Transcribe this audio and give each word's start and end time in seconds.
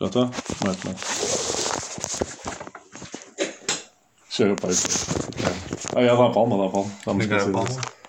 Rätta? 0.00 0.30
Mätna. 0.64 0.90
Kör 4.30 4.50
upp 4.50 4.64
här. 4.64 4.74
Ja, 5.94 6.02
jag 6.02 6.16
har 6.16 6.34
palmen, 6.34 6.58
jag 6.58 6.68
har 6.68 6.86
palmen. 7.04 7.30
Jag 7.30 7.40
har 7.40 7.52
palmen. 7.52 7.99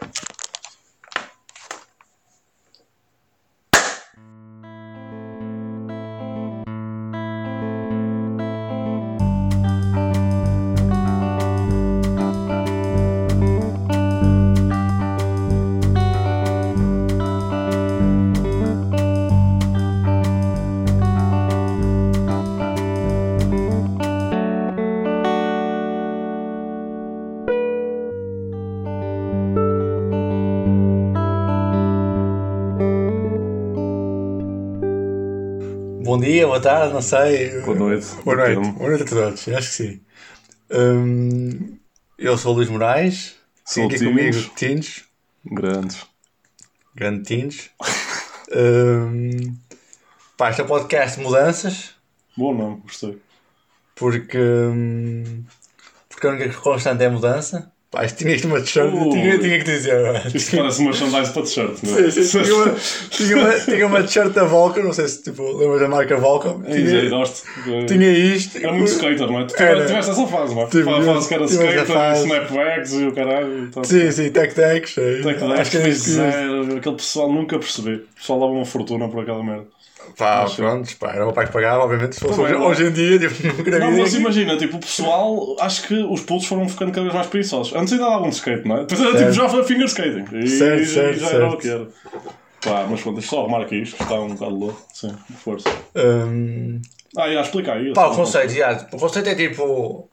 Boa 36.45 36.59
tarde, 36.59 36.93
não 36.93 37.01
sei. 37.01 37.61
Boa 37.61 37.77
noite. 37.77 38.07
Boa 38.23 38.35
noite. 38.35 38.71
Boa 38.71 38.89
noite 38.89 39.03
a 39.03 39.05
todos, 39.05 39.47
acho 39.47 39.67
que 39.69 39.73
sim. 39.73 40.01
Hum, 40.71 41.77
eu 42.17 42.37
sou 42.37 42.53
o 42.53 42.55
Luís 42.55 42.69
Moraes. 42.69 43.35
Tenho 43.73 43.87
aqui 43.87 43.99
comigo 43.99 44.31
Tins. 44.31 44.51
Tins. 44.55 45.03
Grandes. 45.45 46.05
Grande 46.95 47.23
Tins. 47.23 47.69
Hum, 48.53 49.55
pá, 50.35 50.49
este 50.49 50.59
é 50.59 50.65
o 50.65 50.67
podcast 50.67 51.17
Mudanças. 51.21 51.95
Bom 52.35 52.53
nome, 52.53 52.81
gostei. 52.81 53.17
Porque, 53.95 54.37
hum, 54.37 55.45
porque 56.09 56.27
a 56.27 56.31
única 56.31 56.53
constante 56.59 57.01
é 57.01 57.07
a 57.07 57.11
mudança. 57.11 57.71
Pá, 57.91 58.05
isto 58.05 58.19
tinha 58.19 58.33
isto 58.33 58.47
uma 58.47 58.61
t-shirt, 58.61 58.89
Uh. 58.93 59.09
tinha, 59.09 59.37
tinha 59.37 59.57
que 59.59 59.65
dizer. 59.65 59.93
Isto 60.33 60.55
parece 60.55 60.81
merchandise 60.81 61.33
para 61.33 61.41
t-shirt, 61.41 61.77
não 61.83 61.97
é? 61.99 62.09
Sim, 62.09 62.21
sim, 62.23 62.41
tinha, 62.41 62.55
uma, 62.55 62.75
tinha, 63.11 63.35
uma, 63.37 63.53
tinha 63.59 63.87
uma 63.87 64.03
t-shirt 64.03 64.31
da 64.31 64.45
Volcom, 64.45 64.81
não 64.83 64.93
sei 64.93 65.09
se 65.09 65.21
tipo, 65.23 65.43
lembras 65.57 65.81
da 65.81 65.89
marca 65.89 66.15
Volcom. 66.15 66.63
Ei, 66.67 66.85
Tinha, 66.85 67.09
gosto. 67.09 67.45
tinha 67.87 68.09
isto. 68.11 68.57
Era 68.59 68.71
muito 68.71 68.87
skater, 68.91 69.27
não 69.27 69.41
é? 69.41 69.45
Tu 69.45 69.61
Era. 69.61 69.85
tiveste 69.85 70.11
essa 70.11 70.25
fase, 70.27 70.55
não 70.55 70.61
é? 70.61 70.65
Tive, 70.67 70.89
a 70.89 71.01
fase 71.03 71.27
que 71.27 71.33
era 71.33 71.43
skater, 71.43 71.85
fase. 71.85 72.23
snapbacks 72.23 72.93
e 72.93 73.05
o 73.07 73.11
caralho. 73.11 73.65
e 73.65 73.67
tal. 73.71 73.83
Sim, 73.83 74.09
sim, 74.09 74.29
Tech 74.31 74.55
Techs. 74.55 74.97
é. 74.97 75.15
Tech 75.21 75.23
Deck, 75.39 75.43
Acho 75.59 75.71
que 75.71 75.77
é 75.77 75.81
pois 75.81 76.07
isto. 76.07 76.21
é, 76.21 76.77
aquele 76.77 76.95
pessoal 76.95 77.29
nunca 77.29 77.59
percebi. 77.59 77.95
O 77.95 78.07
pessoal 78.15 78.39
dava 78.39 78.51
uma 78.53 78.65
fortuna 78.65 79.09
por 79.09 79.21
aquela 79.21 79.43
merda. 79.43 79.65
Pá, 80.17 80.43
Acho. 80.43 80.57
pronto, 80.57 80.97
pá, 80.97 81.13
era 81.13 81.27
o 81.27 81.33
pai 81.33 81.45
que 81.47 81.53
pagava, 81.53 81.83
obviamente. 81.83 82.15
Se 82.15 82.21
fosse 82.21 82.39
hoje, 82.39 82.85
em 82.87 82.91
dia, 82.91 83.19
tipo, 83.19 83.47
não 83.47 83.55
queria 83.63 83.79
Não, 83.79 83.91
mas 83.97 84.13
imagina, 84.13 84.57
tipo, 84.57 84.77
o 84.77 84.79
pessoal, 84.79 85.55
acho 85.59 85.87
que 85.87 85.93
os 85.95 86.21
putos 86.21 86.45
foram 86.47 86.67
ficando 86.67 86.91
cada 86.91 87.03
vez 87.03 87.13
mais 87.13 87.27
preguiçosos. 87.27 87.73
Antes 87.75 87.93
ainda 87.93 88.05
davam 88.05 88.29
de 88.29 88.35
skate, 88.35 88.67
não 88.67 88.77
é? 88.77 88.79
Depois 88.85 88.99
era 89.01 89.09
tipo 89.17 89.19
Certo. 89.19 89.33
já 89.33 89.49
foi 89.49 89.63
finger 89.63 89.85
skating. 89.85 90.25
E 90.37 90.47
Certo, 90.47 90.81
e 90.81 90.85
certo, 90.85 91.19
já 91.19 91.29
era 91.29 91.47
o 91.47 91.49
certo. 91.51 91.57
que 91.61 91.69
era. 91.69 91.87
Pá, 92.63 92.85
mas 92.89 93.01
pronto, 93.01 93.15
deixa 93.15 93.29
só 93.31 93.41
arrumar 93.41 93.61
aqui 93.61 93.77
isto, 93.81 93.95
que 93.97 94.03
está 94.03 94.19
um 94.19 94.35
bocado 94.35 94.55
louco. 94.55 94.81
Sim, 94.93 95.15
força. 95.43 95.69
Hum, 95.95 96.81
Ah, 97.17 97.27
ia 97.29 97.41
explicar 97.41 97.77
aí. 97.77 97.93
pá, 97.93 98.07
o 98.07 98.15
conceito, 98.15 98.53
já, 98.53 98.87
o 98.93 98.97
conceito 98.99 99.29
é 99.29 99.35
tipo. 99.35 100.09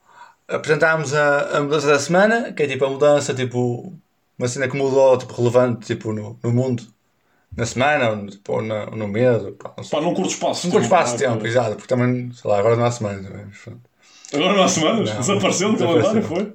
Apresentámos 0.48 1.12
a, 1.14 1.58
a 1.58 1.60
mudança 1.60 1.86
da 1.88 1.98
semana, 1.98 2.52
que 2.52 2.62
é 2.62 2.66
tipo 2.66 2.84
a 2.84 2.90
mudança, 2.90 3.34
tipo. 3.34 3.92
Uma 4.38 4.46
cena 4.48 4.68
que 4.68 4.76
mudou, 4.76 5.18
tipo, 5.18 5.34
relevante, 5.34 5.86
tipo, 5.86 6.12
no, 6.12 6.38
no 6.42 6.52
mundo. 6.52 6.82
Na 7.56 7.66
semana, 7.66 8.10
ou, 8.10 8.26
tipo, 8.26 8.52
ou 8.52 8.62
na- 8.62 8.84
ou 8.86 8.96
no 8.96 9.08
mês, 9.08 9.42
ou, 9.42 9.52
pá, 9.52 9.74
não 9.76 9.84
sei. 9.84 9.98
Pá, 9.98 10.04
num 10.04 10.14
curto 10.14 10.30
espaço. 10.30 10.68
Um 10.68 10.70
curto 10.70 10.84
espaço 10.84 11.16
de 11.16 11.24
Ah, 11.24 11.30
tempo, 11.32 11.46
exato, 11.46 11.74
porque 11.76 11.88
também, 11.88 12.32
sei 12.32 12.50
lá, 12.50 12.58
agora 12.58 12.76
não 12.76 12.84
há 12.84 12.90
semana. 12.90 13.22
também, 13.22 13.46
mas 13.46 13.58
pronto. 13.58 13.90
Agora 14.32 14.54
não 14.54 14.62
há 14.64 14.68
semanas? 14.68 15.08
Não. 15.10 15.20
Desapareceu 15.20 15.72
do 15.72 15.78
calendário, 15.78 16.22
foi? 16.22 16.52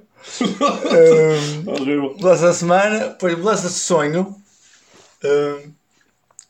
Hum, 0.90 1.64
Horrível. 1.68 2.14
mudança 2.16 2.46
da 2.46 2.52
semana, 2.54 2.98
depois 3.08 3.36
mudança 3.38 3.68
de 3.68 3.74
sonho. 3.74 4.36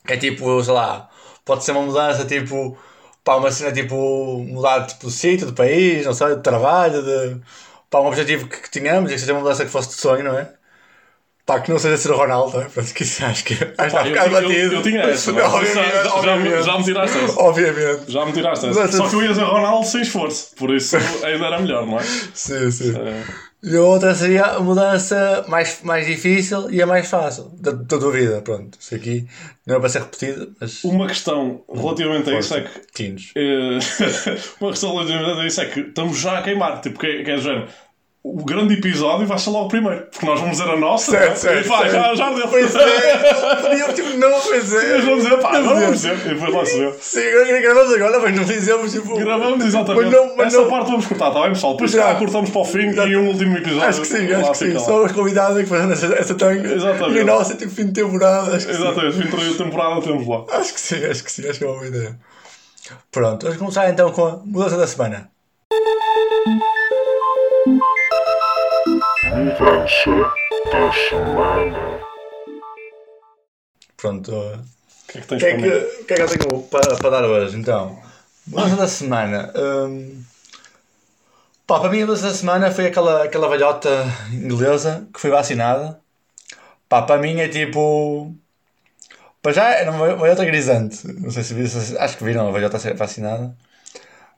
que 0.05 0.13
é 0.13 0.17
tipo, 0.17 0.63
sei 0.63 0.73
lá, 0.73 1.09
pode 1.43 1.63
ser 1.63 1.71
uma 1.71 1.81
mudança 1.83 2.25
tipo, 2.25 2.77
pá, 3.23 3.35
uma 3.35 3.51
cena 3.51 3.71
tipo, 3.73 3.95
mudar 4.39 4.85
tipo, 4.87 5.07
de 5.07 5.13
sítio, 5.13 5.47
de 5.47 5.53
país, 5.53 6.05
não 6.05 6.13
sei, 6.13 6.35
de 6.35 6.41
trabalho, 6.43 7.01
de 7.03 7.41
pá, 7.89 7.99
um 8.01 8.07
objetivo 8.07 8.47
que, 8.47 8.57
que 8.61 8.69
tínhamos 8.71 9.11
e 9.11 9.13
que 9.15 9.19
seja 9.19 9.33
uma 9.33 9.41
mudança 9.41 9.65
que 9.65 9.71
fosse 9.71 9.89
de 9.89 9.95
sonho, 9.95 10.23
não 10.23 10.37
é? 10.37 10.53
Pá, 11.45 11.59
que 11.59 11.69
não 11.71 11.77
seja 11.77 11.95
ser 11.97 12.11
o 12.11 12.17
Ronaldo, 12.17 12.59
é? 12.59 12.65
Pronto, 12.65 12.91
que 12.93 13.03
isso 13.03 13.23
acho 13.23 13.43
que 13.43 13.53
acho 13.53 13.93
Pá, 13.95 14.01
eu, 14.01 14.05
ficar 14.07 14.25
eu, 14.25 14.31
eu, 14.31 14.41
batido. 14.49 14.75
eu 14.75 14.81
tinha 14.81 15.01
essa, 15.03 15.31
não 15.31 15.39
é? 15.39 15.43
obviamente, 15.43 15.75
já, 15.75 15.93
já, 15.93 16.01
me- 16.01 16.09
obviamente. 16.09 16.63
já 16.65 16.77
me 16.77 16.83
tiraste 16.83 17.17
essa. 17.19 17.39
Obviamente. 17.39 18.11
Já 18.11 18.25
me 18.25 18.31
tiraste 18.33 18.65
essa. 18.67 18.91
Só 18.91 19.09
que 19.09 19.15
eu 19.15 19.21
ia 19.21 19.27
dizer 19.29 19.43
Ronaldo 19.43 19.85
sem 19.85 20.01
esforço, 20.01 20.55
por 20.57 20.73
isso 20.73 20.97
ainda 20.97 21.45
era 21.45 21.59
melhor, 21.59 21.85
não 21.85 21.99
é? 21.99 22.03
Sim, 22.33 22.71
sim. 22.71 22.95
É. 22.97 23.45
E 23.67 23.75
a 23.77 23.81
outra 23.81 24.13
seria 24.13 24.43
a 24.45 24.59
mudança 24.59 25.43
mais, 25.47 25.79
mais 25.81 26.05
difícil 26.05 26.69
e 26.69 26.81
a 26.83 26.85
mais 26.85 27.09
fácil 27.09 27.45
da, 27.59 27.71
da 27.71 27.97
tua 27.97 28.11
vida. 28.11 28.39
Pronto, 28.41 28.77
isso 28.79 28.93
aqui 28.93 29.25
não 29.65 29.77
é 29.77 29.79
para 29.79 29.89
ser 29.89 29.99
repetido, 30.01 30.51
mas. 30.61 30.83
Uma 30.83 31.07
questão 31.07 31.61
relativamente 31.73 32.29
a 32.29 32.37
isso 32.39 32.53
é 32.55 32.61
que. 32.61 32.79
Tinos. 32.93 33.31
eh, 33.35 33.79
uma 34.61 34.69
questão 34.71 34.95
relativamente 34.95 35.39
a 35.41 35.47
isso 35.47 35.61
é 35.61 35.65
que 35.65 35.79
estamos 35.79 36.19
já 36.19 36.37
a 36.37 36.41
queimar. 36.43 36.79
Tipo, 36.81 36.99
que, 36.99 37.07
é- 37.07 37.23
que 37.23 37.31
é 37.31 37.37
género. 37.37 37.67
O 38.27 38.43
grande 38.43 38.73
episódio 38.73 39.27
vai 39.27 39.37
ser 39.37 39.51
logo 39.51 39.67
primeiro. 39.67 40.07
Porque 40.09 40.25
nós 40.25 40.39
vamos 40.39 40.57
dizer 40.57 40.67
a 40.67 40.75
nossa. 40.75 41.11
Certo, 41.11 41.29
né? 41.29 41.35
certo, 41.35 41.65
e 41.65 41.69
pá, 41.69 41.87
já, 41.87 41.91
certo. 41.91 42.15
já 42.15 42.33
deu. 42.33 42.47
Pois 42.47 42.75
é, 42.75 43.17
podia 43.61 43.93
tipo, 43.93 44.17
não, 44.17 44.27
é. 44.29 44.55
Eles 44.55 45.05
vão 45.05 45.17
dizer, 45.17 45.37
pá, 45.37 45.51
Vamos 45.51 45.67
agora 45.67 45.79
vamos 45.81 46.01
dizer. 46.01 46.15
E 46.25 46.33
depois 46.33 46.53
lá 46.55 46.65
se 46.65 46.79
vê. 46.79 46.93
Sim, 46.99 47.27
agora 47.29 47.61
gravamos 47.61 47.93
agora, 47.93 48.19
mas 48.19 48.35
não 48.35 48.47
fizemos 48.47 48.91
tipo. 48.91 49.15
Gravamos 49.19 49.63
exatamente. 49.63 50.05
Mas 50.05 50.11
não- 50.11 50.35
mas 50.35 50.47
Essa 50.47 50.61
não- 50.63 50.69
parte 50.71 50.89
vamos 50.89 51.05
cortar, 51.05 51.27
está 51.27 51.41
bem, 51.41 51.49
pessoal? 51.51 51.73
Depois 51.73 51.91
Já. 51.91 52.15
cortamos 52.15 52.49
para 52.49 52.61
o 52.61 52.65
fim 52.65 52.79
e 52.89 53.15
um 53.15 53.27
último 53.27 53.57
episódio. 53.57 53.87
Acho 53.89 54.01
que 54.01 54.07
sim, 54.07 54.33
acho 54.33 54.51
que 54.53 54.57
sim. 54.57 54.79
Só 54.79 55.05
os 55.05 55.11
convidados 55.11 55.59
que 55.61 55.65
fazem 55.67 55.91
essa, 55.91 56.07
essa 56.15 56.33
tanga. 56.33 56.73
Exatamente. 56.73 57.17
E 57.17 57.21
a 57.21 57.25
nossa, 57.25 57.53
tipo, 57.53 57.71
fim 57.71 57.85
de 57.85 57.93
temporada. 57.93 58.55
Exatamente, 58.55 59.21
fim 59.21 59.37
de 59.51 59.53
temporada 59.55 60.01
temos 60.01 60.27
lá. 60.27 60.43
Acho 60.49 60.73
que 60.73 60.79
sim, 60.79 61.05
acho 61.05 61.23
que 61.23 61.31
sim, 61.31 61.47
acho 61.47 61.59
que 61.59 61.63
é 61.63 61.67
uma 61.67 61.75
boa 61.75 61.87
ideia. 61.87 62.17
Pronto, 63.11 63.43
vamos 63.43 63.59
começar 63.59 63.87
então 63.87 64.11
com 64.11 64.25
a 64.25 64.37
mudança 64.43 64.77
da 64.77 64.87
semana. 64.87 65.29
Mudança 69.35 70.11
da 70.71 70.93
semana. 70.93 71.99
Pronto. 73.97 74.31
O 74.31 75.11
que 75.11 75.17
é 75.17 75.21
que 75.21 75.27
tens 75.27 75.43
que, 75.43 75.45
é 75.45 75.57
para 75.57 75.61
que, 75.61 76.03
que 76.05 76.13
é 76.13 76.15
que 76.15 76.21
eu 76.21 76.27
tenho 76.29 76.61
para, 76.63 76.95
para 76.95 77.09
dar 77.09 77.25
hoje, 77.25 77.57
então? 77.57 78.01
Mudança 78.47 78.77
da 78.77 78.87
semana. 78.87 79.51
hum, 79.53 80.23
pá, 81.67 81.81
para 81.81 81.89
mim, 81.89 82.03
a 82.03 82.05
mudança 82.05 82.29
da 82.29 82.33
semana 82.33 82.71
foi 82.71 82.85
aquela, 82.85 83.25
aquela 83.25 83.49
velhota 83.49 83.89
inglesa 84.31 85.05
que 85.13 85.19
foi 85.19 85.31
vacinada. 85.31 85.99
Pá, 86.87 87.01
para 87.01 87.19
mim 87.21 87.37
é 87.41 87.49
tipo. 87.49 88.33
Para 89.41 89.51
já 89.51 89.69
era 89.69 89.91
uma 89.91 90.15
velhota 90.15 90.45
grisante. 90.45 91.05
Não 91.07 91.29
sei 91.29 91.43
se 91.43 91.53
viram, 91.53 91.99
acho 91.99 92.17
que 92.17 92.23
viram 92.23 92.47
a 92.47 92.51
velhota 92.53 92.79
ser 92.79 92.93
vacinada. 92.95 93.53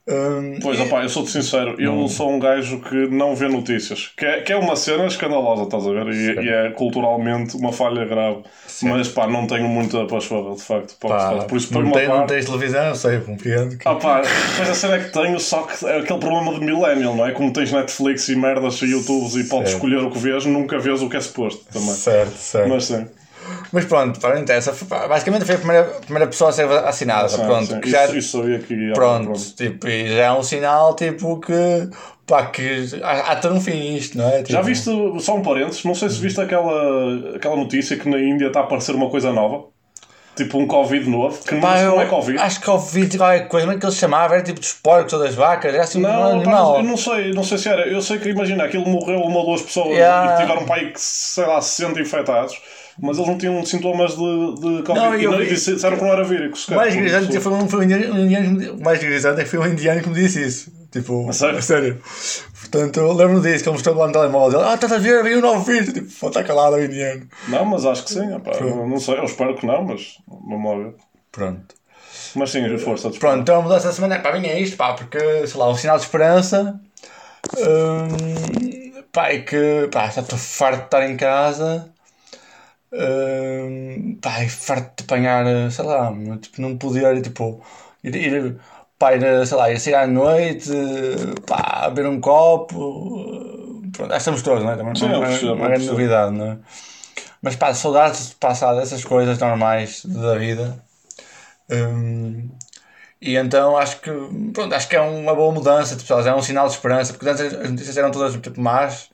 Hum, 0.10 0.58
Pois, 0.62 0.80
opá, 0.80 1.04
eu 1.04 1.10
sou-te 1.10 1.32
sincero, 1.32 1.76
eu 1.80 2.08
sou 2.08 2.32
um 2.32 2.40
gajo 2.40 2.80
que 2.80 3.08
não 3.08 3.36
vê 3.36 3.48
notícias. 3.50 4.12
Que 4.16 4.26
é, 4.26 4.42
que 4.42 4.54
é 4.54 4.56
uma 4.56 4.76
cena 4.78 5.06
escandalosa, 5.06 5.64
estás 5.64 5.86
a 5.86 5.92
ver? 5.92 6.08
E, 6.08 6.46
e 6.46 6.50
é 6.50 6.70
culturalmente 6.72 7.58
uma 7.58 7.74
falha 7.74 8.06
grave. 8.06 8.44
Mas, 8.84 9.10
pá, 9.10 9.28
não 9.28 9.46
tenho 9.48 9.68
muita 9.68 10.06
pachorra, 10.06 10.56
de 10.56 10.62
facto. 10.62 10.96
Pá, 11.00 11.10
pá, 11.10 11.44
por 11.46 11.58
isso, 11.58 11.74
não, 11.74 11.92
tem, 11.92 12.08
par. 12.08 12.20
não 12.20 12.26
tens 12.28 12.46
televisão, 12.46 12.86
eu 12.86 12.96
sei, 12.96 13.20
compreendo. 13.20 13.78
Que... 13.78 13.88
Ah 13.88 13.96
pá, 13.96 14.22
depois 14.22 14.70
a 14.70 14.74
cena 14.76 14.96
é 14.96 15.00
que 15.04 15.12
tenho, 15.12 15.40
só 15.40 15.64
que 15.64 15.86
é 15.86 15.98
aquele 16.00 16.20
problema 16.20 16.54
de 16.54 16.66
millennial, 16.66 17.16
não 17.16 17.26
é? 17.26 17.32
Como 17.32 17.52
tens 17.52 17.72
Netflix 17.72 18.30
e 18.30 18.36
merdas 18.36 18.82
e 18.82 18.86
YouTubes 18.86 19.36
e 19.36 19.44
podes 19.46 19.72
Certo. 19.72 19.88
escolher 19.88 20.04
o 20.06 20.12
que 20.12 20.20
vês, 20.20 20.46
nunca 20.46 20.80
vês 20.80 21.02
o 21.02 21.10
que 21.10 21.18
é 21.18 21.22
suposto 21.22 21.66
também. 21.74 21.94
Certo, 21.96 22.34
certo. 22.38 22.70
Mas 22.70 22.86
sim, 22.86 23.08
Mas 23.72 23.86
pronto, 23.86 24.20
pá, 24.20 24.30
não 24.34 24.42
interessa. 24.42 24.74
Foi- 24.74 24.88
pá, 24.88 25.08
Basicamente 25.08 25.46
foi 25.46 25.56
a 25.56 25.58
primeira, 25.58 25.82
a 25.98 26.02
primeira 26.02 26.28
pessoa 26.28 26.50
a 26.50 26.54
ser 26.54 26.66
vacinada. 26.68 27.30
sim, 27.30 27.44
pronto, 27.46 27.66
sim. 27.66 27.80
que 27.82 27.90
já, 27.90 28.06
Isso, 28.06 28.18
isso 28.18 28.38
sabia 28.42 28.60
que 28.60 28.74
ia 28.74 28.94
pronto, 28.94 29.34
tipo, 29.56 29.88
e 29.88 30.10
já 30.16 30.24
é 30.26 30.32
um 30.32 30.44
sinal 30.44 30.96
tipo 30.96 31.40
que, 31.40 31.90
pá, 32.26 32.46
que 32.48 32.90
há, 33.04 33.36
ter 33.36 33.52
um 33.52 33.60
fim 33.62 33.96
isto, 33.96 34.18
não 34.18 34.28
é? 34.30 34.38
Tipo, 34.40 34.52
Já 34.54 34.62
viste, 34.62 34.90
só 35.20 35.36
um 35.36 35.42
parênteses, 35.42 35.84
não 35.84 35.96
sei 35.96 36.10
se 36.10 36.20
viste 36.20 36.40
aquela, 36.40 37.36
aquela 37.36 37.56
notícia 37.56 37.98
que 37.98 38.08
na 38.10 38.20
Índia 38.20 38.48
está 38.48 38.60
a 38.62 38.64
aparecer 38.64 38.96
uma 38.96 39.10
coisa 39.10 39.32
nova. 39.32 39.66
Tipo 40.36 40.60
um 40.60 40.68
Covid 40.68 41.10
novo, 41.10 41.36
que 41.44 41.56
Pá, 41.56 41.82
não, 41.82 41.96
não 41.96 42.02
é 42.04 42.06
Covid. 42.06 42.38
acho 42.38 42.62
que 42.62 42.70
ouvi 42.70 43.10
qualquer 43.18 43.48
coisa, 43.48 43.66
mas 43.66 43.80
que 43.80 43.86
eles 43.88 43.96
chamavam 43.96 44.36
era 44.36 44.44
tipo 44.46 44.60
dos 44.60 44.72
porcos 44.72 45.12
ou 45.14 45.20
das 45.20 45.34
vacas, 45.34 45.74
era 45.74 45.84
assim 45.84 45.98
um 45.98 46.02
Não, 46.04 46.12
pá, 46.12 46.30
animal. 46.30 46.76
eu 46.78 46.84
não 46.84 46.96
sei, 46.96 47.34
não 47.34 47.44
sei 47.44 47.58
se 47.58 47.68
era. 47.68 47.88
Eu 47.88 48.00
sei 48.04 48.20
que 48.20 48.30
imagina, 48.30 48.64
aquilo 48.66 48.86
morreu 48.88 49.20
uma 49.22 49.40
ou 49.40 49.46
duas 49.48 49.64
pessoas 49.64 49.88
Yeah. 49.98 50.36
e 50.36 50.42
tiveram 50.42 50.64
pai 50.68 50.92
que, 50.92 51.02
sei 51.02 51.44
lá, 51.44 51.60
60 51.60 52.00
infectados, 52.00 52.56
mas 53.00 53.18
eles 53.18 53.30
não 53.30 53.38
tinham 53.38 53.66
sintomas 53.66 54.12
de, 54.12 54.56
de 54.56 54.84
Covid. 54.84 54.94
Não, 54.94 55.16
e 55.16 55.24
eu 55.24 55.32
não- 55.32 55.38
vi- 55.40 55.46
e 55.46 55.54
disseram 55.54 55.98
que 55.98 56.04
não 56.04 56.12
era 56.12 56.24
vírico. 56.24 56.58
O 56.70 56.76
mais 56.76 56.96
grisante 56.96 57.40
foi 57.40 57.52
um, 57.54 57.68
foi 57.70 57.80
um 57.80 57.84
indiano, 57.84 58.14
um 58.16 58.26
indiano 58.26 58.80
mais 58.84 59.00
grisante 59.00 59.42
é 59.42 59.44
que 59.44 59.50
foi 59.50 59.60
um 59.60 59.68
indiano 59.68 60.02
que 60.02 60.10
me 60.10 60.16
disse 60.16 60.46
isso. 60.46 60.72
Tipo, 60.92 61.30
A 61.30 61.34
sério? 61.34 61.60
a 61.60 61.62
sério. 61.62 62.02
Portanto, 62.62 63.00
eu 63.00 63.12
lembro-me 63.14 63.42
disso, 63.42 63.64
que 63.64 63.70
ele 63.70 63.74
mostrou 63.76 63.96
lá 63.96 64.08
no 64.08 64.14
telemóvel 64.14 64.62
ah, 64.62 64.74
estás 64.76 64.92
a 64.94 64.98
ver, 64.98 65.22
veio 65.22 65.40
um 65.40 65.42
novo 65.42 65.64
vídeo, 65.64 65.94
tipo, 65.94 66.10
pô, 66.20 66.28
está 66.30 66.44
calado 66.44 66.76
o 66.78 66.84
indiano. 66.84 67.28
Não, 67.48 67.66
mas 67.66 67.86
acho 67.86 68.04
que 68.06 68.14
sim. 68.14 68.34
opá, 68.34 68.52
não, 68.62 68.88
não 68.88 69.00
sei, 69.00 69.18
eu 69.20 69.26
espero 69.26 69.54
que 69.56 69.66
não, 69.66 69.84
mas 69.84 70.18
vamos 70.28 70.72
lá 70.72 70.78
ver. 70.86 70.96
Pronto. 71.32 71.76
Mas 72.36 72.50
sim, 72.52 72.78
força. 72.78 73.10
Pronto, 73.12 73.42
então 73.42 73.60
a 73.60 73.62
mudança 73.62 73.88
da 73.90 73.94
semana 73.94 74.20
para 74.20 74.40
mim 74.40 74.48
é 74.48 74.60
isto, 74.60 74.76
pá, 74.78 74.94
porque, 74.94 75.20
sei 75.46 75.60
lá, 75.60 75.70
um 75.70 75.76
sinal 75.76 75.98
de 75.98 76.04
esperança. 76.04 76.80
Hum, 77.58 79.04
pá, 79.12 79.30
é 79.30 79.40
que, 79.40 79.88
pá, 79.92 80.10
já 80.10 80.22
estou 80.22 80.38
farto 80.38 80.80
de 80.80 80.86
estar 80.86 81.10
em 81.10 81.18
casa. 81.18 81.90
Pá, 84.22 84.44
e 84.44 84.50
farto 84.50 84.98
de 84.98 85.04
apanhar, 85.04 85.46
sei 85.72 85.86
lá, 85.86 86.12
tipo, 86.42 86.62
não 86.62 86.78
poder, 86.78 87.22
tipo, 87.22 87.62
ir, 88.04 88.16
ir, 88.16 88.56
pá, 88.98 89.14
ir, 89.16 89.46
sei 89.46 89.58
lá, 89.58 89.72
ir 89.72 89.80
sair 89.80 89.96
à 89.96 90.08
noite, 90.08 90.72
pá, 91.46 91.90
beber 91.90 92.08
um 92.10 92.20
copo. 92.20 93.82
Pronto, 93.92 94.10
já 94.12 94.18
estamos 94.18 94.42
todos, 94.42 94.64
não 94.64 94.72
é? 94.72 94.78
Também 94.78 94.96
Sim, 94.96 95.08
não 95.10 95.24
é 95.24 95.30
uma 95.30 95.50
eu 95.50 95.56
grande 95.56 95.70
percebo. 95.72 95.92
novidade, 95.92 96.36
não 96.36 96.46
é? 96.52 96.58
Mas 97.42 97.56
pá, 97.56 97.74
saudades 97.74 98.30
de 98.30 98.36
passar 98.36 98.74
dessas 98.76 99.04
coisas 99.04 99.38
normais 99.40 100.04
da 100.06 100.36
vida. 100.38 100.84
Hum, 101.70 102.50
e 103.22 103.36
então 103.36 103.78
acho 103.78 104.00
que, 104.02 104.12
pronto, 104.54 104.74
acho 104.76 104.88
que 104.88 104.96
é 104.96 105.02
uma 105.02 105.36
boa 105.36 105.52
mudança, 105.54 105.96
tipo, 105.96 106.14
é 106.14 106.36
um 106.36 106.42
sinal 106.42 106.68
de 106.68 106.74
esperança, 106.76 107.14
porque 107.14 107.30
antes 107.30 107.42
as 107.54 107.72
notícias 107.72 107.98
eram 107.98 108.12
todas 108.12 108.34
tipo, 108.34 108.60
más. 108.62 109.10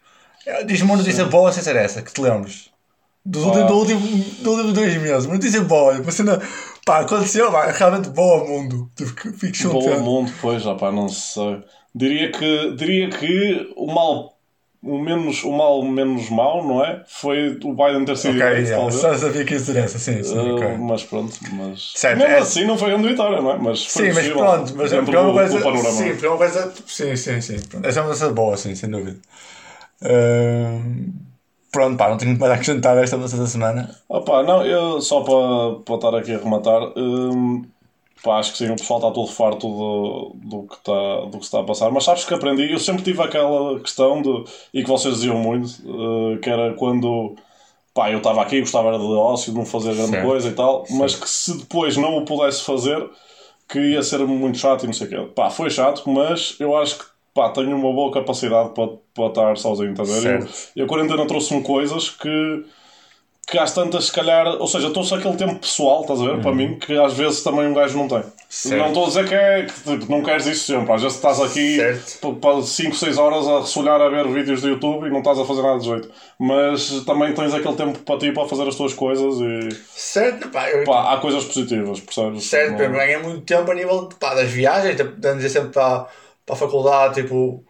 Eh, 0.46 0.64
Diz-me 0.66 0.90
uma 0.90 0.98
notícia 0.98 1.26
boa 1.26 1.52
sem 1.52 1.64
ser 1.64 1.76
essa, 1.76 2.02
que 2.02 2.14
te 2.14 2.22
lembres. 2.22 2.73
Dos 3.26 3.44
últimos, 3.46 3.68
do 3.68 3.76
último, 3.78 4.00
dos 4.42 4.54
últimos 4.54 4.74
dois 4.74 4.96
meses, 5.02 5.26
uma 5.26 5.36
notícia 5.36 5.62
boa, 5.62 5.94
uma 6.00 6.12
cena, 6.12 6.42
pá, 6.86 7.00
aconteceu, 7.00 7.52
pá, 7.52 7.72
realmente 7.72 8.10
boa 8.10 8.44
mundo. 8.46 8.92
Tipo, 8.96 9.14
que 9.16 9.32
fico 9.32 9.70
Boa 9.70 9.96
contente. 9.96 10.04
mundo, 10.04 10.32
pois, 10.42 10.64
já 10.64 10.76
pá, 10.76 10.92
não 10.92 11.08
sei. 11.08 11.62
Diria 11.96 12.32
que, 12.32 12.76
diria 12.76 13.10
que 13.10 13.72
o 13.78 13.88
mal, 13.94 14.38
o 14.82 14.98
menos, 15.00 15.44
o 15.44 15.52
mal 15.52 15.82
menos 15.84 16.30
mau, 16.30 16.68
não 16.68 16.84
é? 16.84 17.04
Foi 17.08 17.58
o 17.64 17.74
Biden 17.74 18.04
ter 18.04 18.18
sido 18.18 18.32
Ok, 18.34 18.46
eleito, 18.46 18.68
yeah, 18.68 18.76
talvez. 18.76 19.02
só 19.02 19.18
sabia 19.18 19.46
que 19.46 19.54
ia 19.54 19.60
ser 19.60 19.78
essa, 19.78 20.00
sim, 20.00 20.22
sim, 20.24 20.38
Uh, 20.38 20.54
ok. 20.54 20.78
Mas 20.80 21.04
pronto, 21.04 21.34
mas. 21.54 21.94
Certo, 21.96 22.20
Mesmo 22.20 22.34
é- 22.36 22.40
assim 22.40 22.66
não 22.66 22.78
foi 22.78 22.90
grande 22.90 23.08
vitória, 23.10 23.42
não 23.42 23.52
é? 23.52 23.58
Mas 23.58 23.86
foi 23.86 24.08
Sim, 24.08 24.14
mas 24.14 24.28
pronto, 24.30 24.76
mas 24.76 24.92
é 24.92 24.96
é 24.98 25.00
uma 25.00 25.06
do, 25.06 25.34
coisa. 25.34 25.58
do 25.58 25.64
panorama. 25.64 25.92
Sim, 25.92 26.26
é 26.26 26.28
uma 26.28 26.38
coisa. 26.38 26.74
Sim, 26.88 27.16
sim, 27.16 27.42
sim. 27.42 27.60
Pronto, 27.70 27.88
Essa 27.88 28.00
é 28.00 28.02
uma 28.02 28.08
mudança 28.10 28.30
boa, 28.34 28.58
sim, 28.58 28.76
sem 28.76 28.90
dúvida. 28.90 29.18
Ahm, 30.02 31.14
pronto, 31.74 31.98
pá, 31.98 32.10
não 32.10 32.18
tenho 32.18 32.30
muito 32.30 32.40
mais 32.40 32.52
a 32.52 32.56
acrescentar 32.56 32.98
esta 32.98 33.18
mudança 33.18 33.36
da 33.36 33.48
semana. 33.48 34.00
Opa, 34.08 34.44
não, 34.44 34.66
eu, 34.66 35.02
só 35.02 35.22
para, 35.22 35.82
para 35.84 35.96
estar 35.96 36.16
aqui 36.16 36.34
a 36.34 36.38
rematar, 36.38 36.94
hum, 36.96 37.66
pá, 38.24 38.38
acho 38.40 38.54
que 38.54 38.60
sim, 38.60 38.70
o 38.72 38.76
pessoal 38.76 39.00
está 39.00 39.12
todo 39.12 39.28
farto 39.28 39.68
do, 39.68 40.36
do, 40.36 40.68
que 40.68 40.76
está, 40.76 41.22
do 41.26 41.38
que 41.40 41.44
está 41.44 41.60
a 41.60 41.64
passar, 41.64 41.92
mas 41.92 42.06
sabes 42.06 42.24
que 42.24 42.34
aprendi, 42.34 42.72
eu 42.72 42.80
sempre 42.80 43.04
tive 43.04 43.22
aquela 43.22 43.80
questão 43.80 44.22
de, 44.22 44.46
e 44.74 44.84
que 44.84 44.90
vocês 44.90 45.16
diziam 45.16 45.38
muito, 45.38 45.68
eh, 46.36 46.38
que 46.38 46.50
era 46.50 46.74
quando 46.76 47.36
pá, 47.94 48.12
eu 48.12 48.20
estava 48.20 48.42
aqui, 48.42 48.60
gostava 48.60 48.98
de 48.98 49.04
ócio, 49.04 49.52
de 49.52 49.58
não 49.58 49.66
fazer 49.66 49.94
grande 49.94 50.12
Certo. 50.12 50.26
coisa 50.26 50.50
e 50.50 50.54
tal, 50.54 50.86
mas 50.92 51.16
que 51.16 51.30
se 51.30 51.58
depois 51.58 51.98
não 51.98 52.18
o 52.18 52.26
pudesse 52.26 52.64
fazer, 52.64 53.10
que 53.68 53.80
ia 53.80 54.04
ser 54.04 54.20
muito 54.20 54.58
chato 54.58 54.84
e 54.84 54.88
não 54.88 54.94
sei 54.94 55.08
o 55.08 55.10
quê. 55.10 55.32
Pá, 55.36 55.50
foi 55.50 55.70
chato, 55.70 56.10
mas 56.10 56.56
eu 56.60 56.76
acho 56.78 57.00
que 57.00 57.06
pá, 57.34 57.50
tenho 57.50 57.76
uma 57.76 57.92
boa 57.94 58.12
capacidade 58.12 58.70
para, 58.74 58.90
para 59.14 59.28
estar 59.28 59.58
sozinho, 59.58 59.92
estás 59.92 60.10
a 60.12 60.20
ver? 60.20 60.48
Eu 60.76 60.86
a 60.86 60.88
quarentena 60.88 61.26
trouxe-me 61.26 61.64
coisas 61.64 62.10
que 62.10 62.66
que 63.46 63.58
às 63.60 63.74
tantas, 63.74 64.06
se 64.06 64.12
calhar, 64.12 64.48
ou 64.48 64.66
seja, 64.68 64.90
trouxe 64.90 65.14
aquele 65.14 65.36
tempo 65.36 65.56
pessoal, 65.60 66.02
estás 66.02 66.22
a 66.22 66.24
ver, 66.24 66.42
para 66.42 66.54
mim, 66.54 66.80
que 66.80 66.98
às 66.98 67.14
vezes 67.14 67.44
também 67.44 67.68
um 67.68 67.74
gajo 67.74 67.98
não 67.98 68.08
tem. 68.08 68.20
Uhum. 68.20 68.32
Certo. 68.48 68.78
Não 68.80 68.88
estou 68.88 69.04
a 69.04 69.08
dizer 69.08 69.28
que, 69.28 69.36
é, 69.36 69.66
que 69.66 69.74
tipo, 70.00 70.10
não 70.12 70.24
queres 70.24 70.46
isso 70.46 70.72
sempre, 70.72 70.94
às 70.94 71.02
vezes 71.02 71.18
estás 71.18 71.42
aqui 71.42 71.76
Certo. 71.76 72.36
para 72.36 72.62
5, 72.62 72.96
6 72.96 73.18
horas 73.18 73.46
a 73.46 73.60
ressolhar 73.60 74.00
a 74.00 74.08
ver 74.08 74.28
vídeos 74.30 74.62
do 74.62 74.70
YouTube 74.70 75.08
e 75.08 75.10
não 75.10 75.20
estás 75.20 75.38
a 75.40 75.46
fazer 75.46 75.62
nada 75.62 75.78
de 75.78 75.86
jeito. 75.86 76.10
Mas 76.40 77.04
também 77.06 77.34
tens 77.34 77.54
aquele 77.54 77.76
tempo 77.76 78.00
para 78.00 78.18
ti 78.18 78.32
para 78.32 78.48
fazer 78.48 78.66
as 78.68 78.76
tuas 78.76 78.94
coisas 78.94 79.36
e 79.42 79.70
Certo, 79.94 80.48
pá, 80.50 80.70
eu, 80.70 80.86
pá, 80.86 81.14
há 81.14 81.18
coisas 81.18 81.44
positivas, 81.44 82.00
percebes? 82.00 82.46
certo, 82.46 82.78
Não- 82.78 82.86
eu 82.86 82.92
ganhei 82.92 83.18
muito 83.18 83.42
tempo 83.42 83.70
a 83.70 83.76
nível 83.76 84.08
pá, 84.20 84.36
das 84.36 84.50
viagens, 84.50 84.96
de 84.96 85.04
dizer 85.36 85.50
sempre 85.50 85.70
para, 85.72 86.08
para 86.46 86.56
a 86.56 86.58
faculdade, 86.58 87.22
tipo, 87.22 87.66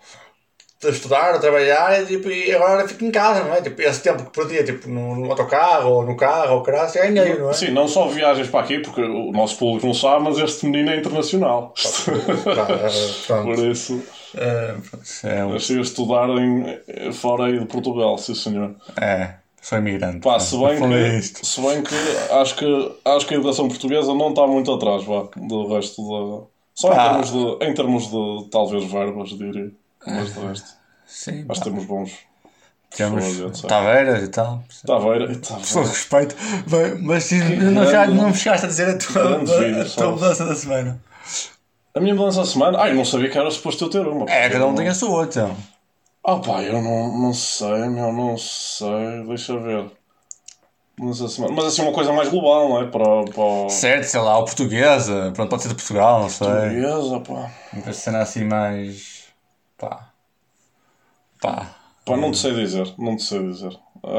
de 0.81 0.89
estudar, 0.89 1.33
a 1.35 1.39
trabalhar, 1.39 2.01
e, 2.01 2.05
tipo, 2.05 2.29
e 2.29 2.53
agora 2.53 2.87
fico 2.87 3.05
em 3.05 3.11
casa, 3.11 3.43
não 3.43 3.53
é? 3.53 3.61
Tipo, 3.61 3.81
esse 3.81 4.01
tempo 4.03 4.25
que 4.25 4.31
perdia, 4.31 4.63
tipo, 4.65 4.89
no, 4.89 5.15
no 5.15 5.31
autocarro, 5.31 5.89
ou 5.91 6.05
no 6.05 6.17
carro, 6.17 6.55
ou 6.55 6.63
caralho, 6.63 6.91
ganhei, 6.93 7.37
não 7.39 7.49
é? 7.49 7.53
Sim, 7.53 7.71
não 7.71 7.87
só 7.87 8.07
viagens 8.07 8.49
para 8.49 8.59
aqui, 8.65 8.79
porque 8.79 9.01
o 9.01 9.31
nosso 9.31 9.57
público 9.57 9.87
não 9.87 9.93
sabe, 9.93 10.23
mas 10.25 10.37
este 10.37 10.65
menino 10.65 10.89
é 10.91 10.97
internacional. 10.97 11.73
Eh, 11.77 13.23
pronto. 13.27 13.55
Por 13.55 13.59
isso, 13.65 14.03
pronto, 14.03 15.27
é, 15.27 15.45
um- 15.45 15.55
achei 15.55 15.77
a 15.77 15.81
estudar 15.81 16.29
em, 16.29 17.13
fora 17.13 17.45
aí 17.45 17.59
de 17.59 17.65
Portugal, 17.65 18.17
sim 18.17 18.35
senhor. 18.35 18.75
é, 18.99 19.35
sou 19.61 19.77
imigrante. 19.77 20.19
Pá, 20.19 20.39
se 20.39 20.57
bem, 20.57 20.77
Falei 20.79 21.21
que, 21.21 21.45
se 21.45 21.61
bem 21.61 21.83
que 21.83 21.95
acho 22.31 22.55
que 22.55 22.65
acho 23.05 23.25
que 23.27 23.33
a 23.33 23.37
educação 23.37 23.67
portuguesa 23.67 24.13
não 24.13 24.29
está 24.29 24.45
muito 24.47 24.71
atrás 24.73 25.03
vá, 25.03 25.23
do 25.35 25.67
resto 25.73 26.01
da. 26.03 26.52
Só 26.75 26.91
em 26.91 26.95
termos, 26.95 27.31
de, 27.31 27.65
em 27.65 27.73
termos 27.73 28.07
de 28.09 28.49
talvez 28.49 28.83
verbas, 28.91 29.29
diria. 29.29 29.71
Mas 30.05 30.33
de 30.33 30.39
resto, 30.39 30.69
Sim, 31.05 31.47
que 31.47 31.61
temos 31.61 31.85
bons. 31.85 32.11
temos 32.95 33.61
taveiras 33.61 34.23
e 34.23 34.27
tal. 34.27 34.63
Taveira 34.85 35.31
e 35.31 35.45
Só 35.45 35.55
Taveira. 35.55 35.89
respeito, 35.89 36.35
Bem, 36.67 37.01
mas 37.01 37.31
não, 37.31 37.85
já, 37.85 38.05
não 38.07 38.29
me 38.29 38.35
chegaste 38.35 38.65
a 38.65 38.69
dizer 38.69 38.89
a 38.89 38.97
tua, 38.97 39.41
a 39.41 39.85
tua 39.85 40.11
mudança 40.11 40.45
da 40.45 40.55
semana. 40.55 41.01
A 41.95 41.99
minha 41.99 42.15
mudança 42.15 42.39
da 42.41 42.45
semana. 42.47 42.79
Ai, 42.79 42.93
não 42.93 43.05
sabia 43.05 43.29
que 43.29 43.37
era 43.37 43.49
suposto 43.51 43.85
eu 43.85 43.89
ter 43.89 44.07
uma. 44.07 44.29
É, 44.29 44.49
cada 44.49 44.65
um 44.65 44.73
tem 44.73 44.87
a 44.87 44.95
sua, 44.95 45.25
então. 45.25 45.55
Ah, 46.25 46.37
pá, 46.37 46.63
eu 46.63 46.81
não, 46.81 47.19
não 47.19 47.33
sei, 47.33 47.87
meu, 47.89 48.11
não 48.11 48.37
sei. 48.37 49.23
Deixa 49.27 49.57
ver. 49.59 49.91
Semana. 50.95 51.55
Mas 51.55 51.65
assim, 51.65 51.81
uma 51.81 51.91
coisa 51.91 52.13
mais 52.13 52.29
global, 52.29 52.69
não 52.69 52.81
é? 52.81 52.85
Para. 52.85 53.23
para... 53.25 53.69
Certo, 53.69 54.03
sei 54.03 54.19
lá, 54.21 54.37
o 54.37 54.45
portuguesa, 54.45 55.31
pronto, 55.35 55.49
pode 55.49 55.63
ser 55.63 55.69
de 55.69 55.75
Portugal, 55.75 56.21
não 56.21 56.29
sei. 56.29 56.47
Portuguesa, 56.47 57.19
pá. 57.19 57.51
Uma 57.73 57.93
cena 57.93 58.19
assim 58.19 58.43
mais. 58.43 59.23
pá. 59.77 60.11
pá. 61.41 61.75
Pá, 62.05 62.17
não 62.17 62.31
te 62.31 62.37
sei 62.37 62.53
dizer, 62.53 62.93
não 62.97 63.15
te 63.15 63.23
sei 63.23 63.39
dizer. 63.47 63.75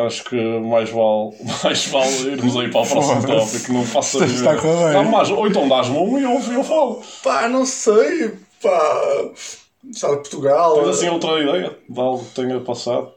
Acho 0.06 0.24
que 0.24 0.36
mais 0.60 0.90
vale, 0.90 1.36
mais 1.62 1.86
vale 1.86 2.32
irmos 2.32 2.56
aí 2.56 2.70
para 2.70 2.80
o 2.80 2.86
próximo 2.88 3.26
tópico, 3.26 3.72
não 3.72 3.84
faço 3.84 4.22
a 4.22 4.26
está. 4.26 4.54
Dá 4.54 5.02
mais, 5.02 5.30
ou 5.30 5.46
então 5.46 5.68
dás-me 5.68 5.96
um 5.96 6.18
e 6.18 6.22
eu, 6.24 6.40
eu 6.52 6.64
falo. 6.64 7.02
Pá, 7.22 7.48
não 7.48 7.64
sei, 7.64 8.36
pá. 8.60 9.30
Sabe, 9.92 10.16
Portugal. 10.16 10.74
Tens 10.74 10.88
assim 10.88 11.08
outra 11.08 11.40
ideia 11.40 11.78
de 11.88 12.00
algo 12.00 12.24
que 12.24 12.34
tenha 12.34 12.58
passado? 12.60 13.12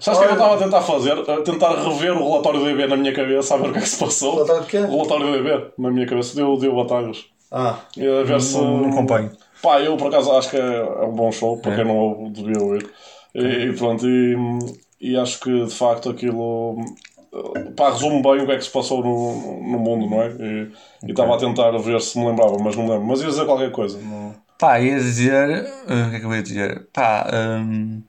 Sabes 0.00 0.18
o 0.18 0.22
que 0.22 0.24
é 0.24 0.28
que 0.28 0.32
eu 0.34 0.44
estava 0.44 0.54
a 0.54 0.58
tentar 0.58 0.80
fazer? 0.82 1.12
A 1.12 1.42
tentar 1.42 1.74
rever 1.74 2.12
o 2.12 2.30
relatório 2.30 2.60
do 2.60 2.66
DB 2.66 2.86
na 2.86 2.96
minha 2.96 3.12
cabeça, 3.12 3.54
a 3.54 3.58
ver 3.58 3.68
o 3.68 3.72
que 3.72 3.78
é 3.78 3.82
que 3.82 3.88
se 3.88 3.98
passou. 3.98 4.34
Relatório 4.34 4.62
de 4.62 4.68
quê? 4.68 4.78
O 4.78 4.90
relatório 4.90 5.26
do 5.26 5.32
DB 5.32 5.72
na 5.78 5.90
minha 5.90 6.06
cabeça 6.06 6.34
deu, 6.34 6.56
deu 6.56 6.74
batalhas. 6.74 7.24
Ah, 7.50 7.76
E 7.96 8.06
a 8.06 8.22
ver 8.22 8.40
se. 8.40 8.56
não, 8.56 8.78
não 8.78 8.90
acompanho. 8.90 9.30
Pá, 9.62 9.80
eu 9.80 9.96
por 9.96 10.08
acaso 10.08 10.32
acho 10.32 10.50
que 10.50 10.56
é, 10.56 10.60
é 10.60 11.04
um 11.04 11.12
bom 11.12 11.30
show, 11.30 11.58
para 11.58 11.76
quem 11.76 11.84
não 11.84 11.96
ouve, 11.96 12.30
devia 12.30 12.60
ouvir. 12.60 12.90
E, 13.34 13.42
e 13.44 13.72
pronto, 13.76 14.06
e, 14.08 14.36
e 15.00 15.16
acho 15.16 15.38
que 15.40 15.64
de 15.66 15.74
facto 15.74 16.10
aquilo 16.10 16.76
pá, 17.76 17.90
resume 17.90 18.22
bem 18.22 18.42
o 18.42 18.46
que 18.46 18.52
é 18.52 18.56
que 18.56 18.64
se 18.64 18.70
passou 18.70 19.02
no, 19.02 19.62
no 19.62 19.78
mundo, 19.78 20.08
não 20.10 20.22
é? 20.22 20.28
E 21.06 21.10
estava 21.10 21.34
a 21.34 21.38
tentar 21.38 21.70
ver 21.78 22.00
se 22.00 22.18
me 22.18 22.26
lembrava, 22.26 22.56
mas 22.58 22.76
não 22.76 22.84
me 22.84 22.90
lembro. 22.90 23.06
Mas 23.06 23.20
ia 23.20 23.28
dizer 23.28 23.44
qualquer 23.44 23.70
coisa. 23.70 23.98
Não... 23.98 24.34
Pá, 24.58 24.80
ia 24.80 24.96
dizer. 24.98 25.66
ah, 25.88 26.06
o 26.06 26.10
que 26.10 26.16
é 26.16 26.20
que 26.20 26.26
eu 26.26 26.34
ia 26.34 26.42
dizer? 26.42 26.86
Pá. 26.92 27.28
hum, 27.60 28.02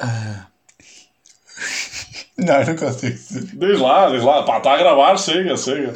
ah, 0.00 0.46
não, 2.38 2.64
não 2.64 2.76
consigo 2.76 3.12
dizer. 3.14 3.42
Diz 3.54 3.80
lá, 3.80 4.08
diz 4.10 4.22
lá, 4.22 4.42
pá, 4.44 4.58
está 4.58 4.74
a 4.74 4.76
gravar, 4.78 5.16
siga, 5.18 5.56
siga. 5.56 5.94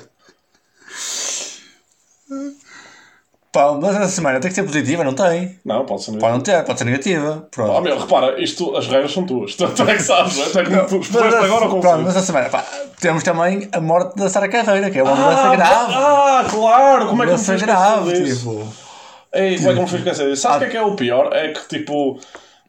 Pá, 3.52 3.72
mas 3.80 3.96
essa 3.96 4.08
semana 4.08 4.38
tem 4.38 4.50
que 4.50 4.54
ser 4.54 4.64
positiva, 4.64 5.02
não 5.02 5.14
tem? 5.14 5.58
Não, 5.64 5.86
pode 5.86 6.02
ser 6.02 6.10
Pode 6.12 6.22
negativo. 6.24 6.36
não 6.36 6.40
ter, 6.42 6.64
pode 6.66 6.78
ser 6.78 6.84
negativa. 6.84 7.42
Ah, 7.42 7.48
Pronto. 7.50 7.80
meu, 7.82 7.98
repara, 7.98 8.42
isto, 8.42 8.76
as 8.76 8.86
regras 8.86 9.12
são 9.12 9.24
tuas. 9.24 9.54
Tu, 9.54 9.66
tu 9.74 9.82
é 9.82 9.94
que 9.96 10.02
sabes, 10.02 10.36
não 10.36 10.44
é? 10.44 10.48
Tu 10.50 10.58
é 10.58 10.64
que 10.64 10.72
expuseste 10.96 11.34
agora 11.36 11.68
com 11.68 11.80
pronto, 11.80 12.02
mas 12.02 12.16
essa 12.16 12.26
semana, 12.26 12.50
pá, 12.50 12.62
temos 13.00 13.22
também 13.22 13.66
a 13.72 13.80
morte 13.80 14.14
da 14.16 14.28
Sara 14.28 14.48
Carreira, 14.48 14.90
que 14.90 14.98
é 14.98 15.02
uma 15.02 15.14
mudança 15.16 15.56
grave. 15.56 15.92
Ah, 15.94 16.44
claro! 16.50 17.08
Como 17.08 17.22
é 17.22 17.26
que 17.26 17.32
me 17.32 17.38
fez 17.38 17.62
grave, 17.62 18.34
tipo. 18.34 18.68
Ei, 19.32 19.56
como 19.56 19.70
é 19.70 19.74
que 19.74 19.80
me 19.80 19.86
fiz 19.88 19.98
esquecer 20.00 20.28
disso? 20.30 20.42
Sabes 20.42 20.56
o 20.56 20.56
Ah. 20.56 20.58
que 20.60 20.64
é 20.66 20.70
que 20.70 20.76
é 20.76 20.82
o 20.82 20.94
pior? 20.96 21.32
É 21.32 21.52
que 21.52 21.68
tipo, 21.68 22.20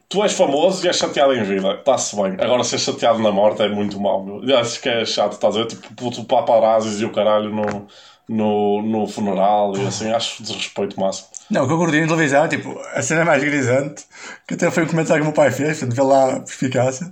tu 0.09 0.23
és 0.23 0.33
famoso 0.33 0.85
e 0.85 0.87
és 0.87 0.95
chateado 0.95 1.33
em 1.33 1.43
vida, 1.43 1.73
está-se 1.73 2.15
bem. 2.15 2.37
Agora 2.39 2.63
ser 2.63 2.79
chateado 2.79 3.19
na 3.19 3.31
morte 3.31 3.61
é 3.61 3.69
muito 3.69 3.99
mau, 3.99 4.23
meu. 4.23 4.57
Acho 4.57 4.81
que 4.81 4.89
é 4.89 5.05
chato, 5.05 5.33
estás 5.33 5.55
a 5.55 5.59
ver? 5.59 5.67
Tipo, 5.67 6.11
tu 6.11 6.23
paparazzis 6.23 7.01
e 7.01 7.05
o 7.05 7.11
caralho 7.11 7.53
no, 7.53 7.87
no, 8.27 8.81
no 8.81 9.07
funeral 9.07 9.75
e 9.77 9.85
assim, 9.85 10.11
acho 10.11 10.43
desrespeito 10.43 10.99
máximo. 10.99 11.27
Não, 11.49 11.63
o 11.63 11.67
que 11.67 11.73
eu 11.73 11.77
curti 11.77 12.01
na 12.01 12.07
televisão, 12.07 12.47
tipo, 12.47 12.77
a 12.93 13.01
cena 13.01 13.23
mais 13.23 13.43
grisante, 13.43 14.03
que 14.47 14.55
até 14.55 14.69
foi 14.69 14.83
um 14.83 14.87
comentário 14.87 15.23
que 15.23 15.29
o 15.29 15.31
meu 15.31 15.33
pai 15.33 15.51
fez, 15.51 15.79
portanto, 15.79 15.95
vê 15.95 16.01
lá 16.01 16.33
a 16.35 16.39
perspicácia, 16.41 17.09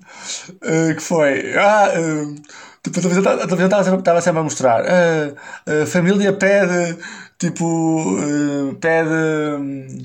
eh, 0.61 0.93
que 0.93 1.01
foi, 1.01 1.55
ah, 1.57 1.89
eh, 1.93 2.41
tipo, 2.83 2.99
a 2.99 3.01
televisão 3.01 3.31
a 3.31 3.47
televisão 3.47 3.99
estava 3.99 4.21
sempre, 4.21 4.39
a 4.39 4.43
mostrar, 4.43 4.83
a 4.85 5.85
família 5.85 6.33
pede, 6.33 6.97
tipo, 7.39 8.17
eh, 8.19 8.75
pede, 8.81 9.09
hum, 9.57 10.01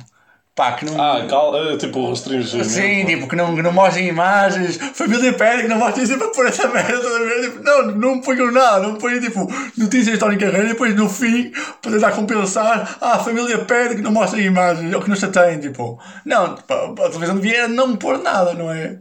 Pá, 0.60 0.72
que 0.72 0.84
não. 0.84 1.00
Ah, 1.00 1.24
cal... 1.26 1.56
eh, 1.56 1.78
tipo, 1.78 2.10
restringir. 2.10 2.62
Sim, 2.66 3.06
tipo, 3.06 3.26
que 3.26 3.34
não, 3.34 3.56
que 3.56 3.62
não 3.62 3.72
mostrem 3.72 4.08
imagens, 4.08 4.76
família 4.92 5.32
pede 5.32 5.62
que 5.62 5.68
não 5.68 5.78
mostrem 5.78 6.04
sempre 6.04 6.26
a 6.26 6.28
pôr 6.28 6.46
essa 6.46 6.68
merda 6.68 7.00
toda 7.00 7.18
vez. 7.24 7.46
Tipo, 7.46 7.62
não, 7.64 7.86
não 7.92 8.14
me 8.16 8.22
ponham 8.22 8.52
nada, 8.52 8.80
não 8.80 8.96
ponham 8.96 9.18
tipo 9.22 9.50
notícias 9.78 10.12
de 10.12 10.18
Tony 10.18 10.36
Carreira 10.36 10.66
e 10.66 10.72
depois 10.72 10.94
no 10.94 11.08
fim, 11.08 11.50
para 11.80 11.92
tentar 11.92 12.12
compensar, 12.12 12.98
ah, 13.00 13.14
a 13.14 13.18
família 13.20 13.56
pede 13.64 13.94
que 13.94 14.02
não 14.02 14.12
mostrem 14.12 14.44
imagens, 14.44 14.94
ou 14.94 15.00
que 15.00 15.08
não 15.08 15.16
chateiem, 15.16 15.60
tipo. 15.60 15.98
Não, 16.26 16.54
tipo, 16.54 16.74
a 16.74 17.08
televisão 17.08 17.36
devia 17.36 17.66
não 17.66 17.96
pôr 17.96 18.18
nada, 18.18 18.52
não 18.52 18.70
é? 18.70 18.98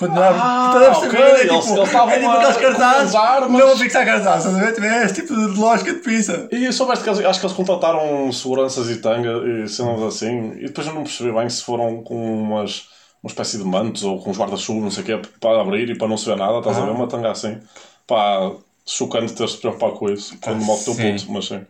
Continuar, 0.00 0.32
Ah, 0.34 0.70
toda 0.72 0.86
a 0.88 0.90
ok, 0.92 1.00
perceber, 1.10 1.22
é, 1.22 1.40
eles- 1.52 1.64
tipo, 1.64 1.76
eles 1.76 1.88
estavam 1.88 2.10
é 2.10 2.18
tipo 2.18 2.30
a 2.30 2.34
aqueles 2.38 2.56
cartazes, 2.56 3.12
não 3.12 3.72
a 3.72 3.76
fixar 3.76 4.04
cartazes, 4.06 4.46
estás 4.46 4.56
a 4.56 4.64
ver? 4.66 4.72
Tipo, 4.74 4.86
é 4.86 5.04
este 5.04 5.20
tipo 5.20 5.34
de 5.36 5.58
lógica 5.60 5.92
de 5.92 5.98
pizza. 6.00 6.48
E 6.50 6.72
soubeste 6.72 7.04
que 7.04 7.10
eles, 7.10 7.24
acho 7.24 7.38
que 7.38 7.44
eles 7.46 7.56
contrataram 7.56 8.32
seguranças 8.32 8.88
e 8.88 8.96
tanga 8.96 9.28
e 9.46 9.68
cenas 9.68 10.02
assim, 10.02 10.52
e 10.52 10.64
depois 10.68 10.86
eu 10.86 10.94
não 10.94 11.02
percebi 11.02 11.30
bem 11.30 11.48
se 11.50 11.62
foram 11.62 12.02
com 12.02 12.16
umas, 12.42 12.88
uma 13.22 13.28
espécie 13.28 13.58
de 13.58 13.64
mantos 13.64 14.02
ou 14.02 14.18
com 14.22 14.30
uns 14.30 14.38
guarda-chuva, 14.38 14.80
não 14.80 14.90
sei 14.90 15.02
o 15.02 15.06
quê, 15.06 15.20
para 15.38 15.60
abrir 15.60 15.90
e 15.90 15.98
para 15.98 16.08
não 16.08 16.16
se 16.16 16.24
ver 16.24 16.36
nada, 16.38 16.58
estás 16.58 16.78
a 16.78 16.80
Ah. 16.80 16.84
ver? 16.86 16.92
Uma 16.92 17.06
tanga 17.06 17.30
assim. 17.30 17.58
Pá, 18.06 18.52
chocante 18.86 19.34
ter-se 19.34 19.58
preocupado 19.58 19.92
com 19.92 20.08
isso, 20.08 20.34
quando 20.40 20.64
morre 20.64 20.80
o 20.80 20.84
teu 20.84 20.94
puto, 20.94 21.30
mas 21.30 21.44
sim. 21.46 21.60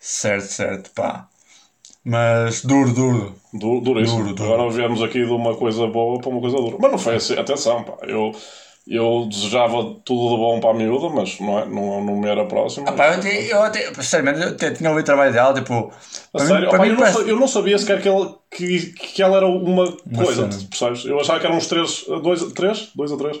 Certo, 0.00 0.46
certo, 0.46 0.90
pá. 0.94 1.26
Mas 2.08 2.62
duro, 2.64 2.92
duro. 2.92 3.34
Du- 3.52 3.80
Duríssimo. 3.80 4.22
Duro, 4.22 4.34
duro. 4.34 4.54
Agora 4.54 4.70
viemos 4.70 5.02
aqui 5.02 5.24
de 5.24 5.30
uma 5.32 5.56
coisa 5.56 5.86
boa 5.88 6.20
para 6.20 6.30
uma 6.30 6.40
coisa 6.40 6.56
dura. 6.56 6.76
Mas 6.78 6.90
não 6.92 6.98
foi 6.98 7.16
assim, 7.16 7.34
atenção, 7.36 7.82
pá, 7.82 7.94
eu, 8.06 8.32
eu 8.86 9.26
desejava 9.28 9.82
tudo 10.04 10.30
de 10.30 10.36
bom 10.36 10.60
para 10.60 10.70
a 10.70 10.74
miúda, 10.74 11.08
mas 11.08 11.40
não, 11.40 11.58
é, 11.58 11.64
não, 11.66 12.04
não 12.04 12.16
me 12.16 12.28
era 12.28 12.44
próximo. 12.44 12.86
Pá, 12.92 13.08
eu 13.08 13.14
até, 13.14 13.52
eu 13.52 13.62
até, 13.62 13.94
sinceramente, 13.94 14.40
eu 14.40 14.48
até 14.50 14.70
tinha 14.70 14.88
ouvido 14.90 15.02
o 15.02 15.06
trabalho 15.06 15.32
dela, 15.32 15.52
tipo. 15.54 15.90
A 16.32 16.40
mim- 16.42 16.46
sério? 16.46 16.68
Opa, 16.68 16.78
mim 16.78 16.86
eu, 16.86 16.92
não 16.92 16.98
parece- 17.00 17.18
sa- 17.18 17.24
eu 17.28 17.40
não 17.40 17.48
sabia 17.48 17.78
sequer 17.78 18.00
que, 18.00 18.08
ele, 18.08 18.28
que, 18.52 18.92
que 18.92 19.22
ela 19.22 19.38
era 19.38 19.46
uma, 19.48 19.92
coisa, 20.14 20.48
percebes? 20.70 21.04
Eu 21.06 21.18
achava 21.20 21.40
que 21.40 21.46
eram 21.46 21.56
uns 21.56 21.66
três, 21.66 22.04
dois, 22.22 22.40
três? 22.52 22.88
Dois 22.94 23.10
a 23.10 23.16
três? 23.16 23.40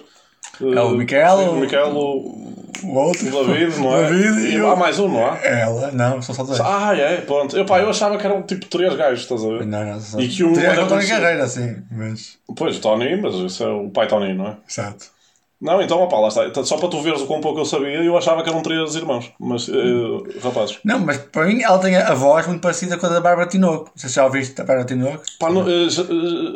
É 0.60 0.80
o 0.80 0.90
Miquel, 0.90 1.38
sim, 1.38 1.44
o- 1.44 1.50
o 1.52 1.56
Miquel, 1.60 1.88
o, 1.94 2.65
O 2.82 2.94
outro. 2.94 3.26
o 3.40 3.44
David, 3.46 3.78
não 3.78 3.96
é? 3.96 4.02
David 4.10 4.46
e 4.46 4.54
e 4.54 4.60
o- 4.60 4.70
há 4.70 4.76
mais 4.76 4.98
um, 4.98 5.08
não 5.08 5.26
há? 5.26 5.36
Ela, 5.38 5.90
não, 5.92 6.20
são 6.22 6.34
só 6.34 6.42
dois. 6.44 6.60
Ah, 6.60 6.94
é, 6.96 7.16
pronto. 7.22 7.56
Eu, 7.56 7.64
pá, 7.64 7.78
eu 7.80 7.88
achava 7.90 8.16
que 8.18 8.26
eram 8.26 8.42
tipo 8.42 8.66
três 8.66 8.94
gajos, 8.94 9.20
estás 9.20 9.44
a 9.44 9.48
ver? 9.48 9.66
Não, 9.66 9.84
não, 9.84 10.00
só 10.00 10.18
E 10.20 10.28
que 10.28 10.44
um 10.44 10.52
Teria 10.52 10.68
era 10.70 10.82
com 10.82 10.88
Tony. 10.88 11.06
Carreira, 11.06 11.46
sim, 11.48 11.76
mas. 11.90 12.38
Pois, 12.56 12.78
Tony, 12.78 13.16
mas 13.16 13.34
isso 13.34 13.62
é 13.64 13.68
o 13.68 13.88
pai 13.90 14.06
Tony, 14.06 14.34
não 14.34 14.48
é? 14.48 14.56
Exato. 14.68 15.06
Não, 15.60 15.80
então, 15.80 16.02
opá, 16.02 16.18
lá 16.18 16.28
está. 16.28 16.64
Só 16.64 16.76
para 16.76 16.88
tu 16.88 17.00
veres 17.00 17.22
o 17.22 17.26
quão 17.26 17.40
pouco 17.40 17.58
eu 17.60 17.64
sabia, 17.64 18.02
eu 18.02 18.16
achava 18.18 18.42
que 18.42 18.48
eram 18.50 18.60
três 18.60 18.94
irmãos. 18.94 19.32
Mas, 19.40 19.68
eh, 19.68 20.38
rapazes. 20.42 20.78
Não, 20.84 20.98
mas 20.98 21.16
para 21.16 21.46
mim 21.46 21.62
ela 21.62 21.78
tem 21.78 21.96
a 21.96 22.12
voz 22.12 22.46
muito 22.46 22.60
parecida 22.60 22.98
com 22.98 23.06
a 23.06 23.08
da 23.08 23.20
Bárbara 23.22 23.48
Tinoco. 23.48 23.90
Se 23.96 24.06
já 24.08 24.24
ouviste 24.24 24.60
a 24.60 24.64
Bárbara 24.64 24.86
Tinoco. 24.86 25.22
Pá, 25.40 25.50
não, 25.50 25.62
eh, 25.66 25.88
já, 25.88 26.02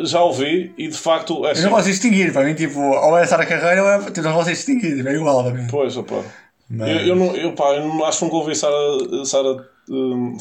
já 0.04 0.22
ouvi 0.22 0.74
e 0.76 0.88
de 0.88 0.96
facto 0.98 1.44
é 1.46 1.48
Eu 1.48 1.52
assim. 1.52 1.62
não 1.62 1.70
consigo 1.70 1.90
distinguir, 1.92 2.32
para 2.32 2.44
mim, 2.44 2.54
tipo, 2.54 2.78
ou 2.78 3.16
é 3.16 3.22
a 3.22 3.26
Sara 3.26 3.46
Carreira 3.46 3.82
ou 3.82 3.88
é. 3.88 3.98
Tipo, 4.10 4.20
não 4.22 4.34
consigo 4.34 4.56
distinguir, 4.56 5.06
é 5.06 5.14
igual 5.14 5.50
mim. 5.50 5.66
Pois, 5.70 5.96
opá. 5.96 6.22
Mas- 6.68 6.88
Eu, 6.90 6.98
eu, 7.08 7.16
não, 7.16 7.34
eu, 7.34 7.52
pá, 7.54 7.72
eu 7.76 7.88
não, 7.88 8.04
acho 8.04 8.18
que 8.18 8.24
nunca 8.26 8.36
ouvi 8.36 8.54
Sara. 8.54 8.74
Sara. 9.24 9.66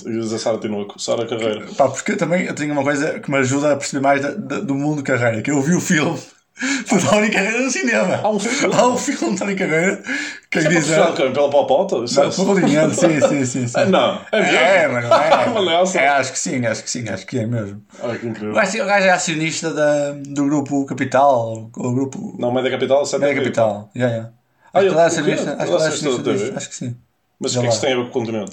dizer 0.06 0.38
Sara 0.38 0.58
Tinoco, 0.58 1.00
Sara 1.02 1.26
Carreira. 1.26 1.66
Pá, 1.78 1.88
porque 1.88 2.16
também 2.18 2.46
eu 2.46 2.54
tenho 2.54 2.74
uma 2.74 2.84
coisa 2.84 3.20
que 3.20 3.32
me 3.32 3.38
ajuda 3.38 3.72
a 3.74 3.78
perceber 3.78 4.04
mais 4.04 4.22
da- 4.22 4.32
da- 4.32 4.60
do 4.60 4.76
mundo 4.76 5.02
Carreira, 5.02 5.42
que 5.42 5.50
eu 5.50 5.62
vi 5.62 5.74
o 5.76 5.82
filme 5.82 6.20
do 6.60 7.10
Tony 7.10 7.30
Carreira 7.30 7.62
no 7.62 7.72
cinema. 7.72 8.20
Há 8.24 8.30
um 8.30 8.40
filme? 8.40 8.76
Há 8.76 8.88
um 8.88 8.98
filme 8.98 9.34
de 9.34 9.40
Tony 9.40 9.56
Carreira 9.56 10.04
que 10.52 10.60
É 10.60 10.64
diz. 10.68 10.88
puxar 10.88 11.14
quem? 11.14 11.32
Pela 11.32 11.50
popota? 11.50 11.96
É- 11.96 12.00
Não, 12.00 12.56
dinheiro, 12.56 12.94
sim, 12.94 13.22
sim, 13.22 13.46
sim. 13.46 13.68
sim. 13.68 13.86
Não, 13.86 14.22
é 14.32 14.42
mesmo? 14.42 14.58
É, 14.58 14.88
mas 14.88 15.04
não 15.10 15.16
é. 15.22 15.30
Mas 15.50 15.66
não 15.66 15.72
é 15.72 15.98
é, 16.04 16.08
acho 16.10 16.32
que 16.34 16.40
sim, 16.40 16.66
acho 16.66 16.84
que 16.84 16.90
sim, 16.90 17.10
acho 17.10 17.26
que 17.26 17.40
é 17.40 17.46
mesmo. 17.46 17.82
Ai, 18.04 18.18
que 18.18 18.28
incrível. 18.28 18.52
O 18.52 18.56
gajo, 18.56 18.78
é 18.78 19.10
acionista 19.12 19.74
da, 19.74 20.12
do 20.12 20.46
grupo 20.46 20.86
Capital, 20.86 21.70
ou 21.76 21.86
o 21.86 21.94
grupo 21.94 22.36
Não, 22.40 22.52
Média 22.52 22.72
Capital, 22.72 23.06
sete 23.06 23.22
Média 23.22 23.36
Capital. 23.42 23.90
Yeah, 23.96 24.16
yeah. 24.16 24.34
Ah, 24.74 24.80
Acho 24.80 24.88
que 24.88 24.94
ele- 24.94 25.00
é 25.00 25.06
acionista, 25.06 25.50
Ele 25.52 25.62
acho 25.62 25.68
que 26.02 26.08
é 26.08 26.52
é 26.52 26.58
acho 26.58 26.70
que 26.70 26.76
sim. 26.76 26.96
Mas 27.40 27.52
o 27.52 27.54
Já 27.56 27.62
que 27.62 27.66
é 27.66 27.70
que 27.70 27.76
isso 27.76 27.82
tem 27.86 27.94
a 27.94 27.96
ver 27.96 28.02
com 28.04 28.10
o 28.10 28.12
continente? 28.12 28.52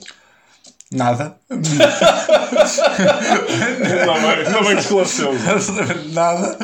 Nada. 0.93 1.37
Não 4.53 4.65
bem, 4.65 4.79
esclarecemos. 4.79 5.49
Absolutamente 5.49 6.13
nada. 6.13 6.57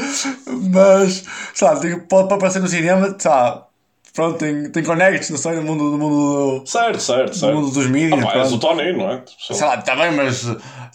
Mas, 0.73 1.25
sei 1.55 1.69
lá, 1.69 1.81
pode 2.09 2.33
aparecer 2.33 2.61
no 2.61 2.69
cinema, 2.69 3.17
sei 3.19 3.31
lá, 3.31 3.67
pronto, 4.14 4.38
tem, 4.38 4.71
tem 4.71 4.83
connects, 4.83 5.31
não 5.31 5.38
sei, 5.38 5.52
no 5.57 5.62
mundo, 5.62 5.85
no 5.85 5.99
mundo, 5.99 6.62
Certo, 6.66 7.00
certo, 7.00 7.31
do, 7.31 7.37
certo. 7.37 7.54
mundo 7.57 7.71
dos 7.73 7.87
mídias. 7.87 8.25
Ah, 8.25 8.38
és 8.38 8.52
o. 8.52 8.59
Tony, 8.59 8.92
não 8.92 9.11
é? 9.11 9.23
Sei 9.38 9.66
lá, 9.66 9.75
está 9.76 9.97
bem, 9.97 10.12
mas 10.12 10.47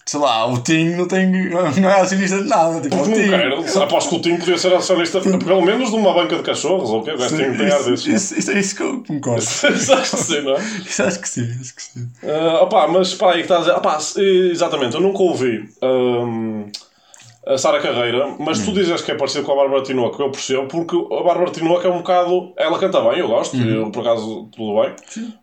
sei 0.06 0.20
lá, 0.20 0.46
o 0.46 0.58
Tim 0.60 0.92
não 0.96 1.08
tem. 1.08 1.50
não 1.50 1.90
é 1.90 2.02
acionista 2.02 2.38
de 2.42 2.48
nada. 2.48 2.80
Tipo, 2.80 2.96
Porque 2.98 3.14
o 3.14 3.22
não 3.22 3.30
quero. 3.64 3.84
Aposto 3.84 4.10
que 4.10 4.16
o 4.16 4.22
Tim 4.22 4.38
podia 4.38 4.58
ser 4.58 4.74
acionista, 4.74 5.20
pelo 5.20 5.62
menos 5.62 5.90
de 5.90 5.96
uma 5.96 6.14
banca 6.14 6.36
de 6.38 6.44
cachorros, 6.44 6.90
ou 6.90 7.02
o 7.02 7.04
quê? 7.04 7.12
O 7.12 7.18
gajo 7.18 7.36
tem 7.36 7.46
ar 7.48 7.56
Isso, 7.80 7.92
disso. 7.92 8.10
isso, 8.12 8.40
isso 8.40 8.52
é 8.52 8.60
isso 8.60 8.76
que 8.76 8.84
eu 8.84 9.04
concordo. 9.06 9.42
Acho 9.44 10.16
que 10.16 10.24
sim, 10.24 10.42
não 10.42 10.56
é? 10.56 10.60
Isso 10.88 11.04
acho 11.04 11.20
que 11.20 11.30
sim, 11.30 11.48
acho 11.60 11.76
que 11.76 11.82
sim. 11.84 12.08
Ah, 12.24 12.64
opá, 12.64 12.88
mas 12.88 13.14
pá, 13.14 13.32
aí 13.34 13.38
que 13.38 13.42
estás 13.52 13.68
a 13.68 13.80
dizer. 13.80 14.02
Se- 14.02 14.50
exatamente, 14.52 14.96
eu 14.96 15.02
nunca 15.02 15.20
ouvi 15.22 15.70
hum, 15.82 16.66
a 17.48 17.58
Sara 17.58 17.80
Carreira, 17.80 18.28
mas 18.40 18.60
Hum. 18.60 18.66
tu 18.66 18.72
dizes 18.74 19.02
que 19.02 19.12
é 19.12 19.16
parecido 19.16 19.46
com 19.46 19.54
a 19.54 19.56
Bárbara 19.56 19.82
Tinoco, 19.84 20.22
eu 20.22 20.30
percebo, 20.32 20.68
porque 20.68 20.96
a 21.14 21.24
Bárbara 21.24 21.50
Tinoco 21.52 21.86
é 21.86 21.90
um 21.90 21.98
bocado. 21.98 22.54
Ela 22.58 22.78
canta 22.78 23.00
bem, 23.02 23.20
eu 23.20 23.28
gosto, 23.28 23.56
Uhum. 23.56 23.70
eu 23.86 23.92
por 23.92 24.02
acaso 24.02 24.50
tudo 24.56 24.82
bem. 24.82 24.94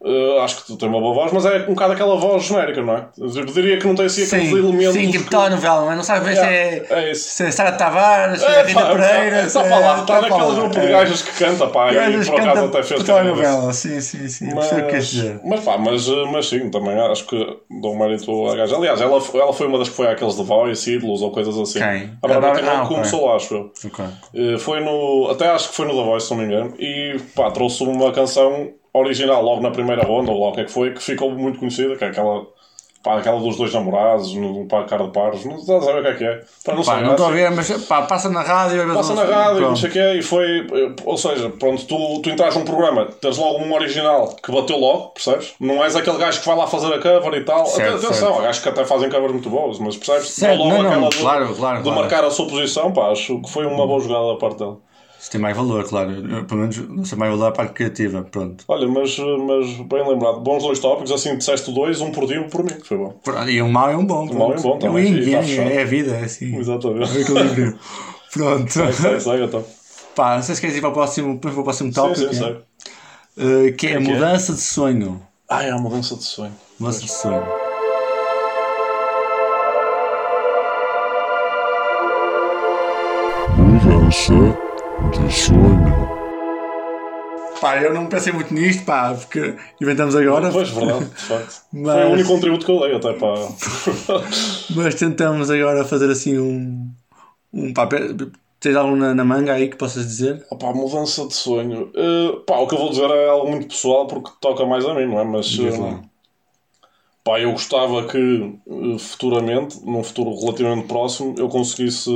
Ah, 0.05 0.45
acho 0.45 0.57
que 0.61 0.67
tu 0.67 0.77
tens 0.77 0.89
uma 0.89 1.01
boa 1.01 1.15
voz, 1.15 1.33
mas 1.33 1.45
é 1.47 1.59
um 1.69 1.75
bocado 1.75 1.93
aquela 1.95 2.17
voz 2.17 2.43
genérica, 2.45 2.83
não 2.83 2.95
é? 2.95 3.07
Eu 3.19 3.29
diria 3.47 3.79
que 3.79 3.87
não 3.87 3.95
tem 3.95 4.07
assim 4.07 4.25
aqueles 4.25 4.49
Sim, 4.51 4.59
elementos. 4.59 4.95
sim, 4.95 5.11
tipo 5.11 5.25
que- 5.25 5.31
telenovela, 5.31 5.85
mas 5.87 5.97
não 5.97 6.05
sabe 6.05 6.27
bem 6.27 6.35
Yeah, 6.35 6.51
se 6.87 6.93
é. 6.93 6.99
é 7.05 7.11
isso. 7.13 7.29
Se 7.31 7.45
é 7.45 7.51
Sara 7.51 7.73
Tavares, 7.73 8.41
se 8.41 8.47
é, 8.47 8.51
É, 8.61 8.63
Rita 8.65 8.81
pá, 8.81 8.87
Pereira. 8.91 9.37
é, 9.37 9.43
se 9.45 9.51
só 9.51 9.63
é- 9.65 9.69
lá, 9.71 10.01
está 10.01 10.21
tá 10.21 10.29
naquele 10.29 10.55
grupo 10.55 10.81
de 10.81 10.87
é. 10.87 10.91
gajas 10.91 11.23
que 11.23 11.33
canta, 11.45 11.67
pá, 11.69 11.93
e 11.93 12.25
por 12.25 12.41
acaso 12.41 12.65
até 12.67 12.83
fez 12.83 13.01
disso. 13.01 13.05
telenovela, 13.05 13.73
sim, 13.73 14.01
sim, 14.01 14.29
sim. 14.29 14.49
Mas... 14.55 14.71
Mas 15.45 15.61
pá, 15.61 15.79
mas, 15.79 16.07
mas 16.31 16.49
sim, 16.49 16.71
também 16.71 16.99
acho 17.01 17.27
que 17.27 17.57
dou 17.81 17.97
mérito 17.97 18.49
à 18.49 18.57
gaja. 18.57 18.77
Aliás, 18.77 19.01
ela, 19.01 19.23
ela 19.35 19.53
foi 19.53 19.67
uma 19.67 19.79
das 19.79 19.89
que 19.89 19.95
foi 19.97 20.07
àqueles 20.09 20.35
The 20.37 20.43
Voice, 20.43 20.91
ídolos 20.93 21.23
ou 21.23 21.31
coisas 21.31 21.57
assim. 21.59 21.79
Quem? 21.99 22.11
A 22.23 22.27
A 22.27 22.29
Bárbara 22.29 22.41
Bárbara- 22.55 22.59
Tinoco 22.73 22.85
ah, 22.85 22.89
começou 22.97 23.27
lá, 23.27 23.37
acho 23.37 23.55
eu. 23.55 23.73
Ok. 23.87 24.05
Eh, 24.35 24.59
Foi 24.59 24.81
no. 24.81 25.29
Até 25.31 25.49
acho 25.49 25.69
que 25.71 25.75
foi 25.77 25.87
no 25.87 25.95
The 25.97 26.03
Voice, 26.05 26.27
se 26.27 26.35
não 26.35 26.39
me 26.41 26.47
engano. 26.47 26.75
E 26.79 27.17
pá, 27.35 27.51
trouxe 27.51 27.83
uma 27.85 28.13
canção 28.13 28.73
original 28.93 29.43
logo 29.43 29.61
na 29.61 29.71
primeira 29.71 30.03
ronda, 30.05 30.31
ou 30.31 30.41
lá 30.45 30.51
o 30.51 30.53
que 30.53 30.61
é 30.61 30.65
que 30.65 30.71
foi, 30.73 30.93
que 30.93 31.03
ficou 31.03 31.31
muito 31.31 31.59
conhecida, 31.59 31.97
que 31.97 32.05
é 32.05 32.09
aquela. 32.09 32.47
Pá, 33.05 33.19
aquela 33.19 33.39
dos 33.39 33.59
dois 33.59 33.71
namorados, 33.75 34.35
no 34.35 34.65
pá, 34.67 34.83
cara 34.85 35.05
de 35.05 35.11
pares, 35.11 35.45
não 35.45 35.57
estás 35.59 35.83
a 35.83 35.87
saber 35.87 35.99
o 36.01 36.03
que 36.03 36.09
é 36.09 36.15
que 36.15 36.25
é. 36.25 36.41
Pá, 36.65 36.75
não 36.75 36.83
Pá, 36.83 37.01
não 37.03 37.11
estou 37.11 37.27
a 37.27 37.31
ver, 37.31 37.51
mas 37.51 37.71
pá, 37.87 38.01
passa 38.01 38.31
na 38.31 38.41
rádio. 38.41 38.95
Passa 38.95 39.13
na 39.13 39.25
não- 39.25 39.31
rádio, 39.31 39.61
não 39.61 39.77
sei 39.77 39.91
o 39.91 39.93
quê, 39.93 40.13
e 40.15 40.23
foi. 40.23 40.67
Ou 41.05 41.19
seja, 41.19 41.51
pronto, 41.51 41.85
tu, 41.85 42.23
tu 42.23 42.31
entras 42.31 42.55
num 42.57 42.65
programa, 42.65 43.05
tens 43.21 43.37
logo 43.37 43.59
um 43.63 43.75
original 43.75 44.35
que 44.43 44.51
bateu 44.51 44.79
logo, 44.79 45.09
percebes? 45.11 45.53
Não 45.61 45.85
és 45.85 45.95
aquele 45.95 46.17
gajo 46.17 46.41
que 46.41 46.47
vai 46.47 46.57
lá 46.57 46.67
fazer 46.67 46.95
a 46.95 46.99
cover 46.99 47.35
e 47.35 47.45
tal. 47.45 47.67
Certo, 47.67 47.97
Atenção, 47.97 48.13
certo. 48.15 48.39
há 48.39 48.43
gajos 48.43 48.63
que 48.63 48.69
até 48.71 48.85
fazem 48.87 49.11
covers 49.11 49.33
muito 49.33 49.51
boas, 49.51 49.79
mas 49.79 49.99
percebes? 49.99 50.31
Certo, 50.31 50.59
logo 50.61 50.71
não, 50.71 50.83
não, 50.83 50.91
aquela 50.91 51.09
de, 51.11 51.17
claro, 51.19 51.55
claro, 51.55 51.77
de 51.77 51.83
claro. 51.83 52.01
marcar 52.01 52.25
a 52.25 52.31
sua 52.31 52.47
posição, 52.47 52.91
pá, 52.91 53.11
acho 53.11 53.39
que 53.43 53.51
foi 53.51 53.67
uma 53.67 53.87
boa 53.87 54.01
jogada 54.01 54.29
da 54.29 54.37
parte 54.39 54.59
dela. 54.59 54.79
Isso 55.25 55.31
tem 55.31 55.41
mais 55.41 55.57
valor, 55.57 55.83
claro. 55.89 56.11
Eu, 56.11 56.45
pelo 56.45 56.61
menos 56.61 56.77
não 56.87 57.03
sei 57.03 57.17
mais 57.17 57.33
valor 57.33 57.47
a 57.47 57.53
parte 57.53 57.73
criativa. 57.73 58.23
Pronto. 58.31 58.63
Olha, 58.69 58.87
mas, 58.87 59.19
mas 59.19 59.69
bem 59.89 60.07
lembrado, 60.07 60.41
bons 60.41 60.63
dois 60.63 60.79
tópicos, 60.79 61.11
assim 61.11 61.39
disseste 61.39 61.73
dois, 61.73 61.99
um 62.03 62.11
por 62.13 62.27
ti, 62.27 62.37
um 62.37 62.51
por 62.51 62.63
mim, 62.63 62.75
foi 62.85 62.99
bom. 62.99 63.19
E 63.49 63.63
um 63.63 63.71
mau 63.71 63.91
é 63.91 63.97
um 63.97 64.05
bom. 64.05 64.27
mau 64.27 64.53
é 64.53 64.59
um 64.59 64.61
bom 64.61 64.77
É 64.77 64.79
também, 64.81 65.15
o 65.15 65.19
yin 65.19 65.31
e 65.31 65.31
tá 65.31 65.39
é 65.63 65.81
a 65.81 65.85
vida, 65.87 66.15
é 66.15 66.25
assim. 66.25 66.55
Exatamente. 66.55 67.17
É 67.17 67.21
equilíbrio. 67.23 67.79
Pronto. 68.35 68.71
Segue, 68.71 69.21
segue 69.21 69.45
então. 69.45 69.65
Pá, 70.15 70.37
não 70.37 70.43
sei 70.43 70.57
se 70.57 70.61
queres 70.61 70.77
ir 70.77 70.83
para 70.83 70.91
o 70.91 70.93
próximo, 70.93 71.39
para 71.39 71.51
o 71.53 71.65
próximo 71.65 71.89
Sim, 71.89 71.95
tópico. 71.95 72.19
sim, 72.19 72.27
é? 72.27 72.33
segue. 72.35 72.59
Uh, 73.39 73.77
que 73.79 73.87
é 73.87 73.97
a 73.97 73.97
que 74.03 74.11
é? 74.11 74.13
mudança 74.13 74.53
de 74.53 74.61
sonho. 74.61 75.23
Ah, 75.49 75.65
é 75.65 75.71
a 75.71 75.79
mudança 75.79 76.17
de 76.17 76.25
sonho. 76.25 76.53
Mudança 76.79 77.01
de 77.01 77.11
sonho. 77.11 77.47
Mudança 83.57 84.64
de 85.11 85.33
sonho. 85.33 85.95
Pá, 87.61 87.81
eu 87.81 87.95
não 87.95 88.07
pensei 88.07 88.33
muito 88.33 88.53
nisto, 88.53 88.85
pá, 88.85 89.15
porque 89.15 89.55
inventamos 89.81 90.15
agora. 90.15 90.51
Pois, 90.51 90.69
verdade, 90.71 91.05
de 91.07 91.15
facto. 91.23 91.63
Mas- 91.73 91.95
Foi 91.95 92.05
o 92.05 92.11
único 92.13 92.29
contributo 92.29 92.67
que 92.67 92.73
eu 92.73 92.81
dei 92.81 92.95
até 92.97 93.13
para. 93.15 93.49
Mas 94.77 94.95
tentamos 94.97 95.51
agora 95.51 95.85
fazer 95.85 96.11
assim 96.11 96.39
um. 96.39 96.91
um 97.53 97.73
pá, 97.73 97.87
pe- 97.87 98.15
tens 98.61 98.77
algo 98.77 98.97
na, 98.97 99.15
na 99.15 99.25
manga 99.25 99.53
aí 99.55 99.69
que 99.69 99.77
possas 99.77 100.07
dizer? 100.07 100.45
Opa, 100.51 100.73
mudança 100.75 101.27
de 101.27 101.35
sonho. 101.35 101.91
Uh, 101.95 102.41
pá, 102.41 102.59
o 102.59 102.67
que 102.67 102.75
eu 102.75 102.79
vou 102.79 102.91
dizer 102.91 103.09
é 103.11 103.29
algo 103.29 103.51
muito 103.51 103.69
pessoal 103.69 104.07
porque 104.07 104.31
toca 104.41 104.67
mais 104.67 104.85
a 104.85 104.93
mim, 104.95 105.07
não 105.07 105.21
é? 105.21 105.25
Mas 105.25 105.59
uh, 105.59 106.01
pá, 107.23 107.41
eu 107.41 107.53
gostava 107.53 108.05
que 108.07 108.59
uh, 108.67 108.99
futuramente, 108.99 109.81
num 109.87 110.03
futuro 110.05 110.39
relativamente 110.39 110.87
próximo, 110.87 111.35
eu 111.39 111.49
conseguisse 111.49 112.11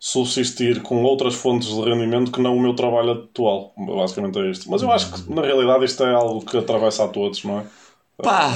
subsistir 0.00 0.82
com 0.82 1.04
outras 1.04 1.34
fontes 1.36 1.68
de 1.68 1.82
rendimento 1.82 2.32
que 2.32 2.40
não 2.42 2.56
o 2.56 2.60
meu 2.60 2.74
trabalho 2.74 3.12
atual. 3.12 3.74
Basicamente 3.78 4.38
é 4.40 4.50
isto. 4.50 4.70
Mas 4.70 4.82
eu 4.82 4.90
acho 4.92 5.12
que 5.12 5.32
na 5.34 5.42
realidade 5.42 5.84
isto 5.86 6.02
é 6.04 6.14
algo 6.14 6.44
que 6.44 6.56
atravessa 6.58 7.04
a 7.04 7.08
todos, 7.08 7.44
não 7.44 7.60
é? 7.60 7.66
Pá, 8.22 8.50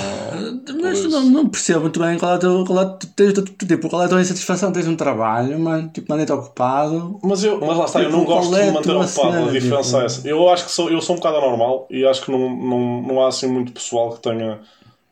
mas 0.83 0.99
isso. 0.99 1.09
não, 1.09 1.23
não 1.25 1.49
percebo 1.49 1.81
muito 1.83 1.99
bem 2.01 2.19
qual 2.19 2.33
é, 2.33 2.37
o 2.37 2.39
teu, 2.39 2.65
qual, 2.67 2.81
é, 2.83 2.99
tens, 3.17 3.33
tipo, 3.67 3.89
qual 3.89 4.03
é 4.03 4.07
a 4.07 4.09
tua 4.09 4.21
insatisfação. 4.21 4.73
Tens 4.73 4.87
um 4.87 4.97
trabalho, 4.97 5.59
mano, 5.59 5.89
tipo, 5.91 6.11
mandei-te 6.11 6.33
ocupado. 6.33 7.19
Mas, 7.23 7.43
eu, 7.45 7.61
mas 7.65 7.77
lá 7.79 7.85
está, 7.87 8.03
eu 8.03 8.11
Tipo, 8.11 8.13
não 8.13 8.25
qual 8.27 8.41
gosto 8.41 8.57
é 8.57 8.63
de 8.63 8.69
a 8.69 8.73
manter 8.73 8.83
tua 8.83 9.01
ocupado. 9.01 9.33
cena, 9.33 9.47
A 9.47 9.51
diferença 9.51 9.83
tipo? 9.83 10.03
é 10.03 10.05
essa. 10.05 10.29
Eu 10.29 10.49
acho 10.51 10.65
que 10.67 10.71
sou, 10.71 10.91
eu 10.91 11.01
sou 11.01 11.15
um 11.17 11.19
bocado 11.19 11.39
anormal 11.39 11.87
e 11.91 12.05
acho 12.05 12.23
que 12.25 12.31
não, 12.31 12.39
não, 12.57 13.03
não 13.03 13.23
há 13.25 13.29
assim 13.29 13.47
muito 13.47 13.73
pessoal 13.73 14.13
que 14.15 14.21
tenha 14.21 14.61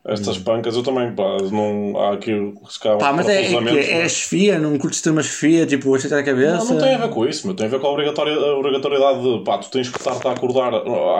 estas 0.04 0.36
pancas. 0.38 0.74
Eu 0.76 0.82
também, 0.82 1.12
pá, 1.12 1.36
não 1.50 1.98
há 1.98 2.14
aqui 2.14 2.32
se 2.68 2.80
calhar, 2.80 2.98
Pá, 2.98 3.12
mas 3.12 3.28
é, 3.28 3.42
é, 3.42 3.52
é, 3.52 4.02
não 4.02 4.08
chefia, 4.08 4.58
não 4.58 4.76
curtes 4.78 5.00
ter 5.00 5.10
uma 5.10 5.22
chefia, 5.22 5.64
tipo, 5.66 5.94
acheitar 5.94 6.18
a 6.18 6.22
cabeça. 6.22 6.56
Não, 6.64 6.74
não 6.74 6.78
tem 6.78 6.94
a 6.94 6.98
ver 6.98 7.08
com 7.10 7.26
isso, 7.26 7.46
meu. 7.46 7.54
tem 7.54 7.66
a 7.66 7.68
ver 7.68 7.78
com 7.80 7.86
a 7.86 7.90
obrigatória- 7.90 8.34
a 8.34 8.56
obrigatoriedade 8.58 9.22
de 9.22 9.44
pá, 9.44 9.58
tu 9.58 9.70
tens 9.70 9.88
que 9.88 9.98
estar-te 9.98 10.26
a 10.26 10.32
acordar 10.32 10.72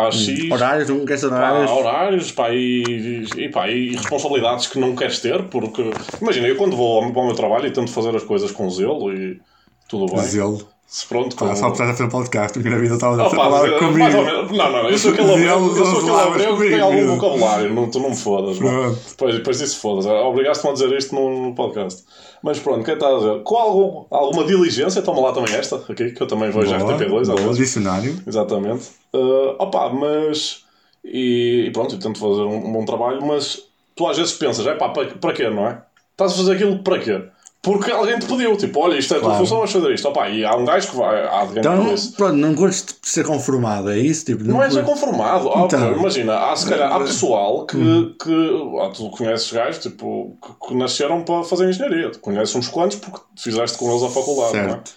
às 0.06 0.16
X. 0.16 0.50
Horários, 0.50 0.86
tu 0.88 0.94
não 0.94 1.04
queres 1.06 1.20
ter 1.22 1.28
Pá, 1.30 1.36
horários. 1.36 1.70
horários 1.70 2.32
pá, 2.32 2.50
e, 2.52 3.24
e, 3.36 3.48
pá, 3.48 3.68
e 3.68 3.90
responsabilidades 3.94 4.66
que 4.66 4.78
não 4.78 4.96
queres 4.96 5.20
ter, 5.20 5.42
porque 5.44 5.90
imagina, 6.20 6.48
eu 6.48 6.56
quando 6.56 6.76
vou 6.76 6.98
ao, 7.02 7.04
ao 7.04 7.26
meu 7.26 7.34
trabalho 7.34 7.66
e 7.66 7.70
tento 7.70 7.90
fazer 7.90 8.14
as 8.16 8.24
coisas 8.24 8.50
com 8.50 8.68
zelo 8.68 9.12
e 9.12 9.40
tudo 9.88 10.06
bem. 10.12 10.22
Zelo. 10.24 10.71
Se 10.92 11.06
pronto, 11.06 11.34
com- 11.34 11.56
só 11.56 11.70
de 11.70 11.78
fazer 11.78 12.06
podcast, 12.10 12.52
porque 12.52 12.68
na 12.68 12.76
vida 12.76 12.96
estava 12.96 13.26
a 13.26 13.30
falar 13.30 13.78
comigo. 13.78 13.94
menos. 13.94 14.50
Não, 14.52 14.70
não, 14.72 14.90
eu 14.90 14.98
sou 14.98 15.12
aquele 15.12 15.30
obrego, 15.30 15.74
eu 15.74 15.86
sou 15.86 16.18
aquele 16.18 16.56
que 16.58 16.68
tem 16.68 16.80
algum 16.80 17.06
vocabulário, 17.16 17.72
não, 17.72 17.90
tu 17.90 17.98
não 17.98 18.10
me 18.10 18.16
fodas. 18.16 18.58
Depois, 18.58 19.34
depois 19.36 19.58
disso 19.58 19.80
fodas. 19.80 20.04
Obrigaste-me 20.04 20.68
a 20.68 20.74
dizer 20.74 20.92
isto 20.92 21.14
no, 21.14 21.46
no 21.46 21.54
podcast. 21.54 22.04
Mas 22.42 22.58
pronto, 22.58 22.84
quem 22.84 22.92
está 22.92 23.08
a 23.08 23.16
dizer? 23.16 23.42
Com 23.42 23.56
algum, 23.56 24.04
alguma 24.10 24.44
diligência, 24.44 25.00
toma 25.00 25.22
lá 25.22 25.32
também 25.32 25.54
esta, 25.54 25.76
aqui, 25.76 26.10
que 26.10 26.22
eu 26.22 26.26
também 26.26 26.50
vejo 26.50 26.76
Boa, 26.76 26.92
RTP2 26.98 27.20
às 27.22 27.26
boa, 27.28 27.40
vezes. 27.40 27.56
dicionário. 27.56 28.22
Exatamente. 28.26 28.90
Uh, 29.14 29.56
opa, 29.58 29.88
mas. 29.88 30.64
E, 31.02 31.68
e 31.68 31.70
pronto, 31.70 31.94
eu 31.94 31.98
tento 32.00 32.20
fazer 32.20 32.42
um, 32.42 32.66
um 32.68 32.70
bom 32.70 32.84
trabalho, 32.84 33.24
mas 33.24 33.62
tu 33.96 34.06
às 34.06 34.18
vezes 34.18 34.34
pensas, 34.34 34.66
é 34.66 34.74
pá, 34.74 34.90
para, 34.90 35.06
para 35.06 35.32
quê, 35.32 35.48
não 35.48 35.66
é? 35.66 35.80
Estás 36.10 36.34
a 36.34 36.36
fazer 36.36 36.52
aquilo 36.52 36.82
para 36.82 36.98
quê? 36.98 37.22
Porque 37.62 37.92
alguém 37.92 38.18
te 38.18 38.26
pediu, 38.26 38.56
tipo, 38.56 38.80
olha, 38.80 38.98
isto 38.98 39.14
é 39.14 39.18
a 39.18 39.20
tua 39.20 39.28
Claro. 39.30 39.44
função, 39.44 39.58
vais 39.60 39.70
fazer 39.70 39.94
isto. 39.94 40.08
Opa, 40.08 40.28
e 40.28 40.44
há 40.44 40.56
um 40.56 40.64
gajo 40.64 40.90
que 40.90 40.96
vai, 40.96 41.24
há 41.24 41.44
Então, 41.56 41.94
pronto, 42.16 42.34
não 42.36 42.54
curtes 42.56 42.82
de 42.84 43.08
ser 43.08 43.24
conformado, 43.24 43.88
é 43.88 43.98
isso? 43.98 44.24
Tipo, 44.24 44.42
Não 44.42 44.60
és 44.60 44.74
curtes- 44.74 44.90
conformado. 44.90 45.48
Ah, 45.54 45.60
Então. 45.66 45.92
pô, 45.94 46.00
imagina, 46.00 46.36
há 46.36 46.56
se 46.56 46.68
calhar 46.68 46.92
há 46.92 46.98
pessoal 46.98 47.64
que, 47.64 47.76
Hum. 47.76 48.14
que 48.20 48.78
ah, 48.82 48.90
tu 48.92 49.08
conheces 49.10 49.52
gajos 49.52 49.78
tipo, 49.80 50.36
que, 50.42 50.66
que 50.68 50.74
nasceram 50.74 51.22
para 51.22 51.44
fazer 51.44 51.68
engenharia. 51.68 52.10
Tu 52.10 52.18
conheces 52.18 52.52
uns 52.56 52.66
quantos 52.66 52.96
porque 52.98 53.20
fizeste 53.38 53.78
com 53.78 53.88
eles 53.92 54.02
a 54.02 54.08
faculdade, 54.08 54.54
não 54.54 54.64
é? 54.64 54.68
Certo. 54.70 54.92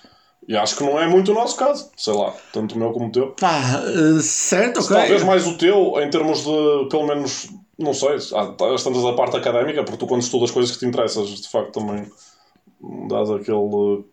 E 0.48 0.58
acho 0.58 0.76
que 0.76 0.84
não 0.84 1.00
é 1.00 1.08
muito 1.08 1.32
o 1.32 1.36
nosso 1.36 1.56
caso, 1.58 1.90
sei 1.96 2.14
lá, 2.16 2.34
tanto 2.52 2.74
o 2.74 2.80
meu 2.80 2.92
como 2.92 3.08
o 3.08 3.12
teu. 3.12 3.28
Pá, 3.40 3.62
eh, 3.86 4.20
certo, 4.22 4.80
ok. 4.80 4.96
Talvez 4.96 5.24
mais 5.24 5.46
o 5.46 5.56
teu, 5.56 5.94
em 6.02 6.10
termos 6.10 6.40
de, 6.44 6.88
pelo 6.90 7.06
menos, 7.06 7.48
não 7.78 7.94
sei, 7.94 8.16
as 8.16 8.32
tantas 8.84 9.04
da 9.04 9.14
parte 9.14 9.38
académica, 9.38 9.84
porque 9.84 9.98
tu 9.98 10.08
quando 10.08 10.22
estudas 10.24 10.50
coisas 10.50 10.72
que 10.72 10.80
te 10.80 10.86
interessas, 10.88 11.30
de 11.30 11.48
facto 11.48 11.80
também 11.80 12.08
dás 13.08 13.30
aquele, 13.32 14.04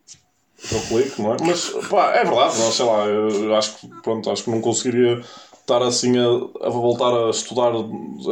aquele 0.64 0.86
clique, 0.88 1.22
não 1.22 1.34
é? 1.34 1.36
Mas, 1.40 1.70
pá, 1.88 2.12
é 2.14 2.24
verdade, 2.24 2.58
não, 2.58 2.72
sei 2.72 2.86
lá, 2.86 3.06
eu 3.06 3.54
acho 3.54 3.78
que, 3.78 3.88
pronto, 4.02 4.30
acho 4.30 4.44
que 4.44 4.50
não 4.50 4.60
conseguiria 4.60 5.22
estar 5.60 5.82
assim 5.82 6.18
a, 6.18 6.66
a 6.66 6.70
voltar 6.70 7.26
a 7.26 7.30
estudar 7.30 7.72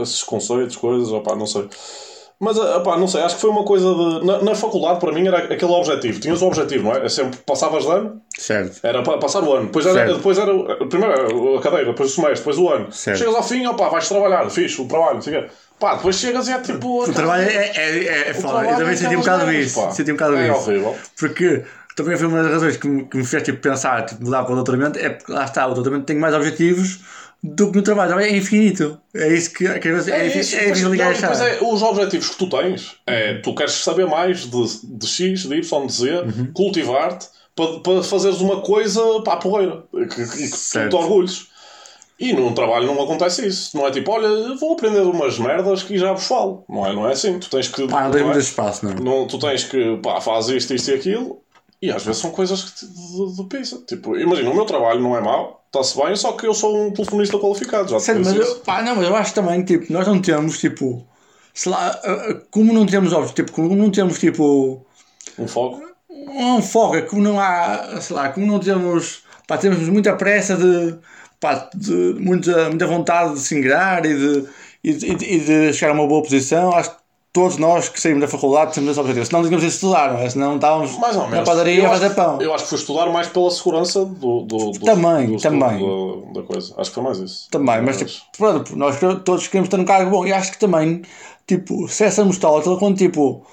esses 0.00 0.22
conceitos, 0.22 0.76
coisas, 0.76 1.12
opá, 1.12 1.34
não 1.36 1.46
sei. 1.46 1.68
Mas, 2.42 2.56
opá, 2.56 2.96
não 2.96 3.06
sei, 3.06 3.20
acho 3.20 3.34
que 3.34 3.40
foi 3.42 3.50
uma 3.50 3.64
coisa 3.64 3.94
de... 3.94 4.24
Na, 4.24 4.40
na 4.42 4.54
faculdade, 4.54 4.98
para 4.98 5.12
mim, 5.12 5.26
era 5.26 5.38
aquele 5.40 5.72
objetivo. 5.72 6.18
Tinhas 6.20 6.40
o 6.40 6.46
objetivo, 6.46 6.84
não 6.84 6.94
é? 6.94 7.04
É 7.04 7.08
sempre, 7.10 7.38
passavas 7.44 7.84
de 7.84 7.90
ano, 7.90 8.22
Certo. 8.38 8.80
era 8.82 9.02
para 9.02 9.18
passar 9.18 9.42
o 9.44 9.52
ano. 9.52 9.66
Depois 9.66 9.84
era, 9.84 9.94
Certo. 9.94 10.16
depois 10.16 10.38
era 10.38 10.52
primeiro 10.86 11.58
a 11.58 11.60
cadeira, 11.60 11.84
depois 11.90 12.10
o 12.10 12.14
semestre, 12.14 12.38
depois 12.38 12.56
o 12.56 12.70
ano. 12.70 12.90
Certo. 12.90 13.18
Chegas 13.18 13.34
ao 13.34 13.42
fim, 13.42 13.66
opá, 13.66 13.90
vais 13.90 14.08
trabalhar, 14.08 14.48
fixe, 14.48 14.80
o 14.80 14.86
trabalho, 14.88 15.16
não 15.16 15.20
sei 15.20 15.36
o 15.38 15.42
quê. 15.42 15.50
Pá, 15.78 15.96
depois 15.96 16.16
chegas 16.16 16.48
e 16.48 16.52
é 16.52 16.58
tipo. 16.60 17.02
O 17.04 17.12
trabalho 17.12 17.42
é, 17.42 17.54
é, 17.54 18.04
é, 18.06 18.30
é 18.30 18.34
foda. 18.34 18.66
Eu 18.68 18.76
também 18.76 18.92
é 18.92 18.96
senti 18.96 19.16
um 19.16 19.20
bocado 19.20 19.52
isso. 19.52 19.80
pá. 19.80 19.90
Senti 19.90 20.10
um 20.10 20.14
bocado 20.14 20.36
É 20.36 20.48
isso. 20.48 20.60
horrível. 20.70 20.96
Porque 21.18 21.62
também 21.94 22.16
foi 22.16 22.26
uma 22.26 22.42
das 22.42 22.52
razões 22.52 22.76
que 22.78 22.88
me, 22.88 23.04
que 23.04 23.16
me 23.18 23.24
fez 23.24 23.42
tipo, 23.42 23.58
pensar, 23.60 24.04
tipo, 24.06 24.24
mudar 24.24 24.44
para 24.44 24.52
o 24.52 24.54
doutoramento, 24.56 24.98
é 24.98 25.10
porque 25.10 25.30
lá 25.32 25.44
está, 25.44 25.66
o 25.66 25.74
doutoramento 25.74 26.06
tem 26.06 26.16
mais 26.16 26.34
objetivos 26.34 27.00
do 27.42 27.70
que 27.70 27.76
no 27.78 27.82
trabalho. 27.82 28.18
É 28.18 28.36
infinito. 28.36 29.00
É 29.14 29.28
isso 29.32 29.52
que, 29.52 29.64
que 29.78 29.88
às 29.88 30.06
vezes 30.06 30.08
é, 30.08 30.26
É 30.26 30.38
isso, 30.40 30.56
é 30.56 30.70
ligar 30.90 31.12
não, 31.12 31.18
chave. 31.20 31.42
é, 31.44 31.58
os 31.62 31.82
objetivos 31.82 32.28
que 32.30 32.36
tu 32.36 32.48
tens 32.48 32.96
é 33.06 33.34
tu 33.34 33.54
queres 33.54 33.72
saber 33.72 34.06
mais 34.06 34.40
de, 34.50 34.86
de 34.96 35.06
X, 35.06 35.42
de 35.44 35.54
Y, 35.56 35.86
de 35.86 35.92
Z, 35.92 36.10
Uhum. 36.20 36.52
cultivar-te 36.52 37.26
para, 37.56 37.80
para 37.80 38.02
fazeres 38.02 38.40
uma 38.40 38.60
coisa 38.60 39.00
para 39.22 39.34
a 39.34 39.36
porreira 39.36 39.82
que, 39.92 40.06
que 40.08 40.46
Certo. 40.48 40.90
te 40.90 40.96
orgulhes. 40.96 41.48
E 42.18 42.34
num 42.34 42.52
trabalho 42.52 42.86
não 42.86 43.02
acontece 43.02 43.46
isso. 43.46 43.74
Não 43.74 43.86
é 43.86 43.90
tipo, 43.90 44.12
olha, 44.12 44.54
vou 44.56 44.74
aprender 44.74 45.00
umas 45.00 45.38
merdas 45.38 45.82
que 45.82 45.96
já 45.96 46.12
vos 46.12 46.24
falo. 46.26 46.64
Não 46.68 46.86
é, 46.86 46.92
não 46.92 47.08
é 47.08 47.12
assim. 47.12 47.38
Tu 47.38 47.48
tens 47.48 47.66
que. 47.68 47.88
Pá, 47.88 48.02
não 48.04 48.10
não 48.10 48.18
é? 48.18 48.22
muito 48.24 48.38
espaço, 48.40 48.84
não. 48.84 48.92
Não, 48.92 49.26
tu 49.26 49.38
tens 49.38 49.64
que, 49.64 49.96
pá, 50.02 50.20
faz 50.20 50.50
isto, 50.50 50.74
isto 50.74 50.90
e 50.90 50.94
aquilo, 50.94 51.39
e 51.82 51.90
às 51.90 52.04
vezes 52.04 52.20
são 52.20 52.30
coisas 52.30 52.62
que 52.62 52.86
de 52.86 53.44
pizza. 53.48 53.82
Tipo, 53.86 54.16
imagina, 54.16 54.50
o 54.50 54.54
meu 54.54 54.66
trabalho 54.66 55.00
não 55.00 55.16
é 55.16 55.20
mau, 55.20 55.64
está-se 55.66 55.96
bem, 55.96 56.14
só 56.14 56.32
que 56.32 56.46
eu 56.46 56.52
sou 56.52 56.76
um 56.76 56.90
telefonista 56.92 57.38
qualificado, 57.38 57.88
já 57.88 57.98
Sério, 57.98 58.22
mas 58.24 58.34
eu, 58.34 58.56
pá, 58.56 58.82
não, 58.82 58.96
mas 58.96 59.06
eu 59.06 59.16
acho 59.16 59.34
também 59.34 59.64
que 59.64 59.78
tipo, 59.78 59.92
nós 59.92 60.06
não 60.06 60.20
temos 60.20 60.58
tipo. 60.58 61.06
Sei 61.52 61.72
lá, 61.72 62.00
uh, 62.04 62.32
uh, 62.32 62.42
como 62.50 62.72
não 62.72 62.86
temos 62.86 63.12
óbvio, 63.12 63.34
tipo, 63.34 63.50
como 63.52 63.74
não 63.74 63.90
temos 63.90 64.18
tipo. 64.18 64.84
Um 65.38 65.48
foco. 65.48 65.82
um 66.08 66.62
foco, 66.62 66.96
é 66.96 67.02
como 67.02 67.22
não 67.22 67.40
há, 67.40 68.00
sei 68.00 68.14
lá, 68.14 68.28
como 68.28 68.46
não 68.46 68.58
temos, 68.60 69.22
pá, 69.46 69.56
temos 69.56 69.88
muita 69.88 70.14
pressa 70.14 70.56
de, 70.56 70.96
pá, 71.40 71.70
de 71.74 72.14
muita, 72.20 72.68
muita 72.68 72.86
vontade 72.86 73.34
de 73.34 73.40
se 73.40 73.56
ingrar 73.56 74.04
e 74.04 74.14
de, 74.14 74.48
e, 74.84 74.92
de, 74.92 75.06
e 75.06 75.40
de 75.40 75.72
chegar 75.72 75.92
a 75.92 75.94
uma 75.94 76.06
boa 76.06 76.22
posição, 76.22 76.72
acho 76.72 76.90
que 76.90 76.99
todos 77.32 77.58
nós 77.58 77.88
que 77.88 78.00
saímos 78.00 78.20
da 78.22 78.28
faculdade 78.28 78.74
temos 78.74 78.90
esse 78.90 78.98
objetivo, 79.00 79.24
senão 79.24 79.42
tínhamos 79.42 79.62
de 79.62 79.68
estudar, 79.68 80.12
não 80.12 80.18
é? 80.20 80.28
senão 80.28 80.56
estávamos 80.56 80.98
Mais 80.98 81.16
ou 81.16 81.22
na 81.22 81.28
menos. 81.28 81.48
padaria 81.48 81.82
eu 81.82 81.86
a 81.86 81.90
fazer 81.90 82.10
pão. 82.14 82.40
eu 82.40 82.52
acho 82.54 82.64
que 82.64 82.70
fui 82.70 82.78
estudar 82.78 83.06
mais 83.10 83.28
pela 83.28 83.50
segurança 83.50 84.04
do, 84.04 84.40
do, 84.42 84.70
do 84.72 84.80
Também, 84.80 85.26
do 85.36 85.40
também. 85.40 85.78
Da, 86.34 86.40
da 86.40 86.46
coisa. 86.46 86.74
Acho 86.76 86.90
que 86.90 86.94
foi 86.94 87.02
mais 87.04 87.18
isso. 87.18 87.48
Também, 87.50 87.80
mas 87.82 87.98
tipo, 87.98 88.10
pronto, 88.36 88.76
nós 88.76 88.96
todos 89.24 89.46
queremos 89.48 89.68
ter 89.68 89.78
um 89.78 89.84
cargo 89.84 90.10
bom 90.10 90.26
e 90.26 90.32
acho 90.32 90.50
que 90.52 90.58
também, 90.58 91.02
tipo, 91.46 91.86
se 91.88 92.04
essa 92.04 92.24
mostrada, 92.24 92.76
quando 92.78 92.96
tipo, 92.98 93.46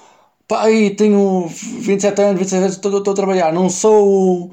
pá, 0.48 0.62
aí 0.64 0.90
tenho 0.96 1.46
27 1.48 2.20
anos, 2.20 2.38
27 2.40 2.62
anos, 2.62 2.74
estou 2.76 2.98
estou 2.98 3.12
a 3.12 3.16
trabalhar, 3.16 3.52
não 3.52 3.70
sou 3.70 4.50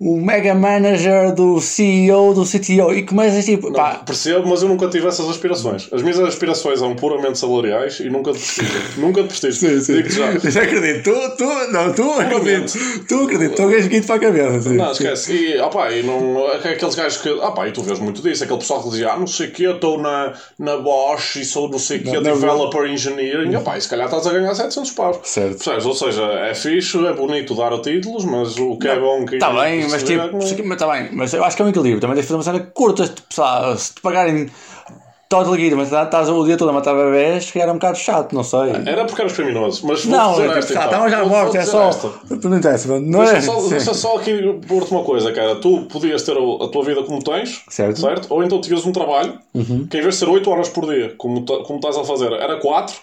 o, 0.00 0.20
mega 0.20 0.54
manager 0.54 1.34
do 1.34 1.60
CEO, 1.60 2.32
do 2.34 2.44
CTO, 2.44 2.92
e 2.94 3.02
começas 3.02 3.44
tipo, 3.44 3.72
pá, 3.72 4.02
Percebo, 4.06 4.48
mas 4.48 4.62
eu 4.62 4.68
nunca 4.68 4.88
tive 4.88 5.06
essas 5.08 5.28
aspirações. 5.28 5.88
As 5.92 6.02
minhas 6.02 6.18
aspirações 6.20 6.78
são 6.78 6.94
puramente 6.94 7.38
salariais 7.38 7.98
e 8.00 8.08
nunca 8.08 8.32
de 8.32 8.38
prestígio. 8.38 8.80
nunca 8.98 9.22
de 9.22 9.28
prestígio. 9.28 9.80
Digo-te 9.80 10.14
já. 10.14 10.38
já 10.50 10.62
acredito, 10.62 11.02
tu, 11.02 11.36
tu, 11.36 11.72
não, 11.72 11.92
tu 11.92 12.12
acredito, 12.12 13.06
tu 13.08 13.24
acredito, 13.24 13.56
tu 13.56 13.70
és 13.70 13.86
guito 13.88 14.06
para 14.06 14.16
a 14.16 14.18
cabeça, 14.20 14.60
sim. 14.62 14.76
Não, 14.76 14.92
esquece. 14.92 15.32
E, 15.32 15.58
opa, 15.58 15.90
e 15.90 16.02
não, 16.02 16.46
aqueles 16.46 16.94
gajos 16.94 17.20
que. 17.20 17.30
Opa, 17.30 17.68
e 17.68 17.72
tu 17.72 17.82
vês 17.82 17.98
muito 17.98 18.22
disso. 18.22 18.44
Aquele 18.44 18.58
pessoal 18.60 18.82
que 18.82 18.90
dizia, 18.90 19.12
ah, 19.12 19.18
não 19.18 19.26
sei 19.26 19.48
o 19.48 19.50
que, 19.50 19.64
estou 19.64 20.00
na, 20.00 20.32
na 20.58 20.76
Bosch 20.76 21.36
e 21.36 21.44
sou 21.44 21.68
não 21.68 21.78
sei 21.78 21.98
o 21.98 22.02
que, 22.04 22.20
developer 22.20 22.86
engineering. 22.88 23.54
Opa, 23.56 23.76
e 23.76 23.80
se 23.80 23.88
calhar 23.88 24.06
estás 24.06 24.26
a 24.26 24.32
ganhar 24.32 24.54
700 24.54 24.90
paus. 24.92 25.18
Certo. 25.24 25.56
Percebes? 25.56 25.86
Ou 25.86 25.94
seja, 25.94 26.22
é 26.24 26.54
fixe, 26.54 27.04
é 27.04 27.12
bonito 27.12 27.54
dar 27.54 27.76
títulos, 27.80 28.24
mas 28.24 28.56
o 28.58 28.76
que 28.76 28.88
é 28.88 28.98
bom 28.98 29.24
que. 29.26 29.34
Está 29.34 29.50
bem, 29.50 29.87
que 29.88 29.92
mas 29.92 30.02
tipo, 30.04 30.20
é 30.22 30.28
que 30.54 30.62
não- 30.62 30.68
mas 30.68 30.78
tá 30.78 30.86
bem, 30.92 31.08
mas 31.12 31.32
eu 31.34 31.44
acho 31.44 31.56
que 31.56 31.62
é 31.62 31.64
um 31.64 31.68
equilíbrio. 31.68 32.00
Também 32.00 32.14
tens 32.16 32.22
de 32.26 32.28
fazer 32.34 32.36
uma 32.38 32.58
cena 32.58 32.70
curta. 32.72 33.06
Tipo, 33.08 33.34
sei 33.34 33.44
lá, 33.44 33.76
se 33.76 33.94
te 33.94 34.00
pagarem 34.00 34.50
total 35.28 35.52
guia, 35.54 35.76
mas 35.76 35.92
estás 35.92 36.28
o 36.30 36.44
dia 36.44 36.56
todo 36.56 36.70
a 36.70 36.72
matar 36.72 36.94
bebés, 36.94 37.44
se 37.44 37.52
calhar 37.52 37.68
é 37.68 37.72
um 37.72 37.74
bocado 37.74 37.98
chato, 37.98 38.34
não 38.34 38.42
sei. 38.42 38.70
Era 38.86 39.04
porque 39.04 39.20
eras 39.20 39.34
criminoso, 39.34 39.86
mas 39.86 40.02
vou 40.02 40.16
Não, 40.16 40.30
dizer 40.32 40.42
é 40.44 40.46
tipo, 40.46 40.58
esta, 40.58 40.72
tá, 40.74 40.80
então. 40.86 41.06
estamos 41.06 41.10
já 41.10 41.24
mortos, 41.26 41.52
vou 41.52 41.56
é 41.56 41.58
dizer 41.60 41.70
só. 41.70 41.88
esta. 41.90 42.48
Não 42.48 42.56
interessa, 42.56 43.00
não 43.00 43.22
é? 43.22 43.40
Só, 43.42 43.60
Sim. 43.60 43.68
deixa 43.68 43.92
só 43.94 44.16
aqui 44.16 44.58
pôr-te 44.66 44.90
uma 44.90 45.04
coisa, 45.04 45.30
cara. 45.32 45.56
Tu 45.56 45.82
podias 45.92 46.22
ter 46.22 46.32
a, 46.32 46.68
tua 46.68 46.82
vida 46.82 47.02
como 47.02 47.22
tens, 47.22 47.62
Certo. 47.68 48.00
Ou 48.30 48.42
então 48.42 48.58
tinhas 48.62 48.86
um 48.86 48.92
trabalho 48.92 49.38
que 49.52 49.98
em 49.98 50.00
vez 50.00 50.14
de 50.14 50.14
ser 50.14 50.28
8 50.30 50.50
horas 50.50 50.70
por 50.70 50.86
dia, 50.86 51.14
como, 51.18 51.44
como 51.44 51.76
estás 51.78 51.98
a 51.98 52.04
fazer, 52.04 52.32
era 52.32 52.56
4. 52.58 52.94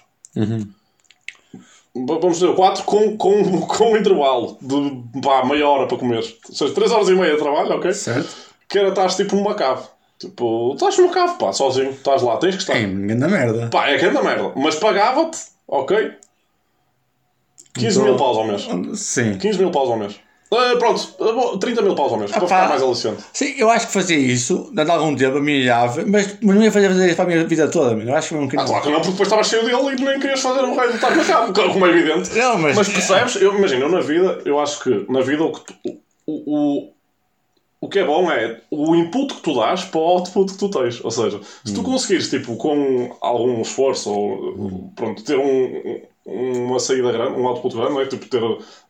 Vamos 1.95 2.39
dizer, 2.39 2.53
4 2.53 2.83
com, 2.83 3.15
com, 3.17 3.61
com 3.67 3.91
um 3.93 3.97
intervalo 3.97 4.57
de 4.61 5.21
pá, 5.21 5.45
meia 5.45 5.67
hora 5.67 5.87
para 5.87 5.97
comer. 5.97 6.17
Ou 6.49 6.55
seja, 6.55 6.73
3 6.73 6.91
horas 6.91 7.07
e 7.09 7.13
meia 7.15 7.33
de 7.33 7.39
trabalho, 7.39 7.75
ok? 7.77 7.93
Certo. 7.93 8.35
Que 8.67 8.79
era 8.79 8.89
estás 8.89 9.15
tipo 9.15 9.35
numa 9.35 9.53
cave. 9.55 9.83
Tipo, 10.19 10.73
estás 10.73 10.97
numa 10.97 11.13
cave, 11.13 11.37
pá, 11.37 11.53
sozinho, 11.53 11.91
estás 11.91 12.21
lá, 12.21 12.37
tens 12.37 12.55
que 12.55 12.61
estar. 12.61 12.75
É, 12.77 12.81
grande 12.85 13.27
merda. 13.27 13.67
Pá, 13.71 13.89
é 13.89 14.03
anda 14.03 14.21
merda. 14.21 14.51
Mas 14.55 14.75
pagava-te, 14.75 15.37
ok? 15.67 16.13
15 17.73 17.97
Então- 17.97 18.03
mil 18.09 18.17
paus 18.17 18.37
ao 18.37 18.43
mês. 18.45 18.99
Sim. 18.99 19.37
15 19.37 19.59
mil 19.59 19.71
paus 19.71 19.89
ao 19.89 19.97
mês. 19.97 20.15
Ah, 20.57 20.75
pronto, 20.77 21.07
ah, 21.19 21.31
bom, 21.31 21.57
30 21.57 21.81
mil 21.81 21.95
paus 21.95 22.11
ao 22.11 22.17
mês, 22.19 22.31
para 22.31 22.41
ficar 22.41 22.69
mais 22.69 22.81
aliciante. 22.81 23.23
Sim, 23.33 23.53
eu 23.57 23.69
acho 23.69 23.87
que 23.87 23.93
fazia 23.93 24.17
isso, 24.17 24.69
dando 24.73 24.91
algum 24.91 25.15
tempo, 25.15 25.37
a 25.37 25.41
minha 25.41 25.63
chave, 25.65 26.05
mas, 26.05 26.37
mas 26.41 26.55
não 26.55 26.63
ia 26.63 26.71
fazer, 26.71 26.87
fazer 26.89 27.05
isso 27.07 27.15
para 27.15 27.25
a 27.25 27.27
minha 27.27 27.45
vida 27.45 27.67
toda, 27.67 27.95
mano. 27.95 28.09
eu 28.09 28.15
acho 28.15 28.29
que 28.29 28.35
foi 28.35 28.43
um 28.43 28.47
Ah, 28.61 28.65
claro 28.65 28.83
que 28.83 28.89
não, 28.89 28.95
porque 28.99 29.11
depois 29.11 29.27
estavas 29.27 29.47
cheio 29.47 29.63
dele 29.65 30.01
e 30.01 30.03
nem 30.05 30.19
querias 30.19 30.41
fazer 30.41 30.61
o 30.63 30.75
rei 30.75 30.89
de 30.89 30.95
estar 30.95 31.15
na 31.15 31.23
cave, 31.23 31.53
como 31.73 31.85
é 31.85 31.89
evidente. 31.89 32.35
Não, 32.37 32.57
mas- 32.57 32.75
percebes? 32.87 33.35
Eu, 33.37 33.55
imagina, 33.57 33.81
eu 33.85 33.89
na 33.89 34.01
vida, 34.01 34.41
eu 34.45 34.59
acho 34.59 34.83
que 34.83 35.05
na 35.11 35.21
vida 35.21 35.43
o, 35.43 35.51
que 35.51 35.73
tu- 35.73 35.99
o, 36.27 36.33
o, 36.81 36.91
o 37.81 37.89
que 37.89 37.99
é 37.99 38.03
bom 38.05 38.31
é 38.31 38.61
o 38.71 38.95
input 38.95 39.33
que 39.35 39.41
tu 39.41 39.55
dás 39.59 39.83
para 39.85 39.99
o 39.99 40.03
output 40.03 40.53
que 40.53 40.57
tu 40.59 40.69
tens. 40.69 41.03
Ou 41.03 41.11
seja, 41.11 41.39
se 41.63 41.73
tu 41.73 41.83
conseguires, 41.83 42.29
tipo, 42.29 42.55
com 42.55 43.15
algum 43.21 43.61
esforço, 43.61 44.11
ou 44.11 44.91
pronto, 44.95 45.23
ter 45.23 45.37
um- 45.37 46.01
uma 46.25 46.79
saída 46.79 47.11
grande, 47.11 47.39
um 47.39 47.47
output 47.47 47.75
grande, 47.75 47.93
não 47.93 48.01
é 48.01 48.05
tipo 48.07 48.25
ter 48.25 48.41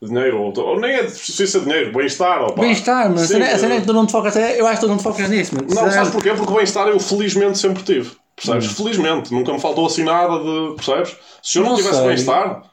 dinheiro, 0.01 0.41
ou, 0.41 0.53
ou 0.57 0.79
nem 0.79 0.91
é 0.95 1.03
preciso 1.03 1.45
ser 1.47 1.59
dinheiro, 1.65 1.91
bem-estar. 1.91 2.41
ou 2.41 2.53
pá. 2.53 2.61
Bem-estar, 2.61 3.09
mas 3.11 3.23
a 3.23 3.27
Sim, 3.27 3.33
cena 3.33 3.45
a 3.47 3.59
cena 3.59 3.73
é 3.73 3.77
eh, 3.77 3.81
que 3.81 3.87
tu 3.87 3.93
não 3.93 4.05
te 4.05 4.11
focas, 4.13 4.35
é- 4.37 4.59
eu 4.59 4.65
acho 4.67 4.79
que 4.79 4.85
tu 4.85 4.89
não 4.89 4.97
te 4.97 5.03
focas 5.03 5.29
nisso, 5.29 5.53
mano. 5.55 5.67
Não, 5.69 5.91
sabes 5.91 6.09
porquê? 6.11 6.31
Porque 6.33 6.51
o 6.51 6.55
bem-estar 6.55 6.87
eu 6.87 6.99
felizmente 6.99 7.57
sempre 7.57 7.83
tive. 7.83 8.11
Percebes? 8.35 8.67
Hum. 8.67 8.75
Felizmente. 8.75 9.33
Nunca 9.33 9.51
me 9.53 9.59
faltou 9.59 9.85
assim 9.85 10.03
nada 10.03 10.39
de. 10.39 10.75
Percebes? 10.75 11.15
Se 11.43 11.57
eu 11.57 11.63
não, 11.63 11.71
Não 11.71 11.77
tivesse 11.77 11.95
sei. 11.95 12.03
Hum. 12.03 12.07
bem-estar, 12.07 12.63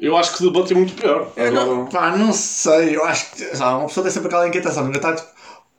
eu 0.00 0.16
acho 0.16 0.36
que 0.36 0.42
debatia 0.44 0.76
muito 0.76 0.94
pior. 0.94 1.28
Eu 1.36 1.52
não, 1.52 1.62
Agora- 1.62 1.90
pá, 1.90 2.16
não 2.16 2.32
sei, 2.32 2.96
eu 2.96 3.04
acho 3.04 3.30
que 3.32 3.56
sabe, 3.56 3.74
uma 3.78 3.86
pessoa 3.86 4.04
tem 4.04 4.12
sempre 4.12 4.28
aquela 4.28 4.48
inquietação, 4.48 4.84
nunca 4.84 4.96
está 4.98 5.14
tipo, 5.14 5.28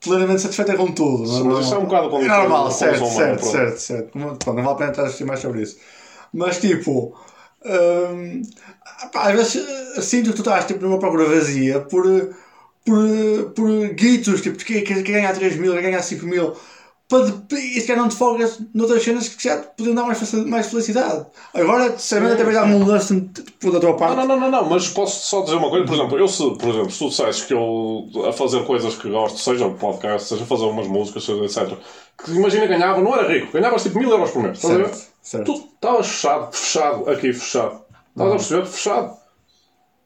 plenamente 0.00 0.40
satisfeita 0.40 0.74
com 0.74 0.86
tudo. 0.92 1.26
Sim, 1.26 1.44
mas 1.44 1.64
isto 1.64 1.74
é 1.74 1.78
um 1.78 1.84
bocado 1.84 2.08
quando- 2.10 2.24
É 2.24 2.28
normal, 2.28 2.70
certo, 2.70 3.06
certo, 3.06 3.44
certo, 3.44 3.78
certo. 3.78 4.18
Não, 4.18 4.36
vale 4.54 4.68
a 4.70 4.74
pena 4.74 4.90
estar 4.90 5.02
a 5.02 5.04
discutir 5.06 5.24
mais 5.26 5.40
sobre 5.40 5.62
isso. 5.62 5.76
Mas 6.32 6.58
tipo, 6.60 7.14
pá, 9.12 9.28
às 9.30 9.34
vezes 9.36 9.56
eh, 9.96 10.00
sinto 10.00 10.30
que 10.30 10.36
tu 10.36 10.42
estás 10.42 10.64
tipo, 10.66 10.84
numa 10.84 10.98
procura 10.98 11.24
vazia 11.26 11.80
por, 11.80 12.06
eh, 12.06 12.28
por, 12.84 12.98
eh, 13.06 13.42
por 13.54 13.88
guitos, 13.94 14.40
tipo, 14.40 14.56
que 14.58 14.82
quer 14.82 15.02
ganhar 15.02 15.34
3 15.34 15.56
mil, 15.56 15.72
quer 15.74 15.82
ganhar 15.82 16.02
5 16.02 16.26
mil. 16.26 16.54
Para 17.08 17.26
de- 17.26 17.56
e 17.56 17.78
se 17.80 17.86
calhar 17.86 18.00
não 18.02 18.08
te 18.08 18.16
folgas 18.16 18.58
noutras 18.74 19.02
cenas 19.02 19.28
que 19.28 19.44
já 19.44 19.58
te 19.58 19.68
podiam 19.76 19.94
dar 19.94 20.04
mais, 20.06 20.32
mais 20.46 20.66
felicidade. 20.68 21.26
Agora, 21.52 21.90
sinceramente, 21.98 22.34
até 22.40 22.44
vai 22.44 22.54
dar 22.54 22.64
um 22.64 22.86
lance 22.86 23.20
tipo, 23.20 23.70
da 23.70 23.78
tua 23.80 23.96
parte. 23.96 24.16
Não, 24.16 24.26
não, 24.26 24.40
não, 24.40 24.50
não, 24.50 24.62
não, 24.62 24.70
mas 24.70 24.88
posso 24.88 25.26
só 25.28 25.42
dizer 25.42 25.56
uma 25.56 25.68
coisa, 25.68 25.84
por 25.84 25.94
exemplo, 25.94 26.18
eu 26.18 26.26
se, 26.26 26.42
por 26.56 26.68
exemplo, 26.70 26.90
se 26.90 26.98
tu 26.98 27.08
dissesses 27.10 27.42
que 27.42 27.52
eu 27.52 28.08
a 28.26 28.32
fazer 28.32 28.64
coisas 28.64 28.94
que 28.96 29.10
gosto, 29.10 29.38
seja 29.38 29.66
um 29.66 29.74
podcast, 29.74 30.28
seja 30.28 30.46
fazer 30.46 30.64
umas 30.64 30.86
músicas, 30.86 31.24
seja 31.24 31.44
etc, 31.44 31.76
que 32.24 32.30
imagina 32.32 32.66
ganhava, 32.66 33.02
não 33.02 33.14
era 33.14 33.28
rico, 33.30 33.52
ganhavas 33.52 33.82
tipo 33.82 33.98
mil 33.98 34.08
euros 34.08 34.30
por 34.30 34.42
mês, 34.42 34.56
estás 34.56 34.72
a 34.74 34.76
ver? 34.78 34.90
Certo. 35.22 35.52
Tu 35.52 35.68
estavas 35.74 36.08
fechado, 36.08 36.52
fechado, 36.52 37.10
aqui 37.10 37.32
fechado. 37.32 37.80
Estás 38.10 38.28
a 38.28 38.36
perceber? 38.36 38.66
Fechado. 38.66 39.16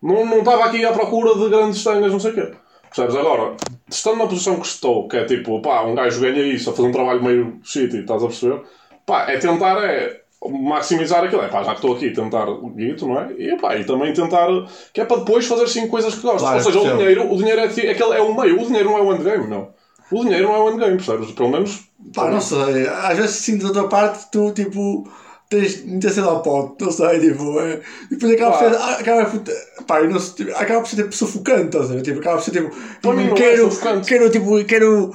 Não 0.03 0.27
não 0.27 0.39
estava 0.41 0.67
aqui 0.67 0.85
à 0.85 0.93
procura 0.93 1.35
de 1.35 1.49
grandes 1.49 1.83
tangas, 1.83 2.13
não 2.13 2.21
sei 2.21 2.33
o 2.33 2.35
quê. 2.35 2.53
Percebes? 2.83 3.17
Agora, 3.17 3.57
estando 3.89 4.19
na 4.19 4.27
posição 4.27 4.61
que 4.61 4.67
estou, 4.67 5.09
que 5.09 5.17
é 5.17 5.25
tipo, 5.25 5.61
pá, 5.61 5.83
um 5.83 5.95
gajo 5.95 6.21
ganha 6.21 6.43
isso 6.43 6.71
a 6.71 6.73
fazer 6.75 6.89
um 6.89 6.93
trabalho 6.93 7.23
meio 7.23 7.59
shitty, 7.65 8.01
estás 8.01 8.23
a 8.23 8.27
perceber? 8.27 8.63
Pá, 9.05 9.31
é 9.31 9.39
tentar, 9.39 9.83
é 9.83 10.21
maximizar 10.49 11.25
aquilo. 11.25 11.43
É 11.43 11.49
pá, 11.49 11.63
já 11.63 11.71
que 11.71 11.79
estou 11.79 11.97
aqui, 11.97 12.11
tentar 12.13 12.49
o 12.49 12.69
guito, 12.69 13.09
não 13.09 13.21
é? 13.21 13.33
E 13.39 13.57
pá, 13.57 13.75
e 13.77 13.85
também 13.85 14.13
tentar, 14.13 14.49
que 14.93 15.01
é 15.01 15.05
para 15.05 15.19
depois 15.19 15.47
fazer 15.47 15.67
sim 15.67 15.89
coisas 15.89 16.15
que 16.15 16.21
gosto. 16.21 16.41
Claro, 16.41 16.59
Ou 16.59 16.63
seja, 16.63 16.79
o 16.79 16.97
dinheiro, 16.97 17.33
o 17.33 17.37
dinheiro 17.37 17.61
é, 17.61 17.65
aquele, 17.65 18.15
é 18.15 18.21
o 18.21 18.39
meio, 18.39 18.61
o 18.61 18.67
dinheiro 18.67 18.91
não 18.91 18.99
é 18.99 19.03
o 19.03 19.15
endgame, 19.15 19.47
não. 19.49 19.75
O 20.11 20.23
dinheiro 20.25 20.45
não 20.49 20.55
é 20.55 20.59
o 20.59 20.71
endgame, 20.71 20.97
percebes? 20.97 21.31
Pelo 21.33 21.51
menos. 21.51 21.85
Pá, 22.15 22.31
não 22.31 22.41
sei. 22.41 22.87
Às 22.89 23.19
vezes 23.19 23.37
sinto 23.37 23.67
da 23.67 23.73
tua 23.73 23.89
parte 23.89 24.27
tu, 24.31 24.53
tipo, 24.53 25.09
tens 25.49 25.85
muita 25.85 26.11
cedo 26.11 26.29
ao 26.29 26.43
pote, 26.43 26.85
não 26.85 26.93
sei, 26.93 27.21
tipo, 27.21 27.61
é, 27.61 27.81
e 28.11 28.15
depois 28.17 28.33
acaba 28.33 28.57
por 28.57 28.59
ser, 28.59 28.77
acaba 29.01 29.25
por, 29.27 29.85
pá, 29.87 30.03
não 30.03 30.19
tipo, 30.19 30.51
acaba 30.53 30.81
por 30.81 30.89
ser 30.89 30.97
tipo, 30.97 31.13
sufocante, 31.15 31.67
estás 31.77 31.91
a 31.91 31.95
ver? 31.95 32.03
Tipo, 32.03 32.21
acaba 32.21 32.37
por 32.37 32.45
ser 32.45 32.51
tipo, 32.53 32.71
Para 33.03 33.13
mim 33.15 33.25
não 33.25 33.33
é 33.33 33.35
quero, 33.35 33.71
sufocante. 33.71 34.09
quero, 34.09 34.31
tipo, 34.31 34.65
quero, 34.65 35.15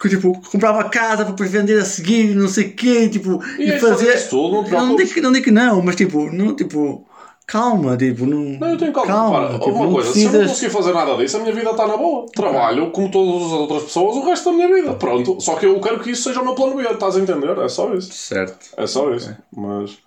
que, 0.00 0.08
tipo, 0.10 0.40
comprar 0.50 0.72
uma 0.72 0.88
casa 0.88 1.24
para 1.24 1.32
depois 1.32 1.50
vender 1.50 1.78
a 1.80 1.84
seguir, 1.84 2.34
não 2.34 2.48
sei 2.48 2.68
o 2.68 2.74
quê, 2.76 3.08
tipo, 3.08 3.40
E 3.58 3.70
é 3.70 3.78
fazer 3.78 4.28
tudo, 4.28 4.68
não 4.70 4.88
não, 4.88 4.96
digo, 4.96 5.20
não 5.22 5.32
digo 5.32 5.44
que 5.44 5.50
não, 5.50 5.82
mas 5.82 5.96
tipo, 5.96 6.30
não, 6.32 6.54
tipo, 6.54 7.06
calma, 7.46 7.96
tipo, 7.96 8.26
não, 8.26 8.40
Não, 8.58 8.68
eu 8.68 8.76
tenho 8.78 8.92
calma. 8.92 9.26
Repara, 9.40 9.58
tipo, 9.58 9.70
uma 9.70 9.92
coisa, 9.92 10.12
se 10.12 10.20
eu 10.20 10.24
não 10.24 10.30
precisas, 10.32 10.50
conseguir 10.50 10.72
fazer 10.72 10.92
nada 10.92 11.14
disso, 11.16 11.36
a 11.36 11.40
minha 11.40 11.54
vida 11.54 11.70
está 11.70 11.86
na 11.86 11.96
boa. 11.96 12.26
Trabalho 12.34 12.90
como 12.90 13.10
todas 13.10 13.46
as 13.46 13.52
outras 13.52 13.82
pessoas 13.84 14.16
o 14.16 14.24
resto 14.24 14.50
da 14.50 14.52
minha 14.52 14.68
vida. 14.74 14.94
Pronto. 14.94 15.40
Só 15.40 15.54
que 15.54 15.66
eu 15.66 15.80
quero 15.80 16.00
que 16.00 16.10
isso 16.10 16.24
seja 16.24 16.40
o 16.40 16.44
meu 16.44 16.54
plano 16.54 16.76
B, 16.76 16.82
estás 16.82 17.16
a 17.16 17.20
entender? 17.20 17.56
É 17.58 17.68
só 17.68 17.92
isso. 17.94 18.12
certo, 18.12 18.66
É 18.76 18.86
só 18.86 19.10
isso. 19.14 19.34
Mas, 19.56 19.98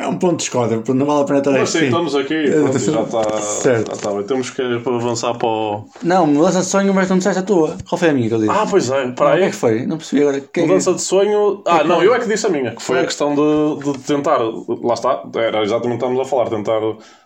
é 0.00 0.08
um 0.08 0.16
ponto 0.16 0.42
de 0.42 0.50
porque 0.50 0.92
não 0.94 1.04
vale 1.04 1.20
a 1.20 1.24
pena 1.24 1.38
estar 1.40 1.50
mas 1.50 1.68
sim, 1.68 1.84
estamos 1.84 2.14
aqui. 2.16 2.50
Pronto, 2.50 2.78
já 2.78 3.02
está. 3.02 3.40
Certo. 3.42 3.88
Já 3.88 3.92
está 3.92 4.10
bem. 4.10 4.22
Temos 4.22 4.48
que 4.48 4.62
avançar 4.62 5.34
para 5.34 5.46
o. 5.46 5.84
Não, 6.02 6.26
mudança 6.26 6.60
de 6.60 6.66
sonho, 6.66 6.94
mas 6.94 7.10
não 7.10 7.18
disseste 7.18 7.40
a 7.40 7.42
tua. 7.42 7.76
Qual 7.86 7.98
foi 7.98 8.08
a 8.08 8.12
minha 8.14 8.26
que 8.28 8.34
eu 8.34 8.38
disse? 8.38 8.50
Ah, 8.50 8.66
pois 8.68 8.90
é. 8.90 9.08
Para 9.12 9.32
o 9.32 9.32
que 9.34 9.40
é 9.42 9.44
aí. 9.44 9.50
que 9.50 9.56
foi? 9.56 9.86
Não 9.86 9.98
percebi 9.98 10.22
agora. 10.22 10.40
Quem 10.40 10.66
Mudança 10.66 10.94
de 10.94 11.02
sonho. 11.02 11.62
Ah, 11.66 11.84
não, 11.84 12.02
eu 12.02 12.14
é 12.14 12.18
que 12.18 12.26
disse 12.26 12.46
a 12.46 12.48
minha, 12.48 12.74
que 12.74 12.80
foi 12.80 13.00
a 13.00 13.04
questão 13.04 13.34
de, 13.34 13.92
de 13.92 13.98
tentar. 13.98 14.38
Lá 14.40 14.94
está, 14.94 15.22
era 15.34 15.62
exatamente 15.62 15.96
o 15.96 15.98
que 15.98 16.04
estamos 16.06 16.20
a 16.20 16.24
falar, 16.24 16.48
tentar 16.48 16.80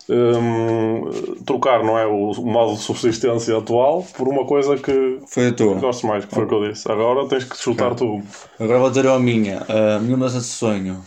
hum, 0.09 1.09
trocar, 1.45 1.81
não 1.81 1.97
é? 1.97 2.05
O, 2.05 2.33
modo 2.41 2.73
de 2.73 2.79
subsistência 2.79 3.57
atual 3.57 4.05
por 4.17 4.27
uma 4.27 4.45
coisa 4.45 4.75
que 4.75 5.19
Foi 5.27 5.47
a 5.47 5.53
tua. 5.53 5.75
gosto 5.75 6.05
mais, 6.07 6.25
que 6.25 6.35
foi 6.35 6.43
o 6.43 6.47
que 6.47 6.53
eu 6.53 6.69
disse. 6.69 6.91
Agora 6.91 7.25
tens 7.29 7.45
que 7.45 7.57
chutar 7.57 7.95
tu. 7.95 8.21
Agora 8.59 8.79
vou 8.79 8.89
dizer 8.89 9.07
a 9.07 9.17
minha. 9.17 9.63
A 9.69 9.97
minha 9.99 10.17
mudança 10.17 10.39
de 10.39 10.45
sonho. 10.45 11.01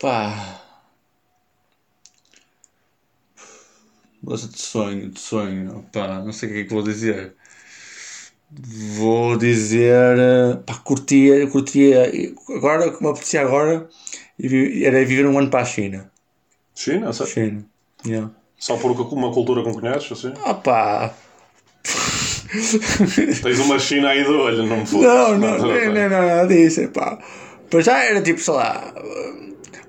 Pá. 0.00 0.60
Mudança 4.22 4.48
de 4.48 4.58
sonho, 4.60 5.10
de 5.10 5.20
sonho. 5.20 5.86
Pá, 5.92 6.20
não 6.24 6.32
sei 6.32 6.48
o 6.48 6.52
que 6.52 6.58
é 6.60 6.64
que 6.64 6.74
vou 6.74 6.82
dizer. 6.82 7.34
Vou 8.96 9.36
dizer. 9.36 10.18
eh, 10.18 10.56
Pá, 10.66 10.74
curtia, 10.78 11.46
curtia. 11.48 12.10
Agora, 12.48 12.88
o 12.88 12.96
que 12.96 13.02
me 13.02 13.10
apetecia 13.10 13.42
agora 13.42 13.88
era 14.84 15.04
viver 15.04 15.26
um 15.26 15.38
ano 15.38 15.50
para 15.50 15.60
a 15.62 15.64
China. 15.64 16.10
China, 16.74 17.12
sério? 17.12 17.32
China. 17.32 17.64
Yeah. 18.06 18.30
Só 18.58 18.76
por 18.76 18.90
uma 18.92 19.32
cultura 19.32 19.62
que 19.62 19.68
não 19.68 19.80
conheces, 19.80 20.12
assim? 20.12 20.32
Ah 20.44 20.54
pá. 20.54 21.14
Tens 23.42 23.58
uma 23.58 23.78
China 23.78 24.08
aí 24.08 24.24
de 24.24 24.30
olho, 24.30 24.66
não 24.66 24.78
me 24.78 24.86
foda. 24.86 25.06
Não, 25.06 25.38
não, 25.38 25.58
não, 25.58 25.68
não, 25.68 25.94
não, 25.94 26.08
nada 26.08 26.46
disso, 26.48 26.88
pá. 26.88 27.18
Para 27.70 27.80
já 27.80 27.98
era 28.04 28.20
tipo, 28.22 28.40
sei 28.40 28.54
lá. 28.54 28.92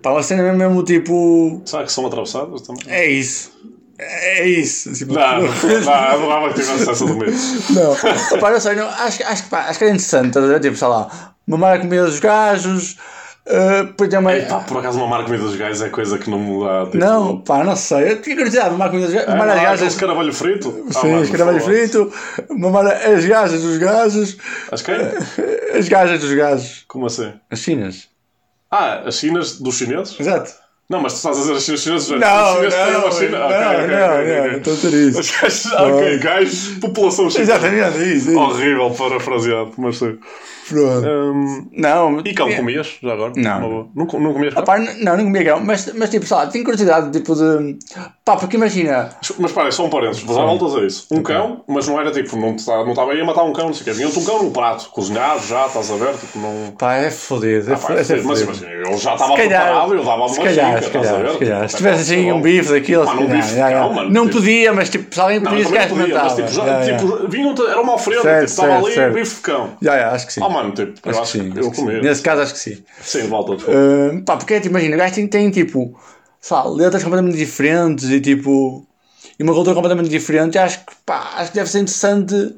Pá, 0.02 0.12
uma 0.12 0.24
cena 0.24 0.52
mesmo 0.54 0.84
tipo. 0.84 1.62
Será 1.66 1.84
que 1.84 1.92
são 1.92 2.06
atravessadas 2.08 2.62
também? 2.62 2.84
É 2.88 3.08
isso. 3.10 3.52
É 4.00 4.48
isso. 4.48 4.92
Tipo, 4.94 5.14
Não, 5.14 5.22
não, 5.44 5.82
não, 5.84 5.94
adorava 5.94 6.50
que 6.54 6.60
tivesse 6.62 6.90
essa 6.90 7.06
do 7.06 7.16
medo. 7.16 7.32
não. 7.70 8.40
Pá, 8.40 8.50
não 8.52 8.60
sei, 8.60 8.76
não, 8.76 8.88
acho, 8.88 9.24
acho, 9.24 9.44
que, 9.44 9.50
pá, 9.50 9.60
acho 9.68 9.78
que 9.78 9.84
era 9.86 9.94
interessante, 9.94 10.28
estás 10.30 10.46
a 10.46 10.48
ver? 10.50 10.60
Tipo, 10.60 10.76
sei 10.76 10.88
lá, 10.88 11.34
mamar 11.46 11.76
a 11.76 11.80
comida 11.80 12.06
dos 12.06 12.20
gajos. 12.20 12.98
Uh, 13.48 13.86
depois 13.88 14.10
também. 14.10 14.46
Por 14.68 14.78
acaso, 14.78 15.00
mamar 15.00 15.24
comida 15.24 15.44
dos 15.44 15.56
gajos 15.56 15.82
é 15.82 15.90
coisa 15.90 16.18
que 16.18 16.30
não 16.30 16.40
me 16.40 16.64
dá. 16.64 16.86
Tipo, 16.86 16.98
Não, 16.98 17.42
pá, 17.42 17.64
não 17.64 17.76
sei. 17.76 18.12
Eu 18.14 18.22
tinha 18.22 18.36
curiosidade 18.36 18.70
de 18.70 18.72
mamar 18.74 18.88
a 18.88 18.90
comida 18.92 19.08
dos 19.08 19.16
gajos. 19.16 19.30
É, 19.30 19.32
Mamar 19.32 19.48
não, 19.48 19.54
as 19.54 19.60
há 19.60 19.64
gajas. 19.64 19.94
escaravelho 19.94 20.34
frito? 20.34 20.86
Ah, 20.90 20.94
Sim, 21.00 21.12
mano, 21.12 21.24
escaravelho 21.24 21.62
frito. 21.62 22.14
Mamar 22.50 22.86
as 22.88 23.26
gajas 23.26 23.62
dos 23.62 23.78
gajos. 23.78 24.38
As 24.72 24.82
quem? 24.82 24.96
As 25.78 25.88
gajas 25.88 26.20
dos 26.22 26.34
gajos. 26.34 26.86
Como 26.88 27.06
assim? 27.08 27.34
As 27.50 27.60
chinas. 27.60 28.11
Ah, 28.72 29.04
as 29.06 29.16
chinas 29.20 29.60
dos 29.60 29.76
chineses? 29.78 30.18
Exato. 30.20 30.52
Não, 30.90 31.00
mas 31.02 31.14
tu 31.14 31.18
estás 31.18 31.38
a 31.38 31.42
dizer 31.42 31.54
as 31.56 31.64
chinas 31.64 31.82
chinesas? 31.84 32.10
Não, 32.10 32.20
não, 32.20 32.56
chineses 32.56 32.94
não, 32.94 33.00
uma 33.02 33.12
China? 33.12 33.40
não, 33.40 33.46
Ok, 33.46 33.58
ok, 33.58 33.88
não, 33.88 34.08
ok, 34.12 34.28
não, 34.28 34.40
ok. 34.40 34.52
não 34.52 34.58
estou 34.58 34.74
a 34.74 34.76
dizer 34.76 35.10
isso. 35.10 35.20
Os 35.20 35.32
gajos, 35.32 35.66
ok, 35.72 36.18
gajos, 36.20 36.68
população 36.82 37.30
chinesa. 37.30 37.52
Exatamente, 37.54 37.84
é 37.84 37.90
isso. 37.90 38.30
é 38.30 38.32
isso. 38.32 38.40
Horrível, 38.40 38.92
parafraseado, 38.92 39.72
mas 39.78 39.98
sim. 39.98 40.18
Pronto. 40.68 41.08
Hum, 41.08 41.70
Não. 41.74 42.20
e 42.22 42.34
cão 42.34 42.54
comias, 42.54 42.98
já 43.02 43.14
agora? 43.14 43.34
Não. 43.36 43.60
Não, 43.62 43.92
não 43.96 44.06
comias 44.34 44.54
cão? 44.54 44.64
Não, 45.02 45.18
não 45.18 45.24
comia 45.26 45.44
cão, 45.46 45.60
mas, 45.64 45.94
mas 45.94 46.10
tipo, 46.10 46.26
sei 46.26 46.38
lá, 46.38 46.48
tenho 46.48 46.64
curiosidade, 46.64 47.12
tipo 47.18 47.36
de. 47.36 47.78
Pá, 48.32 48.38
porque 48.38 48.56
imagina. 48.56 49.10
Mas 49.40 49.52
para, 49.52 49.70
só 49.72 49.86
um 49.86 49.90
parênteses, 49.90 50.24
vou 50.24 50.36
dar 50.38 50.46
voltas 50.46 50.74
a 50.76 50.86
isso. 50.86 51.06
Um 51.12 51.22
cão, 51.22 51.66
mas 51.68 51.86
não 51.86 52.00
era 52.00 52.12
tipo, 52.12 52.38
não 52.38 52.56
estava 52.56 52.84
não 52.86 52.92
estava 52.92 53.12
aí 53.12 53.20
a 53.20 53.26
matar 53.26 53.44
um 53.44 53.52
cão, 53.52 53.66
não 53.68 53.74
sei 53.74 53.82
o 53.82 53.86
quê. 53.86 53.92
Vinha-te 53.92 54.20
um 54.20 54.24
cão 54.24 54.42
num 54.44 54.52
prato, 54.52 54.90
cozinhado 54.90 55.46
já, 55.46 55.66
estás 55.68 55.92
a 55.92 55.96
ver? 55.96 56.14
Tipo, 56.16 56.40
não. 56.40 56.72
Pá, 56.78 56.96
é 56.96 57.12
fodido. 57.12 57.70
É 57.70 57.74
Ah, 57.74 57.78
pá, 57.78 57.88
fodido. 57.88 58.14
é 58.14 58.24
mas 58.24 58.42
imagina, 58.42 58.72
eu 58.72 58.98
já 58.98 59.14
estava 59.16 59.32
Se 59.36 59.38
calhar- 59.42 59.62
preparado, 59.64 59.94
eu 59.96 60.04
dava 60.06 60.16
uma 60.16 60.30
Se 60.30 60.40
calhar, 60.40 60.68
giga, 60.70 60.82
se 60.82 60.88
estás 60.88 61.06
a 61.08 61.10
calhar, 61.12 61.24
ver? 61.26 61.32
se 61.34 61.40
calhar. 61.40 61.58
Tipo, 61.60 61.70
Se 61.72 61.78
tivesse 61.78 62.02
assim 62.14 62.30
não. 62.30 62.38
um 62.38 62.42
bife 62.42 62.70
daquilo, 62.72 63.04
Pá, 63.06 63.12
se 63.12 63.18
não 63.18 63.28
calhar, 63.28 63.42
bife, 63.44 63.56
não, 63.60 63.94
mano, 63.94 64.10
Não 64.10 64.24
tipo- 64.28 64.38
podia, 64.38 64.74
mas 64.74 64.90
tipo, 64.90 65.14
se 65.16 65.20
alguém 65.22 65.42
podia, 65.42 65.58
mas 65.58 65.68
tipo, 65.68 65.78
experimentava. 66.00 66.48
Já, 66.48 66.84
já. 66.84 66.98
tipo, 66.98 67.28
vinham, 67.28 67.56
era 67.68 67.82
uma 67.82 67.94
oferenda, 67.96 68.22
tipo, 68.22 68.44
estava 68.46 68.68
certo, 68.72 68.86
ali 68.86 68.96
certo. 68.96 69.14
bife 69.14 69.36
de 69.36 69.42
cão. 69.42 69.70
Já, 69.82 69.98
já, 70.00 70.12
acho 70.12 70.28
que 70.28 70.34
sim. 70.34 70.42
Ah, 70.42 70.50
mano, 70.50 70.72
tipo, 70.72 70.94
eu 71.10 71.20
Acho 71.22 71.32
que 71.34 71.60
eu 71.60 71.72
comia. 71.74 72.02
Nesse 72.02 72.22
caso, 72.22 72.42
acho 72.44 72.54
que 72.54 72.60
sim. 72.60 72.78
Sim, 73.02 73.28
volta. 73.28 73.52
Uh, 73.54 74.22
pá, 74.26 74.38
porque 74.38 74.56
tipo, 74.62 74.70
imagina, 74.70 74.96
o 74.96 75.00
gajo 75.00 75.28
tem 75.28 75.52
tipo, 75.52 75.94
lá, 76.42 76.64
letras 76.66 77.04
completamente 77.04 77.38
diferentes 77.38 78.10
e 78.10 78.20
tipo, 78.22 78.86
e 79.40 79.44
uma 79.44 79.54
cultura 79.54 79.76
completamente 79.76 80.10
diferente. 80.10 80.58
Acho 80.58 80.80
que, 80.86 80.94
pá, 81.06 81.34
acho 81.36 81.52
que 81.52 81.58
deve 81.58 81.70
ser 81.70 81.80
interessante 81.80 82.56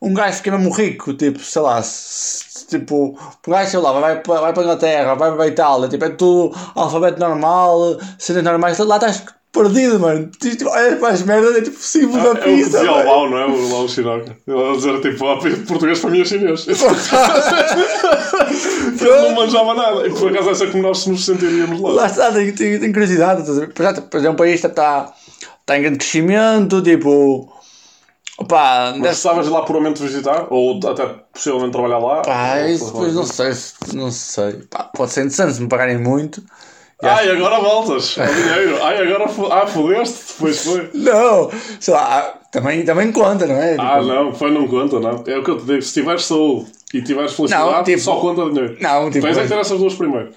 um 0.00 0.14
gajo 0.14 0.38
ficar 0.38 0.52
mesmo 0.58 0.72
rico, 0.74 1.14
tipo, 1.14 1.38
sei 1.40 1.62
lá, 1.62 1.82
se- 1.82 2.66
tipo, 2.66 3.16
o 3.46 3.50
gajo, 3.50 3.70
sei 3.70 3.80
lá, 3.80 3.92
vai, 3.92 4.20
para- 4.22 4.40
vai 4.40 4.52
para 4.52 4.62
a 4.62 4.64
Inglaterra, 4.64 5.14
vai 5.14 5.32
para 5.32 5.44
a 5.44 5.48
Itália, 5.48 5.88
tipo, 5.88 6.04
é 6.04 6.10
tudo 6.10 6.54
alfabeto 6.74 7.20
normal, 7.20 7.98
cenas 8.18 8.42
normais, 8.44 8.78
lá 8.78 8.96
estás 8.96 9.24
perdido, 9.52 10.00
mano. 10.00 10.30
Tipo, 10.40 10.68
olhas 10.70 10.98
para 10.98 11.08
as 11.10 11.22
merdas, 11.22 11.56
é 11.56 11.60
tipo 11.62 11.76
simples 11.78 12.16
É 12.16 12.22
da 12.24 12.32
o 12.32 12.36
que 12.36 12.42
pizza. 12.42 12.70
dizia 12.78 12.90
o 12.92 12.94
mano. 12.96 13.10
Lau, 13.10 13.30
não 13.30 13.38
é? 13.38 13.46
O 13.46 13.72
Lau 13.72 13.88
Chinoca. 13.88 14.36
Ele 14.46 14.70
a 14.70 14.76
dizer 14.76 15.00
tipo, 15.00 15.26
ah, 15.28 15.38
português 15.68 15.98
para 16.00 16.10
mim 16.10 16.20
é 16.20 16.24
chinês. 16.24 16.66
Ele 19.00 19.10
não 19.22 19.34
manjava 19.34 19.74
nada. 19.74 20.06
E 20.06 20.10
por 20.12 20.30
acaso 20.30 20.50
essa 20.50 20.64
é 20.64 20.70
como 20.70 20.82
nós 20.82 21.06
nos 21.06 21.24
sentiríamos 21.24 21.80
lá. 21.80 21.90
Lá 21.90 22.06
está, 22.06 22.32
tenho, 22.32 22.54
tenho, 22.54 22.80
tenho 22.80 22.92
curiosidade. 22.92 23.42
Por 23.44 24.16
exemplo, 24.18 24.32
um 24.32 24.36
país 24.36 24.60
que 24.60 24.66
está, 24.66 25.12
está 25.60 25.78
em 25.78 25.82
grande 25.82 25.98
crescimento, 25.98 26.82
tipo. 26.82 27.50
Pá, 28.48 28.94
Mas 28.98 29.22
deve- 29.22 29.40
ir 29.42 29.50
lá 29.50 29.62
puramente 29.62 30.02
visitar? 30.02 30.46
Ou 30.50 30.80
até 30.88 31.06
possivelmente 31.32 31.70
trabalhar 31.72 31.98
lá? 31.98 32.22
pá, 32.22 32.60
isso 32.62 32.86
depois 32.86 33.14
não 33.14 33.24
sei, 33.26 33.52
se- 33.52 33.74
não 33.94 34.10
sei. 34.10 34.52
Pá, 34.70 34.84
pode 34.84 35.12
ser 35.12 35.20
interessante 35.20 35.54
se 35.54 35.60
me 35.62 35.68
pagarem 35.68 35.98
muito. 35.98 36.42
Ai, 37.02 37.30
agora 37.30 37.60
voltas 37.60 38.16
ao 38.18 38.26
dinheiro. 38.26 38.82
Ai, 38.82 38.98
agora 39.12 39.24
ah, 39.50 39.66
fodeste. 39.66 40.32
Depois 40.34 40.64
foi. 40.64 40.90
Não, 40.94 41.50
sei 41.80 41.92
lá, 41.94 42.34
também, 42.52 42.84
também 42.84 43.10
conta, 43.10 43.46
não 43.46 43.56
é? 43.56 43.76
Ah, 43.78 43.98
Tipo, 43.98 44.06
não, 44.12 44.32
foi 44.34 44.50
não 44.52 44.68
conta, 44.68 45.00
não. 45.00 45.24
É 45.26 45.36
o 45.38 45.42
que 45.42 45.50
eu 45.50 45.58
te 45.58 45.64
digo. 45.64 45.82
Se 45.82 45.92
tiveres 45.94 46.24
saúde 46.24 46.70
e 46.94 47.02
tiveres 47.02 47.32
felicidade, 47.32 47.70
Não, 47.72 47.82
tipo- 47.84 48.00
só 48.00 48.16
conta 48.20 48.48
dinheiro. 48.50 48.76
Não, 48.80 49.10
tipo- 49.10 49.26
Tens 49.26 49.38
é 49.38 49.42
que 49.42 49.48
ter 49.48 49.58
essas 49.58 49.78
duas 49.78 49.94
primeiro. 49.94 50.30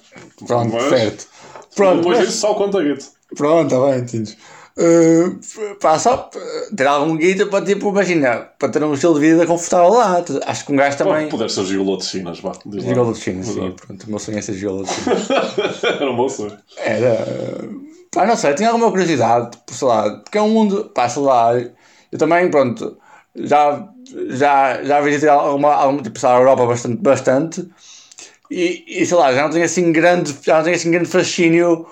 Pronto, 0.47 0.73
Mas- 0.73 0.84
certo. 0.89 1.28
Pronto, 1.75 1.97
Depois 1.97 2.17
mas- 2.17 2.28
disso, 2.28 2.39
só 2.39 2.54
conta 2.54 2.82
guito. 2.82 3.06
Pronto, 3.36 3.73
está 3.75 3.86
bem, 3.91 3.99
entendes. 3.99 4.38
Uh, 4.77 5.39
pá, 5.79 5.97
só 5.97 6.29
uh, 6.35 6.75
ter 6.75 6.85
algum 6.85 7.15
guita 7.15 7.45
para, 7.45 7.63
tipo, 7.63 7.89
imagina, 7.89 8.49
para 8.59 8.69
ter 8.69 8.83
um 8.83 8.93
estilo 8.93 9.13
de 9.13 9.21
vida 9.21 9.47
confortável 9.47 9.93
lá. 9.93 10.23
Acho 10.45 10.65
que 10.65 10.73
um 10.73 10.75
gajo 10.75 10.97
também. 10.97 11.13
Pode 11.13 11.29
poder 11.31 11.49
ser 11.49 11.65
gigolô 11.65 11.97
de 11.97 12.05
Chinas, 12.05 12.39
vá. 12.39 12.51
Gigolo 12.73 13.13
de 13.13 13.19
China, 13.19 13.43
sim, 13.43 13.71
pronto. 13.71 14.03
O 14.03 14.09
meu 14.09 14.19
sonho 14.19 14.38
é 14.38 14.41
ser 14.41 14.53
gigolo 14.53 14.83
de 14.83 14.91
China. 14.91 15.15
Era 15.99 16.11
um 16.11 16.15
bom 16.15 16.27
sonho. 16.27 16.57
Era. 16.77 17.13
uh, 17.13 17.85
Pá, 18.11 18.25
não 18.25 18.35
sei, 18.38 18.53
tinha 18.53 18.69
alguma 18.69 18.89
curiosidade, 18.91 19.51
tipo, 19.51 19.73
sei 19.73 19.88
lá, 19.88 20.09
porque 20.19 20.38
é 20.38 20.41
um 20.41 20.49
mundo. 20.49 20.91
Pá, 20.93 21.07
sei 21.09 21.21
lá, 21.21 21.53
eu 22.11 22.17
também, 22.17 22.49
pronto, 22.49 22.97
já, 23.35 23.89
já, 24.29 24.83
já 24.83 25.01
visitei 25.01 25.27
alguma, 25.29 25.73
alguma 25.73 26.01
tipo, 26.01 26.17
sei 26.19 26.29
lá, 26.29 26.35
a 26.35 26.39
Europa 26.39 26.65
bastante, 26.65 27.01
bastante 27.01 27.69
e, 28.49 28.83
e 28.88 29.05
sei 29.05 29.17
lá, 29.17 29.33
já 29.33 29.43
não 29.43 29.49
tenho 29.49 29.65
assim 29.65 29.91
grande, 29.91 30.35
já 30.41 30.57
não 30.57 30.63
tenho 30.63 30.75
assim 30.75 30.91
grande 30.91 31.09
fascínio 31.09 31.85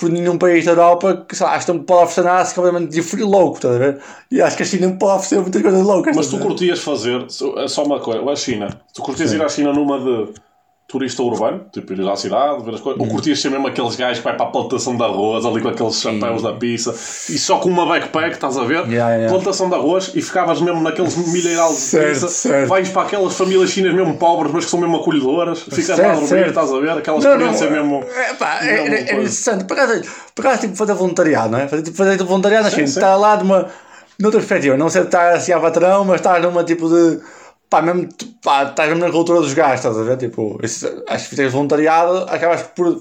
por 0.00 0.10
nenhum 0.10 0.38
país 0.38 0.64
da 0.64 0.72
Europa 0.72 1.26
que 1.28 1.36
sei 1.36 1.46
lá, 1.46 1.54
acho 1.54 1.66
que 1.66 1.72
não 1.72 1.80
pode 1.80 2.04
oferecer 2.04 2.24
nada 2.24 2.40
assim, 2.40 2.54
completamente 2.54 2.90
diferente 2.90 3.30
louco, 3.30 3.56
estás 3.56 3.74
a 3.74 3.78
ver? 3.78 4.00
E 4.30 4.40
acho 4.40 4.56
que 4.56 4.62
a 4.62 4.66
China 4.66 4.88
me 4.88 4.98
pode 4.98 5.18
oferecer 5.18 5.40
muitas 5.42 5.62
coisas 5.62 5.82
loucas. 5.82 6.16
Mas 6.16 6.26
tu 6.28 6.38
curtias 6.38 6.80
fazer, 6.80 7.26
só 7.28 7.84
uma 7.84 8.00
coisa, 8.00 8.28
a 8.28 8.36
China, 8.36 8.80
tu 8.94 9.02
curtias 9.02 9.32
ir 9.32 9.42
à 9.42 9.48
China 9.48 9.72
numa 9.72 9.98
de 9.98 10.32
turista 10.90 11.22
urbano, 11.22 11.66
tipo 11.72 11.92
ir 11.92 12.08
à 12.08 12.16
cidade, 12.16 12.64
ver 12.64 12.74
as 12.74 12.80
coisas, 12.80 13.00
ou 13.00 13.06
curtias 13.06 13.40
ser 13.40 13.48
mesmo 13.50 13.66
aqueles 13.68 13.94
gajos 13.94 14.18
que 14.18 14.24
vai 14.24 14.36
para 14.36 14.46
a 14.46 14.48
plantação 14.48 14.96
de 14.96 15.02
arroz, 15.04 15.46
ali 15.46 15.60
com 15.60 15.68
aqueles 15.68 16.00
chapéus 16.00 16.42
da 16.42 16.52
pizza, 16.52 16.90
e 16.92 17.38
só 17.38 17.58
com 17.58 17.68
uma 17.68 17.86
backpack, 17.86 18.34
estás 18.34 18.56
a 18.58 18.64
ver? 18.64 18.86
Yeah, 18.88 19.14
yeah. 19.14 19.28
Plantação 19.28 19.68
de 19.68 19.76
arroz, 19.76 20.10
e 20.14 20.20
ficavas 20.20 20.60
mesmo 20.60 20.80
naqueles 20.82 21.16
milheiral 21.32 21.72
de 21.72 21.80
pizza, 21.80 22.66
vais 22.66 22.88
para 22.88 23.02
aquelas 23.02 23.36
famílias 23.36 23.70
chinas 23.70 23.94
mesmo 23.94 24.16
pobres, 24.16 24.52
mas 24.52 24.64
que 24.64 24.70
são 24.70 24.80
mesmo 24.80 24.96
acolhedoras, 24.96 25.60
ficas 25.62 25.96
lá 25.98 26.10
a 26.10 26.12
dormir, 26.14 26.28
certo. 26.28 26.48
estás 26.48 26.72
a 26.72 26.80
ver? 26.80 26.90
Aquela 26.90 27.18
Não, 27.18 27.24
não, 27.24 27.52
experiência 27.52 27.70
mesmo. 27.70 28.04
É, 28.14 28.34
pá, 28.34 28.58
mesmo 28.62 28.68
era, 28.70 28.80
era 28.80 28.96
coisa. 28.96 29.12
interessante. 29.12 29.64
Por 29.64 29.78
acaso, 29.78 30.02
por 30.34 30.46
acaso, 30.46 30.60
tipo, 30.62 30.76
fazer 30.76 30.94
voluntariado, 30.94 31.50
não 31.50 31.58
é? 31.60 31.68
Fazer, 31.68 31.82
tipo, 31.82 31.96
fazer 31.96 32.22
voluntariado 32.24 32.64
na 32.64 32.70
China. 32.70 32.82
Estar 32.84 33.16
lá 33.16 33.36
de 33.36 33.44
uma. 33.44 33.68
noutra 34.18 34.40
perspectiva. 34.40 34.76
Não 34.76 34.88
ser 34.88 35.04
estar 35.04 35.34
assim 35.34 35.52
a 35.52 35.60
patrão, 35.60 36.04
mas 36.04 36.16
estar 36.16 36.40
numa 36.40 36.64
tipo 36.64 36.88
de. 36.88 37.20
Pá, 37.70 37.80
mesmo. 37.80 38.08
pá, 38.42 38.64
estás 38.64 38.88
mesmo 38.88 39.04
na 39.04 39.10
cultura 39.12 39.40
dos 39.40 39.54
gajos, 39.54 39.76
estás 39.76 39.96
a 39.96 40.02
ver? 40.02 40.18
Tipo, 40.18 40.58
isso, 40.62 40.86
acho 41.08 41.24
que 41.24 41.30
fizeres 41.30 41.52
voluntariado, 41.52 42.24
acabas 42.28 42.62
por. 42.64 43.00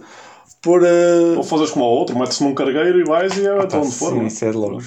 por. 0.62 0.84
eh, 0.86 1.36
Ou 1.38 1.44
fazes 1.44 1.72
como 1.72 1.86
ao 1.86 1.92
outro, 1.92 2.18
metes-te 2.18 2.44
num 2.44 2.54
cargueiro 2.54 3.00
e 3.00 3.04
vais 3.04 3.36
e 3.38 3.46
é 3.46 3.60
até 3.60 3.78
onde 3.78 3.92
for. 3.92 4.12
sim, 4.14 4.22
é? 4.22 4.28
isso 4.28 4.46
é 4.46 4.52
de 4.52 4.58
louco. 4.58 4.84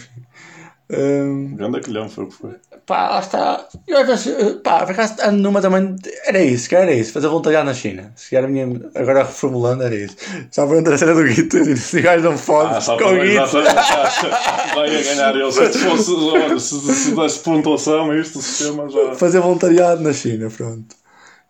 Hum, 0.95 1.55
Grande 1.57 1.79
aquilhão 1.79 2.09
foi 2.09 2.25
o 2.25 2.27
que 2.29 2.35
foi. 2.35 2.51
pá, 2.85 3.09
lá 3.11 3.21
está. 3.21 3.67
Eu 3.89 3.99
às 4.01 4.07
vezes, 4.07 4.57
pá, 4.63 4.81
por 4.85 4.91
acaso 4.93 5.15
ando 5.23 5.43
numa 5.43 5.61
também. 5.63 5.97
Era 6.27 6.43
isso, 6.43 6.69
que 6.69 6.75
era 6.77 6.93
isso, 6.93 7.13
fazer 7.15 7.29
voluntariado 7.29 7.65
na 7.65 7.73
China. 7.75 8.13
Se 8.15 8.37
era 8.37 8.47
a 8.47 8.51
minha. 8.51 8.67
Agora 8.95 9.23
reformulando, 9.23 9.85
era 9.85 9.95
isso. 9.95 10.17
Só 10.51 10.67
para 10.67 10.79
entrar 10.79 10.95
a 10.95 10.99
cena 10.99 11.15
do 11.15 11.25
Guito, 11.25 11.77
se 11.77 12.01
gajos 12.03 12.25
não 12.25 12.37
fodem 12.37 12.77
Ah, 12.77 12.81
com 12.85 13.15
Guito. 13.15 13.59
exatamente. 13.59 14.75
Vai 14.75 14.97
a 14.99 15.03
ganhar 15.03 15.35
ele. 15.37 15.53
Se 15.53 15.79
fosse, 15.79 16.13
olha, 16.15 16.59
se, 16.59 16.81
se 16.95 17.15
desse 17.17 17.39
pontuação, 17.39 18.15
isto, 18.15 18.39
o 18.39 18.43
sistema 18.43 18.89
já 18.91 19.15
Fazer 19.15 19.41
voluntariado 19.41 20.03
na 20.03 20.13
China, 20.13 20.51
pronto. 20.55 20.95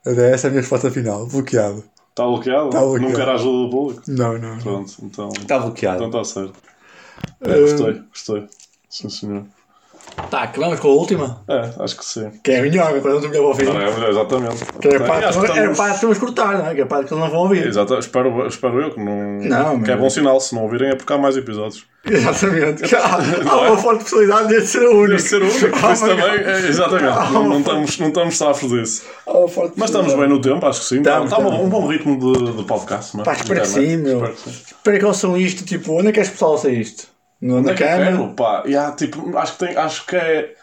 Essa 0.05 0.47
é 0.47 0.49
a 0.49 0.51
minha 0.51 0.61
resposta 0.61 0.91
final. 0.91 1.27
Bloqueado. 1.27 1.83
está 2.11 2.25
bloqueado. 2.25 2.71
Tá 2.71 2.81
bloqueado. 2.81 3.09
Não 3.09 3.17
quer 3.17 3.29
a 3.29 3.35
ajuda 3.35 3.65
do 3.65 3.71
público. 3.71 4.03
Não, 4.07 4.39
não. 4.39 4.55
não. 4.55 4.59
Pronto, 4.59 4.93
então 5.03 5.29
Está 5.31 5.59
bloqueado. 5.59 6.05
então 6.05 6.21
está 6.23 6.41
certo. 6.41 6.55
É, 7.41 7.61
gostei, 7.61 8.03
gostei. 8.09 8.47
Sim, 8.93 9.09
senhor. 9.09 9.43
Tá, 10.31 10.43
acabamos 10.43 10.79
com 10.81 10.89
a 10.89 10.93
última. 10.93 11.43
É, 11.49 11.71
acho 11.83 11.97
que 11.97 12.05
sim. 12.05 12.29
Que 12.43 12.51
é 12.53 12.59
a 12.59 12.63
minhoca, 12.63 13.01
quando 13.01 13.23
não 13.23 13.29
melhor 13.31 13.45
ouvir. 13.47 13.69
É, 13.69 14.11
exatamente. 14.11 14.65
Que 14.81 14.89
é 14.89 14.95
E 14.97 14.99
parte, 15.01 15.25
acho 15.25 15.41
que 15.41 15.47
é 15.47 15.49
estamos- 15.51 15.79
parte 15.79 15.95
que 15.95 16.01
temos 16.01 16.19
que 16.19 16.25
cortar, 16.25 16.59
não 16.59 16.67
é? 16.67 16.75
Que 16.75 16.81
é 16.83 16.85
parte 16.85 17.07
que 17.07 17.15
eles 17.15 17.25
não 17.25 17.31
vão 17.31 17.41
ouvir. 17.43 17.67
Exato, 17.67 17.95
espero, 17.99 18.47
espero 18.47 18.81
eu 18.83 18.91
que 18.91 19.01
não. 19.03 19.39
Não, 19.41 19.81
que 19.83 19.91
é 19.91 19.97
bom 19.97 20.11
sinal, 20.11 20.39
se 20.41 20.55
não 20.55 20.65
ouvirem 20.65 20.91
é 20.91 20.97
porque 20.97 21.11
há 21.13 21.17
mais 21.17 21.37
episódios. 21.37 21.87
Exatamente. 22.05 22.83
Que 22.83 22.95
há, 22.97 23.15
há 23.49 23.61
uma 23.69 23.79
forte 23.79 24.03
possibilidade 24.03 24.49
de 24.49 24.67
ser 24.67 24.83
o 24.87 24.91
único. 24.91 25.09
Deve 25.11 25.23
ser 25.23 25.43
o 25.43 25.47
único, 25.47 25.81
por 25.81 25.93
isso 25.93 26.07
também. 26.07 26.25
é, 26.27 26.59
exatamente. 26.69 27.33
Não, 27.33 27.49
não, 27.49 27.59
estamos, 27.61 27.99
não 28.01 28.09
estamos 28.09 28.37
safos 28.37 28.69
disso. 28.71 29.03
Mas 29.77 29.89
estamos 29.89 30.13
bem 30.15 30.29
no 30.29 30.41
tempo, 30.41 30.67
acho 30.67 30.81
que 30.81 30.87
sim. 30.87 30.97
Estamos, 30.99 31.31
está 31.31 31.41
um, 31.41 31.49
estamos. 31.49 31.69
bom 31.71 31.87
ritmo 31.87 32.19
de, 32.19 32.53
de 32.57 32.65
podcast. 32.65 33.17
Não 33.17 33.23
é? 33.23 33.25
Pá, 33.25 33.35
espero 33.35 33.61
que 33.63 33.69
sim, 33.69 33.97
meu. 33.99 34.21
Que. 34.21 34.49
Espero 34.51 34.99
que 34.99 35.05
ouçam 35.07 35.37
isto, 35.39 35.65
tipo, 35.65 35.93
onde 35.93 36.09
é 36.09 36.13
que 36.13 36.19
és 36.19 36.29
pessoal 36.29 36.53
ouça 36.53 36.69
isto? 36.69 37.12
No, 37.43 37.59
Onde 37.59 37.71
é 37.71 37.75
que 37.75 37.83
câmara? 37.85 38.13
quero? 38.13 38.29
Pá, 38.35 38.63
yeah, 38.65 38.95
tipo, 38.95 39.37
acho, 39.37 39.53
que 39.55 39.59
tem, 39.67 39.77
acho 39.77 40.07
que 40.07 40.15
é. 40.17 40.55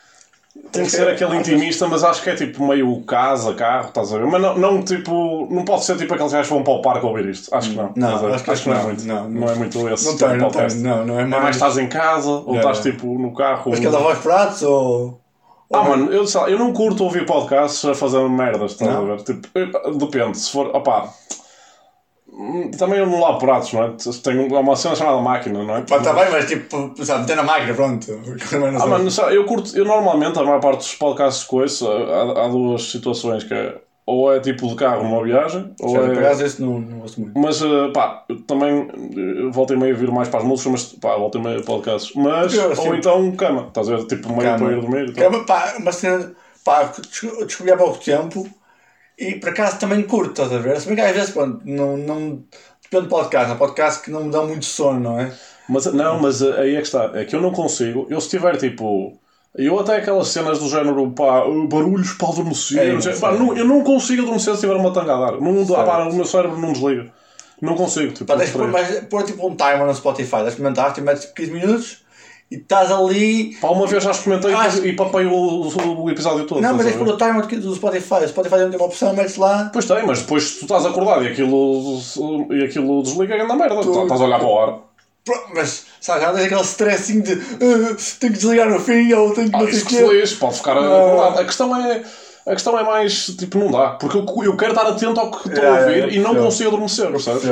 Tem 0.72 0.84
que 0.84 0.92
ser 0.92 1.08
aquele 1.10 1.36
intimista, 1.36 1.88
mas 1.88 2.04
acho 2.04 2.22
que 2.24 2.30
é 2.30 2.36
tipo 2.36 2.66
meio 2.66 3.02
casa, 3.02 3.54
carro, 3.54 3.90
estás 3.90 4.14
a 4.14 4.18
ver? 4.18 4.28
Mas 4.28 4.42
não, 4.42 4.58
não 4.58 4.82
tipo. 4.84 5.48
Não 5.52 5.66
pode 5.66 5.84
ser 5.84 5.98
tipo 5.98 6.14
aqueles 6.14 6.32
gajos 6.32 6.48
que 6.48 6.54
vão 6.54 6.64
para 6.64 6.74
o 6.74 6.82
parque 6.82 7.06
ouvir 7.06 7.26
isto. 7.28 7.54
Acho 7.54 7.72
que 7.72 7.76
não. 7.76 7.92
Não, 7.96 8.20
ver? 8.20 8.34
acho 8.34 8.44
que 8.44 8.52
acho 8.52 8.64
que 8.64 8.70
não 8.70 8.78
é 8.78 8.84
muito. 8.84 9.06
Não, 9.06 9.30
Não, 9.30 9.50
é 9.50 9.56
muito 9.56 9.90
esse. 9.90 10.06
Não 10.06 10.16
tipo 10.16 10.30
tem, 10.30 10.38
não 10.38 10.50
tem. 10.52 10.76
Não, 10.78 11.06
não 11.06 11.20
é 11.20 11.24
É 11.24 11.26
mais. 11.26 11.44
mais 11.44 11.56
estás 11.56 11.78
em 11.78 11.88
casa 11.88 12.30
ou 12.30 12.56
estás 12.56 12.80
tipo 12.80 13.08
no 13.20 13.34
carro. 13.34 13.72
Mas 13.72 13.80
que 13.80 13.86
é 13.88 13.90
lavar 13.90 14.14
os 14.14 14.20
pratos 14.20 14.64
ou. 14.64 15.20
Ah, 15.72 15.84
mano, 15.84 16.12
eu, 16.12 16.26
eu 16.48 16.58
não 16.58 16.74
curto 16.74 17.04
ouvir 17.04 17.26
podcasts 17.26 17.86
a 17.86 17.94
fazer 17.94 18.28
merdas, 18.28 18.72
estás 18.72 18.90
a 18.96 19.02
ver? 19.02 19.22
Tipo, 19.22 19.48
depende, 19.98 20.38
se 20.38 20.52
for. 20.52 20.76
Opá. 20.76 21.10
Também 22.78 23.00
eu 23.00 23.06
não 23.06 23.20
lavo 23.20 23.40
pratos, 23.40 23.74
não 23.74 23.84
é? 23.84 23.92
Tenho 24.24 24.48
uma 24.60 24.76
cena 24.76 24.96
chamada 24.96 25.20
máquina, 25.20 25.62
não 25.62 25.76
é? 25.76 25.82
Pá, 25.82 26.00
tá 26.00 26.14
bem, 26.14 26.30
mas 26.32 26.46
tipo, 26.46 26.94
sabe, 27.04 27.22
meter 27.22 27.36
na 27.36 27.44
máquina, 27.44 27.74
pronto. 27.74 28.08
Também 28.50 28.76
Ah, 28.80 28.88
mano, 28.88 29.12
sabe, 29.12 29.36
eu 29.36 29.46
curto, 29.46 29.76
eu 29.78 29.84
normalmente, 29.84 30.40
a 30.40 30.44
maior 30.44 30.62
parte 30.62 30.78
dos 30.78 30.96
podcasts 30.96 31.44
que 31.44 31.56
ouço, 31.56 31.90
há, 31.90 32.46
há 32.46 32.48
duas 32.48 32.90
situações 32.92 33.44
que 33.44 33.54
é, 33.54 33.76
ou 34.06 34.34
é 34.34 34.40
tipo 34.40 34.68
de 34.68 34.76
carro 34.76 35.04
numa 35.04 35.22
viagem, 35.22 35.74
ou 35.82 35.94
por 35.94 36.16
é... 36.16 36.18
acaso 36.18 36.46
esse 36.46 36.62
não, 36.62 36.80
não 36.80 37.00
gosto 37.00 37.20
muito. 37.20 37.38
Mas, 37.38 37.62
eh, 37.62 37.92
pá, 37.94 38.24
também 38.48 38.88
eh, 38.90 39.52
voltei 39.52 39.76
meio 39.76 39.94
a 39.94 39.98
vir 39.98 40.10
mais 40.10 40.30
para 40.30 40.40
as 40.40 40.46
músicas, 40.46 40.72
mas, 40.72 40.84
pá, 40.94 41.18
voltei 41.18 41.42
meio 41.42 41.60
a 41.60 41.64
podcasts. 41.64 42.16
Mas, 42.16 42.54
Eu, 42.54 42.72
assim, 42.72 42.88
ou 42.88 42.96
então 42.96 43.32
cama, 43.34 43.66
estás 43.68 43.90
a 43.90 43.98
ver, 43.98 44.06
tipo 44.06 44.30
meio 44.30 44.44
Cama. 44.44 44.58
para 44.58 44.78
ir 44.78 44.82
dormir. 44.82 45.14
É 45.18 45.28
uma, 45.28 45.46
pá, 45.46 45.76
uma 45.78 45.92
cena, 45.92 46.34
pá, 46.64 46.92
descobri 47.46 47.72
há 47.72 47.78
pouco 47.78 47.98
tempo 48.04 48.50
e 49.20 49.36
por 49.36 49.50
acaso 49.50 49.80
também 49.80 50.02
curto, 50.04 50.32
estás 50.42 50.52
a 50.54 50.58
ver? 50.60 50.80
Se 50.80 50.88
bem 50.88 50.96
que 50.96 51.02
às 51.02 51.16
vezes, 51.16 51.32
pronto, 51.32 51.62
não, 51.66 51.98
não, 51.98 52.44
depende 52.82 53.04
do 53.04 53.10
podcast, 53.10 53.52
há 53.52 53.56
podcasts 53.56 54.02
que 54.04 54.12
não 54.12 54.24
me 54.26 54.32
dão 54.32 54.48
muito 54.48 54.66
sono, 54.66 55.00
não 55.00 55.20
é? 55.20 55.32
Mas, 55.68 55.86
não, 55.88 56.20
mas 56.20 56.42
eh, 56.42 56.62
aí 56.62 56.76
é 56.76 56.82
que 56.82 56.88
está, 56.88 57.12
é 57.14 57.26
que 57.26 57.36
eu 57.36 57.42
não 57.42 57.52
consigo, 57.52 58.08
eu 58.10 58.20
se 58.20 58.30
tiver 58.30 58.58
tipo... 58.58 59.18
Eu 59.56 59.80
até 59.80 59.98
aquelas 59.98 60.28
cenas 60.28 60.60
do 60.60 60.70
género, 60.70 61.10
pá, 61.12 61.44
barulhos 61.68 62.14
para 62.14 62.30
adormecer, 62.30 62.78
É, 62.78 62.94
não 62.94 63.20
pá, 63.20 63.32
não- 63.32 63.58
eu 63.58 63.66
não 63.66 63.84
consigo 63.84 64.22
adormecer 64.22 64.54
se 64.54 64.62
tiver 64.62 64.76
uma 64.76 64.94
tanga 64.94 65.16
a 65.16 65.20
dar. 65.20 65.42
Não, 65.42 65.66
pá, 65.66 66.04
o 66.06 66.14
meu 66.14 66.26
cérebro 66.26 66.58
não 66.58 66.72
desliga. 66.72 67.12
Não 67.62 67.76
consigo, 67.76 68.14
tipo, 68.14 68.26
Pá, 68.26 68.38
tens 68.38 68.52
de 68.52 68.58
pôr, 68.58 68.68
mas, 68.68 69.00
pôr 69.10 69.24
tipo 69.24 69.46
um 69.46 69.56
timer 69.56 69.86
no 69.86 69.94
Spotify, 69.94 70.32
tens 70.32 70.44
de 70.44 70.50
experimentar, 70.50 70.94
tipo, 70.94 71.06
metes 71.08 71.26
15 71.26 71.52
minutos 71.52 71.98
e 72.52 72.56
estás 72.56 72.92
ali. 72.92 73.56
Pá, 73.62 73.68
uma 73.70 73.86
vez 73.86 74.04
já 74.04 74.12
experimentei 74.12 74.54
Ah, 74.54 74.68
e, 74.84 74.94
papei 74.94 75.26
o, 75.26 75.32
o, 75.34 76.04
o 76.04 76.10
episódio 76.10 76.46
todo. 76.46 76.62
Não, 76.62 76.74
mas 76.76 76.86
tens 76.86 76.96
pôr 76.96 77.08
o 77.08 77.18
timer 77.18 77.46
do 77.46 77.76
Spotify. 77.76 78.24
O 78.26 78.28
Spotify 78.28 78.56
tem 78.56 78.76
uma 78.76 78.86
opção, 78.86 79.14
metes 79.14 79.38
lá. 79.38 79.70
Pois 79.72 79.86
tem, 79.86 80.06
mas 80.06 80.20
depois 80.22 80.56
tu 80.56 80.62
estás 80.64 80.86
acordado 80.86 81.24
e 81.24 81.28
aquilo, 81.28 82.00
e 82.52 82.64
aquilo 82.64 83.04
desliga 83.04 83.36
e 83.36 83.42
anda 83.42 83.56
merda. 83.56 83.82
Tu- 83.82 84.02
Estás 84.04 84.22
a 84.22 84.24
olhar 84.26 84.40
para 84.40 84.48
a 84.48 84.52
hora. 84.52 84.76
Mas, 85.54 85.86
sabe, 86.02 86.22
já 86.22 86.34
tens 86.34 86.46
aquele 86.46 86.62
stressinho 86.62 87.22
de 87.22 87.34
"Ah, 87.34 87.96
tenho 88.20 88.34
que 88.34 88.40
desligar 88.40 88.68
no 88.70 88.80
fim 88.80 89.14
ou 89.14 89.32
tenho 89.34 89.50
que 89.50 89.56
Ah, 89.56 89.60
não 89.60 89.72
sei 89.72 89.84
que 89.84 90.02
lixe, 90.02 90.36
pode 90.38 90.56
ficar 90.56 90.72
acordado. 90.78 91.40
A 91.40 91.46
questão 91.46 91.76
é. 91.76 92.04
A 92.48 92.54
questão 92.54 92.80
é 92.80 92.84
mais, 92.84 93.28
tipo, 93.38 93.60
não 93.60 93.70
dá. 93.70 93.90
Porque 93.92 94.18
eu, 94.18 94.26
eu 94.44 94.58
quero 94.58 94.72
estar 94.72 94.88
atento 94.88 95.20
ao 95.20 95.30
que 95.30 95.50
estou 95.50 95.54
Yeah, 95.64 95.78
a 95.78 95.82
ouvir 95.82 95.96
yeah, 95.98 96.16
e 96.16 96.20
não 96.20 96.34
consigo 96.36 96.70
adormecer, 96.70 97.12
percebes? 97.12 97.44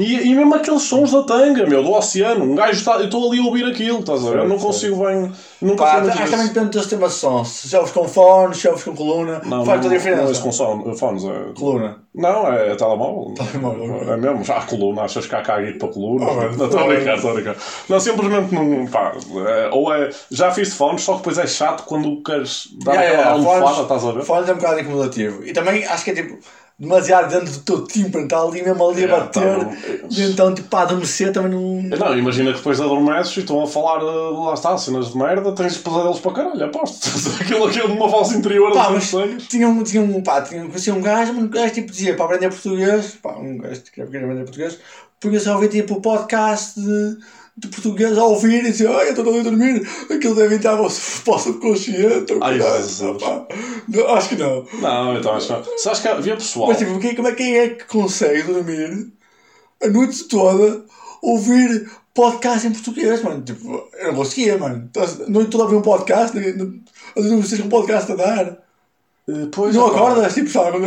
E, 0.00 0.30
e 0.30 0.34
mesmo 0.34 0.54
aqueles 0.54 0.82
sons 0.82 1.12
da 1.12 1.22
tanga, 1.22 1.66
meu, 1.66 1.82
do 1.82 1.92
oceano. 1.92 2.44
Um 2.44 2.54
gajo 2.54 2.72
está. 2.78 2.96
Eu 2.96 3.04
estou 3.04 3.30
ali 3.30 3.40
a 3.40 3.44
ouvir 3.44 3.64
aquilo, 3.66 4.00
estás 4.00 4.24
a 4.26 4.30
ver? 4.30 4.38
Eu 4.38 4.48
não 4.48 4.58
consigo 4.58 5.04
bem. 5.04 5.30
Não 5.60 5.76
Pá, 5.76 6.00
consigo 6.00 6.08
acho 6.10 6.24
que 6.24 6.30
também 6.30 6.46
depende 6.48 6.70
do 6.70 6.78
sistema 6.80 7.08
de 7.08 7.14
som. 7.14 7.44
Se 7.44 7.76
ouves 7.76 7.92
com 7.92 8.08
fones, 8.08 8.58
se 8.58 8.68
ouves 8.68 8.84
com 8.84 8.94
coluna, 8.96 9.42
não, 9.44 9.64
faz 9.64 9.80
toda 9.80 9.80
a 9.80 9.80
não, 9.82 9.88
não 9.88 9.94
é 9.94 9.98
diferença. 9.98 10.42
com 10.42 10.52
som, 10.52 10.94
fones, 10.96 11.24
é. 11.24 11.52
Coluna. 11.54 11.98
Não, 12.14 12.52
é 12.52 12.74
telemóvel. 12.74 13.34
Telemóvel. 13.34 14.12
É 14.12 14.16
mesmo, 14.16 14.42
já 14.42 14.56
a 14.58 14.62
coluna, 14.62 15.02
achas 15.02 15.26
que 15.26 15.34
há 15.34 15.42
caguito 15.42 15.78
para 15.78 15.88
a 15.88 15.92
coluna? 15.92 16.26
Oh, 16.28 16.34
mano, 16.34 16.56
não, 16.56 16.64
estou 16.66 16.80
a 16.80 16.86
brincar, 16.86 17.14
estou 17.16 17.30
a 17.30 17.34
brincar. 17.34 17.56
Não, 17.88 18.00
simplesmente 18.00 18.54
não. 18.54 18.86
Pá, 18.86 19.12
é, 19.46 19.68
ou 19.72 19.92
é. 19.94 20.10
Já 20.30 20.50
fiz 20.50 20.74
fones, 20.74 21.02
só 21.02 21.12
que 21.12 21.18
depois 21.18 21.38
é 21.38 21.46
chato 21.46 21.84
quando 21.84 22.22
queres 22.22 22.68
dar 22.84 22.94
Yeah, 22.94 23.18
aquela 23.20 23.38
yeah, 23.38 23.50
almofada, 23.50 23.82
estás 23.82 24.04
a 24.04 24.12
ver? 24.12 24.22
Fones 24.24 24.48
é 24.48 24.52
um 24.52 24.56
bocado 24.56 24.80
incomodativo. 24.80 25.44
E 25.44 25.52
também 25.52 25.84
acho 25.84 26.04
que 26.04 26.10
é 26.10 26.14
tipo. 26.14 26.38
Demasiado 26.80 27.28
dentro 27.30 27.52
do 27.52 27.58
teu 27.60 27.84
tímpano, 27.86 28.24
está 28.24 28.40
ali 28.40 28.62
mesmo 28.62 28.88
ali 28.88 29.04
a 29.04 29.06
Yeah, 29.06 29.24
bater. 29.26 29.66
tá 29.66 29.76
e 30.10 30.22
então, 30.22 30.54
tipo, 30.54 30.68
para 30.68 30.80
adormecer 30.84 31.30
também 31.32 31.52
não. 31.52 31.82
Não, 31.98 32.18
imagina 32.18 32.50
que 32.52 32.56
depois 32.58 32.80
adormeces 32.80 33.36
e 33.36 33.40
estão 33.40 33.62
a 33.62 33.66
falar, 33.66 34.02
uh, 34.02 34.44
lá 34.44 34.54
está, 34.54 34.76
cenas 34.78 35.08
de 35.12 35.18
merda, 35.18 35.52
tens 35.52 35.76
pesadelos 35.76 36.18
para 36.20 36.32
caralho, 36.32 36.64
aposto. 36.64 37.08
Aquilo 37.40 37.66
aqui 37.66 37.80
é 37.80 37.84
uma 37.84 38.08
voz 38.08 38.32
interior 38.32 38.72
Pá, 38.72 38.84
dos 38.84 38.94
mas 38.94 39.04
sonhos. 39.04 39.46
tinha 39.46 39.68
um, 39.68 39.82
tinha 39.84 40.02
um, 40.02 40.22
pá, 40.22 40.40
tinha, 40.40 40.64
conhecia 40.64 40.94
um 40.94 41.02
gajo, 41.02 41.34
mas 41.34 41.44
um 41.44 41.48
gajo 41.48 41.74
tipo 41.74 41.92
dizia 41.92 42.16
para 42.16 42.24
aprender 42.24 42.48
português, 42.48 43.18
pá, 43.22 43.32
um 43.36 43.58
gajo 43.58 43.82
que 43.82 43.90
queria 43.90 44.06
aprender 44.24 44.42
português, 44.44 44.78
porque 45.20 45.36
eu 45.36 45.40
só 45.40 45.54
ouvia 45.54 45.68
tipo 45.68 46.00
podcast 46.00 46.80
de, 46.80 47.18
de 47.60 47.68
português 47.68 48.16
a 48.16 48.24
ouvir 48.24 48.64
e 48.64 48.70
dizia, 48.70 48.90
ai, 48.90 49.08
eu 49.08 49.10
estou 49.10 49.38
a 49.38 49.42
dormir, 49.42 49.86
aquilo 50.10 50.34
deve 50.34 50.54
entrar 50.54 50.76
para 50.76 50.86
o 50.86 50.90
para 51.24 51.34
o 51.34 51.38
subconsciente, 51.38 52.32
ou 52.32 52.42
Ai. 52.42 52.58
Não, 53.86 54.14
acho 54.14 54.28
que 54.30 54.36
não. 54.36 54.64
Não, 54.80 55.18
então 55.18 55.32
acho 55.32 55.46
que 55.46 55.52
não. 55.52 55.78
Se 55.78 55.88
acho 55.88 56.02
que 56.02 56.08
havia 56.08 56.36
pessoal. 56.36 56.68
Mas 56.68 56.78
tipo, 56.78 56.98
quem, 56.98 57.14
como 57.14 57.28
é, 57.28 57.32
quem 57.32 57.58
é 57.58 57.68
que 57.68 57.84
consegue 57.84 58.42
dormir 58.44 59.12
a 59.82 59.88
noite 59.88 60.24
toda 60.24 60.84
ouvir 61.22 61.90
podcast 62.14 62.66
em 62.66 62.72
português, 62.72 63.22
mano? 63.22 63.42
Tipo, 63.42 63.88
eu 63.98 64.08
não 64.08 64.14
conseguia, 64.14 64.56
mano. 64.56 64.86
Estás 64.86 65.20
a 65.20 65.28
noite 65.28 65.50
toda 65.50 65.64
a 65.64 65.66
ouvir 65.66 65.76
um 65.76 65.82
podcast, 65.82 66.36
não, 66.36 66.66
não, 66.66 67.22
não 67.30 67.42
vocês 67.42 67.60
com 67.60 67.66
um 67.66 67.70
podcast 67.70 68.12
a 68.12 68.14
dar. 68.14 68.46
Eh, 69.28 69.46
Pois, 69.52 69.74
Não 69.74 69.86
acordas, 69.86 70.34
tipo, 70.34 70.48
sabe, 70.48 70.72
quando 70.72 70.86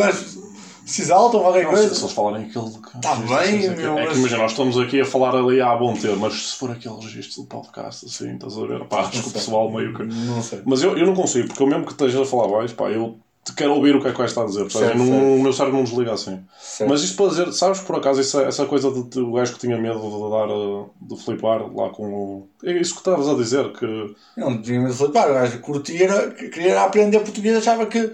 se 0.86 1.02
exaltam 1.02 1.40
ou 1.40 1.46
qualquer 1.46 1.66
coisa. 1.68 1.94
se 1.96 2.02
eles 2.02 2.12
falarem 2.14 2.46
aquilo. 2.48 2.72
Tá 3.02 3.14
registro, 3.16 3.38
bem, 3.38 3.70
meu, 3.78 3.98
É 3.98 4.02
que 4.02 4.08
mas- 4.10 4.18
imagina, 4.18 4.42
nós 4.42 4.52
estamos 4.52 4.78
aqui 4.80 5.02
a 5.02 5.06
falar 5.06 5.36
ali 5.36 5.62
há 5.62 5.76
bom 5.76 5.94
tempo, 5.94 6.18
mas 6.18 6.34
se 6.34 6.56
for 6.58 6.72
aquele 6.72 6.96
registro 6.96 7.44
do 7.44 7.48
podcast, 7.48 8.06
assim, 8.06 8.34
estás 8.34 8.58
a 8.58 8.66
ver? 8.66 8.86
Pá, 8.86 9.02
acho 9.02 9.22
que 9.24 9.30
o 9.30 9.32
pessoal 9.32 9.72
meio 9.72 9.94
que. 9.94 10.04
Não 10.04 10.42
sei. 10.42 10.62
Mas 10.66 10.84
eu, 10.84 10.98
eu 10.98 11.06
não 11.06 11.14
consigo, 11.16 11.48
porque 11.48 11.64
eu 11.64 11.68
mesmo 11.68 11.86
que 11.86 11.92
esteja 11.92 12.22
a 12.22 12.26
falar 12.26 12.48
baixo, 12.48 12.76
pá, 12.76 12.90
eu 12.90 13.18
te 13.46 13.54
quero 13.56 13.74
ouvir 13.76 13.94
o 13.94 14.02
que 14.02 14.08
é 14.08 14.12
que 14.12 14.16
o 14.16 14.20
gajo 14.20 14.30
está 14.30 14.42
a 14.44 14.46
dizer. 14.46 14.60
Portanto, 14.62 14.80
Certo, 14.84 14.98
não- 14.98 15.06
certo. 15.06 15.26
o 15.26 15.44
meu 15.44 15.52
cérebro 15.54 15.78
não 15.78 15.84
desliga 15.84 16.14
assim. 16.14 16.40
Certo. 16.62 16.90
Mas 16.90 17.04
isto 17.04 17.18
para 17.18 17.28
dizer, 17.28 17.52
sabes 17.52 17.82
por 17.82 17.98
acaso, 17.98 18.22
essa, 18.22 18.42
essa 18.44 18.66
coisa 18.66 18.90
de, 18.90 19.04
de 19.04 19.20
o 19.20 19.34
gajo 19.34 19.54
que 19.54 19.60
tinha 19.60 19.78
medo 19.78 20.00
de 20.00 20.30
dar, 20.32 21.16
de 21.16 21.24
flipar 21.24 21.60
lá 21.76 21.90
com 21.90 22.06
o. 22.14 22.48
É 22.64 22.72
isso 22.72 22.94
que 22.94 23.00
estavas 23.00 23.28
a 23.28 23.34
dizer, 23.36 23.72
que. 23.74 23.86
Eu 23.86 24.50
não 24.50 24.62
tinha 24.62 24.80
medo 24.80 24.92
de 24.94 24.98
flipar, 24.98 25.30
o 25.30 25.34
gajo 25.34 25.60
curtia, 25.60 26.32
queria 26.54 26.84
aprender 26.84 27.20
português, 27.20 27.58
achava 27.58 27.86
que. 27.86 28.12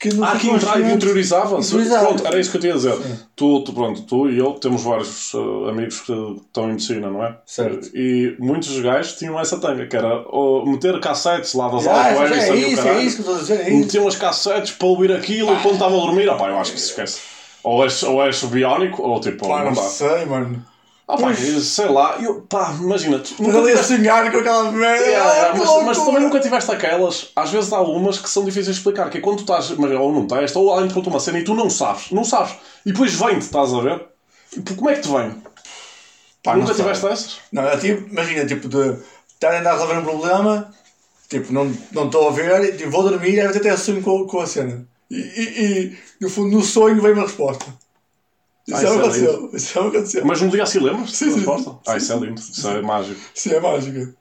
Que 0.00 0.14
no 0.14 0.24
Ah, 0.24 0.36
que 0.38 0.48
entra- 0.48 0.72
que 0.74 0.92
interiorizava. 0.92 1.58
Interiorizava. 1.58 2.06
Pronto, 2.06 2.26
era 2.26 2.38
isso 2.38 2.50
que 2.52 2.56
eu 2.56 2.60
tinha 2.60 2.72
a 2.72 2.76
dizer. 2.76 2.96
Tu, 3.34 3.60
tu, 3.64 3.72
pronto, 3.72 4.02
tu 4.02 4.28
e 4.30 4.38
eu 4.38 4.52
temos 4.52 4.82
vários 4.82 5.32
eh, 5.34 5.70
amigos 5.70 6.00
que 6.02 6.12
estão 6.12 6.64
em 6.64 6.68
medicina, 6.68 7.10
não 7.10 7.24
é? 7.24 7.36
Certo. 7.44 7.90
E 7.94 8.36
muitos 8.38 8.78
gajos 8.80 9.14
tinham 9.14 9.38
essa 9.40 9.58
tanga, 9.58 9.86
que 9.86 9.96
era 9.96 10.24
oh, 10.30 10.64
meter 10.66 11.00
cassetes 11.00 11.54
lá 11.54 11.68
das 11.68 11.86
Ah, 11.86 12.14
aulas 12.14 12.30
é, 12.30 12.48
é 12.50 12.56
isso, 12.56 12.80
é 12.88 13.02
isso 13.02 13.22
que 13.22 13.28
eu 13.28 13.34
estou 13.34 13.34
a 13.34 13.38
dizer, 13.40 13.60
é. 13.66 13.70
Metiam 13.70 14.06
as 14.06 14.14
cassetes 14.16 14.70
para 14.72 14.86
ouvir 14.86 15.10
aquilo 15.12 15.52
e 15.52 15.56
quando 15.62 15.74
estava 15.74 15.96
a 15.96 16.00
dormir, 16.00 16.30
ah, 16.30 16.34
pá, 16.36 16.48
eu 16.48 16.58
acho 16.58 16.72
que 16.72 16.80
se 16.80 16.90
esquece. 16.90 17.20
Ou 17.64 17.82
és, 17.82 18.02
ou 18.04 18.22
és 18.24 18.40
biónico, 18.44 19.02
ou 19.02 19.20
tipo, 19.20 19.48
Pá, 19.48 19.64
não 19.64 19.72
não 19.72 19.82
sei, 19.82 20.24
mano. 20.26 20.64
Ah, 21.10 21.16
pá, 21.16 21.34
sei 21.34 21.88
lá, 21.88 22.18
eu, 22.20 22.42
pá, 22.42 22.76
imagina, 22.78 23.18
tu 23.18 23.42
nunca 23.42 23.58
ali 23.60 23.72
a 23.72 23.82
sonhar 23.82 24.30
com 24.30 24.38
aquela 24.40 24.70
merda. 24.70 25.06
Yeah, 25.06 25.54
mas, 25.56 25.82
mas 25.82 25.98
também 26.04 26.20
nunca 26.20 26.38
tiveste 26.38 26.70
aquelas. 26.70 27.32
Às 27.34 27.50
vezes 27.50 27.72
há 27.72 27.80
umas 27.80 28.18
que 28.18 28.28
são 28.28 28.44
difíceis 28.44 28.66
de 28.66 28.72
explicar. 28.72 29.08
Que 29.08 29.16
é 29.16 29.20
quando 29.22 29.38
tu 29.38 29.40
estás, 29.40 29.70
mas, 29.70 29.90
ou 29.92 30.12
num 30.12 30.26
teste, 30.26 30.58
ou 30.58 30.70
alguém 30.70 30.88
te 30.88 30.92
conta 30.92 31.08
uma 31.08 31.18
cena 31.18 31.38
e 31.38 31.44
tu 31.44 31.54
não 31.54 31.70
sabes, 31.70 32.10
não 32.10 32.24
sabes. 32.24 32.56
E 32.84 32.92
depois 32.92 33.14
vem-te, 33.14 33.46
estás 33.46 33.72
a 33.72 33.80
ver? 33.80 34.04
E 34.54 34.60
como 34.74 34.90
é 34.90 34.96
que 34.96 35.00
te 35.00 35.08
vem? 35.08 35.34
Pá, 36.42 36.52
não 36.52 36.60
nunca 36.60 36.74
tiveste 36.74 37.06
essas? 37.06 37.38
Não, 37.50 37.62
eu 37.62 37.80
tipo, 37.80 38.10
imagina, 38.10 38.44
tipo, 38.44 38.68
de 38.68 38.98
estar 39.32 39.54
a 39.54 39.60
andar 39.60 39.70
a 39.70 39.72
resolver 39.74 39.98
um 39.98 40.04
problema, 40.04 40.74
tipo, 41.26 41.50
não 41.54 41.72
não 41.92 42.04
estou 42.04 42.28
a 42.28 42.32
ver, 42.32 42.64
e, 42.64 42.76
tipo, 42.76 42.90
vou 42.90 43.02
dormir 43.02 43.32
e 43.32 43.40
às 43.40 43.46
vezes 43.46 43.62
até 43.62 43.74
sonho 43.78 44.02
com, 44.02 44.26
com 44.26 44.40
a 44.40 44.46
cena. 44.46 44.86
E, 45.10 45.16
e, 45.16 45.62
e, 45.62 45.98
no 46.20 46.28
fundo, 46.28 46.54
no 46.54 46.62
sonho 46.62 47.00
vem 47.00 47.12
uma 47.12 47.22
resposta. 47.22 47.64
Isso 48.68 48.76
Ah, 48.76 48.80
já 48.82 48.88
isso 48.88 48.98
é 48.98 49.00
aconteceu. 49.00 49.50
Isso 49.54 49.74
já 49.74 49.80
me 49.82 49.88
aconteceu. 49.88 50.24
Mas 50.26 50.40
num 50.42 50.48
dia 50.48 50.62
assim 50.62 50.78
lembras? 50.78 51.10
Sim, 51.16 51.30
sim. 51.30 51.46
Ah, 51.86 51.96
isso 51.96 52.12
é 52.12 52.16
lindo, 52.16 52.40
isso 52.40 52.68
é 52.68 52.82
mágico. 52.82 53.20
Sim, 53.34 53.52
é 53.54 53.60
mágica. 53.60 54.14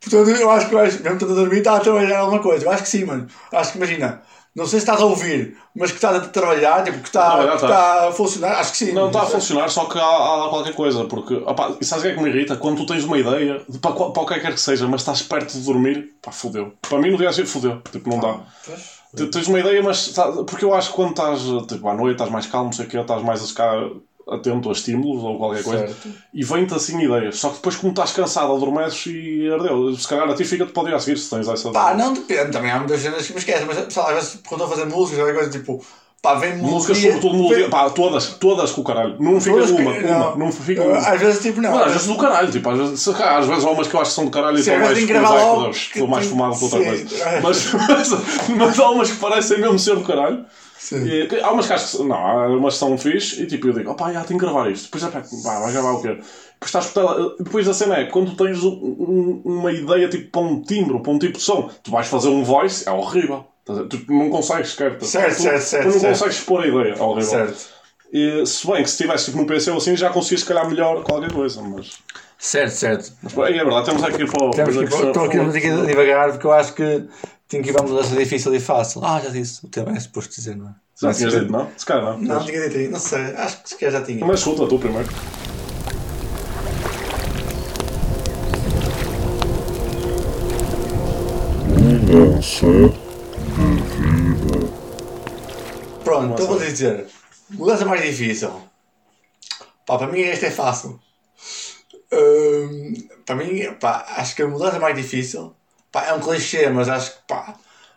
Portanto, 0.00 0.30
eu 0.30 0.50
acho 0.50 0.68
que 0.68 0.74
gajo, 0.74 0.98
mesmo 1.02 1.12
estando 1.14 1.32
a 1.32 1.34
dormir, 1.34 1.58
está 1.58 1.76
a 1.76 1.80
trabalhar 1.80 2.20
alguma 2.20 2.40
coisa. 2.42 2.64
Eu 2.64 2.70
acho 2.70 2.82
que 2.84 2.88
sim, 2.88 3.04
mano. 3.04 3.26
Acho 3.52 3.72
que 3.72 3.76
imagina, 3.78 4.22
não 4.56 4.64
sei 4.64 4.80
se 4.80 4.84
estás 4.84 5.00
a 5.02 5.04
ouvir, 5.04 5.58
mas 5.76 5.90
que 5.90 5.98
estás 5.98 6.16
a 6.16 6.20
trabalhar, 6.20 6.82
tipo, 6.84 6.98
que 7.00 7.08
está, 7.08 7.38
que 7.38 7.46
tá. 7.46 7.54
está 7.54 8.08
a 8.08 8.12
funcionar, 8.12 8.52
acho 8.60 8.70
que 8.72 8.78
sim. 8.78 8.92
Não 8.92 9.08
está 9.08 9.20
a 9.22 9.26
sei. 9.26 9.34
funcionar, 9.34 9.68
só 9.68 9.84
que 9.84 9.98
há, 9.98 10.02
há 10.02 10.48
qualquer 10.48 10.74
coisa. 10.74 11.04
Porque, 11.04 11.34
opá, 11.34 11.76
e 11.78 11.84
sabes 11.84 12.04
o 12.04 12.06
que 12.06 12.12
é 12.12 12.16
que 12.16 12.22
me 12.22 12.30
irrita? 12.30 12.56
Quando 12.56 12.78
tu 12.78 12.86
tens 12.86 13.04
uma 13.04 13.18
ideia, 13.18 13.62
de- 13.68 13.78
para, 13.78 13.92
para 13.92 14.22
o 14.22 14.26
que 14.26 14.40
quer 14.40 14.54
que 14.54 14.60
seja, 14.60 14.88
mas 14.88 15.02
estás 15.02 15.20
perto 15.20 15.52
de 15.52 15.60
dormir, 15.66 16.14
pá, 16.22 16.32
fodeu. 16.32 16.72
Para 16.88 16.98
mim, 16.98 17.10
no 17.10 17.18
dia 17.18 17.28
a 17.28 17.32
seguir, 17.34 17.46
fodeu. 17.48 17.82
Tipo, 17.92 18.08
não 18.08 18.20
dá. 18.20 18.40
Pois. 18.64 18.99
Tu 19.16 19.28
Tens 19.30 19.48
uma 19.48 19.58
ideia, 19.58 19.82
mas 19.82 20.14
porque 20.46 20.64
eu 20.64 20.72
acho 20.72 20.90
que 20.90 20.96
quando 20.96 21.10
estás 21.10 21.40
tipo, 21.66 21.88
à 21.88 21.94
noite, 21.94 22.12
estás 22.12 22.30
mais 22.30 22.46
calmo, 22.46 22.66
não 22.66 22.72
sei 22.72 22.86
o 22.86 22.88
quê, 22.88 22.98
estás 22.98 23.22
mais 23.22 23.42
a 23.42 23.46
ficar 23.46 23.90
atento 24.28 24.68
a 24.68 24.72
estímulos 24.72 25.24
ou 25.24 25.36
qualquer 25.36 25.64
coisa 25.64 25.88
Certo. 25.88 26.08
e 26.32 26.44
vem-te 26.44 26.74
assim 26.74 27.00
ideias. 27.02 27.38
Só 27.38 27.48
que 27.48 27.56
depois, 27.56 27.76
como 27.76 27.90
estás 27.90 28.12
cansado, 28.12 28.54
adormeces 28.54 29.06
e 29.06 29.50
ardeu. 29.50 29.92
Se 29.96 30.06
calhar 30.06 30.30
a 30.30 30.34
ti 30.34 30.44
fica-te 30.44 30.72
para 30.72 30.82
o 30.82 30.86
dia 30.86 30.96
a 30.96 31.00
seguir 31.00 31.18
se 31.18 31.28
tens 31.28 31.48
essa. 31.48 31.72
Pá, 31.72 31.94
não 31.94 32.12
depende, 32.12 32.52
também 32.52 32.70
há 32.70 32.78
muitas 32.78 33.00
cenas 33.00 33.26
que 33.26 33.32
me 33.32 33.38
esquecem, 33.38 33.66
mas 33.66 33.92
sei 33.92 34.02
lá, 34.02 34.08
às 34.10 34.14
vezes 34.14 34.40
quando 34.46 34.62
estou 34.62 34.84
a 34.84 34.90
fazer 34.90 35.16
qualquer 35.16 35.34
coisa 35.34 35.50
tipo, 35.50 35.84
pá, 36.22 36.34
vem 36.34 36.56
Músicas, 36.56 36.98
melodia- 36.98 37.12
sobretudo 37.20 37.42
melodia. 37.42 37.68
Pá, 37.68 37.90
todas, 37.90 38.26
todas 38.34 38.70
com 38.72 38.80
o 38.80 38.84
caralho. 38.84 39.16
Não 39.18 39.40
fica 39.40 39.56
Todas 39.56 39.70
que- 39.70 39.80
uma, 39.82 39.90
uma, 39.92 40.36
não 40.36 40.52
fica 40.52 40.82
uma. 40.82 40.98
Às 40.98 41.20
vezes 41.20 41.40
tipo, 41.42 41.60
não. 41.60 41.70
Mas 41.72 41.86
às 41.86 41.92
vezes 41.92 42.06
do 42.06 42.16
caralho, 42.16 42.50
tipo, 42.50 42.70
às 42.70 42.78
vezes, 42.78 43.00
se 43.00 43.10
às 43.10 43.46
vezes 43.46 43.64
há 43.64 43.70
umas 43.70 43.86
que 43.88 43.94
eu 43.94 44.00
acho 44.00 44.10
que 44.10 44.14
são 44.14 44.24
do 44.26 44.30
caralho 44.30 44.56
e 44.56 44.60
estão 44.60 44.78
mais 44.78 44.98
tem 44.98 45.06
que 45.06 46.02
mais 46.06 46.26
fumado 46.26 46.56
que 46.58 46.64
outra 46.64 46.84
coisa. 46.84 47.06
Mas, 47.42 47.72
mas, 47.72 48.48
mas 48.56 48.78
há 48.80 48.90
umas 48.90 49.10
que 49.10 49.16
parecem 49.18 49.58
mesmo 49.60 49.78
ser 49.78 49.94
do 49.96 50.02
caralho. 50.02 50.44
Sim. 50.80 51.04
E, 51.06 51.40
há 51.42 51.50
umas 51.52 51.66
que 51.66 51.72
acho 51.74 51.98
que 51.98 52.02
não, 52.04 52.16
há 52.16 52.46
umas 52.48 52.72
que 52.74 52.80
são 52.80 52.96
fixe 52.96 53.42
e 53.42 53.46
tipo 53.46 53.68
eu 53.68 53.74
digo, 53.74 53.90
opá, 53.90 54.10
já 54.14 54.24
tenho 54.24 54.40
que 54.40 54.46
gravar 54.46 54.70
isto. 54.70 54.84
Depois 54.84 55.04
é 55.04 55.08
pá, 55.08 55.58
vai 55.60 55.72
gravar 55.72 55.92
o 55.92 56.00
quê? 56.00 56.08
Depois 56.08 56.84
estás 56.86 56.92
Depois 57.38 57.68
a 57.68 57.74
cena 57.74 57.96
é 57.98 58.04
quando 58.06 58.34
tu 58.34 58.44
tens 58.44 58.64
um- 58.64 58.70
um- 58.70 59.42
uma 59.44 59.70
ideia 59.70 60.08
tipo 60.08 60.30
para 60.30 60.40
um 60.40 60.62
timbre, 60.62 60.98
para 61.02 61.12
um 61.12 61.18
tipo 61.18 61.36
de 61.36 61.44
som, 61.44 61.70
tu 61.82 61.90
vais 61.90 62.06
fazer 62.06 62.28
um 62.28 62.42
voice, 62.42 62.88
é 62.88 62.92
horrível. 62.92 63.44
Tu 63.66 64.04
não 64.08 64.30
consegues 64.30 64.70
sequer. 64.70 64.96
tu- 64.98 65.04
Certo, 65.04 65.36
tu, 65.36 65.42
certo, 65.42 65.60
certo, 65.60 65.82
Tu 65.82 65.92
não 65.92 66.00
certo. 66.00 66.18
consegues 66.18 66.40
pôr 66.40 66.62
a 66.62 66.66
ideia, 66.66 66.94
é 66.94 67.02
horrível. 67.02 67.30
Certo. 67.30 67.66
E, 68.12 68.46
se 68.46 68.66
bem 68.66 68.82
que 68.82 68.90
se 68.90 68.96
tivesse 68.96 69.26
tipo, 69.26 69.36
no 69.38 69.46
PC 69.46 69.70
ou 69.70 69.76
assim 69.76 69.94
já 69.96 70.08
conseguias 70.10 70.40
se 70.40 70.46
calhar 70.46 70.66
melhor 70.68 71.04
qualquer 71.04 71.30
coisa, 71.30 71.60
mas. 71.62 71.98
Certo, 72.38 72.70
certo. 72.72 73.12
Mas 73.22 73.32
pá, 73.34 73.48
é 73.50 73.52
verdade, 73.52 73.84
temos 73.84 74.02
aqui 74.02 74.26
para 74.26 74.44
o. 74.46 74.50
Temos 74.50 74.76
estou 74.76 75.24
aqui 75.26 75.36
muito 75.38 75.56
aqui 75.56 75.68
a 75.68 75.84
divagar 75.84 76.30
porque 76.32 76.46
eu 76.46 76.52
acho 76.52 76.72
que 76.72 77.04
tenho 77.50 77.62
que 77.64 77.70
ir 77.70 77.72
para 77.72 77.82
uma 77.82 77.90
mudança 77.90 78.14
difícil 78.16 78.54
e 78.54 78.60
fácil. 78.60 79.04
Ah, 79.04 79.20
já 79.20 79.28
disse. 79.28 79.66
O 79.66 79.68
tema 79.68 79.90
é 79.96 80.00
suposto 80.00 80.34
dizer, 80.34 80.56
não 80.56 80.68
é? 80.68 80.74
Já 81.02 81.12
tinhas 81.12 81.32
dito, 81.32 81.50
não? 81.52 81.68
Se 81.76 81.84
calhar 81.84 82.04
não. 82.04 82.18
Não, 82.18 82.34
Mas- 82.36 82.44
tinha 82.46 82.60
dito 82.62 82.78
aí. 82.78 82.88
Não 82.88 82.98
sei. 83.00 83.20
Acho 83.34 83.62
que 83.62 83.68
se 83.70 83.76
calhar 83.76 83.92
já 84.00 84.02
tinha. 84.06 84.24
Mas 84.24 84.40
chuta 84.40 84.66
tu 84.68 84.78
primeiro. 84.78 85.08
Mudança 91.78 92.66
de 92.66 93.78
vida. 93.96 94.66
Pronto, 96.04 96.32
então 96.34 96.46
vou 96.46 96.58
dizer. 96.58 97.06
Mudança 97.50 97.84
mais 97.84 98.02
difícil. 98.02 98.50
Pá, 99.86 99.98
para 99.98 100.06
mim 100.08 100.20
esta 100.22 100.46
é 100.46 100.50
fácil. 100.50 101.00
Hum, 102.12 102.94
para 103.24 103.36
mim, 103.36 103.72
pá, 103.80 104.04
acho 104.16 104.34
que 104.34 104.42
a 104.42 104.48
mudança 104.48 104.78
mais 104.78 104.96
difícil. 104.96 105.54
Pá, 105.92 106.06
é 106.06 106.12
um 106.12 106.20
clichê, 106.20 106.68
mas 106.68 106.88
acho 106.88 107.12
que, 107.12 107.18
pá, 107.26 107.54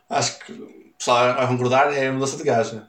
acho 0.10 0.40
que 0.40 0.52
o 0.52 0.94
pessoal 0.98 1.36
vai 1.36 1.48
concordar, 1.48 1.94
é 1.94 2.08
a 2.08 2.12
mudança 2.12 2.38
de 2.38 2.44
gaja. 2.44 2.88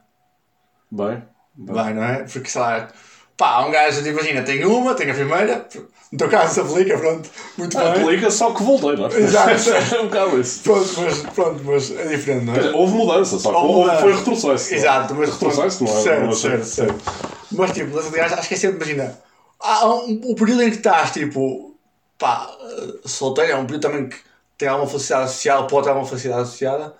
Bem. 0.90 1.22
bem. 1.54 1.74
Vai, 1.74 1.92
não 1.92 2.04
é? 2.04 2.24
Porque, 2.24 2.48
sei 2.48 2.60
lá, 2.60 2.88
pá, 3.36 3.60
um 3.66 3.70
gajo, 3.70 4.02
tipo, 4.02 4.10
imagina, 4.10 4.42
tem 4.42 4.64
uma, 4.64 4.94
tem 4.94 5.10
a 5.10 5.14
primeira, 5.14 5.68
no 6.10 6.18
teu 6.18 6.28
caso 6.28 6.54
se 6.54 6.60
aplica, 6.60 6.96
pronto, 6.96 7.28
muito 7.58 7.76
bem. 7.76 7.86
Aplica 7.86 8.30
só 8.30 8.54
que 8.54 8.62
voltei, 8.62 8.96
não 8.96 9.08
é? 9.08 9.18
Exato. 9.18 9.50
é 9.96 10.00
um 10.00 10.04
bocado 10.04 10.40
isso. 10.40 10.62
Pronto, 10.62 11.00
mas, 11.00 11.18
pronto, 11.34 11.64
mas 11.64 11.90
é 11.90 12.06
diferente, 12.06 12.44
não 12.44 12.54
é? 12.54 12.58
dizer, 12.58 12.74
Houve 12.74 12.94
mudança, 12.94 13.38
só 13.38 13.50
que 13.50 13.56
Houve 13.56 13.90
houve, 13.90 14.00
foi 14.00 14.16
retrocesso. 14.16 14.74
Exato, 14.74 15.14
mas 15.14 15.30
Retrocesso, 15.30 15.84
não 15.84 15.90
é? 15.90 16.02
Certo, 16.02 16.22
não 16.22 16.30
é 16.30 16.34
certo, 16.34 16.64
certo. 16.64 17.12
Mas 17.50 17.72
tipo, 17.72 17.90
mudança 17.90 18.10
de 18.10 18.16
gajo, 18.16 18.34
acho 18.34 18.48
que 18.48 18.54
é 18.54 18.56
sempre, 18.56 18.76
imagina, 18.76 19.18
há 19.60 19.86
um, 19.86 20.20
o 20.24 20.34
período 20.34 20.62
em 20.62 20.70
que 20.70 20.76
estás, 20.76 21.10
tipo, 21.10 21.74
pá, 22.18 22.48
solteiro, 23.04 23.52
é 23.52 23.56
um 23.56 23.66
período 23.66 23.82
também 23.82 24.08
que 24.08 24.16
tem 24.58 24.68
alguma 24.68 24.88
felicidade 24.88 25.30
social, 25.30 25.66
pode 25.66 25.84
ter 25.84 25.90
alguma 25.90 26.08
felicidade 26.08 26.42
associada, 26.42 26.94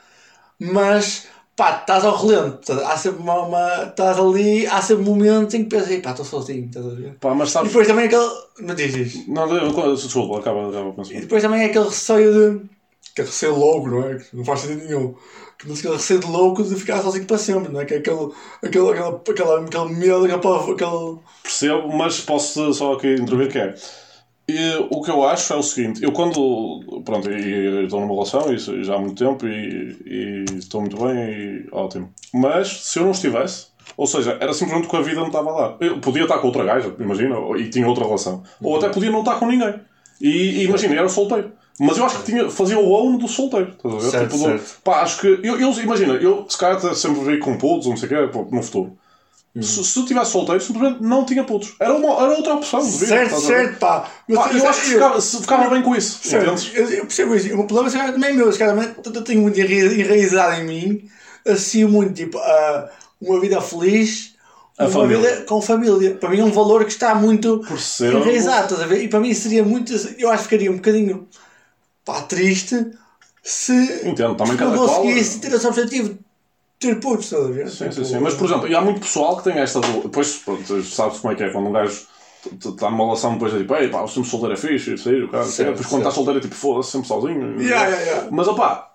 mas, 0.59 1.27
pá, 1.57 1.79
estás 1.81 2.05
ao 2.05 2.17
relento, 2.17 2.73
há 2.73 2.97
sempre 2.97 3.21
uma, 3.23 3.43
uma- 3.43 3.85
estás 3.85 4.19
ali, 4.19 4.67
há 4.67 4.81
sempre 4.83 5.05
momentos 5.05 5.55
em 5.55 5.65
que 5.65 5.71
pensas, 5.71 5.91
"Ei, 5.91 6.01
pá, 6.01 6.11
estou 6.11 6.25
sozinho, 6.25 6.67
estás 6.67 6.87
a 6.87 6.91
ver? 6.91 7.17
Pá, 7.21 7.35
mas 7.35 7.49
E 7.51 7.53
sabes. 7.53 7.71
depois 7.71 7.87
também 7.87 8.07
aquele, 8.07 8.31
não 8.61 8.75
diz 8.75 8.95
isso. 8.95 9.25
Não, 9.31 9.47
desculpa, 9.95 10.39
acaba, 10.39 10.69
acaba 10.69 10.89
a 10.89 10.93
E 10.93 10.97
pensar. 10.97 11.21
depois 11.21 11.43
também 11.43 11.63
é 11.63 11.67
aquele 11.67 11.85
receio 11.87 12.33
de. 12.33 12.67
aquele 13.13 13.29
receio 13.29 13.55
louco, 13.57 13.89
não 13.89 14.05
é? 14.09 14.17
Que 14.17 14.37
não 14.37 14.45
faz 14.45 14.61
sentido 14.61 14.85
nenhum. 14.87 15.15
Que 15.59 15.69
não 15.69 15.75
aquele 15.77 15.95
receio 15.95 16.19
de 16.21 16.27
louco 16.27 16.65
de 16.65 16.75
ficar 16.75 17.01
sozinho 17.01 17.27
para 17.27 17.39
sempre, 17.39 17.73
não 17.73 17.81
é? 17.81 17.85
Que 17.85 17.95
é 17.95 17.97
aquele, 17.99 18.29
aquele, 18.63 18.91
aquele, 18.91 19.09
aquele, 19.09 19.67
aquele 19.67 19.95
medo, 19.95 20.25
aquele, 20.25 20.73
aquele. 20.73 21.19
Percebo, 21.43 21.97
mas 21.97 22.21
posso 22.21 22.73
só 22.75 22.95
aqui 22.95 23.15
intervir 23.15 23.51
que 23.53 23.59
é. 23.59 23.75
E, 24.47 24.77
o 24.91 25.01
que 25.03 25.11
eu 25.11 25.25
acho 25.25 25.53
é 25.53 25.57
o 25.57 25.63
seguinte, 25.63 26.03
eu 26.03 26.13
quando. 26.13 26.81
Pronto, 27.05 27.31
estou 27.31 28.01
numa 28.01 28.13
relação 28.13 28.53
e 28.53 28.59
já 28.85 28.95
há 28.95 28.99
muito 28.99 29.15
tempo 29.25 29.47
e, 29.47 30.45
estou 30.59 30.83
muito 30.83 30.97
bem 31.03 31.17
e 31.17 31.69
ótimo. 31.73 32.13
Mas 32.33 32.69
se 32.85 32.99
eu 32.99 33.05
não 33.05 33.13
estivesse, 33.13 33.69
Ou 33.97 34.07
seja, 34.07 34.37
era 34.41 34.53
simplesmente 34.53 34.89
que 34.89 34.97
a 34.97 35.01
vida 35.01 35.21
não 35.21 35.29
estava 35.29 35.51
lá. 35.51 35.77
Eu 35.81 35.99
podia 36.01 36.23
estar 36.25 36.39
com 36.39 36.49
outra 36.49 36.65
gaja, 36.65 36.95
imagina, 36.99 37.37
e 37.59 37.69
tinha 37.71 37.87
outra 37.87 38.05
relação. 38.05 38.43
Ou 38.63 38.77
até 38.77 38.89
podia 38.89 39.11
não 39.11 39.21
estar 39.21 39.39
com 39.39 39.47
ninguém. 39.47 39.75
E, 40.21 40.29
e 40.29 40.65
imagina, 40.65 40.95
era 40.95 41.09
solteiro. 41.09 41.53
Mas 41.79 41.99
eu 41.99 42.05
acho 42.05 42.19
que 42.21 42.25
tinha, 42.27 42.49
fazia 42.51 42.79
o 42.79 42.89
own 42.91 43.17
do 43.19 43.27
solteiro. 43.29 43.71
Estás 43.73 43.95
a 43.95 43.99
ver? 43.99 44.11
Certo, 44.11 44.31
do- 44.33 44.39
certo. 44.39 44.81
pá, 44.83 45.03
acho 45.03 45.21
que. 45.21 45.27
Eu, 45.43 45.59
eu- 45.61 45.73
imagina, 45.83 46.15
eu 46.15 46.47
se 46.49 46.57
calhar 46.59 46.81
sempre 46.95 47.21
vi 47.25 47.39
com 47.39 47.57
putos, 47.59 47.87
ou 47.87 47.93
não 47.93 47.97
sei 47.97 48.09
o 48.09 48.31
quê, 48.31 48.39
no 48.53 48.63
futuro. 48.63 48.97
Hum. 49.57 49.63
Se, 49.63 49.85
se 49.85 49.99
eu 49.99 50.05
tivesse 50.05 50.33
solteiro, 50.33 50.61
simplesmente 50.61 51.01
não 51.03 51.25
tinha 51.25 51.45
putos. 51.45 51.75
Era, 51.79 51.95
uma, 51.95 52.09
era 52.25 52.35
outra 52.37 52.55
opção 52.55 52.81
de 52.85 52.91
vida. 52.91 53.07
Certo, 53.07 53.41
certo, 53.41 53.79
pá. 53.79 54.11
Mas 54.29 54.39
Pá, 54.39 54.51
eu 54.53 54.69
acho 54.69 54.81
que 54.81 54.87
ficava, 54.89 55.21
se 55.21 55.41
ficava 55.41 55.71
bem 55.71 55.81
com 55.83 55.95
isso. 55.95 56.19
Certo, 56.29 56.71
eu, 56.75 56.91
eu 56.91 57.07
percebo 57.07 57.37
isso. 57.37 57.53
O 57.55 57.59
meu 57.59 57.67
problema 57.67 57.89
calhar, 57.97 58.13
também 58.13 58.31
é 58.31 58.33
meu. 58.33 58.53
Se 58.53 58.59
calhar, 58.59 58.95
eu 59.05 59.23
tenho 59.23 59.43
muito 59.43 59.61
enra- 59.61 59.95
enraizado 59.95 60.61
em 60.61 60.65
mim. 60.65 61.09
Assim, 61.47 61.85
muito 61.85 62.15
tipo, 62.15 62.37
ah, 62.39 62.91
uma 63.21 63.39
vida 63.41 63.61
feliz. 63.61 64.35
A 64.77 64.85
uma 64.87 64.91
família. 64.93 65.31
vida 65.31 65.43
com 65.45 65.63
família. 65.63 66.15
Para 66.17 66.31
mim 66.31 66.41
é 66.41 66.45
um 66.45 66.51
valor 66.51 66.85
que 66.85 66.91
está 66.91 67.15
muito 67.15 67.61
Por 67.61 67.79
ser- 67.79 68.13
enraizado, 68.13 68.77
ver? 68.89 69.05
E 69.05 69.09
para 69.09 69.21
mim 69.21 69.33
seria 69.33 69.63
muito. 69.63 69.93
Eu 70.19 70.31
acho 70.31 70.39
que 70.43 70.49
ficaria 70.49 70.73
um 70.73 70.77
bocadinho 70.77 71.29
pá, 72.05 72.23
triste 72.23 72.91
se 73.41 74.01
Entendo, 74.05 74.35
também 74.35 74.57
cada 74.57 74.77
qual- 74.77 74.89
conseguisse 75.03 75.39
ter 75.39 75.53
esse 75.53 75.67
objetivo 75.67 76.19
ter 76.79 77.01
putos, 77.01 77.25
estás 77.27 77.45
a 77.45 77.49
ver? 77.49 77.69
Sim, 77.69 77.77
sim, 77.85 77.91
Tipo, 77.91 78.05
sim. 78.05 78.19
Mas, 78.21 78.35
por 78.35 78.47
exemplo, 78.47 78.69
e 78.69 78.75
há 78.75 78.81
muito 78.81 79.01
pessoal 79.01 79.37
que 79.37 79.45
tem 79.45 79.59
esta. 79.59 79.81
Depois, 79.81 80.37
pronto, 80.39 80.83
sabes 80.83 81.19
como 81.19 81.33
é 81.33 81.37
que 81.37 81.45
é? 81.45 81.51
Quando 81.51 81.69
um 81.69 81.73
gajo 81.73 82.07
está 82.53 82.91
numa 82.91 83.05
relação, 83.05 83.35
depois 83.35 83.55
é 83.55 83.59
tipo, 83.59 83.75
ei 83.75 83.89
pá, 83.89 84.03
o 84.03 84.09
sempre 84.09 84.29
solteiro 84.29 84.55
é 84.55 84.57
fixe, 84.57 84.99
sair, 84.99 85.25
o 85.25 85.31
cara. 85.31 85.45
Certo, 85.45 85.71
Depois 85.71 85.87
quando 85.87 86.03
está 86.03 86.11
solteiro 86.11 86.39
é 86.39 86.43
tipo, 86.43 86.55
foda-se, 86.55 86.91
sempre 86.91 87.09
sozinho. 87.09 87.61
Yeah, 87.61 87.87
yeah, 87.89 88.03
yeah. 88.03 88.29
Mas 88.31 88.49
opá, 88.49 88.93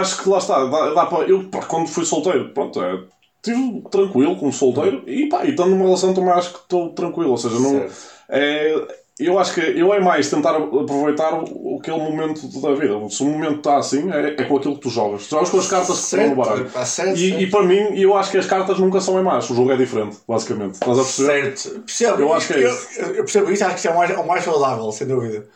acho 0.00 0.22
que 0.22 0.28
lá 0.28 0.38
está. 0.38 0.64
Dá, 0.64 0.94
dá 0.94 1.06
para, 1.06 1.28
eu, 1.28 1.44
pá, 1.44 1.64
quando 1.64 1.88
fui 1.88 2.04
solteiro, 2.04 2.50
pronto, 2.50 2.82
é. 2.82 3.04
Estive 3.40 3.82
tranquilo 3.90 4.36
como 4.36 4.52
solteiro 4.52 5.08
e 5.08 5.28
pá, 5.28 5.44
e 5.44 5.50
estando 5.50 5.70
numa 5.70 5.84
relação 5.84 6.12
também 6.12 6.30
acho 6.30 6.52
que 6.52 6.58
estou 6.58 6.92
tranquilo, 6.92 7.30
ou 7.30 7.38
seja, 7.38 7.58
não. 7.58 7.70
Certo. 7.70 8.18
É, 8.28 8.98
eu 9.18 9.38
acho 9.38 9.54
que 9.54 9.60
eu 9.60 9.92
é 9.92 10.00
mais 10.00 10.30
tentar 10.30 10.56
aproveitar 10.56 11.34
o, 11.34 11.78
aquele 11.80 11.98
momento 11.98 12.46
da 12.60 12.72
vida. 12.74 12.94
Se 13.10 13.22
o 13.22 13.26
momento 13.26 13.56
está 13.58 13.78
assim, 13.78 14.10
é, 14.12 14.40
é 14.40 14.44
com 14.44 14.56
aquilo 14.56 14.74
que 14.76 14.80
tu 14.82 14.90
jogas. 14.90 15.24
Tu 15.26 15.30
jogas 15.30 15.50
com 15.50 15.58
as 15.58 15.66
cartas 15.66 15.98
que 15.98 16.04
estão 16.04 16.28
no 16.30 16.36
baralho. 16.36 16.70
Certo, 16.84 17.16
E, 17.18 17.28
certo. 17.28 17.42
e 17.42 17.46
para 17.50 17.62
mim, 17.64 18.00
eu 18.00 18.16
acho 18.16 18.30
que 18.30 18.38
as 18.38 18.46
cartas 18.46 18.78
nunca 18.78 19.00
são 19.00 19.18
em 19.18 19.22
más. 19.22 19.48
O 19.50 19.54
jogo 19.54 19.72
é 19.72 19.76
diferente, 19.76 20.18
basicamente. 20.26 20.74
Estás 20.74 20.98
a 20.98 21.02
perceber? 21.02 21.56
Certo, 21.56 21.80
percebo. 21.80 22.20
Eu 22.22 22.32
acho 22.34 22.46
que 22.46 22.52
é 22.54 22.64
eu, 22.66 22.70
isso. 22.70 23.00
eu- 23.00 23.14
percebo 23.24 23.50
isso, 23.52 23.64
acho 23.64 23.74
que 23.74 23.78
isso 23.80 23.88
é 23.88 23.90
o 23.90 23.96
mais, 23.96 24.10
o 24.18 24.24
mais 24.24 24.44
saudável, 24.44 24.92
sem 24.92 25.06
dúvida. 25.06 25.46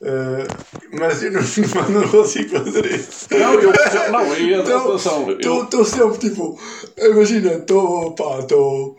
Uh, 0.00 0.46
mas 0.92 1.20
eu 1.24 1.32
não, 1.32 1.40
não 1.90 2.08
consigo 2.08 2.50
fazer 2.64 2.86
isso. 2.86 3.26
Não, 3.32 3.54
eu 3.54 3.72
não, 4.12 4.36
e 4.36 4.54
Então, 4.54 4.88
atenção, 4.90 5.28
eu- 5.28 5.64
Estou 5.64 5.84
sempre 5.84 6.18
tipo, 6.18 6.56
imagina, 6.96 7.54
estou 7.54 8.12
pá, 8.14 8.38
estou 8.38 8.96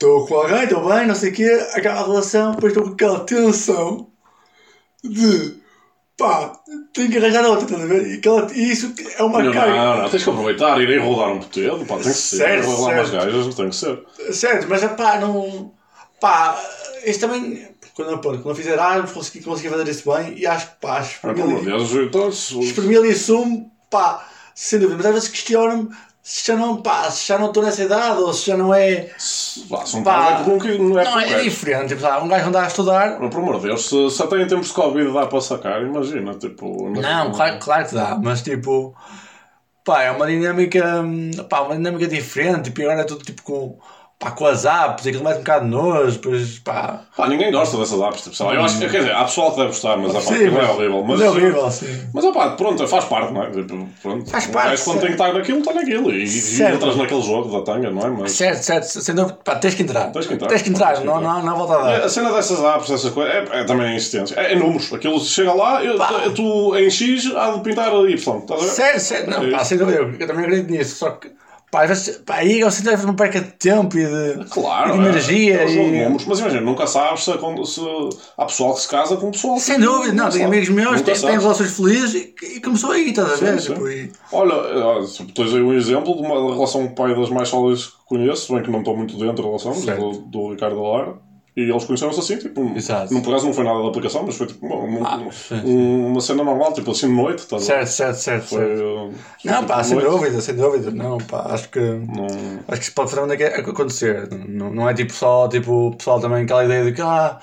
estou 0.00 0.26
com 0.26 0.34
alguém, 0.34 0.64
estou 0.64 0.88
bem, 0.88 1.06
não 1.06 1.14
sei 1.14 1.30
o 1.30 1.34
quê, 1.34 1.66
acaba 1.74 2.00
a 2.00 2.04
relação, 2.06 2.52
depois 2.54 2.72
estou 2.72 2.86
com 2.88 2.94
aquela 2.94 3.20
tensão 3.20 4.10
de 5.04 5.60
pá, 6.16 6.52
tenho 6.92 7.10
que 7.10 7.18
arranjar 7.18 7.44
outra, 7.46 7.64
estás 7.64 7.82
a 7.82 7.86
ver? 7.86 8.06
E, 8.06 8.14
aquela, 8.18 8.52
e 8.52 8.70
isso 8.72 8.94
é 9.16 9.22
uma 9.22 9.42
Não, 9.42 9.52
carga. 9.52 9.74
não, 9.76 10.02
não, 10.02 10.10
tens 10.10 10.22
que 10.24 10.30
aproveitar, 10.30 10.80
irei 10.80 10.98
rodar 10.98 11.30
um 11.30 11.38
potedo, 11.40 11.84
pá, 11.86 11.94
tem 11.94 12.04
que 12.04 12.10
ser. 12.10 12.36
Certo, 12.36 12.66
rodar 12.70 12.94
umas 12.96 13.08
certo. 13.08 13.24
gajas, 13.26 13.54
tem 13.54 13.68
que 13.70 13.76
ser. 13.76 14.04
Certo, 14.32 14.66
mas 14.68 14.84
pá, 14.92 15.18
não. 15.18 15.72
Pá, 16.20 16.62
isso 17.04 17.20
também. 17.20 17.68
Quando, 17.94 18.18
quando 18.20 18.48
eu 18.50 18.54
fizer 18.54 18.72
Erasmus, 18.72 19.12
consegui, 19.12 19.44
consegui 19.44 19.68
fazer 19.68 19.88
isso 19.88 20.10
bem 20.10 20.38
e 20.38 20.46
acho 20.46 20.70
que 20.70 20.80
pá, 20.80 20.98
Ah, 20.98 21.00
espremi 21.02 21.34
de 21.60 21.70
ali, 21.72 22.66
espremi 22.66 22.96
ali 22.96 23.14
sumo, 23.14 23.70
pá, 23.90 24.26
sem 24.54 24.78
dúvida. 24.78 24.96
Mas 24.98 25.06
às 25.06 25.12
vezes 25.14 25.28
questiono-me 25.28 25.90
já 26.46 26.56
não, 26.56 26.80
pá, 26.82 27.10
se 27.10 27.26
já 27.28 27.38
não 27.38 27.48
estou 27.48 27.62
nessa 27.62 27.82
idade 27.82 28.20
ou 28.20 28.32
se 28.32 28.46
já 28.46 28.56
não 28.56 28.72
é. 28.72 29.10
se- 29.18 29.60
pá, 29.68 29.84
são 29.86 30.02
Pá, 30.02 30.42
não, 30.46 30.58
que 30.58 30.78
não 30.78 30.98
é 30.98 31.04
Não, 31.04 31.18
é 31.20 31.24
correto. 31.24 31.44
diferente. 31.44 31.94
Tipo, 31.94 32.06
um 32.22 32.28
gajo 32.28 32.48
anda 32.48 32.62
a 32.62 32.66
estudar. 32.66 33.18
Mas, 33.20 33.30
Pelo 33.30 33.42
amor 33.42 33.56
de 33.60 33.66
Deus, 33.68 33.88
se, 33.88 34.10
se 34.10 34.22
até 34.22 34.36
em 34.40 34.46
tempos 34.46 34.68
de 34.68 34.74
Covid 34.74 35.12
dá 35.12 35.26
para 35.26 35.40
sacar, 35.40 35.82
imagina, 35.82 36.34
tipo... 36.34 36.88
Não, 36.90 37.32
claro, 37.32 37.58
claro 37.58 37.88
que 37.88 37.94
dá, 37.94 38.16
mas 38.22 38.42
tipo. 38.42 38.94
Pá, 39.84 40.02
é 40.02 40.10
uma 40.10 40.26
dinâmica. 40.26 41.02
Pá, 41.48 41.60
uma 41.62 41.76
dinâmica 41.76 42.06
diferente. 42.06 42.64
Tipo, 42.70 42.82
agora 42.82 43.00
é 43.02 43.04
tudo 43.04 43.24
tipo 43.24 43.42
com. 43.42 43.78
Pá, 44.20 44.32
com 44.32 44.44
as 44.44 44.66
apps, 44.66 45.06
aquilo 45.06 45.24
mete 45.24 45.36
um 45.36 45.38
bocado 45.38 45.64
de 45.64 45.70
nojo, 45.70 46.12
depois 46.18 46.58
pá. 46.58 47.04
Pá, 47.16 47.26
ninguém 47.26 47.50
gosta 47.50 47.78
dessas 47.78 47.98
apps, 48.02 48.20
tipo, 48.20 48.36
sei 48.36 48.44
lá, 48.44 48.54
eu 48.54 48.60
acho 48.62 48.78
que, 48.78 48.86
quer 48.86 48.98
dizer, 48.98 49.14
há 49.14 49.24
pessoal 49.24 49.50
que 49.52 49.56
deve 49.56 49.68
gostar, 49.68 49.96
mas, 49.96 50.10
é, 50.10 50.12
pá, 50.12 50.20
aquilo 50.34 50.58
é 50.58 50.70
horrível. 50.70 51.04
Mas, 51.04 51.20
é 51.22 51.28
horrível, 51.30 51.70
sim. 51.70 52.00
Mas 52.12 52.24
opá, 52.26 52.50
pronto, 52.50 52.86
faz 52.86 53.06
parte, 53.06 53.32
não 53.32 53.42
é? 53.44 53.50
Tipo, 53.50 53.88
pronto, 54.02 54.30
Faz 54.30 54.46
parte, 54.48 54.68
gajo 54.72 54.84
quando 54.84 54.98
tem 54.98 55.06
que 55.06 55.12
estar 55.14 55.32
naquilo, 55.32 55.58
está 55.60 55.72
naquilo. 55.72 56.10
E, 56.12 56.24
e 56.26 56.62
entras 56.62 56.96
naquele 56.96 57.22
jogo 57.22 57.48
da 57.48 57.64
tanga, 57.64 57.90
não 57.90 58.02
é? 58.06 58.10
Mas 58.10 58.32
Certo, 58.32 58.62
certo, 58.62 58.84
sem 58.84 59.14
dúvida. 59.14 59.38
Pá, 59.42 59.56
tens 59.56 59.72
que 59.74 59.82
entrar. 59.84 60.12
Tens 60.12 60.26
que 60.26 60.34
entrar. 60.34 60.48
Tens 60.48 60.62
que 60.62 60.68
entrar, 60.68 60.88
Tens 60.88 60.98
que 60.98 61.06
não, 61.06 61.16
entrar. 61.16 61.34
não, 61.36 61.42
não 61.42 61.52
há 61.52 61.54
volta 61.56 61.74
a 61.76 61.82
dar. 61.82 62.04
a 62.04 62.08
cena 62.10 62.30
dessas 62.30 62.62
apps, 62.62 62.90
essas 62.90 63.10
coisas, 63.14 63.34
é, 63.34 63.60
é 63.60 63.64
também 63.64 63.96
insistência. 63.96 64.34
É, 64.38 64.52
é 64.52 64.54
números. 64.54 64.92
Aquilo 64.92 65.18
chega 65.20 65.54
lá, 65.54 65.82
eu, 65.82 65.96
tu 66.34 66.76
em 66.76 66.90
X 66.90 67.34
há 67.34 67.52
de 67.52 67.60
pintar 67.60 67.90
Y. 67.90 68.12
Estás 68.14 68.60
a 68.60 68.64
ver? 68.64 68.70
Certo, 68.70 69.00
certo. 69.00 69.30
Não, 69.30 69.44
É 69.44 69.50
pá, 69.50 69.64
sem 69.64 69.78
dúvida, 69.78 69.98
eu 69.98 70.26
também 70.26 70.44
acredito 70.44 70.70
nisso. 70.70 70.96
Só 70.96 71.12
que, 71.12 71.30
pá, 71.70 71.86
aí 72.34 72.62
às 72.62 72.80
vezes 72.80 73.04
uma 73.04 73.14
perca 73.14 73.40
de 73.40 73.50
tempo 73.52 73.96
e 73.96 74.04
de, 74.04 74.44
Claro, 74.50 74.90
e 74.96 74.98
de 74.98 75.04
energia. 75.08 75.56
é, 75.56 75.62
é 75.62 75.64
um 75.66 75.68
de 75.68 75.78
e... 75.96 76.02
números. 76.04 76.26
Mas 76.26 76.38
imagina, 76.40 76.60
nunca 76.62 76.86
sabes 76.86 77.22
se, 77.24 77.32
se 77.32 77.80
há 78.36 78.44
pessoal 78.44 78.74
que 78.74 78.80
se 78.80 78.88
casa 78.88 79.16
com 79.16 79.30
pessoal 79.30 79.54
que 79.54 79.60
Sem 79.60 79.78
dúvida, 79.78 80.12
não, 80.12 80.28
tenho 80.28 80.32
sabe. 80.32 80.44
amigos 80.44 80.68
meus 80.68 80.96
que 80.96 81.02
têm, 81.02 81.14
sabes. 81.14 81.42
relações 81.42 81.76
felizes 81.76 82.14
e, 82.14 82.34
e 82.56 82.60
começou 82.60 82.90
aí, 82.90 83.10
estás 83.10 83.32
a 83.32 83.36
ver? 83.36 83.60
Sim, 83.60 83.72
Tipo, 83.74 83.88
e- 83.88 84.12
Olha, 84.32 85.06
tipo, 85.06 85.32
tens 85.32 85.54
aí 85.54 85.62
um 85.62 85.72
exemplo 85.72 86.14
de 86.16 86.22
uma 86.22 86.52
relação 86.54 86.88
pai 86.94 87.14
das 87.14 87.30
mais 87.30 87.48
sólidas 87.48 87.86
que 87.86 87.92
conheço, 88.06 88.52
bem 88.52 88.62
que 88.62 88.70
não 88.70 88.80
estou 88.80 88.96
muito 88.96 89.16
dentro 89.16 89.36
da 89.36 89.42
relação, 89.42 89.72
mas 89.74 89.84
Certo. 89.84 90.00
do, 90.10 90.18
do 90.18 90.50
Ricardo 90.50 90.82
Lara. 90.82 91.29
E 91.56 91.62
eles 91.62 91.84
conheceram-se 91.84 92.20
assim, 92.20 92.36
tipo, 92.38 92.72
Exato. 92.76 93.12
não, 93.12 93.20
por 93.22 93.30
acaso 93.30 93.46
não 93.46 93.52
foi 93.52 93.64
nada 93.64 93.82
da 93.82 93.88
aplicação, 93.88 94.22
mas 94.24 94.36
foi 94.36 94.46
tipo 94.46 94.64
uma, 94.66 94.76
uma, 94.76 95.08
Ah, 95.08 95.18
um- 95.64 96.06
uma 96.06 96.20
cena 96.20 96.44
normal, 96.44 96.72
tipo 96.72 96.92
assim 96.92 97.08
de 97.08 97.14
noite, 97.14 97.44
ver? 97.58 97.64
Certo, 97.64 97.88
certo, 97.88 98.16
certo. 98.18 98.46
Foi, 98.46 98.58
certo. 98.66 98.82
uh, 98.82 99.14
Não, 99.44 99.54
tipo, 99.56 99.66
pá, 99.66 99.82
sem 99.84 99.96
noite. 99.96 100.10
dúvida, 100.10 100.40
sem 100.40 100.54
dúvida. 100.54 100.90
Não, 100.92 101.18
pá, 101.18 101.46
acho 101.52 101.68
que. 101.70 101.80
Não, 101.80 102.26
Acho 102.68 102.78
que 102.80 102.86
isso 102.86 102.94
pode 102.94 103.12
realmente 103.14 103.42
acontecer. 103.44 104.28
Não, 104.48 104.70
não 104.72 104.88
é 104.88 104.94
tipo 104.94 105.12
só, 105.12 105.48
tipo, 105.48 105.88
o 105.88 105.96
pessoal 105.96 106.20
também 106.20 106.44
aquela 106.44 106.64
ideia 106.64 106.84
de 106.84 106.92
que, 106.92 107.02
ah, 107.02 107.38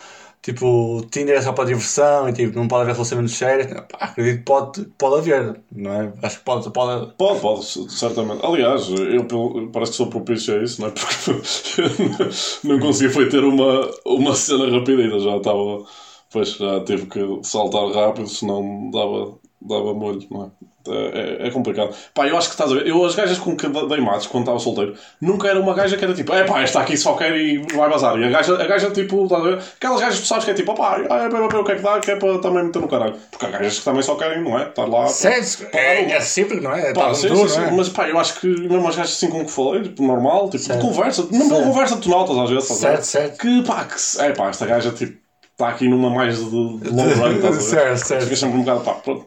tipo, 0.47 1.05
Tinder 1.11 1.37
é 1.37 1.41
só 1.41 1.51
para 1.51 1.65
diversão 1.65 2.29
e 2.29 2.33
tipo, 2.33 2.57
não 2.57 2.69
pode 2.69 2.83
haver 2.83 2.93
relacionamentos 2.93 3.35
sérios. 3.35 3.67
Pá, 3.91 3.97
acredito 3.99 4.37
que 4.39 4.43
pode, 4.45 4.85
pode 4.97 5.17
haver, 5.17 5.61
não 5.69 5.91
é? 5.91 6.13
Acho 6.23 6.39
que 6.39 6.45
pode, 6.45 6.71
pode. 6.71 7.13
Pode, 7.17 7.41
pode, 7.41 7.65
certamente. 7.91 8.45
Aliás, 8.45 8.87
eu 8.89 9.25
parece 9.73 9.91
que 9.91 9.97
sou 9.97 10.09
propício 10.09 10.57
a 10.57 10.63
isso, 10.63 10.79
não 10.79 10.87
é? 10.87 10.91
Porque 10.95 12.67
não 12.67 12.79
consegui 12.79 13.13
foi 13.13 13.27
ter 13.27 13.43
uma, 13.43 13.91
uma 14.05 14.33
cena 14.35 14.69
rápida 14.71 15.01
ainda, 15.03 15.19
já 15.19 15.35
estava. 15.35 15.85
Pois 16.31 16.55
já 16.55 16.83
tive 16.83 17.07
que 17.07 17.19
saltar 17.43 17.89
rápido, 17.91 18.27
senão 18.29 18.89
dava, 18.91 19.37
dava 19.61 19.93
molho, 19.93 20.25
não 20.29 20.45
é? 20.45 20.67
É, 20.89 21.47
é 21.47 21.51
complicado. 21.51 21.93
Pá, 22.13 22.25
eu 22.27 22.37
acho 22.37 22.47
que 22.47 22.53
estás 22.53 22.71
a 22.71 22.75
ver. 22.75 22.87
Eu, 22.87 23.03
as 23.03 23.13
gajas 23.13 23.37
com 23.37 23.57
que 23.57 23.67
dei 23.67 23.99
matos 23.99 24.27
quando 24.27 24.43
estava 24.43 24.57
solteiro, 24.59 24.95
nunca 25.19 25.49
era 25.49 25.59
uma 25.59 25.73
gaja 25.73 25.97
que 25.97 26.03
era 26.05 26.13
tipo, 26.13 26.33
é 26.33 26.45
pá, 26.45 26.61
esta 26.61 26.79
aqui 26.79 26.95
só 26.95 27.13
quer 27.15 27.35
e 27.35 27.57
vai 27.75 27.89
bazar. 27.89 28.17
E 28.17 28.23
a 28.23 28.29
gaja, 28.29 28.53
a 28.53 28.65
gaja 28.65 28.89
tipo, 28.91 29.23
estás 29.23 29.41
a 29.41 29.45
ver? 29.49 29.59
Aquelas 29.75 29.99
gajas 29.99 30.15
que 30.15 30.21
tu 30.21 30.27
sabes 30.27 30.45
que 30.45 30.51
é 30.51 30.53
tipo, 30.53 30.71
opá, 30.71 30.97
é 30.99 31.03
para 31.07 31.27
ver 31.27 31.55
o 31.57 31.63
que 31.65 31.71
é 31.73 31.75
que 31.75 31.81
dá, 31.81 31.99
que 31.99 32.11
é 32.11 32.15
para 32.15 32.39
também 32.39 32.63
meter 32.63 32.79
no 32.81 32.87
caralho. 32.87 33.15
Porque 33.29 33.45
há 33.45 33.49
gajas 33.49 33.79
que 33.79 33.83
também 33.85 34.01
só 34.01 34.15
querem, 34.15 34.41
não 34.41 34.57
é? 34.57 34.69
Estar 34.69 34.85
lá. 34.85 35.07
Certo, 35.07 35.67
é, 35.75 36.03
é 36.11 36.21
sempre, 36.21 36.61
não 36.61 36.71
é? 36.73 36.93
Pá, 36.93 37.07
Tá 37.07 37.13
sim, 37.15 37.27
tudo, 37.27 37.49
sim, 37.49 37.59
é? 37.59 37.71
Mas 37.71 37.89
pá, 37.89 38.07
eu 38.07 38.17
acho 38.17 38.39
que 38.39 38.47
mesmo 38.47 38.87
as 38.87 38.95
gajas 38.95 39.11
assim 39.11 39.29
com 39.29 39.43
que 39.43 39.51
falei, 39.51 39.83
tipo, 39.83 40.03
normal, 40.03 40.49
tipo, 40.49 40.63
Certo. 40.63 40.79
de 40.79 40.87
conversa, 40.87 41.23
mesmo 41.29 41.49
Certo. 41.49 41.63
conversa 41.65 41.97
tu 41.97 42.09
notas 42.09 42.37
às 42.37 42.49
vezes, 42.49 42.63
estás? 42.69 42.79
Certo, 42.79 43.03
certo. 43.03 43.37
Que 43.39 43.63
pá, 43.63 43.83
que 43.85 44.21
é 44.21 44.31
pá, 44.31 44.49
esta 44.49 44.65
gaja 44.65 44.91
tipo, 44.91 45.17
está 45.51 45.67
aqui 45.69 45.89
numa 45.89 46.09
mais 46.09 46.37
de, 46.37 46.45
de 46.45 46.89
long 46.91 47.13
run, 47.15 47.35
estás 47.35 47.45
a 47.45 47.49
ver? 47.49 47.61
Certo, 47.61 47.97
certo. 48.05 48.23
Fica 48.23 48.35
sempre 48.37 48.57
um 48.57 48.63
bocado, 48.63 48.81
pá, 48.85 48.93
pronto. 48.93 49.26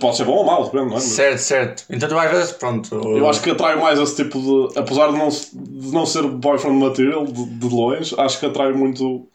Pode 0.00 0.16
ser 0.16 0.24
bom 0.24 0.32
ou 0.38 0.44
mau, 0.44 0.64
depende, 0.64 0.84
não 0.86 0.90
é? 0.92 0.94
Mas 0.94 1.04
Certo, 1.04 1.38
certo. 1.38 1.84
Então 1.88 2.08
tu 2.08 2.18
às 2.18 2.30
vezes, 2.30 2.52
pronto. 2.52 2.94
Eu 2.94 3.28
acho 3.28 3.40
que 3.40 3.50
atrai 3.50 3.76
mais 3.76 3.98
esse 4.00 4.16
tipo 4.16 4.38
de. 4.40 4.78
Apesar 4.78 5.12
de 5.12 5.18
não, 5.18 5.28
de 5.28 5.92
não 5.92 6.04
ser 6.04 6.22
boyfriend 6.26 6.78
material, 6.78 7.24
de, 7.24 7.44
de 7.44 7.68
longe, 7.68 8.14
acho 8.18 8.40
que 8.40 8.46
atrai 8.46 8.72
muito. 8.72 9.28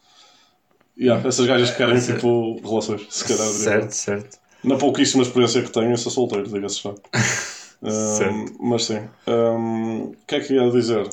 Yeah, 1.00 1.26
essas 1.26 1.46
gajas 1.46 1.70
que 1.70 1.76
querem 1.76 1.98
Certo. 2.00 2.16
tipo 2.18 2.60
relações, 2.68 3.06
se 3.08 3.24
calhar. 3.24 3.46
Certo, 3.46 3.90
certo. 3.92 4.38
Na 4.64 4.76
pouquíssima 4.76 5.22
experiência 5.22 5.62
que 5.62 5.70
tenho, 5.70 5.92
eu 5.92 5.96
sou 5.96 6.10
solteiro, 6.12 6.48
diga-se 6.48 6.82
já. 6.82 6.92
Um, 7.80 7.90
Certo. 7.90 8.52
mas 8.58 8.84
sim. 8.86 8.98
Um, 9.28 10.06
O 10.06 10.16
que 10.26 10.34
é 10.34 10.40
que 10.40 10.52
ia 10.52 10.68
dizer? 10.68 11.08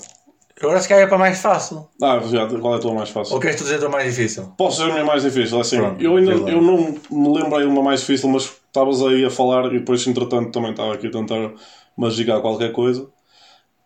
Agora 0.59 0.82
se 0.82 0.89
calhar 0.89 1.03
é 1.03 1.07
para 1.07 1.19
mais 1.19 1.39
fácil. 1.39 1.88
Ah, 2.01 2.19
já, 2.26 2.47
qual 2.47 2.73
é 2.73 2.78
a 2.78 2.80
tua 2.80 2.91
mais 2.91 3.09
fácil? 3.09 3.36
Ou 3.36 3.39
queres 3.39 3.55
tu 3.57 3.63
dizer 3.65 3.76
a 3.76 3.80
tua 3.82 3.89
mais 3.89 4.15
difícil? 4.15 4.51
Posso 4.57 4.78
dizer 4.78 4.89
a 4.89 4.93
minha 4.93 5.05
mais 5.05 5.21
difícil? 5.21 5.59
Assim, 5.61 5.78
Pronto, 5.78 6.01
eu 6.01 6.15
ainda 6.17 6.32
eu 6.32 6.59
não 6.63 6.95
me 7.11 7.39
lembrei 7.39 7.61
de 7.61 7.67
uma 7.67 7.84
mais 7.84 7.99
difícil, 7.99 8.30
mas 8.30 8.51
estavas 8.76 9.01
aí 9.01 9.23
a 9.26 9.30
falar 9.30 9.67
e 9.73 9.80
depois, 9.80 10.05
entretanto, 10.05 10.51
também 10.51 10.71
estava 10.71 10.93
aqui 10.93 11.07
a 11.07 11.11
tentar 11.11 11.53
magigar 11.97 12.41
qualquer 12.41 12.71
coisa. 12.71 13.07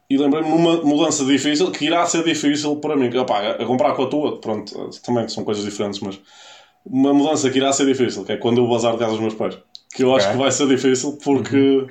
E 0.10 0.18
lembrei-me 0.18 0.48
de 0.50 0.56
uma 0.56 0.78
mudança 0.84 1.24
difícil 1.24 1.72
que 1.72 1.86
irá 1.86 2.04
ser 2.06 2.24
difícil 2.24 2.78
para 2.78 2.96
mim. 2.98 3.10
Que, 3.12 3.18
opá, 3.18 3.52
a 3.52 3.66
comparar 3.66 3.94
com 3.94 4.04
a 4.04 4.08
tua, 4.08 4.42
pronto, 4.42 4.90
também 5.06 5.28
são 5.30 5.44
coisas 5.44 5.64
diferentes, 5.64 6.00
mas 6.00 6.20
uma 6.84 7.14
mudança 7.14 7.50
que 7.52 7.58
irá 7.60 7.72
ser 7.72 7.86
difícil, 7.86 8.26
que 8.26 8.32
é 8.32 8.38
quando 8.38 8.58
eu 8.60 8.68
bazar 8.68 8.94
de 8.94 8.98
casa 9.00 9.12
dos 9.12 9.22
meus 9.22 9.36
pais. 9.36 9.58
Que 9.94 10.04
eu 10.04 10.16
acho 10.16 10.26
Ok. 10.26 10.32
que 10.32 10.38
vai 10.44 10.52
ser 10.52 10.68
difícil 10.68 11.18
porque 11.24 11.88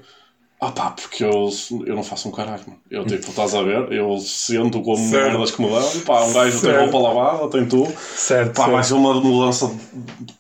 Ah 0.60 0.72
pá, 0.72 0.90
porque 0.90 1.22
eu, 1.22 1.48
eu 1.86 1.94
não 1.94 2.02
faço 2.02 2.28
um 2.28 2.32
caralho. 2.32 2.64
Eu 2.90 3.06
tipo, 3.06 3.30
estás 3.30 3.54
a 3.54 3.62
ver, 3.62 3.92
eu 3.92 4.18
sinto 4.18 4.82
como 4.82 4.96
Certo. 4.96 5.28
merdas 5.30 5.50
que 5.52 5.62
me 5.62 5.68
dão. 5.70 6.00
Pá, 6.00 6.24
um 6.24 6.32
gajo 6.32 6.50
tem 6.60 6.70
Certo. 6.72 6.90
roupa 6.90 6.98
lavada, 6.98 7.48
tem 7.48 7.66
tudo. 7.66 7.92
Certo, 7.96 8.54
Pá, 8.56 8.64
vai 8.64 8.82
certo. 8.82 8.86
ser 8.88 8.94
uma 8.94 9.14
mudança 9.20 9.70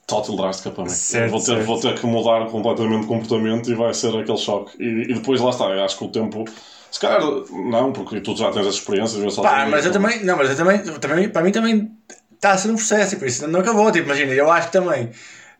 total 0.08 0.36
drástica 0.36 0.70
para 0.72 0.84
mim. 0.84 0.90
Certo, 0.90 1.30
vou, 1.30 1.38
ter, 1.38 1.46
certo. 1.46 1.64
vou 1.66 1.80
ter 1.80 1.94
que 2.00 2.06
mudar 2.06 2.46
completamente 2.46 3.02
de 3.02 3.06
comportamento 3.06 3.70
e 3.70 3.74
vai 3.74 3.94
ser 3.94 4.08
aquele 4.16 4.38
choque. 4.38 4.72
E, 4.82 5.02
e 5.12 5.14
depois 5.14 5.40
lá 5.40 5.50
está, 5.50 5.66
eu 5.66 5.84
acho 5.84 5.96
que 5.96 6.04
o 6.04 6.08
tempo. 6.08 6.44
Se 6.90 6.98
calhar 6.98 7.20
não, 7.50 7.92
porque 7.92 8.20
tu 8.20 8.34
já 8.34 8.50
tens 8.50 8.66
as 8.66 8.74
experiências. 8.74 9.22
Eu 9.22 9.30
só 9.30 9.42
Pá, 9.42 9.66
mas 9.70 9.86
eu 9.86 9.92
também, 9.92 10.24
não, 10.24 10.36
mas 10.36 10.50
eu 10.50 10.56
também, 10.56 10.82
também 10.98 11.28
para 11.28 11.42
mim 11.42 11.52
também 11.52 11.92
está 12.34 12.52
a 12.52 12.58
ser 12.58 12.70
um 12.70 12.76
processo, 12.76 13.10
tipo, 13.10 13.24
isso 13.24 13.46
não 13.46 13.60
acabou, 13.60 13.90
tipo, 13.92 14.06
imagina, 14.06 14.32
eu 14.32 14.50
acho 14.50 14.68
que 14.68 14.72
também, 14.72 15.10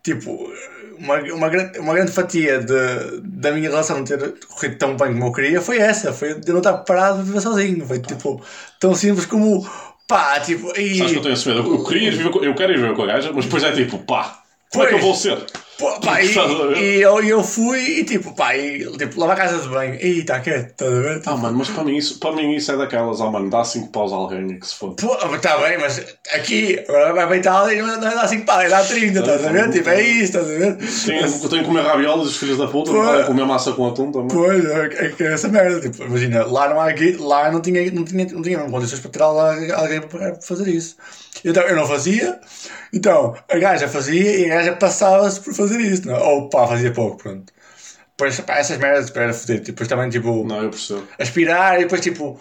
tipo, 0.03 0.51
uma, 0.99 1.17
uma, 1.21 1.49
grande, 1.49 1.79
uma 1.79 1.95
grande 1.95 2.13
fatia 2.13 2.61
de, 2.61 3.21
da 3.23 3.53
minha 3.53 3.69
relação 3.69 3.99
não 3.99 4.05
ter 4.05 4.35
corrido 4.47 4.79
tão 4.79 4.97
bem 4.97 5.13
como 5.13 5.27
eu 5.27 5.33
queria 5.33 5.61
foi 5.61 5.79
essa, 5.79 6.13
foi 6.13 6.35
de 6.35 6.49
eu 6.49 6.53
não 6.53 6.59
estar 6.59 6.75
preparado 6.75 7.17
para 7.17 7.25
viver 7.25 7.41
sozinho, 7.41 7.87
foi 7.87 8.01
tipo, 8.01 8.43
tão 8.81 8.95
simples 8.95 9.27
como, 9.27 9.69
pá, 10.07 10.41
tipo, 10.41 10.73
e... 10.79 10.99
Sabes 10.99 11.13
que 11.13 11.19
eu 11.19 11.23
tenho 11.23 11.35
esse 11.35 11.49
medo? 11.49 11.75
Eu, 11.75 11.85
queria 11.85 12.11
viver 12.11 12.31
com, 12.31 12.45
eu 12.45 12.55
quero 12.55 12.73
ir 12.73 12.79
viver 12.79 12.95
com 12.95 13.03
a 13.03 13.07
gaja, 13.07 13.33
mas 13.33 13.45
depois 13.45 13.63
é 13.63 13.73
tipo, 13.73 13.99
pá, 13.99 14.43
como 14.73 14.85
é 14.85 14.89
que 14.89 14.95
eu 14.95 14.99
Pois. 14.99 15.05
vou 15.05 15.15
ser? 15.15 15.45
Pô, 15.79 16.01
pá, 16.01 16.21
e, 16.21 16.35
e 16.77 17.01
eu, 17.01 17.23
eu 17.23 17.45
fui 17.45 18.01
e 18.01 18.05
tipo, 18.05 18.35
pá, 18.35 18.57
e, 18.57 18.85
tipo, 18.99 19.21
lavar 19.21 19.37
a 19.37 19.41
casa 19.41 19.63
de 19.63 19.69
banho, 19.69 19.95
e 19.95 20.19
está 20.19 20.41
quieto, 20.41 20.71
estás 20.71 20.93
a 20.93 21.01
ver? 21.01 21.23
Ah, 21.25 21.37
mano, 21.37 21.59
mas 21.59 21.69
para 21.69 21.85
mim 21.85 21.97
isso, 21.97 22.19
para 22.19 22.33
mim 22.33 22.53
isso 22.57 22.73
é 22.73 22.77
daquelas, 22.77 23.21
oh 23.21 23.31
mano, 23.31 23.49
dá 23.49 23.63
5 23.63 23.93
paus 23.93 24.13
a 24.13 24.17
alguém 24.17 24.51
e 24.51 24.59
que 24.59 24.67
se 24.67 24.75
foda. 24.75 24.97
Pô, 25.01 25.15
está 25.37 25.57
bem, 25.59 25.79
mas 25.79 26.05
aqui, 26.35 26.85
agora 26.89 27.27
vai 27.27 27.37
a 27.37 27.41
Itália 27.41 27.79
e 27.79 27.81
não 27.81 27.95
é 27.95 27.99
dar 28.01 28.27
5 28.27 28.45
pau, 28.45 28.61
é 28.61 28.69
dar 28.69 28.85
30, 28.85 29.21
estás 29.21 29.47
a 29.47 29.53
ver? 29.53 29.71
Tipo, 29.71 29.89
é 29.89 30.03
isso, 30.03 30.25
estás 30.25 30.47
a 30.47 30.49
ver? 30.49 30.77
Tenho, 30.77 31.43
eu 31.45 31.49
tenho 31.49 31.63
que 31.63 31.69
comer 31.69 31.83
raviolis, 31.83 32.27
os 32.27 32.37
filhos 32.37 32.59
da 32.59 32.67
puta, 32.67 32.91
Pô. 32.91 33.01
não 33.01 33.25
comer 33.25 33.47
massa 33.47 33.71
com 33.71 33.87
atum 33.87 34.11
também. 34.11 34.29
Pois, 34.29 34.65
é, 34.65 34.85
é 34.85 35.09
que 35.11 35.23
é 35.23 35.33
essa 35.33 35.47
merda, 35.47 35.81
tipo, 35.81 36.03
imagina, 36.03 36.45
lá 36.45 36.69
não 36.69 36.81
há 36.81 36.89
aqui, 36.89 37.13
lá 37.13 37.53
não 37.53 37.61
tinha, 37.61 37.89
não 37.93 38.05
tinha, 38.05 38.27
não 38.27 38.43
tinha 38.43 38.59
condições 38.59 38.99
para 39.01 39.11
ter 39.13 39.21
lá 39.21 39.55
alguém 39.77 40.01
para 40.01 40.09
pagar 40.09 40.33
para 40.33 40.43
fazer 40.43 40.69
isso. 40.69 40.97
Então 41.45 41.63
eu 41.63 41.77
não 41.77 41.87
fazia, 41.87 42.41
então 42.93 43.35
a 43.49 43.59
gaja 43.59 43.87
fazia 43.87 44.41
e 44.41 44.51
a 44.51 44.57
gaja 44.57 44.73
passava-se 44.73 45.41
por 45.41 45.55
fazer 45.55 45.68
isso, 45.77 46.07
não? 46.07 46.15
é? 46.17 46.19
ou 46.23 46.49
pá, 46.49 46.67
fazia 46.67 46.93
pouco, 46.93 47.17
pronto. 47.19 47.53
Depois, 48.11 48.41
pá, 48.41 48.59
essas 48.59 48.79
merdas 48.79 49.15
era 49.15 49.33
foder, 49.33 49.61
depois 49.63 49.89
também 49.89 50.11
tipo, 50.11 50.45
Não, 50.45 50.63
eu 50.63 50.71
percebo. 50.71 51.07
aspirar 51.19 51.77
e 51.81 51.85
depois 51.85 52.01
tipo, 52.01 52.41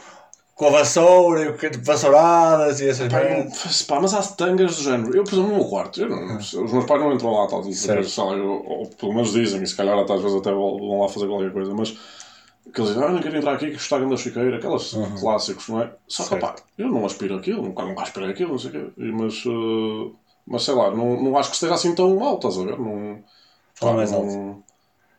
com 0.56 0.68
a 0.68 0.72
vassoura, 0.72 1.56
e 1.64 1.70
tipo, 1.70 1.86
vassouradas 1.86 2.80
e 2.82 2.90
essas 2.90 3.12
Pá, 3.12 3.20
merdas. 3.20 3.84
pá, 3.84 4.00
mas 4.02 4.14
há 4.14 4.24
tangas 4.24 4.76
do 4.78 4.84
género. 4.84 5.16
Eu, 5.16 5.24
por 5.24 5.34
exemplo, 5.34 5.52
no 5.52 5.58
meu 5.58 5.66
quarto, 5.66 6.02
eu 6.02 6.10
não, 6.10 6.38
os 6.38 6.54
meus 6.54 6.86
pais 6.86 7.00
não 7.02 7.14
entram 7.14 7.32
lá, 7.32 7.48
tal, 7.48 7.62
depois, 7.62 8.18
lá, 8.18 8.34
eu- 8.34 8.64
ou 8.66 8.88
pelo 8.90 9.14
menos 9.14 9.32
dizem, 9.34 9.62
e 9.62 9.68
se 9.68 9.76
calhar 9.76 9.98
até 10.00 10.14
às 10.14 10.22
vezes 10.22 10.38
até 10.38 10.52
vão 10.52 11.00
lá 11.02 11.08
fazer 11.10 11.28
qualquer 11.28 11.52
coisa, 11.54 11.74
mas 11.76 11.92
que 11.92 12.82
eles 12.82 12.92
dizem, 12.92 13.04
ah, 13.04 13.10
não 13.12 13.22
quero 13.22 13.38
entrar 13.38 13.54
aqui 13.54 13.70
que 13.72 13.78
está 13.78 13.98
da 13.98 14.18
chiqueira, 14.18 14.58
aquelas 14.58 14.94
clássicos, 15.20 15.70
não 15.70 15.82
é? 15.82 15.92
Só 16.08 16.26
que, 16.28 16.38
pá, 16.38 16.56
eu 16.78 16.90
não 16.90 17.06
aspiro 17.06 17.36
aquilo, 17.36 17.62
nunca, 17.62 17.84
nunca 17.84 18.02
aspirei 18.04 18.30
aquilo, 18.32 18.52
não 18.52 18.60
sei 18.60 18.70
o 18.72 18.74
quê, 18.74 18.92
mas, 18.98 19.44
eh, 19.46 20.27
mas 20.48 20.64
sei 20.64 20.74
lá, 20.74 20.89
não, 20.91 21.22
não 21.22 21.38
acho 21.38 21.50
que 21.50 21.56
esteja 21.56 21.74
assim 21.74 21.93
tão 21.93 22.16
mal, 22.18 22.36
estás 22.36 22.58
a 22.58 22.64
ver? 22.64 22.80
Não, 22.80 23.22
Fala 23.76 23.93
mais 23.93 24.12
não- 24.12 24.20
alto. 24.20 24.64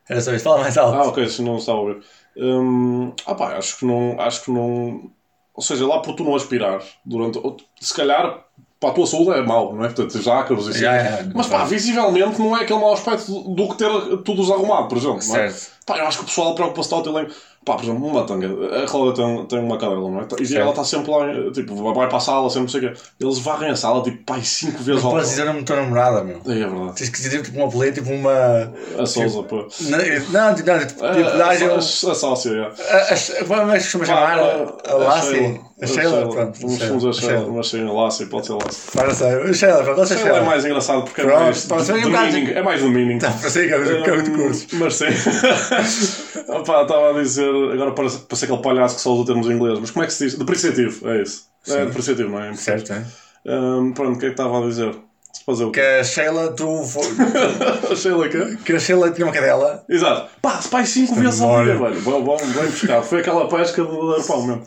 Era 0.08 0.20
só 0.22 0.32
isso, 0.32 0.44
fala 0.44 0.60
mais 0.60 0.76
alto. 0.78 0.96
Ah, 0.96 1.08
ok, 1.08 1.28
se 1.28 1.42
não 1.42 1.56
estava 1.58 1.78
a 1.78 1.80
ouvir. 1.82 2.02
Hum, 2.36 3.12
ah 3.26 3.34
pá, 3.34 3.56
acho 3.58 3.78
que 3.78 3.84
não. 3.84 4.18
Acho 4.18 4.44
que 4.44 4.50
não. 4.50 5.10
Ou 5.54 5.62
seja, 5.62 5.86
lá 5.86 6.00
por 6.00 6.14
tu 6.14 6.24
não 6.24 6.34
aspirar 6.34 6.82
durante. 7.04 7.38
Se 7.80 7.92
calhar 7.92 8.44
para 8.80 8.90
a 8.90 8.92
tua 8.92 9.06
saúde 9.06 9.30
é 9.32 9.42
mau, 9.42 9.74
não 9.74 9.84
é? 9.84 9.88
Portanto, 9.88 10.22
já 10.22 10.40
e 10.40 10.52
assim. 10.54 10.84
É, 10.84 11.26
Mas 11.34 11.46
pá, 11.48 11.64
visivelmente 11.64 12.38
não 12.40 12.56
é 12.56 12.62
aquele 12.62 12.78
mau 12.80 12.92
aspecto 12.92 13.54
do 13.54 13.68
que 13.68 13.76
ter 13.76 13.90
tudo 14.22 14.40
desarrumado, 14.42 14.88
por 14.88 14.96
exemplo. 14.96 15.18
Não 15.26 15.36
é? 15.36 15.50
Certo. 15.50 15.77
Pá, 15.88 15.96
eu 15.98 16.06
acho 16.06 16.18
que 16.18 16.24
o 16.24 16.26
pessoal 16.26 16.54
preocupa-se 16.54 16.90
tanto. 16.90 17.18
Ele, 17.18 17.28
pá, 17.64 17.74
por 17.74 17.82
exemplo, 17.84 18.06
uma 18.06 18.24
tanga. 18.24 18.46
A 18.82 18.86
Cláudia 18.86 19.24
tem, 19.24 19.46
tem 19.46 19.58
uma 19.58 19.78
cadela, 19.78 20.00
não 20.10 20.20
é? 20.20 20.26
E 20.38 20.46
Certo. 20.46 20.60
ela 20.60 20.70
está 20.70 20.84
sempre 20.84 21.10
lá, 21.10 21.50
tipo, 21.52 21.74
vai 21.94 22.06
para 22.08 22.18
a 22.18 22.20
sala, 22.20 22.48
sempre 22.50 22.62
não 22.62 22.68
sei 22.68 22.80
o 22.88 22.92
quê. 22.92 23.00
Eles 23.18 23.38
varrem 23.38 23.70
a 23.70 23.76
sala, 23.76 24.02
tipo, 24.02 24.22
pai, 24.24 24.42
cinco 24.42 24.82
vezes 24.82 25.02
ao 25.02 25.10
Podes 25.12 25.30
dizer 25.30 25.48
o 25.48 25.52
da 25.54 25.62
tua 25.62 25.76
namorada, 25.76 26.22
meu. 26.22 26.36
É, 26.46 26.50
é 26.60 26.66
verdade. 26.66 26.96
Tens 26.96 27.08
que 27.08 27.16
dizer 27.22 27.42
tipo 27.42 27.58
um 27.58 27.66
apelido, 27.66 27.94
tipo 28.02 28.12
uma. 28.12 28.72
A 28.98 29.06
Sousa, 29.06 29.42
pô. 29.42 29.66
Não, 29.80 29.98
não, 29.98 30.54
tipo, 30.54 30.68
não, 30.70 30.86
tipo, 30.86 31.04
A, 31.04 31.14
tipo, 31.14 31.28
a, 31.28 31.74
a, 31.74 31.76
a 31.78 32.14
sócia, 32.14 32.50
é. 32.50 32.60
a- 32.92 33.14
a- 33.14 33.44
Como 33.46 33.72
é 33.72 33.76
que 33.78 33.80
se 33.84 33.98
costuma 33.98 34.04
chamar? 34.04 34.38
A, 34.38 34.92
a 34.92 34.94
Lassie? 34.94 35.60
A 35.80 35.86
Sheila, 35.86 36.28
pronto. 36.28 36.58
Vamos 36.60 37.04
a 37.06 37.08
a 37.10 37.12
Sheila, 37.12 37.48
mas 37.52 37.68
sim, 37.68 37.88
a 37.88 37.92
Lassie, 37.92 38.26
pode 38.26 38.46
ser 38.48 38.54
Lassie. 38.54 38.90
Para 38.92 39.14
sei, 39.14 39.28
a 39.28 39.52
Sheila, 39.52 39.84
pronto, 39.84 40.00
a 40.02 40.06
Sheila 40.06 40.38
é 40.38 40.40
mais 40.40 40.64
engraçado 40.64 41.02
porque 41.04 41.20
é 41.20 41.24
mais 41.24 41.68
meaning, 41.70 42.50
é 42.50 42.62
mais 42.62 42.80
do 42.82 42.88
meaning. 42.88 43.18
Tá, 43.18 43.30
para 43.30 43.48
ser 43.48 43.68
que 43.68 43.74
é 43.74 43.76
o 43.78 44.06
é 44.06 44.12
o 44.18 44.22
de 44.22 44.30
curso. 44.32 44.66
Mas 44.72 44.94
sim. 44.96 45.04
Opa, 46.48 46.82
estava 46.82 47.10
a 47.10 47.22
dizer, 47.22 47.48
agora 47.72 47.92
parece, 47.92 48.18
parece 48.20 48.44
aquele 48.44 48.62
palhaço 48.62 48.96
que 48.96 49.00
só 49.02 49.12
usa 49.12 49.26
termos 49.26 49.46
em 49.48 49.52
inglês, 49.52 49.78
mas 49.80 49.90
como 49.90 50.04
é 50.04 50.06
que 50.06 50.12
se 50.12 50.24
diz? 50.24 50.38
Depreciativo, 50.38 51.08
é 51.08 51.22
isso. 51.22 51.46
É 51.66 51.70
Sim. 51.70 51.84
depreciativo, 51.86 52.30
não 52.30 52.42
é? 52.42 52.54
Certo, 52.54 52.92
é? 52.92 53.04
Hum, 53.46 53.92
pronto, 53.92 54.16
o 54.16 54.18
que 54.18 54.26
é 54.26 54.28
que 54.28 54.34
estava 54.34 54.58
a 54.58 54.66
dizer? 54.66 54.94
Se 55.32 55.44
fazer 55.44 55.64
o 55.64 55.70
Que 55.70 55.80
a 55.80 56.02
Sheila, 56.04 56.52
tu. 56.54 56.82
fo- 56.84 57.00
A 57.92 57.94
Sheila 57.94 58.28
quê? 58.28 58.56
Que 58.64 58.72
a 58.74 58.78
Sheila 58.78 59.10
tinha 59.10 59.26
uma 59.26 59.32
cadela. 59.32 59.84
Exato. 59.88 60.30
Pá, 60.40 60.58
pai, 60.70 60.86
cinco 60.86 61.14
vezes 61.14 61.40
ao 61.40 61.48
memória. 61.48 61.74
dia, 61.76 61.82
velho. 61.88 62.00
Bom, 62.00 62.22
bom, 62.24 62.36
bem 62.38 62.70
pescado. 62.70 63.04
Foi 63.04 63.20
aquela 63.20 63.46
pesca 63.48 63.84
do 63.84 64.14
arpão 64.14 64.46
mesmo. 64.46 64.62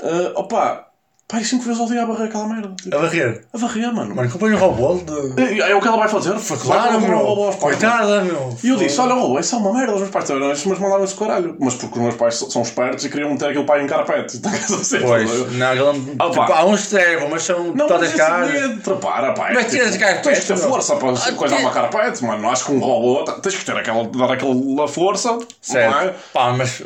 Uh, 0.00 0.32
opa, 0.34 0.87
pai, 1.28 1.44
cinco 1.44 1.62
vezes 1.64 1.78
ao 1.78 1.86
dia 1.86 2.02
a 2.02 2.06
varrer 2.06 2.26
aquela 2.28 2.48
merda. 2.48 2.74
Tipo, 2.80 2.96
A 2.96 3.00
varrer. 3.02 3.44
a 3.52 3.58
varrer, 3.58 3.94
mano. 3.94 4.16
Mano, 4.16 4.30
comprei 4.30 4.54
um 4.54 4.58
robô 4.58 4.94
de. 4.94 5.42
É, 5.60 5.70
é 5.70 5.74
o 5.76 5.80
que 5.80 5.86
ela 5.86 5.98
vai 5.98 6.08
fazer. 6.08 6.36
Foi 6.38 6.56
Claro, 6.56 7.00
meu. 7.00 7.52
Coitada, 7.60 8.22
meu. 8.24 8.56
E 8.64 8.68
eu 8.70 8.76
disse: 8.76 8.98
Olha, 9.00 9.14
oh, 9.14 9.38
isso 9.38 9.54
é 9.54 9.58
uma 9.58 9.72
merda. 9.74 9.92
Os 9.92 9.98
meus 10.00 10.10
pais 10.10 10.24
disseram 10.24 10.50
isso, 10.52 10.68
mas 10.68 10.78
mandaram 10.78 11.04
isso 11.04 11.16
caralho. 11.16 11.54
Mas 11.60 11.74
porque 11.74 11.98
os 11.98 12.02
meus 12.02 12.16
pais 12.16 12.34
são 12.36 12.62
espertos 12.62 13.04
e 13.04 13.10
queriam 13.10 13.30
meter 13.30 13.50
aquilo 13.50 13.64
para 13.66 13.82
em 13.82 13.86
carpete. 13.86 14.38
Então, 14.38 14.50
quer 14.50 14.58
dizer, 14.64 15.02
Pois, 15.02 15.30
a 15.30 15.34
não, 15.52 15.72
ele 15.72 15.80
não. 15.84 16.16
Ah, 16.18 16.30
Tipo, 16.30 16.52
há 16.52 16.64
uns 16.64 16.86
que 16.86 16.96
mas 17.30 17.42
são 17.42 17.64
Não, 17.74 17.86
todas 17.86 18.08
mas 18.10 18.18
caras. 18.18 18.54
é 18.54 18.68
de 18.68 18.80
trapar, 18.80 19.34
pá. 19.34 19.50
Mas 19.52 19.66
tiras 19.70 19.92
de 19.92 19.98
carpete, 19.98 20.22
Tens 20.24 20.38
que 20.40 20.46
ter 20.46 20.56
força 20.56 20.96
para 20.96 21.10
Ah, 21.12 21.32
coisar 21.32 21.56
tem- 21.56 21.64
uma 21.64 21.72
carpete, 21.74 22.24
mano. 22.24 22.42
Não 22.42 22.50
acho 22.50 22.64
que 22.64 22.72
um 22.72 22.78
robô. 22.78 23.24
Tens 23.42 23.54
que 23.54 23.64
ter 23.66 23.76
aquela, 23.76 24.04
dar 24.08 24.32
aquela 24.32 24.88
força. 24.88 25.32
Não 25.32 25.42
é? 25.42 25.46
Certo. 25.60 26.14
Pá, 26.32 26.52
mas. 26.52 26.82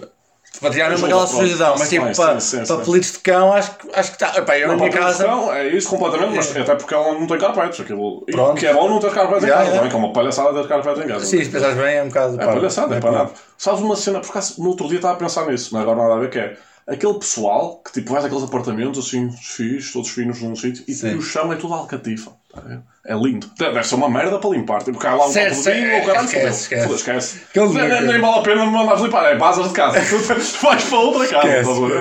Para 0.61 0.71
tirar 0.71 0.91
mesmo 0.91 1.07
aquela 1.07 1.27
sujidão, 1.27 1.75
mas 1.77 1.89
tipo, 1.89 2.05
para, 2.15 2.39
apelidos 2.75 3.13
de 3.13 3.19
cão, 3.19 3.53
acho, 3.53 3.75
que- 3.75 3.89
acho 3.95 4.11
que 4.17 4.25
está. 4.25 4.43
Pá, 4.43 4.57
eu 4.57 4.69
Não, 4.69 4.77
na 4.77 4.81
minha 4.85 4.93
casa. 4.93 5.25
produção, 5.25 5.53
é 5.53 5.69
isso 5.69 5.89
completamente, 5.89 6.37
mas 6.37 6.57
até 6.57 6.75
porque 6.77 6.95
ela 6.95 7.13
não 7.15 7.27
tem 7.27 7.39
carpetes. 7.39 7.81
Aquilo, 7.81 8.21
Pronto. 8.31 8.59
que 8.61 8.67
é 8.67 8.73
bom 8.73 8.89
não 8.89 9.01
ter 9.01 9.11
carpetes 9.13 9.45
em 9.45 9.49
Já, 9.49 9.55
casa, 9.57 9.71
já. 9.71 9.77
não 9.79 9.85
é? 9.87 9.89
Que 9.89 9.95
é 9.95 9.99
uma 9.99 10.13
palhaçada 10.13 10.63
ter 10.63 10.69
carpetes 10.69 11.05
em 11.05 11.09
casa. 11.09 11.25
Sim, 11.25 11.43
se 11.43 11.51
pensares 11.51 11.77
bem, 11.77 11.97
é 11.97 12.03
um 12.03 12.09
bocado. 12.09 12.41
É 12.41 12.45
palhaçada, 12.47 12.97
é 12.97 13.01
para 13.01 13.11
nada. 13.11 13.31
Sabes 13.59 13.81
uma 13.81 13.97
cena, 13.97 14.21
por 14.21 14.31
acaso, 14.31 14.63
no 14.63 14.69
outro 14.69 14.87
dia 14.89 14.97
estava 14.99 15.15
a 15.15 15.17
pensar 15.19 15.47
nisso, 15.47 15.73
não 15.73 15.81
é 15.81 15.83
agora 15.83 15.99
nada 15.99 16.15
a 16.15 16.19
ver, 16.19 16.31
que 16.31 16.39
é 16.39 16.57
aquele 16.87 17.15
pessoal 17.15 17.81
que 17.85 17.93
tipo 17.93 18.13
vai 18.13 18.23
daqueles 18.23 18.45
apartamentos 18.45 19.05
assim, 19.07 19.31
fios, 19.33 19.93
todos 19.93 20.11
finos 20.11 20.41
num 20.43 20.55
sítio, 20.55 20.85
e, 20.87 20.93
e 20.93 21.15
o 21.15 21.23
chão 21.23 21.53
é 21.53 21.57
tudo 21.57 21.75
alcatifa. 21.75 22.33
Tá? 22.53 22.63
É 23.05 23.15
lindo. 23.17 23.51
Deve 23.59 23.83
ser 23.83 23.97
uma 23.97 24.09
merda 24.09 24.39
para 24.39 24.51
limpar. 24.51 24.83
Tipo, 24.85 24.97
cá 24.97 25.13
lá 25.17 25.27
um 25.27 25.33
Certo, 25.33 25.57
copo 25.57 25.63
de 25.65 25.71
vinho, 25.73 25.91
certo. 25.91 26.03
o 26.03 26.07
caralho, 26.07 26.25
Esquece, 26.27 26.61
esquece. 26.63 26.83
Foda, 26.85 26.95
esquece. 26.97 27.41
Nem, 27.57 27.89
nem, 27.89 28.03
nem 28.03 28.21
vale 28.21 28.39
a 28.39 28.43
pena 28.43 28.65
me 28.67 28.71
mandares 28.73 29.03
limpar, 29.03 29.25
é 29.33 29.37
basas 29.37 29.67
de 29.69 29.73
casa. 29.75 29.99
Vais 30.63 30.85
para 30.85 30.99
outra 30.99 31.27
casa. 31.29 31.49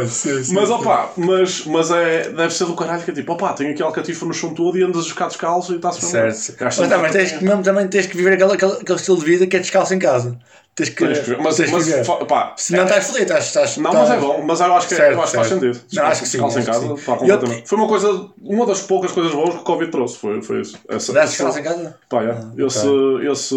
Esquece, 0.06 0.44
sim, 0.46 0.54
mas 0.54 0.70
opá, 0.70 1.10
mas, 1.18 1.66
mas 1.66 1.90
é, 1.90 2.30
deve 2.30 2.54
ser 2.54 2.66
do 2.66 2.76
caralho 2.76 3.02
que 3.02 3.10
é 3.10 3.14
tipo, 3.16 3.34
opá, 3.34 3.54
tem 3.54 3.72
aqui 3.72 3.82
alcatifa 3.82 4.26
no 4.28 4.34
chão 4.34 4.54
todo 4.54 4.78
e 4.78 4.84
andas 4.84 5.06
a 5.06 5.10
ficar 5.10 5.28
descalço 5.28 5.74
e 5.74 5.78
está-se 5.78 6.06
mesmo. 6.16 6.32
Certo. 6.32 6.64
Mas, 6.64 6.76
tá, 6.76 6.82
muito 6.84 7.02
mas 7.02 7.12
tens 7.14 7.32
que, 7.32 7.44
mesmo 7.44 7.64
também 7.64 7.88
tens 7.88 8.06
que 8.06 8.16
viver 8.18 8.34
aquele, 8.34 8.54
aquele, 8.54 8.74
aquele 8.74 9.00
estilo 9.00 9.18
de 9.18 9.26
vida 9.26 9.48
que 9.48 9.56
é 9.58 9.60
descalço 9.60 9.94
em 9.96 10.00
casa. 10.00 10.38
Tens 10.74 10.88
que, 10.88 11.06
Tens 11.06 11.20
que. 11.20 11.36
Mas, 11.36 11.58
tens 11.58 11.70
que 11.70 11.76
mas 11.76 12.08
fa- 12.08 12.26
pá, 12.26 12.54
Se 12.56 12.72
não 12.74 12.84
estás 12.84 13.08
feliz, 13.08 13.24
estás. 13.24 13.46
estás 13.46 13.78
Não, 13.78 13.92
mas 13.94 14.10
é 14.10 14.18
bom, 14.18 14.42
mas 14.42 14.62
eu 14.62 14.74
acho 14.74 14.88
que, 14.88 14.96
Certo, 14.96 15.14
eu 15.16 15.22
acho 15.22 15.32
que 15.32 15.38
faz 15.38 15.50
sentido. 15.50 15.82
Não, 15.94 16.04
acho 16.06 16.22
que 16.22 16.28
sim, 16.30 16.38
Descalço 16.38 16.60
em 16.60 16.62
acho 16.62 16.72
que 16.72 16.88
casa, 16.88 16.96
sim. 16.98 17.04
pá, 17.06 17.14
E 17.14 17.18
completamente. 17.18 17.68
Foi 17.68 17.78
uma 17.78 17.88
coisa, 17.90 18.30
uma 18.42 18.66
das 18.66 18.82
poucas 18.82 19.12
coisas 19.12 19.34
boas 19.34 19.50
que 19.50 19.56
o 19.58 19.64
Covid 19.64 19.92
trouxe, 19.92 20.18
foi, 20.18 20.41
foi 20.44 20.62
isso. 20.62 20.78
Essa, 20.88 21.14
Dás 21.14 21.30
esse- 21.30 21.38
descalço 21.44 21.60
em 21.60 21.64
casa? 21.64 21.98
Pá, 22.10 22.24
é. 22.24 22.38
esse, 22.66 22.88
esse 23.32 23.56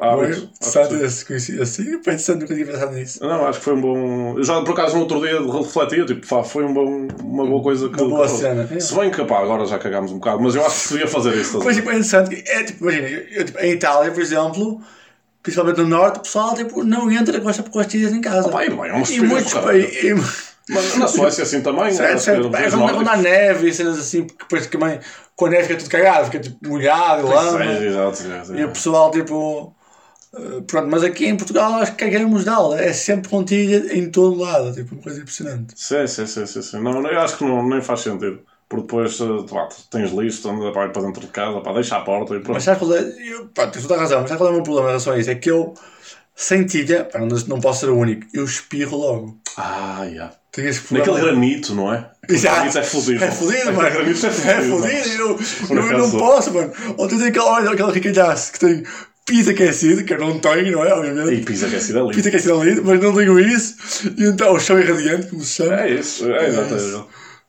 hábito. 0.00 0.24
acho 0.32 0.40
que 0.40 0.64
Sabe 0.66 0.98
sim. 0.98 1.04
esse 1.04 1.24
conhecido 1.26 1.62
assim? 1.62 1.98
Pensando, 1.98 2.40
nunca 2.40 2.54
tinha 2.54 2.66
pensado 2.66 2.92
nisso. 2.92 3.22
Não, 3.24 3.46
acho 3.46 3.58
que 3.58 3.64
foi 3.64 3.74
um 3.74 3.80
bom. 3.80 4.38
Eu 4.38 4.44
já 4.44 4.60
por 4.62 4.72
acaso 4.72 4.94
no 4.96 5.02
outro 5.02 5.20
dia 5.20 5.40
refletia, 5.40 6.04
tipo, 6.06 6.26
pá, 6.26 6.42
foi 6.42 6.64
um 6.64 6.72
bom, 6.72 7.08
uma 7.22 7.46
boa 7.46 7.62
coisa 7.62 7.88
que. 7.88 8.00
Uma 8.00 8.10
boa 8.16 8.26
que- 8.26 8.32
cena. 8.34 8.68
é. 8.70 8.80
Se 8.80 8.94
bem 8.94 9.10
que, 9.10 9.24
pá, 9.24 9.40
agora 9.40 9.66
já 9.66 9.78
cagámos 9.78 10.10
um 10.12 10.18
bocado, 10.18 10.40
mas 10.42 10.54
eu 10.54 10.64
acho 10.66 10.82
que 10.84 10.88
devia 10.94 11.08
fazer 11.08 11.34
isso. 11.36 11.58
ver? 11.60 11.74
tipo, 11.74 11.88
é 11.90 11.92
interessante. 11.92 12.42
É, 12.46 12.62
tipo, 12.64 12.84
imagina, 12.90 13.08
eu, 13.08 13.44
tipo, 13.44 13.58
em 13.58 13.72
Itália, 13.72 14.10
por 14.10 14.20
exemplo, 14.22 14.80
principalmente 15.42 15.78
no 15.78 15.88
Norte, 15.88 16.18
o 16.18 16.22
pessoal 16.22 16.54
tipo, 16.54 16.84
não 16.84 17.10
entra 17.10 17.40
com 17.40 17.48
as 17.48 17.58
pastilhas 17.60 18.12
em 18.12 18.20
casa. 18.20 18.48
Pá, 18.48 18.64
e 18.64 18.70
bem, 18.70 18.78
é 18.88 18.92
uma 18.92 19.06
e 19.08 19.20
muitos 19.20 19.52
países. 19.54 20.51
Mas 20.68 20.96
na 20.96 21.08
Suécia 21.08 21.44
assim 21.44 21.62
também. 21.62 21.92
Certo, 21.92 22.14
acho 22.16 22.24
certo. 22.24 22.48
que 22.50 22.56
É 22.56 22.70
quando, 22.70 22.76
nórdicos- 22.78 23.22
neve 23.22 23.68
e 23.68 23.74
cenas 23.74 23.98
assim, 23.98 24.24
porque 24.24 24.42
depois 24.44 24.66
também 24.66 25.00
com 25.36 25.46
a 25.46 25.50
neve 25.50 25.62
fica 25.64 25.78
tudo 25.78 25.90
cagado, 25.90 26.26
fica 26.26 26.40
tipo 26.40 26.68
molhado, 26.68 27.26
lama. 27.28 27.64
É, 27.64 27.86
exato, 27.86 28.18
E 28.56 28.64
o 28.64 28.68
pessoal, 28.68 29.10
tipo. 29.10 29.74
eh, 30.34 30.60
Pronto, 30.66 30.88
mas 30.88 31.02
aqui 31.04 31.26
em 31.26 31.36
Portugal 31.36 31.74
acho 31.74 31.92
que 31.96 32.04
cagamos 32.04 32.44
de 32.44 32.50
aula. 32.50 32.80
É 32.80 32.92
sempre 32.92 33.28
contigo 33.30 33.86
em 33.92 34.10
todo 34.10 34.36
lado. 34.40 34.72
Tipo, 34.74 34.94
uma 34.94 35.02
coisa 35.02 35.20
impressionante. 35.20 35.74
Sim, 35.76 36.06
sim, 36.06 36.26
sim, 36.26 36.46
sim, 36.46 36.62
sim. 36.62 36.80
Não, 36.80 37.06
eu 37.06 37.20
acho 37.20 37.36
que 37.38 37.44
não, 37.44 37.66
nem 37.68 37.80
faz 37.82 38.00
sentido. 38.00 38.40
Porque 38.68 38.82
depois 38.86 39.20
eh, 39.20 39.24
pá, 39.50 39.68
tens 39.90 40.10
lixo, 40.12 40.48
anda 40.48 40.72
para 40.72 40.86
dentro 40.88 41.20
de 41.20 41.26
casa, 41.28 41.60
pá, 41.60 41.72
deixa 41.74 41.96
a 41.96 42.00
porta 42.00 42.34
e 42.34 42.40
pronto. 42.40 42.54
Mas 42.54 42.64
sabes 42.64 42.78
qual 42.80 42.94
é? 42.94 43.00
Eu, 43.28 43.48
pá, 43.48 43.66
tens 43.66 43.82
toda 43.82 43.96
a 43.96 43.98
razão, 43.98 44.20
mas 44.22 44.30
sabes 44.30 44.40
qual 44.40 44.48
é 44.48 44.52
o 44.52 44.54
meu 44.54 44.62
problema 44.62 44.88
em 44.88 44.90
relação 44.92 45.12
a 45.12 45.18
isso? 45.18 45.30
É 45.30 45.34
que 45.34 45.50
eu 45.50 45.74
Sentilha, 46.34 47.04
pá, 47.04 47.18
não, 47.20 47.28
não 47.46 47.60
posso 47.60 47.80
ser 47.80 47.90
o 47.90 47.96
único. 47.96 48.26
Eu 48.32 48.44
espirro 48.44 48.96
logo. 48.96 49.38
Ah, 49.56 50.04
yeah. 50.04 50.34
Tenho 50.50 50.68
esse 50.68 50.92
Naquele 50.92 51.20
granito, 51.20 51.74
não 51.74 51.92
é? 51.92 52.10
Já. 52.28 52.54
Granito 52.56 52.78
é 52.78 52.82
fodido. 52.82 53.24
É 53.24 53.30
fodido, 53.30 53.58
Aquele 53.58 53.76
mano. 53.76 53.90
granito 53.90 54.26
é 54.26 54.28
É 54.28 54.32
fodido. 54.32 55.38
fodido. 55.38 55.74
Eu, 55.92 55.98
não 55.98 56.10
posso, 56.10 56.52
mano. 56.52 56.72
Ontem 56.98 57.18
tem 57.18 57.28
aquele, 57.28 57.44
olha, 57.44 57.70
aquele 57.70 57.92
ricalhaço 57.92 58.52
que 58.52 58.58
tem 58.60 58.82
pizza 59.24 59.50
aquecido, 59.52 60.04
que 60.04 60.12
eu 60.14 60.18
não 60.18 60.38
tenho, 60.38 60.72
não 60.72 60.84
é? 60.84 60.92
Obviamente. 60.92 61.40
E 61.40 61.44
pisa 61.44 61.66
aquecida 61.66 62.00
ali. 62.00 62.14
Pizza 62.14 62.28
aquecida 62.28 62.54
ali, 62.54 62.80
mas 62.80 63.00
não 63.00 63.14
tenho 63.14 63.38
isso. 63.38 63.76
E 64.18 64.24
então 64.24 64.52
o 64.54 64.60
chão 64.60 64.78
irradiante, 64.78 65.28
como 65.28 65.42
se 65.42 65.54
chama. 65.54 65.80
É 65.80 65.90
isso, 65.90 66.30
é 66.30 66.48
exatamente. 66.48 67.04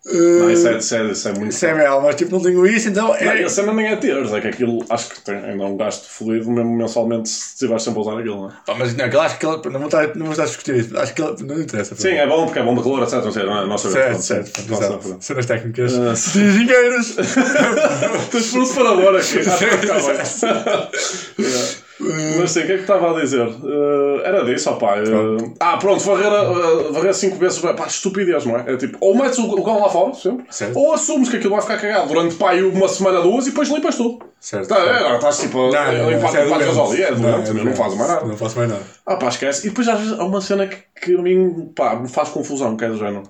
Uh, 0.05 0.39
Não, 0.39 0.51
isso 0.51 0.67
é, 0.67 0.77
isso 0.77 0.95
é, 0.95 1.11
isso 1.11 1.27
é 1.29 1.31
muito. 1.31 1.51
Isso 1.51 1.65
é 1.65 1.73
real, 1.73 2.01
mas 2.01 2.15
tipo, 2.15 2.31
não 2.31 2.41
tenho 2.41 2.65
isso, 2.67 2.89
então 2.89 3.07
Não, 3.07 3.15
é. 3.15 3.41
a 3.41 3.49
cena 3.49 3.73
nem 3.73 3.87
é 3.87 3.95
ter, 3.95 4.17
é 4.17 4.41
que 4.41 4.47
aquilo 4.47 4.83
acho 4.89 5.09
que 5.09 5.21
tem 5.21 5.35
ainda 5.35 5.63
um 5.63 5.77
gasto 5.77 6.09
fodido 6.09 6.51
mesmo 6.51 6.75
mensalmente 6.75 7.29
se 7.29 7.53
estiveres 7.53 7.83
sempre 7.83 7.99
a 7.99 8.01
usar 8.01 8.19
aquilo, 8.19 8.41
não 8.41 8.49
é? 8.49 8.53
Pá, 8.65 8.75
mas 8.77 8.93
não, 8.93 9.05
aquilo 9.05 9.21
acho 9.21 9.39
que 9.39 9.45
ele, 9.45 9.61
não 9.69 9.79
vou 9.79 9.85
estar, 9.85 10.15
não 10.15 10.25
vou 10.25 10.31
estar 10.31 10.43
a 10.43 10.47
discutir 10.47 10.75
isso, 10.75 10.97
acho 10.97 11.13
que 11.13 11.21
ele, 11.21 11.43
não 11.43 11.61
interessa. 11.61 11.95
Sim, 11.95 12.15
é 12.15 12.27
bom 12.27 12.45
porque 12.45 12.59
é 12.59 12.63
bom 12.63 12.75
de 12.75 12.83
calor, 12.83 13.03
etc. 13.03 13.23
Não 13.23 13.31
sei, 13.31 13.43
não 13.43 13.57
é? 13.57 13.65
Nós 13.65 13.79
sabemos. 13.79 14.25
Certo, 14.25 14.51
pronto, 14.51 14.67
certo, 14.67 15.01
sabemos. 15.03 15.25
Cenas 15.25 15.45
técnicas 15.45 15.93
de 15.93 16.39
engenheiros. 16.41 17.15
Tens 18.29 18.51
por 18.51 18.59
um 18.59 18.65
separador 18.65 19.15
aqui. 19.15 19.39
Acho 19.47 19.57
que 19.57 21.41
bem. 21.41 21.67
Yeah. 22.01 22.37
Mas 22.39 22.51
sim, 22.51 22.61
o 22.61 22.65
que 22.65 22.71
é 22.71 22.75
que 22.77 22.81
estava 22.81 23.15
a 23.15 23.21
dizer? 23.21 23.47
Uh, 23.47 24.19
era 24.23 24.43
disso, 24.43 24.69
opá. 24.71 24.95
Uh, 24.97 25.53
ah, 25.59 25.77
pronto, 25.77 26.03
varrer, 26.03 26.31
uh, 26.31 26.91
varrer 26.91 27.13
cinco 27.13 27.35
vezes, 27.37 27.59
pá, 27.59 27.85
estupidez, 27.85 28.45
não 28.45 28.57
é? 28.57 28.73
É 28.73 28.77
tipo, 28.77 28.97
ou 28.99 29.15
metes 29.15 29.37
o, 29.37 29.45
o 29.45 29.63
cão 29.63 29.79
lá 29.79 29.87
fora, 29.89 30.13
sempre, 30.15 30.45
Certo. 30.49 30.77
ou 30.77 30.91
assumes 30.93 31.29
que 31.29 31.37
aquilo 31.37 31.51
vai 31.51 31.61
ficar 31.61 31.77
cagado 31.77 32.07
durante 32.07 32.35
pá, 32.35 32.53
uma 32.55 32.87
semana, 32.87 33.21
duas 33.21 33.45
e 33.45 33.51
depois 33.51 33.69
limpas 33.69 33.95
tudo. 33.95 34.25
Certo. 34.39 34.67
Tá, 34.69 34.77
é, 34.79 34.97
agora 34.97 35.15
estás 35.17 35.37
tipo 35.39 35.59
a 35.59 35.71
Não, 35.71 35.93
não, 35.99 36.09
limpar 36.11 36.35
é 36.35 36.45
doente. 36.45 36.65
gasóleo. 36.65 37.03
É 37.03 37.11
doente, 37.11 37.21
é 37.21 37.21
não, 37.21 37.53
não 37.53 37.63
doente. 37.63 37.77
faz 37.77 37.95
mais 37.95 38.09
nada. 38.09 38.25
Não 38.25 38.37
faço 38.37 38.57
mais 38.57 38.69
nada. 38.71 38.83
Ah, 39.05 39.15
pá, 39.15 39.27
esquece. 39.27 39.67
E 39.67 39.69
depois 39.69 39.87
às 39.87 39.99
vezes 39.99 40.19
há 40.19 40.23
uma 40.23 40.41
cena 40.41 40.65
que, 40.67 40.77
que 40.99 41.15
a 41.15 41.21
mim, 41.21 41.71
pá, 41.75 41.95
me 41.95 42.09
faz 42.09 42.29
confusão, 42.29 42.75
que 42.75 42.85
é 42.85 42.89
do 42.89 42.97
género. 42.97 43.23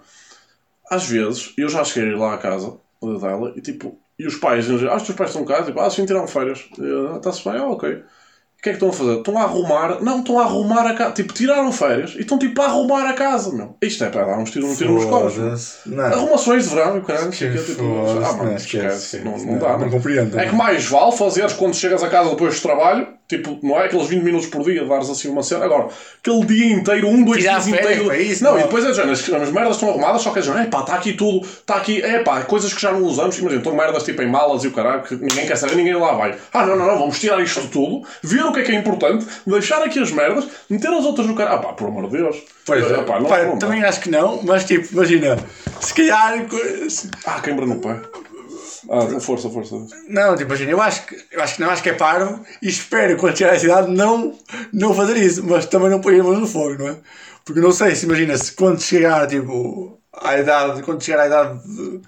Às 0.89 1.03
vezes, 1.05 1.53
eu 1.57 1.68
já 1.68 1.84
cheguei 1.84 2.16
lá 2.16 2.34
à 2.34 2.38
casa 2.38 2.74
dela 3.01 3.51
e 3.57 3.61
tipo, 3.61 3.97
e 4.18 4.26
os 4.26 4.36
pais 4.36 4.66
ah, 4.70 4.95
os 4.95 5.03
teus 5.03 5.18
pais 5.18 5.32
estão 5.32 5.43
cá, 5.43 5.64
tipo, 5.64 5.80
ah, 5.82 5.89
sim, 5.89 6.05
tiraram 6.05 6.28
férias. 6.28 6.66
E 6.80 6.82
eu, 6.82 7.14
"Ah, 7.14 7.18
Está-se 7.18 7.43
bem, 7.43 7.57
ah, 7.59 7.68
ok. 7.68 8.01
O 8.64 8.66
que 8.66 8.70
é 8.70 8.72
que 8.72 8.78
estão 8.78 8.91
a 8.91 8.93
fazer? 8.93 9.18
Estão 9.18 9.38
a 9.38 9.41
arrumar, 9.41 10.01
não, 10.01 10.20
estão 10.20 10.39
a 10.39 10.43
arrumar 10.43 10.88
a 10.88 10.93
casa, 10.93 11.11
tipo, 11.11 11.34
tiraram 11.34 11.70
férias 11.70 12.16
e 12.16 12.22
estão 12.22 12.39
tipo 12.39 12.61
a 12.61 12.66
arrumar 12.68 13.09
a 13.09 13.11
casa, 13.11 13.51
meu. 13.51 13.76
Isto 13.82 14.05
é 14.05 14.09
para 14.09 14.24
dar 14.24 14.39
uns 14.39 14.51
tiros, 14.51 14.70
um 14.70 14.76
tiro 14.78 14.93
nos. 14.93 15.80
Não. 15.86 16.05
Arrumações 16.05 16.64
de 16.64 16.70
verão 16.74 16.95
e 16.95 16.99
o 16.99 17.03
caralho, 17.03 17.26
não 17.26 17.32
Que 17.32 17.49
tipo, 17.57 17.84
foda-se, 17.84 18.26
ah, 18.26 18.38
mano, 18.38 18.49
não, 18.51 18.55
esquece, 18.55 19.20
não, 19.20 19.32
esquece. 19.34 19.51
não 19.51 19.57
dá, 19.57 19.70
Não 19.74 19.80
não. 19.80 19.89
compreendo. 19.89 20.39
É 20.39 20.47
que 20.47 20.55
mais 20.55 20.86
vale 20.86 21.11
fazeres 21.11 21.51
quando 21.51 21.76
chegas 21.76 22.01
a 22.01 22.07
casa 22.07 22.30
depois 22.30 22.55
do 22.55 22.61
trabalho, 22.61 23.05
tipo, 23.28 23.57
não 23.63 23.78
é 23.80 23.86
aqueles 23.86 24.07
20 24.07 24.21
minutos 24.24 24.47
por 24.47 24.63
dia, 24.63 24.86
dares 24.86 25.09
assim 25.09 25.30
uma 25.30 25.41
cena. 25.43 25.65
Agora, 25.65 25.88
aquele 26.19 26.45
dia 26.45 26.74
inteiro, 26.74 27.07
um, 27.07 27.24
dois 27.24 27.39
Tirar 27.41 27.59
dias 27.61 27.67
inteiros. 27.67 28.05
para 28.07 28.17
isso, 28.19 28.43
não, 28.43 28.51
não. 28.53 28.59
e 28.59 28.63
depois 28.63 28.86
é 28.86 28.93
género, 28.93 29.11
as, 29.13 29.19
as 29.30 29.51
merdas 29.51 29.76
estão 29.76 29.89
arrumadas, 29.89 30.21
só 30.21 30.32
que 30.32 30.39
é 30.39 30.41
género, 30.41 30.63
epá, 30.63 30.82
está 30.82 30.95
aqui 30.95 31.13
tudo, 31.13 31.45
está 31.45 31.76
aqui, 31.76 31.97
epá, 32.01 32.41
coisas 32.43 32.74
que 32.74 32.82
já 32.82 32.91
não 32.91 33.03
usamos, 33.03 33.38
imagina, 33.38 33.61
estão 33.61 33.76
merdas 33.76 34.03
tipo 34.03 34.21
em 34.21 34.28
malas 34.28 34.63
e 34.63 34.67
o 34.67 34.71
caralho, 34.71 35.03
que 35.03 35.15
ninguém 35.15 35.45
quer 35.47 35.55
saber, 35.55 35.76
ninguém 35.76 35.95
lá 35.95 36.11
vai. 36.13 36.36
Ah, 36.53 36.65
não, 36.65 36.76
não, 36.76 36.86
não, 36.88 36.99
vamos 36.99 37.19
tirar 37.19 37.41
isto 37.41 37.61
tudo, 37.69 38.05
ver 38.21 38.43
o 38.45 38.51
que 38.53 38.59
é 38.59 38.63
que 38.63 38.71
é 38.71 38.76
importante, 38.76 39.26
deixar 39.47 39.82
aqui 39.84 39.99
as 39.99 40.11
merdas, 40.11 40.45
meter 40.69 40.91
as 40.91 41.05
outras 41.05 41.26
no 41.28 41.36
caralho. 41.36 41.57
Ah, 41.59 41.61
pá, 41.61 41.74
por 41.74 41.88
amor 41.88 42.09
de 42.09 42.17
Deus. 42.17 42.38
Pois 42.65 42.84
é, 42.86 42.95
não, 42.97 43.03
pá, 43.03 43.19
não 43.19 43.30
dá. 43.30 43.57
também 43.57 43.84
acho 43.84 43.99
que 43.99 44.09
não, 44.09 44.41
mas 44.43 44.63
tipo, 44.65 44.88
imagina, 44.93 45.38
se 45.80 45.93
calhar. 45.93 46.45
se- 46.89 47.09
Ah, 47.26 47.39
queimbra 47.41 47.65
no 47.65 47.76
pé. 47.80 47.95
Ah, 48.89 49.19
força, 49.19 49.49
força. 49.49 49.75
Não, 50.09 50.36
tipo, 50.36 50.49
imagina, 50.49 50.71
eu 50.71 50.81
acho 50.81 51.05
que, 51.05 51.15
eu 51.31 51.41
acho 51.41 51.55
que 51.55 51.61
não, 51.61 51.69
acho 51.69 51.84
que 51.84 51.89
é 51.89 51.93
parvo 51.93 52.43
e 52.61 52.67
espero 52.69 53.15
quando 53.17 53.38
chegar 53.38 53.53
à 53.53 53.59
cidade 53.59 53.91
não, 53.91 54.38
não 54.73 54.93
fazer 54.93 55.17
isso, 55.17 55.43
mas 55.45 55.65
também 55.65 55.89
não 55.89 56.01
pôr 56.01 56.13
as 56.13 56.21
mãos 56.23 56.39
no 56.39 56.47
fogo, 56.47 56.75
não 56.84 56.89
é? 56.89 56.95
Porque 57.45 57.59
eu 57.59 57.63
não 57.63 57.71
sei 57.71 57.95
se 57.95 58.05
imagina 58.05 58.38
se 58.38 58.51
quando 58.53 58.81
chegar 58.81 59.27
tipo 59.27 59.99
à 60.13 60.38
idade, 60.38 60.81
quando 60.84 61.03
chegar 61.03 61.21
à 61.23 61.27
idade 61.27 61.59
de- 61.67 62.01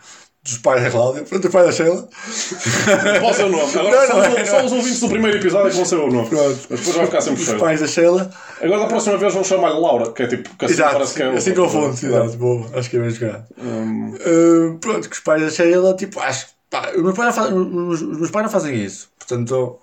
dos 0.43 0.59
pais 0.59 0.83
da 0.83 0.91
Cláudia, 0.91 1.23
pronto, 1.23 1.41
dos 1.41 1.51
pais 1.51 1.65
da 1.65 1.71
Sheila, 1.71 2.07
ser 3.33 3.43
o 3.45 3.49
nome. 3.49 3.63
Agora 3.79 3.91
Não, 4.01 4.07
só, 4.07 4.13
não 4.21 4.31
os- 4.31 4.37
é, 4.37 4.45
só 4.45 4.57
não. 4.59 4.65
os 4.65 4.71
ouvintes 4.73 4.99
do 4.99 5.09
primeiro 5.09 5.37
episódio 5.37 5.67
é 5.67 5.69
que 5.71 5.75
vão 5.75 5.85
ser 5.85 5.95
o 5.95 6.11
nome. 6.11 6.29
Pronto. 6.29 6.59
Mas 6.69 6.79
depois 6.79 6.95
vai 6.95 7.05
ficar 7.07 7.21
sempre 7.21 7.41
os 7.41 7.53
pais 7.53 7.79
da 7.81 7.87
Sheila, 7.87 8.29
Agora 8.61 8.81
da 8.81 8.87
próxima 8.87 9.17
vez 9.17 9.33
vamos 9.33 9.47
chamar-lhe 9.47 9.79
Laura, 9.79 10.11
que 10.11 10.23
é 10.23 10.27
tipo, 10.27 10.55
que 10.55 10.65
assim 10.65 10.73
exato, 10.75 10.93
parece 10.93 11.13
que 11.15 11.23
é 11.23 11.29
assim 11.29 11.53
confundo, 11.55 11.93
exato, 11.93 12.37
boa, 12.37 12.67
acho 12.75 12.89
que 12.89 12.97
é 12.97 12.99
bem 12.99 13.09
jogado. 13.09 13.45
Hum, 13.57 14.15
Uh, 14.15 14.77
pronto, 14.79 15.09
que 15.09 15.15
os 15.15 15.21
pais 15.21 15.41
da 15.41 15.49
Sheila, 15.49 15.95
tipo, 15.95 16.19
acho 16.19 16.45
que 16.47 16.51
pá, 16.81 16.91
os, 16.95 17.03
meus 17.03 17.15
pais 17.15 17.27
não 17.27 17.43
fazem, 17.43 17.57
os, 17.57 18.01
meus 18.01 18.31
pais 18.31 18.45
não 18.45 18.51
fazem 18.51 18.83
isso, 18.83 19.09
portanto. 19.17 19.79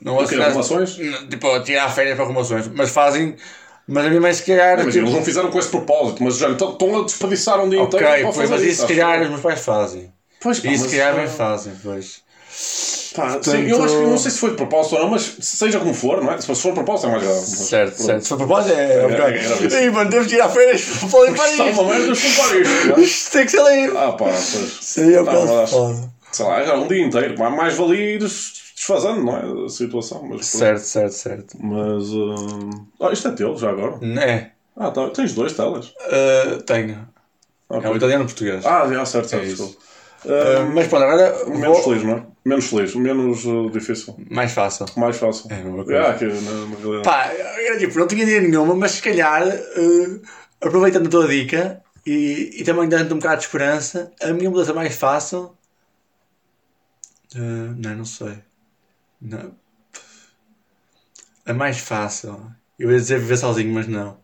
Não 0.00 0.24
quê, 0.26 0.34
arrumações? 0.36 0.98
Não, 0.98 1.28
Tipo, 1.28 1.60
tirar 1.60 1.88
férias 1.90 2.16
para 2.16 2.24
arrumações, 2.24 2.68
mas 2.68 2.90
fazem. 2.90 3.36
Mas 3.88 4.04
a 4.04 4.08
minha 4.08 4.20
mãe, 4.20 4.34
se 4.34 4.44
calhar. 4.44 4.80
Imagina, 4.80 4.90
tipo, 4.90 5.04
eles 5.04 5.14
não 5.14 5.24
fizeram 5.24 5.50
com 5.50 5.58
esse 5.58 5.68
propósito, 5.68 6.22
mas 6.22 6.36
já 6.38 6.50
estão 6.50 6.72
estão 6.72 7.00
a 7.00 7.04
desperdiçar 7.04 7.60
um 7.64 7.68
dia 7.68 7.82
ok, 7.82 8.00
inteiro 8.00 8.32
fazer 8.32 8.48
mas 8.48 8.62
isso 8.62 8.82
se 8.82 8.88
calhar 8.88 9.22
os 9.22 9.28
meus 9.28 9.40
pais 9.40 9.60
fazem. 9.60 10.12
Pois, 10.40 10.60
pá, 10.60 10.68
Isso 10.68 10.88
se 10.88 10.96
calhar 10.96 11.14
bem 11.14 11.28
fazem, 11.28 11.72
pois. 11.82 12.22
Pá, 13.16 13.38
sim, 13.42 13.68
eu 13.68 13.82
acho 13.82 13.96
que 13.96 14.02
não 14.02 14.18
sei 14.18 14.30
se 14.30 14.38
foi 14.38 14.50
de 14.50 14.56
propósito 14.56 14.96
ou 14.96 15.02
não, 15.02 15.10
mas 15.10 15.36
seja 15.40 15.78
como 15.78 15.94
for, 15.94 16.22
não 16.22 16.32
é? 16.32 16.40
Se 16.40 16.46
for 16.46 16.68
de 16.68 16.74
propósito 16.74 17.08
é 17.08 17.10
mais 17.10 17.22
grave. 17.22 17.40
Certo, 17.40 17.94
pronto. 17.94 18.06
certo. 18.06 18.22
Se 18.22 18.28
for 18.28 18.36
propósito, 18.36 18.74
é. 18.74 18.84
é, 18.84 19.12
era 19.12 19.36
isso. 19.36 19.64
Ih, 19.64 19.90
mano, 19.90 20.10
temos 20.10 20.26
de 20.26 20.34
tirar 20.34 20.48
férias 20.50 20.82
para 21.10 21.30
limpar 21.30 21.48
Está 21.48 21.64
uma 21.64 21.70
isto. 21.70 21.84
merda, 21.84 22.12
isto. 22.12 22.98
é? 23.00 23.00
Isto 23.00 23.32
tem 23.32 23.44
que 23.46 23.50
ser 23.50 23.64
limpo. 23.64 23.98
Ah, 23.98 24.12
pá, 24.12 24.24
pois. 24.26 24.98
É 24.98 25.20
um 25.20 25.24
bocado 25.24 25.66
foda. 25.66 26.10
Sei 26.32 26.44
lá, 26.46 26.60
era 26.60 26.78
um 26.78 26.86
dia 26.86 27.04
inteiro. 27.04 27.38
Mais 27.38 27.74
valia 27.74 28.14
ir 28.14 28.18
desfazendo, 28.18 29.24
não 29.24 29.36
é? 29.36 29.66
A 29.66 29.68
situação. 29.68 30.22
Mas. 30.28 30.46
Certo, 30.46 30.82
certo, 30.82 31.12
certo. 31.12 31.56
mas 31.58 32.04
hum, 32.10 32.70
ah, 33.00 33.10
isto 33.12 33.28
é 33.28 33.32
teu, 33.32 33.56
já 33.56 33.70
agora. 33.70 33.98
É. 34.20 34.50
Ah, 34.76 34.90
tá. 34.90 35.08
tens 35.10 35.32
dois 35.32 35.54
telas. 35.54 35.86
Uh, 35.86 36.62
tenho. 36.66 37.08
Ok. 37.68 37.88
É 37.88 37.92
um 37.92 37.96
italiano 37.96 38.22
e 38.22 38.24
um 38.24 38.26
português. 38.26 38.64
Ah, 38.64 38.86
já, 38.92 39.04
certo, 39.06 39.28
certo. 39.28 39.42
É 39.42 39.46
isso. 39.46 39.64
desculpa. 39.64 39.85
Uh, 40.26 40.74
mas 40.74 40.88
pronto, 40.88 41.04
agora 41.04 41.46
Menos 41.46 41.78
vou... 41.78 41.82
feliz, 41.84 42.02
não 42.02 42.16
é? 42.16 42.26
Menos 42.44 42.66
feliz, 42.66 42.94
menos 42.96 43.44
uh, 43.44 43.70
difícil. 43.70 44.16
mais 44.28 44.52
fácil. 44.52 44.86
Mais 44.96 45.16
fácil. 45.16 45.50
É 45.50 45.54
a 45.54 45.58
mesma 45.58 45.84
coisa. 45.84 46.08
Ah, 46.08 46.14
que, 46.14 46.24
na, 46.24 46.32
na 46.32 46.76
realidade. 46.76 47.02
Pá, 47.04 47.26
era 47.26 47.78
tipo, 47.78 47.98
não 47.98 48.08
tinha 48.08 48.24
ideia 48.24 48.40
nenhuma, 48.40 48.74
mas 48.74 48.92
se 48.92 49.02
calhar, 49.02 49.46
uh, 49.46 50.22
aproveitando 50.60 51.06
a 51.06 51.10
tua 51.10 51.28
dica 51.28 51.80
e, 52.04 52.56
e 52.60 52.64
também 52.64 52.88
dando 52.88 53.14
um 53.14 53.18
bocado 53.18 53.38
de 53.38 53.44
esperança, 53.44 54.12
a 54.20 54.32
minha 54.32 54.50
mudança 54.50 54.74
mais 54.74 54.96
fácil. 54.96 55.56
Uh, 57.34 57.74
não, 57.76 57.96
não 57.96 58.04
sei. 58.04 58.38
Não. 59.20 59.54
A 61.44 61.54
mais 61.54 61.78
fácil. 61.78 62.50
Eu 62.76 62.90
ia 62.90 62.98
dizer 62.98 63.20
viver 63.20 63.36
sozinho, 63.36 63.72
mas 63.72 63.86
não. 63.86 64.18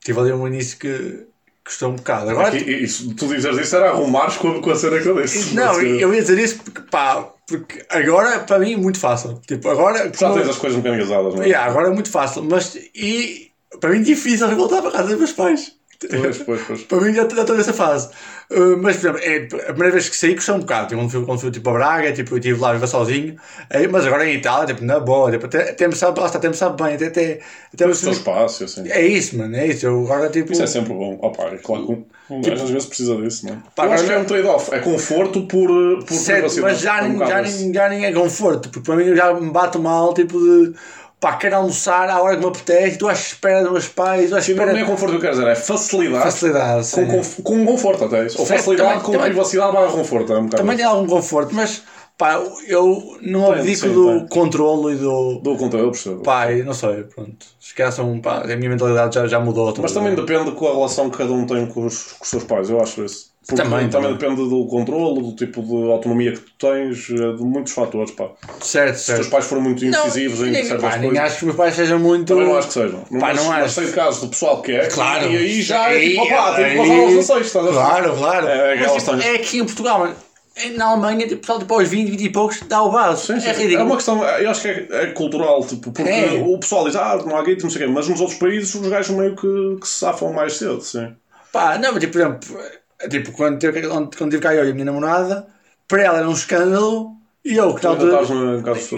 Tive 0.00 0.18
ali 0.18 0.32
um 0.32 0.46
início 0.48 0.78
que 0.78 1.26
custou 1.64 1.90
um 1.90 1.96
bocado. 1.96 2.30
Agora, 2.30 2.56
E- 2.56 2.62
e- 2.62 2.84
isso, 2.84 3.14
tu 3.14 3.26
dizes 3.28 3.56
isso 3.56 3.76
era 3.76 3.90
arrumares 3.90 4.36
com, 4.36 4.60
com 4.60 4.70
a 4.70 4.74
cena 4.76 4.98
que 5.00 5.06
eu 5.08 5.20
disse. 5.22 5.54
não, 5.54 5.80
eu 5.80 6.12
ia 6.14 6.20
dizer 6.20 6.38
isso 6.38 6.58
porque, 6.64 6.80
pá, 6.90 7.28
porque 7.46 7.84
agora 7.88 8.40
para 8.40 8.58
mim 8.58 8.74
é 8.74 8.76
muito 8.76 8.98
fácil. 8.98 9.40
Tipo, 9.46 9.68
agora. 9.68 9.98
Já 10.12 10.28
como- 10.28 10.34
tens 10.34 10.48
as 10.48 10.56
coisas 10.58 10.82
mecanizadas, 10.82 11.34
não 11.34 11.42
é? 11.42 11.46
Yeah, 11.48 11.70
agora 11.70 11.88
é 11.88 11.90
muito 11.92 12.10
fácil, 12.10 12.42
mas 12.44 12.76
e 12.94 13.50
para 13.80 13.90
mim 13.90 13.98
é 14.00 14.02
difícil 14.02 14.48
voltar 14.56 14.82
para 14.82 14.90
casa 14.90 15.08
dos 15.08 15.18
meus 15.18 15.32
pais. 15.32 15.72
Pois, 16.10 16.38
pois, 16.38 16.62
pois. 16.66 16.82
para 16.88 17.00
mim 17.00 17.12
já 17.14 17.28
já 17.28 17.40
estou 17.42 17.56
nessa 17.56 17.72
fase. 17.72 18.08
Uh, 18.50 18.76
mas, 18.82 18.96
por 18.98 19.10
exemplo, 19.16 19.20
é, 19.22 19.60
a 19.62 19.72
primeira 19.72 19.92
vez 19.92 20.08
que 20.08 20.16
saí 20.16 20.34
custou 20.34 20.56
um 20.56 20.60
bocado. 20.60 20.88
Tipo, 20.88 21.00
quando 21.00 21.10
fui, 21.10 21.24
quando 21.24 21.38
fui 21.40 21.50
tipo, 21.50 21.70
a 21.70 21.72
Braga, 21.72 22.12
tipo, 22.12 22.34
eu 22.34 22.38
estive 22.38 22.60
lá 22.60 22.70
a 22.70 22.72
viver 22.74 22.86
sozinho. 22.86 23.36
Aí, 23.70 23.88
mas 23.88 24.06
agora 24.06 24.26
em 24.28 24.34
Itália, 24.36 24.66
tipo, 24.74 24.84
na 24.84 25.00
boa, 25.00 25.30
tipo, 25.30 25.46
até, 25.46 25.70
até 25.70 25.88
me 25.88 25.94
sabe, 25.96 26.20
lá 26.20 26.26
está, 26.26 26.38
até 26.38 26.48
me 26.48 26.54
sabe 26.54 26.82
bem. 26.82 26.94
Até, 26.94 27.06
até, 27.06 27.40
até 27.72 27.86
O 27.86 27.96
teu 27.96 28.12
espaço, 28.12 28.64
assim. 28.64 28.88
é 28.90 29.00
isso, 29.06 29.38
mano, 29.38 29.56
é 29.56 29.66
isso. 29.68 29.86
Eu 29.86 30.02
agora, 30.04 30.28
tipo, 30.28 30.52
Isso 30.52 30.62
é 30.62 30.66
sempre 30.66 30.92
bom. 30.92 31.18
Opa, 31.22 31.44
é 31.44 31.56
claro 31.56 31.86
que 31.86 31.92
um- 31.92 32.04
um 32.30 32.40
gajo 32.42 32.64
às 32.64 32.70
vezes 32.70 32.86
precisa 32.86 33.16
disso, 33.16 33.46
não 33.46 33.54
é? 33.54 33.58
Pá, 33.74 33.86
eu 33.86 33.92
acho 33.92 34.04
que 34.04 34.12
é 34.12 34.18
um 34.18 34.24
trade-off. 34.24 34.74
É 34.74 34.78
conforto 34.80 35.46
por, 35.46 35.68
por 36.04 36.12
certo, 36.14 36.50
privacidade. 36.52 36.60
mas 36.62 36.80
já, 36.80 36.98
É 36.98 37.28
já, 37.28 37.42
nem, 37.42 37.74
já 37.74 37.88
nem 37.88 38.04
é 38.06 38.12
conforto, 38.12 38.68
porque 38.70 38.86
para 38.86 38.96
mim 38.96 39.14
já 39.16 39.32
me 39.34 39.50
bato 39.50 39.78
mal, 39.78 40.12
tipo, 40.14 40.38
de 40.38 40.74
pá, 41.22 41.36
quero 41.36 41.54
almoçar 41.56 42.10
à 42.10 42.20
hora 42.20 42.34
que 42.36 42.42
me 42.42 42.48
apetece, 42.48 42.88
estou 42.94 43.08
à 43.08 43.12
espera 43.12 43.62
dos 43.62 43.70
meus 43.70 43.86
pais, 43.88 44.24
estou 44.24 44.38
à 44.38 44.42
Sim, 44.42 44.54
não 44.54 44.64
espera 44.64 44.80
é 44.80 44.84
conforto 44.84 45.10
que 45.12 45.16
eu 45.16 45.20
quero 45.20 45.34
dizer, 45.36 45.46
é 45.48 45.54
facilidade. 45.54 46.24
facilidade. 46.24 46.90
Com, 46.90 47.00
sim. 47.00 47.06
conf- 47.06 47.40
com 47.42 47.64
conforto 47.64 48.04
até. 48.06 48.22
Ou 48.24 48.44
facilidade 48.44 48.88
também- 48.88 49.00
com 49.04 49.12
também- 49.12 49.26
privacidade 49.28 49.72
barra 49.72 49.92
conforto. 49.92 50.32
É 50.32 50.38
um 50.38 50.48
Também 50.48 50.76
tem 50.76 50.84
algum 50.84 51.06
conforto, 51.06 51.54
mas 51.54 51.82
pá, 52.16 52.40
eu 52.68 53.18
não 53.22 53.44
Tem, 53.52 53.60
abdico 53.60 53.88
do 53.88 54.06
tem. 54.20 54.26
controlo 54.28 54.92
e 54.92 54.96
do. 54.96 55.40
Dou 55.42 55.56
conta, 55.56 55.76
eu 55.76 55.90
percebo. 55.90 56.22
Pá, 56.22 56.52
eu 56.52 56.64
não 56.64 56.74
sei, 56.74 57.04
pronto. 57.04 57.46
Esqueçam, 57.60 58.20
pá, 58.20 58.42
a 58.42 58.56
minha 58.56 58.70
mentalidade 58.70 59.14
já, 59.14 59.26
já 59.26 59.40
mudou. 59.40 59.74
Mas 59.80 59.92
também 59.92 60.14
depende 60.14 60.52
com 60.52 60.68
a 60.68 60.72
relação 60.72 61.10
que 61.10 61.18
cada 61.18 61.32
um 61.32 61.46
tem 61.46 61.66
com 61.66 61.86
os, 61.86 62.12
com 62.12 62.24
os 62.24 62.28
seus 62.30 62.44
pais, 62.44 62.70
eu 62.70 62.80
acho 62.80 63.04
isso. 63.04 63.32
Porque 63.44 63.60
Também, 63.60 63.88
também, 63.90 64.12
depende 64.12 64.48
do 64.48 64.66
controle, 64.68 65.20
do 65.20 65.34
tipo 65.34 65.62
de 65.62 65.90
autonomia 65.90 66.30
que 66.32 66.38
tu 66.38 66.52
tens, 66.60 67.10
eh, 67.10 67.32
de 67.34 67.42
muitos 67.42 67.72
fatores. 67.72 68.12
Pá. 68.12 68.30
Certo, 68.60 68.94
Se 68.94 69.00
os 69.00 69.06
teus 69.06 69.16
certo. 69.18 69.30
pais 69.30 69.44
forem 69.46 69.64
muito 69.64 69.84
Não, 69.84 70.06
incisivos 70.06 70.46
em 70.46 70.52
nem, 70.52 70.64
certas 70.64 70.80
pá, 70.92 70.96
nem 70.98 71.08
coisas, 71.10 71.24
acho 71.24 71.34
que 71.34 71.40
os 71.40 71.46
meus 71.46 71.56
pais 71.56 71.74
sejam 71.74 71.98
muito. 71.98 72.28
também 72.28 72.46
não 72.46 72.56
acho 72.56 72.68
que 72.68 72.74
sejam. 72.74 73.00
Pá, 73.00 73.06
mas, 73.10 73.36
não 73.36 73.48
mas 73.48 73.64
acho. 73.64 73.74
sei 73.74 73.86
de 73.86 73.92
casos 73.94 74.20
do 74.20 74.28
pessoal 74.28 74.62
que 74.62 74.70
é, 74.70 74.86
Claro. 74.86 75.28
e 75.28 75.36
aí 75.36 75.60
já 75.60 75.90
é 75.92 75.98
tipo, 75.98 76.22
opá, 76.22 76.54
tem 76.54 76.64
que 76.66 76.70
aí- 76.70 76.76
passar 76.78 76.94
aos 77.00 77.10
16, 77.14 77.46
estás 77.46 77.66
a 77.66 77.68
ver? 77.70 77.74
Claro, 77.74 78.16
claro. 78.16 78.46
É, 78.46 78.76
Mas, 78.76 78.80
aquelas 78.86 79.02
tipo, 79.02 79.16
é 79.22 79.34
aqui 79.34 79.58
em 79.58 79.64
Portugal, 79.64 79.98
mano. 79.98 80.14
É, 80.54 80.68
na 80.70 80.86
Alemanha, 80.86 81.26
tipo, 81.26 81.40
pessoal 81.40 81.58
depois 81.58 81.88
20, 81.88 82.10
20 82.10 82.24
e 82.24 82.30
poucos 82.30 82.60
dá 82.68 82.82
o 82.82 82.90
vaso. 82.90 83.26
Sim, 83.26 83.40
sim. 83.40 83.48
É 83.48 83.52
ridículo. 83.52 83.80
É 83.80 83.84
uma 83.84 83.96
questão, 83.96 84.24
eu 84.24 84.50
acho 84.50 84.62
que 84.62 84.68
é, 84.68 84.86
é 84.90 85.06
cultural, 85.12 85.64
tipo, 85.66 85.90
porque 85.92 86.10
é. 86.10 86.42
o 86.44 86.58
pessoal 86.58 86.84
diz, 86.84 86.96
ah, 86.96 87.16
não 87.24 87.36
há 87.36 87.42
gueto, 87.42 87.62
não 87.62 87.70
sei 87.70 87.82
o 87.82 87.86
quê, 87.86 87.92
mas 87.92 88.08
nos 88.08 88.20
outros 88.20 88.38
países 88.38 88.74
os 88.74 88.86
gajos 88.86 89.16
meio 89.16 89.34
que, 89.34 89.80
que 89.80 89.88
se 89.88 89.98
safam 89.98 90.32
mais 90.32 90.56
cedo, 90.56 90.80
sim. 90.82 91.14
Pá, 91.52 91.78
não, 91.78 91.92
mas 91.92 92.00
tipo, 92.00 92.12
por 92.12 92.20
exemplo, 92.20 92.60
é, 92.98 93.08
tipo, 93.08 93.32
quando, 93.32 93.58
teve, 93.58 93.86
quando, 93.86 94.16
quando 94.16 94.30
tive 94.30 94.42
cá 94.42 94.54
eu 94.54 94.66
e 94.66 94.70
a 94.70 94.74
minha 94.74 94.84
namorada, 94.84 95.46
para 95.88 96.02
ela 96.02 96.18
era 96.18 96.28
um 96.28 96.32
escândalo, 96.32 97.16
e 97.44 97.56
eu 97.56 97.74
que 97.74 97.80
tal, 97.80 97.92
altura. 97.92 98.20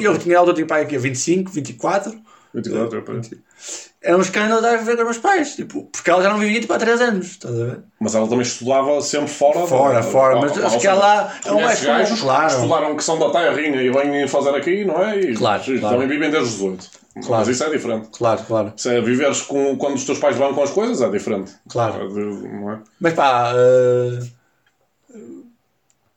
Eu, 0.01 0.19
tinha 0.19 0.35
na 0.35 0.41
altura, 0.41 0.57
tipo, 0.57 0.75
aqui, 0.75 0.99
25, 0.99 1.51
24. 1.51 2.11
24, 2.53 2.99
uh, 2.99 3.03
é, 3.03 3.15
20, 3.15 3.43
é 4.05 4.15
um 4.15 4.21
escândalo 4.21 4.61
dar 4.61 4.77
viver 4.77 4.97
com 4.97 5.03
os 5.03 5.09
meus 5.09 5.19
pais, 5.19 5.57
tipo, 5.57 5.85
porque 5.85 6.11
ela 6.11 6.23
já 6.23 6.29
não 6.29 6.39
vivia 6.39 6.61
tipo, 6.61 6.73
há 6.75 6.79
3 6.79 7.01
anos, 7.01 7.27
estás 7.27 7.59
a 7.59 7.65
ver? 7.65 7.79
Mas 7.99 8.15
ela 8.15 8.29
também 8.29 8.43
estudava 8.43 9.01
sempre 9.01 9.29
fora. 9.29 9.67
Fora, 9.67 10.01
de, 10.03 10.11
fora, 10.11 10.41
mas 10.41 10.63
acho 10.63 10.79
que 10.79 10.87
ela 10.87 11.33
é 11.43 11.53
um 11.53 11.57
gajos 11.57 12.21
claro. 12.21 12.47
que 12.47 12.55
estudaram 12.55 12.97
que 12.97 13.03
são 13.03 13.19
da 13.19 13.31
terrinha 13.31 13.81
e 13.81 13.91
vêm 13.91 14.29
fazer 14.29 14.55
aqui, 14.55 14.85
não 14.85 15.03
é? 15.03 15.19
E, 15.19 15.35
claro, 15.35 15.63
e 15.67 15.81
claro. 15.81 15.95
também 15.95 16.09
vivem 16.09 16.31
desde 16.31 16.49
os 16.49 16.55
18. 16.55 16.91
Claro. 17.15 17.31
Mas 17.31 17.49
isso 17.49 17.65
é 17.65 17.71
diferente. 17.71 18.09
Claro, 18.13 18.43
claro. 18.47 18.73
Se 18.77 18.95
é, 18.95 19.01
viveres 19.01 19.41
com, 19.41 19.77
quando 19.77 19.95
os 19.95 20.05
teus 20.05 20.19
pais 20.19 20.37
vão 20.37 20.53
com 20.53 20.63
as 20.63 20.71
coisas 20.71 21.01
é 21.01 21.09
diferente. 21.09 21.53
Claro. 21.69 22.05
É 22.05 22.09
não 22.09 22.73
é? 22.73 22.79
Mas 23.01 23.15
pá, 23.15 23.55
uh... 23.55 24.29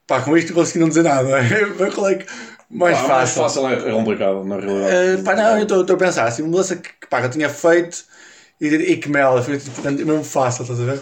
pá, 0.06 0.22
com 0.22 0.36
isto 0.36 0.54
consegui 0.54 0.80
não 0.80 0.90
dizer 0.90 1.04
nada, 1.04 1.24
não 1.30 1.38
é? 1.38 2.26
É 2.70 2.76
mais 2.78 2.97
Pá, 2.97 3.07
mais 3.07 3.30
fácil? 3.30 3.41
fácil 3.43 3.68
é, 3.70 3.89
é 3.89 3.91
complicado, 3.93 4.43
na 4.43 4.57
realidade. 4.57 4.93
Eh, 4.93 5.24
pá, 5.24 5.36
não, 5.36 5.57
eu 5.57 5.63
estou 5.63 5.95
a 5.95 5.97
pensar, 5.97 6.28
assim, 6.28 6.41
uma 6.41 6.51
mudança 6.51 6.76
que, 6.76 6.89
pá, 7.09 7.22
que 7.22 7.28
eu 7.28 7.32
tinha 7.32 7.49
feito 7.49 8.03
e, 8.59 8.68
e 8.68 8.97
que 8.97 9.09
mela, 9.09 9.41
foi 9.41 9.57
tipo, 9.57 9.82
mesmo 9.91 10.24
fácil, 10.24 10.63
estás 10.63 10.80
a 10.82 10.86
ver? 10.86 10.99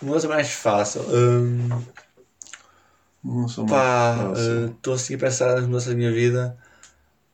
Uma 0.00 0.10
mudança 0.10 0.28
mais 0.28 0.50
fácil. 0.52 1.02
Sou 3.48 3.66
pá, 3.66 4.14
fácil. 4.14 4.68
estou 4.76 4.94
a 4.94 4.98
seguir 4.98 5.16
a 5.16 5.26
pensar 5.26 5.54
nas 5.54 5.66
mudanças 5.66 5.88
da 5.88 5.94
minha 5.94 6.12
vida. 6.12 6.56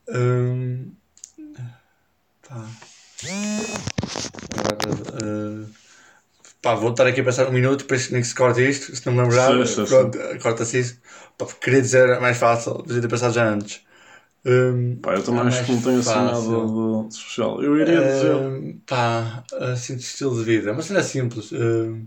Hum, 0.09 0.91
pá. 2.49 2.65
Agora, 4.55 4.89
eh, 5.23 5.67
pá, 6.63 6.75
vou 6.75 6.91
estar 6.91 7.07
aqui 7.07 7.21
a 7.21 7.25
pensar 7.25 7.49
um 7.49 7.53
minuto, 7.53 7.87
nem 8.13 8.21
que 8.23 8.29
se 8.29 8.35
corte 8.35 8.69
isto, 8.69 8.95
se 8.95 9.07
não 9.07 9.15
me 9.15 9.23
lembrar, 9.23 9.55
Sim, 9.55 9.65
sim, 9.67 9.87
sim. 9.87 10.11
pronto, 10.13 10.19
corta-se 10.43 10.79
isso. 10.81 11.01
Pá, 11.37 11.47
queria 11.47 11.81
dizer 11.83 12.21
mais 12.21 12.37
fácil, 12.39 12.83
devia 12.83 13.03
ter 13.03 13.09
pensado 13.09 13.35
já 13.35 13.47
antes. 13.49 13.85
Hum, 14.45 14.97
Pá, 15.03 15.15
eu 15.15 15.23
também 15.25 15.43
é 15.43 15.47
acho 15.47 15.65
que 15.65 15.73
não 15.73 15.81
tenho 15.81 15.99
assim 15.99 16.21
nada 16.21 16.41
de, 16.67 17.09
especial. 17.17 17.63
Eu 17.63 17.77
iria 17.81 18.03
dizer. 18.03 18.49
Hum, 18.51 18.81
pá, 18.87 19.45
assim 19.73 19.97
de 19.97 20.03
estilo 20.03 20.37
de 20.37 20.45
vida, 20.45 20.73
mas 20.75 20.91
não 20.91 20.99
é 21.01 21.03
simples. 21.03 21.53
hum, 21.53 22.07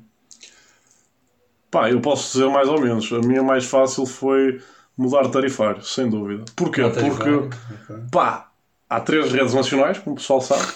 Pá, 1.70 1.90
eu 1.90 2.02
posso 2.02 2.34
dizer 2.34 2.50
mais 2.50 2.68
ou 2.68 2.80
menos. 2.82 3.12
A 3.14 3.20
minha 3.20 3.42
mais 3.44 3.66
fácil 3.66 4.06
foi 4.06 4.62
mudar 4.98 5.24
de 5.24 5.32
tarifário, 5.32 5.82
sem 5.84 6.10
dúvida. 6.10 6.44
Porquê? 6.56 6.82
Porque, 6.98 7.30
tarifário, 7.30 7.50
ok. 7.70 7.96
pá, 8.12 8.52
há 8.90 9.00
três 9.02 9.32
redes 9.32 9.54
nacionais, 9.54 10.00
como 10.00 10.14
o 10.16 10.20
pessoal 10.20 10.42
sabe, 10.42 10.68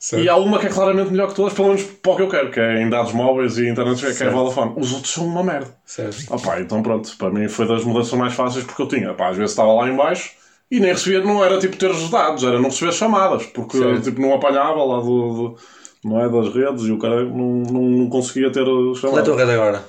certo. 0.00 0.24
e 0.24 0.28
há 0.28 0.34
uma 0.36 0.58
que 0.58 0.66
é 0.66 0.70
claramente 0.70 1.10
melhor 1.12 1.28
que 1.28 1.34
todas, 1.34 1.52
pelo 1.52 1.68
menos 1.68 1.82
para 1.84 2.12
o 2.12 2.16
que 2.16 2.22
eu 2.22 2.28
quero, 2.28 2.50
que 2.50 2.58
é 2.58 2.82
em 2.82 2.88
dados 2.90 3.12
móveis 3.12 3.58
e 3.58 3.68
internet, 3.68 4.00
que 4.00 4.06
é 4.06 4.10
a 4.10 4.14
Certo. 4.14 4.32
Vodafone. 4.34 4.72
Os 4.76 4.92
outros 4.94 5.12
são 5.12 5.26
uma 5.26 5.44
merda. 5.44 5.68
certo. 5.86 6.16
Ah 6.32 6.38
pá, 6.38 6.60
então 6.60 6.82
pronto, 6.82 7.14
para 7.18 7.30
mim 7.30 7.46
foi 7.48 7.68
das 7.68 7.84
mudanças 7.84 8.14
mais 8.18 8.32
fáceis 8.32 8.64
porque 8.64 8.82
eu 8.82 8.88
tinha, 8.88 9.14
pá, 9.14 9.28
às 9.28 9.36
vezes 9.36 9.52
estava 9.52 9.72
lá 9.72 9.88
em 9.88 9.94
baixo 9.94 10.32
e 10.70 10.80
nem 10.80 10.92
recebia, 10.92 11.20
não 11.22 11.44
era 11.44 11.58
tipo 11.58 11.76
ter 11.76 11.90
os 11.90 12.08
dados, 12.10 12.42
era 12.44 12.58
não 12.58 12.70
receber 12.70 12.92
chamadas, 12.92 13.44
porque 13.46 13.76
Certo. 13.78 14.02
tipo 14.02 14.20
não 14.20 14.32
apanhava 14.34 14.82
lá 14.82 14.98
do, 15.00 15.04
do- 15.04 15.56
não 16.02 16.18
é, 16.18 16.28
das 16.30 16.54
redes 16.54 16.84
e 16.84 16.92
o 16.92 16.98
cara 16.98 17.22
não, 17.24 17.62
não, 17.70 17.82
não 17.82 18.08
conseguia 18.08 18.50
ter 18.50 18.62
as 18.62 18.66
Qual 18.66 18.86
é 18.88 18.92
a 18.92 18.94
chamadas. 19.00 19.24
tua 19.24 19.36
rede 19.36 19.50
agora? 19.52 19.84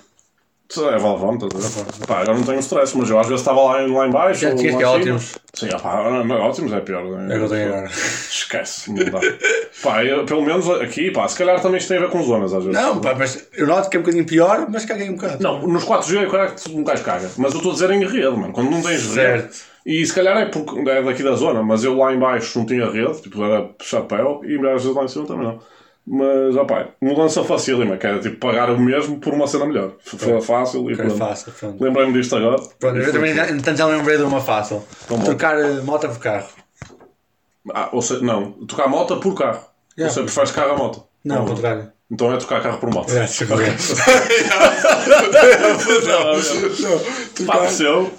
É 0.80 0.98
Vodafone, 0.98 1.38
estás 1.44 1.78
a 1.78 1.84
ver? 1.84 2.08
Pá, 2.08 2.22
agora 2.22 2.38
não 2.38 2.46
tenho 2.46 2.60
stress, 2.60 2.98
mas 2.98 3.10
eu 3.10 3.20
às 3.20 3.28
vezes 3.28 3.42
estava 3.42 3.62
lá 3.62 3.84
em, 3.84 3.94
lá 3.94 4.08
em 4.08 4.12
baixo. 4.12 4.42
Já 4.42 4.50
lá 4.50 4.56
que 4.56 4.68
é 4.68 4.88
ótimos. 4.88 5.36
Sim, 5.54 5.68
pá, 5.82 6.02
ótimos 6.40 6.72
é 6.72 6.80
pior. 6.80 7.04
É 7.30 7.38
que 7.38 7.44
eu 7.44 7.50
tenho 7.50 7.68
agora. 7.68 7.88
Esquece, 7.92 8.92
não 8.92 9.04
dá. 9.06 9.20
pá, 9.84 10.06
eu, 10.06 10.26
pelo 10.26 10.46
menos 10.46 10.70
aqui, 10.70 11.12
pá, 11.12 11.28
se 11.28 11.38
calhar 11.38 11.62
também 11.62 11.78
isto 11.78 11.90
tem 11.90 11.98
a 11.98 12.02
ver 12.02 12.10
com 12.10 12.24
zonas 12.24 12.54
às 12.54 12.64
vezes. 12.64 12.82
Não, 12.82 13.02
pá, 13.02 13.14
mas 13.16 13.48
eu 13.54 13.68
noto 13.68 13.90
que 13.90 13.98
é 13.98 14.00
um 14.00 14.04
bocadinho 14.04 14.26
pior, 14.26 14.68
mas 14.70 14.86
caguei 14.86 15.10
um 15.10 15.16
bocado. 15.16 15.44
Não, 15.44 15.68
nos 15.68 15.84
4G 15.84 16.24
eu 16.24 16.32
quero 16.32 16.56
que 16.56 16.72
um 16.72 16.84
gajo 16.84 17.04
caga. 17.04 17.30
Mas 17.38 17.52
eu 17.52 17.58
estou 17.58 17.72
a 17.72 17.74
dizer 17.74 17.92
em 17.92 18.06
rede, 18.06 18.38
mano. 18.38 18.54
Quando 18.54 18.72
não 18.72 18.82
tens 18.82 19.14
rede. 19.14 19.50
E 19.86 20.06
se 20.06 20.14
calhar 20.14 20.38
é, 20.38 20.46
porque, 20.46 20.80
é 20.90 21.02
daqui 21.02 21.24
da 21.24 21.34
zona, 21.34 21.64
mas 21.64 21.84
eu 21.84 21.98
lá 21.98 22.14
em 22.14 22.20
baixo 22.20 22.58
não 22.60 22.66
tinha 22.66 22.90
rede, 22.90 23.22
tipo, 23.22 23.44
era 23.44 23.68
chapéu, 23.82 24.42
e 24.46 24.56
às 24.58 24.84
vezes 24.84 24.96
lá 24.96 25.04
em 25.04 25.08
cima 25.08 25.26
também 25.26 25.48
não. 25.48 25.60
Mas, 26.06 26.56
opá, 26.56 26.88
mudança 27.00 27.44
facílima, 27.44 27.96
que 27.96 28.08
era 28.08 28.20
tipo 28.20 28.38
pagar 28.38 28.70
o 28.72 28.80
mesmo 28.80 29.20
por 29.20 29.34
uma 29.34 29.48
cena 29.48 29.66
melhor. 29.66 29.94
Foi 30.04 30.42
fácil 30.42 30.90
e 30.90 30.96
pronto. 30.96 31.16
fácil, 31.16 31.52
pronto. 31.54 31.84
Lembrei-me 31.84 32.14
disto 32.14 32.36
agora. 32.36 32.60
Pronto, 32.80 32.98
eu 32.98 33.12
também, 33.12 33.32
entretanto, 33.32 33.78
já 33.78 33.86
lembrei 33.86 34.18
de 34.18 34.24
uma 34.24 34.42
fácil. 34.42 34.84
Então. 35.06 35.20
Trocar 35.22 35.60
eh, 35.60 35.80
moto 35.82 36.08
por 36.10 36.20
carro. 36.20 36.48
Ah, 37.74 37.90
ou 37.92 38.02
seja, 38.02 38.22
não, 38.22 38.52
tocar 38.66 38.88
moto 38.88 39.18
por 39.18 39.36
carro. 39.36 39.62
Yeah. 39.98 40.06
Ou 40.06 40.10
seja, 40.10 40.24
preferes 40.24 40.52
carro 40.52 40.74
a 40.74 40.78
moto. 40.78 41.04
Não, 41.24 41.42
ao 41.42 41.46
contrário. 41.46 41.92
Então 42.10 42.34
é 42.34 42.38
tocar 42.38 42.62
carro 42.62 42.78
por 42.80 42.92
moto. 42.94 43.16
É, 43.16 43.26
sim, 43.28 43.46
ok. 43.46 43.66
Pá, 47.46 47.58
percebeu? 47.60 48.12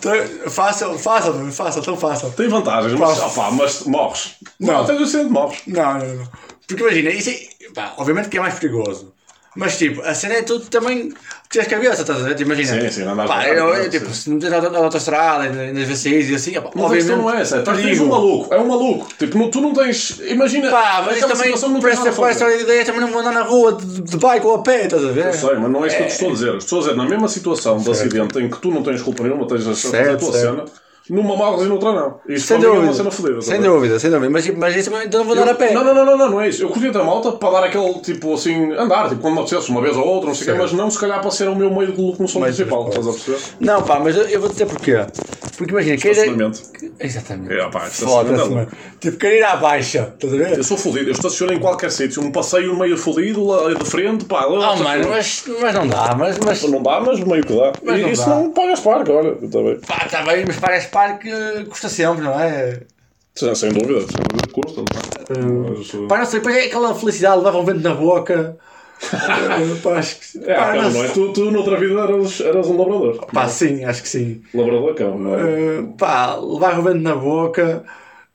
Fácil, 0.49 0.99
fácil, 0.99 1.53
fácil, 1.53 1.83
tão 1.83 1.97
fácil. 1.97 2.30
Tem 2.33 2.49
vantagens, 2.49 2.99
mas, 2.99 3.18
Pá. 3.18 3.26
opá, 3.26 3.51
mas 3.51 3.83
morres. 3.85 4.37
Não. 4.59 4.78
Não, 4.78 4.85
tens 4.87 5.01
o 5.01 5.07
centro, 5.07 5.30
morres. 5.30 5.61
Não, 5.66 5.99
não, 5.99 6.14
não. 6.14 6.28
Porque 6.76 6.82
imagina, 6.82 7.10
isso 7.10 7.30
é, 7.30 7.70
pá, 7.74 7.94
obviamente 7.96 8.28
que 8.28 8.38
é 8.38 8.40
mais 8.40 8.54
perigoso. 8.54 9.12
Mas 9.54 9.76
tipo, 9.76 10.00
a 10.00 10.14
cena 10.14 10.34
é 10.36 10.42
tudo 10.42 10.64
também 10.70 11.12
tens 11.50 11.66
cabeça, 11.66 12.00
estás 12.00 12.20
a 12.22 12.24
ver? 12.24 12.34
Tipo, 12.34 12.52
Imagina. 12.52 12.80
Sim, 12.80 12.90
sim, 12.90 13.04
não 13.04 13.12
andas 13.12 13.26
pá, 13.28 13.46
eu, 13.46 13.90
tipo, 13.90 14.08
se 14.14 14.30
não 14.30 14.38
tens 14.38 14.50
na, 14.50 14.78
autostrada, 14.78 15.50
nas 15.50 15.88
VCIs 15.88 16.30
e 16.30 16.34
assim, 16.34 16.52
pá, 16.54 16.70
Mas 16.74 16.84
obviamente. 16.84 16.96
questão 16.96 17.16
não 17.18 17.30
é 17.30 17.42
essa, 17.42 17.56
é, 17.58 17.60
tens 17.62 18.00
um 18.00 18.06
maluco, 18.08 18.54
é 18.54 18.58
um 18.58 18.66
maluco. 18.66 19.08
Tipo, 19.18 19.36
não- 19.36 19.50
tu 19.50 19.60
não 19.60 19.74
tens. 19.74 20.20
Imagina. 20.20 20.70
Pá, 20.70 21.02
mas 21.04 21.20
também, 21.20 21.50
nada 21.50 21.90
essa, 21.90 22.08
a 22.08 22.12
por 22.14 22.28
essa 22.30 22.38
fazer. 22.38 22.44
hora 22.44 22.56
de 22.56 22.62
ideia, 22.62 22.84
também 22.86 23.00
não 23.02 23.08
vou 23.08 23.20
andar 23.20 23.32
na 23.32 23.42
rua 23.42 23.74
de, 23.74 24.00
de 24.00 24.16
bike 24.16 24.46
ou 24.46 24.54
a 24.54 24.62
pé, 24.62 24.84
estás 24.86 25.04
a 25.04 25.08
ver? 25.12 25.26
Eu 25.26 25.32
sei, 25.34 25.54
mas 25.56 25.70
não 25.70 25.84
é 25.84 25.88
isso 25.88 25.96
que 25.98 26.02
eu 26.02 26.06
te 26.06 26.12
estou 26.12 26.28
a 26.30 26.32
dizer. 26.32 26.56
Estou 26.56 26.78
a 26.78 26.82
dizer, 26.82 26.96
na 26.96 27.04
mesma 27.04 27.28
situação 27.28 27.76
de 27.76 27.90
acidente 27.90 28.38
em 28.38 28.48
que 28.48 28.58
tu 28.58 28.70
não 28.70 28.82
tens 28.82 29.02
culpa 29.02 29.22
nenhuma, 29.22 29.46
tens 29.46 29.66
a, 29.66 29.74
fazer 29.74 29.86
a 29.88 29.90
Certo, 29.90 30.20
tua 30.20 30.32
certo. 30.32 30.56
cena, 30.56 30.64
numa 31.11 31.36
morres 31.36 31.62
e 31.62 31.68
noutra 31.68 31.92
não. 31.92 32.20
Isto 32.28 32.46
Sem 32.48 32.57
é 32.57 32.68
uma 32.68 32.74
dúvida. 32.76 32.94
cena 32.94 33.11
fodida. 33.11 33.42
Sem 33.42 33.55
tá 33.57 33.61
bem? 33.62 33.70
dúvida, 33.70 33.98
sem 33.98 34.11
dúvida. 34.11 34.30
Mas, 34.30 34.48
mas 34.50 34.76
isso 34.76 34.90
também 34.90 35.07
então 35.07 35.20
não 35.20 35.26
vou 35.26 35.34
andar 35.36 35.53
a 35.53 35.55
pé. 35.55 35.72
Não, 35.72 35.84
não, 35.84 35.94
não, 35.94 36.05
não, 36.05 36.16
não, 36.16 36.30
não 36.30 36.40
é 36.40 36.48
isso. 36.48 36.62
Eu 36.62 36.68
curtia 36.68 36.92
ter 36.92 37.03
moto 37.03 37.32
para 37.32 37.50
dar 37.61 37.64
aquele 37.66 37.92
tipo 38.00 38.34
assim, 38.34 38.72
andar, 38.72 39.09
tipo 39.09 39.20
quando 39.20 39.34
me 39.34 39.40
apetecesse 39.40 39.70
uma 39.70 39.80
vez 39.80 39.96
ou 39.96 40.07
outra, 40.07 40.28
não 40.28 40.34
sei 40.34 40.48
o 40.48 40.53
quê, 40.53 40.59
mas 40.61 40.72
não 40.72 40.90
se 40.90 40.98
calhar 40.98 41.20
para 41.20 41.30
ser 41.30 41.48
o 41.48 41.57
meu 41.57 41.70
meio 41.70 41.92
de 41.92 42.00
locomoção 42.00 42.40
de 42.40 42.46
principal, 42.48 42.88
estás 42.88 43.07
a 43.07 43.11
perceber? 43.12 43.38
Não, 43.61 43.82
pá, 43.82 43.98
mas 43.98 44.16
eu, 44.16 44.24
eu 44.24 44.40
vou 44.40 44.48
dizer 44.48 44.66
porquê. 44.66 44.92
Porque 45.57 45.72
imagina, 45.72 45.96
quem 45.96 46.11
Estacionamento. 46.11 46.62
Exatamente. 46.98 47.53
É, 47.53 47.68
pá, 47.68 47.86
estacionamento 47.86 48.59
é. 48.59 48.66
Tipo, 49.00 49.16
querer 49.18 49.38
ir 49.38 49.44
à 49.44 49.57
baixa, 49.57 50.12
estás 50.14 50.32
a 50.32 50.36
ver? 50.36 50.57
Eu 50.59 50.64
sou 50.64 50.76
fodido, 50.76 51.09
eu 51.09 51.12
estaciono 51.12 51.53
em 51.53 51.59
qualquer 51.59 51.90
sítio, 51.90 52.22
um 52.22 52.30
passeio 52.32 52.76
meio 52.78 52.96
fodido, 52.96 53.44
lá 53.44 53.72
de 53.74 53.84
frente, 53.84 54.24
pá, 54.24 54.44
lá, 54.46 54.72
Oh, 54.72 54.76
mano, 54.76 55.09
mas, 55.09 55.44
mas 55.61 55.74
não 55.74 55.86
dá, 55.86 56.14
mas, 56.16 56.38
mas 56.38 56.62
Não 56.62 56.82
dá, 56.82 57.00
mas 57.00 57.20
meio 57.20 57.44
que 57.44 57.55
dá. 57.55 57.72
Mas 57.82 57.98
e 57.98 58.03
não 58.03 58.09
isso 58.11 58.26
dá. 58.28 58.34
não 58.36 58.50
pagas 58.53 58.80
parque, 58.80 59.11
olha, 59.11 59.36
está 59.42 59.59
bem. 59.61 59.80
pá, 59.80 60.03
está 60.07 60.22
bem, 60.22 60.44
mas 60.46 60.57
parece 60.57 60.88
parque 60.93 61.30
custa 61.68 61.88
sempre, 61.88 62.22
não 62.22 62.38
é? 62.38 62.82
Sem, 63.34 63.55
sem 63.55 63.72
dúvida, 63.72 64.01
sem 64.03 64.20
dúvida, 64.20 64.53
custa, 64.53 64.82
não 64.82 65.66
é? 65.66 65.70
Mas, 65.70 65.95
uh, 65.95 66.07
Pá, 66.07 66.18
não 66.18 66.26
sei, 66.26 66.38
depois 66.38 66.57
é 66.57 66.64
aquela 66.66 66.95
felicidade, 66.95 67.43
leva 67.43 67.59
um 67.59 67.64
vento 67.64 67.80
na 67.80 67.95
boca. 67.95 68.57
Pá, 69.82 69.99
acho 69.99 70.20
que. 70.20 70.38
É, 70.49 70.55
pá, 70.55 70.74
não 70.76 71.05
é? 71.05 71.09
Tu, 71.09 71.32
tu 71.32 71.51
noutra 71.51 71.76
vida 71.76 72.01
eras, 72.01 72.40
eras 72.40 72.66
um 72.68 72.76
labrador. 72.76 73.26
Pá, 73.32 73.49
sim, 73.49 73.84
acho 73.84 74.03
que 74.03 74.09
sim. 74.09 74.43
Labrador 74.55 74.95
cão, 74.95 75.18
não 75.18 75.34
é? 75.34 75.80
Uh, 75.80 75.93
pá, 75.95 76.36
levar 76.36 76.78
o 76.78 76.82
vento 76.82 77.01
na 77.01 77.16
boca, 77.16 77.84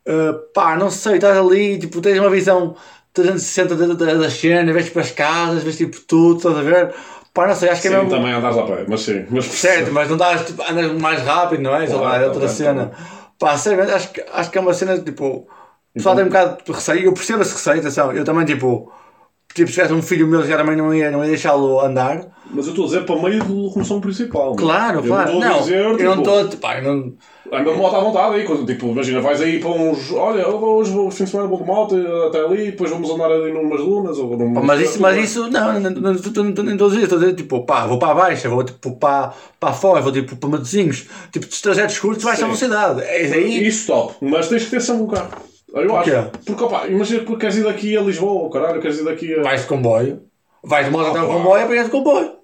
uh, 0.06 0.34
pá, 0.54 0.76
não 0.76 0.90
sei, 0.90 1.16
estás 1.16 1.38
ali, 1.38 1.80
tipo, 1.80 2.02
tens 2.02 2.20
uma 2.20 2.30
visão 2.30 2.76
360 3.14 3.76
da, 3.76 3.94
da, 3.94 4.14
da 4.16 4.30
cena, 4.30 4.74
vês 4.74 4.90
para 4.90 5.04
as 5.04 5.12
casas, 5.12 5.64
vês 5.64 5.78
tipo 5.78 6.00
tudo, 6.02 6.38
estás 6.38 6.58
a 6.58 6.62
ver? 6.62 6.94
Pá, 7.38 7.48
não 7.48 7.56
sei, 7.56 7.70
acho 7.70 7.82
que 7.82 7.88
é 7.88 7.92
Sim, 7.92 7.98
mesmo. 7.98 8.10
também 8.10 8.34
andas 8.34 8.58
a 8.58 8.64
pé, 8.64 8.86
mas 8.88 9.02
sim. 9.02 9.26
Mas, 9.30 9.46
Certo, 9.46 9.92
mas 9.92 10.10
não 10.10 10.18
dás, 10.18 10.46
tipo, 10.46 10.62
andas 10.64 10.92
mais 10.94 11.22
rápido, 11.22 11.62
não 11.62 11.76
é? 11.76 11.86
Sei 11.86 11.96
lá, 11.96 12.18
Claro, 12.18 12.24
é 12.24 12.28
outra 12.28 12.48
bem, 12.48 12.50
cena. 12.50 12.92
Pá, 13.40 13.58
sério, 13.58 13.84
acho 13.96 14.12
que, 14.12 14.22
acho 14.34 14.50
que 14.52 14.58
é 14.58 14.62
uma 14.62 14.74
cena, 14.74 14.98
tipo, 15.00 15.26
o 15.28 15.48
pessoal 15.94 16.16
tem 16.16 16.26
um 16.26 16.28
bocado 16.30 16.64
de 16.64 16.72
receio, 16.72 17.04
eu 17.06 17.14
percebo 17.14 17.42
esse 17.44 17.54
receio, 17.54 17.80
atenção, 17.80 18.12
eu 18.12 18.24
também, 18.26 18.46
tipo, 18.46 18.92
tipo, 19.54 19.68
se 19.70 19.76
tivesse 19.76 19.94
um 19.94 20.02
filho 20.02 20.28
meu, 20.28 20.46
já 20.46 20.58
também 20.58 20.76
não 20.78 20.94
ia, 20.94 21.12
não 21.12 21.24
ia 21.24 21.30
deixá-lo 21.30 21.80
andar. 21.82 22.37
Mas 22.54 22.66
eu 22.66 22.72
estou 22.72 22.86
a 22.86 22.88
dizer 22.88 23.06
para 23.06 23.16
meio 23.22 23.44
de 23.44 23.52
locomoção 23.52 24.00
principal. 24.00 24.56
Claro, 24.56 25.00
eu 25.00 25.04
claro, 25.04 25.32
Não, 25.32 25.38
estou 25.40 25.50
a 25.50 25.54
não, 25.54 25.60
dizer, 25.62 25.84
eu 25.84 25.98
tipo, 25.98 26.04
não 26.04 26.18
estou, 26.44 26.60
pá, 26.60 26.78
eu 26.78 26.84
não... 26.84 27.14
Anda 27.52 27.72
de 27.72 27.78
moto 27.78 27.96
à 27.96 28.00
vontade 28.02 28.36
aí, 28.36 28.44
quando, 28.44 28.66
tipo, 28.66 28.88
imagina, 28.88 29.22
vais 29.22 29.42
aí 29.42 29.60
para 29.60 29.70
uns. 29.70 30.12
Olha, 30.12 30.42
eu 30.42 30.58
hoje 30.62 30.92
vou 30.92 31.10
fim 31.10 31.24
de 31.24 31.30
semana 31.30 31.48
vou 31.48 31.60
de 31.60 31.66
moto 31.66 31.96
até 32.28 32.42
ali, 32.44 32.72
depois 32.72 32.90
vamos 32.90 33.10
andar 33.10 33.32
ali 33.32 33.54
numas 33.54 33.80
dunas 33.80 34.18
ou 34.18 34.36
num. 34.38 34.50
Mas 34.50 34.82
isso, 34.82 35.02
mas 35.02 35.18
isso, 35.18 35.50
não, 35.50 35.80
não, 35.80 35.80
não, 35.80 36.02
não, 36.02 36.12
estou- 36.12 36.44
a 36.44 36.90
dizer, 36.90 37.04
estou 37.04 37.18
a 37.18 37.22
dizer, 37.22 37.36
tipo, 37.36 37.66
pá, 37.66 37.86
vou 37.88 37.98
para 37.98 38.12
a 38.12 38.16
baixa, 38.16 38.50
vou 38.50 38.64
tipo 38.66 38.98
para, 38.98 39.32
para 39.62 39.74
fora, 39.74 40.02
vou 40.02 40.12
tipo 40.12 40.36
para 40.36 40.50
Matosinhos, 40.50 41.08
tipo, 41.32 41.46
de 41.46 41.62
trajetos 41.62 41.98
curtos 42.00 42.24
vais 42.24 42.38
a 42.38 42.42
Sim. 42.42 42.46
velocidade. 42.48 43.02
É 43.04 43.24
isso 43.24 43.34
aí. 43.34 43.66
Isso 43.68 43.88
top, 43.88 44.16
mas 44.22 44.50
tens 44.50 44.66
que 44.66 44.72
ter 44.72 44.82
sempre 44.82 45.04
um 45.04 45.08
carro. 45.08 45.30
Eu 45.74 45.96
acho. 45.98 46.12
Porque, 46.46 46.64
opá, 46.64 46.88
imagina 46.88 47.24
que 47.24 47.36
queres 47.38 47.56
ir 47.58 47.64
daqui 47.64 47.96
a 47.96 48.02
Lisboa, 48.02 48.50
caralho, 48.52 48.82
queres 48.82 49.00
ir 49.00 49.06
daqui 49.06 49.34
a. 49.36 49.42
Vais 49.44 49.62
de 49.62 49.68
comboio, 49.68 50.22
vais 50.64 50.86
de 50.86 50.92
moto 50.92 51.12
até 51.12 51.22
o 51.22 51.28
comboio, 51.28 51.64
apanhas 51.64 51.88
o 51.88 51.92
comboio. 51.92 52.37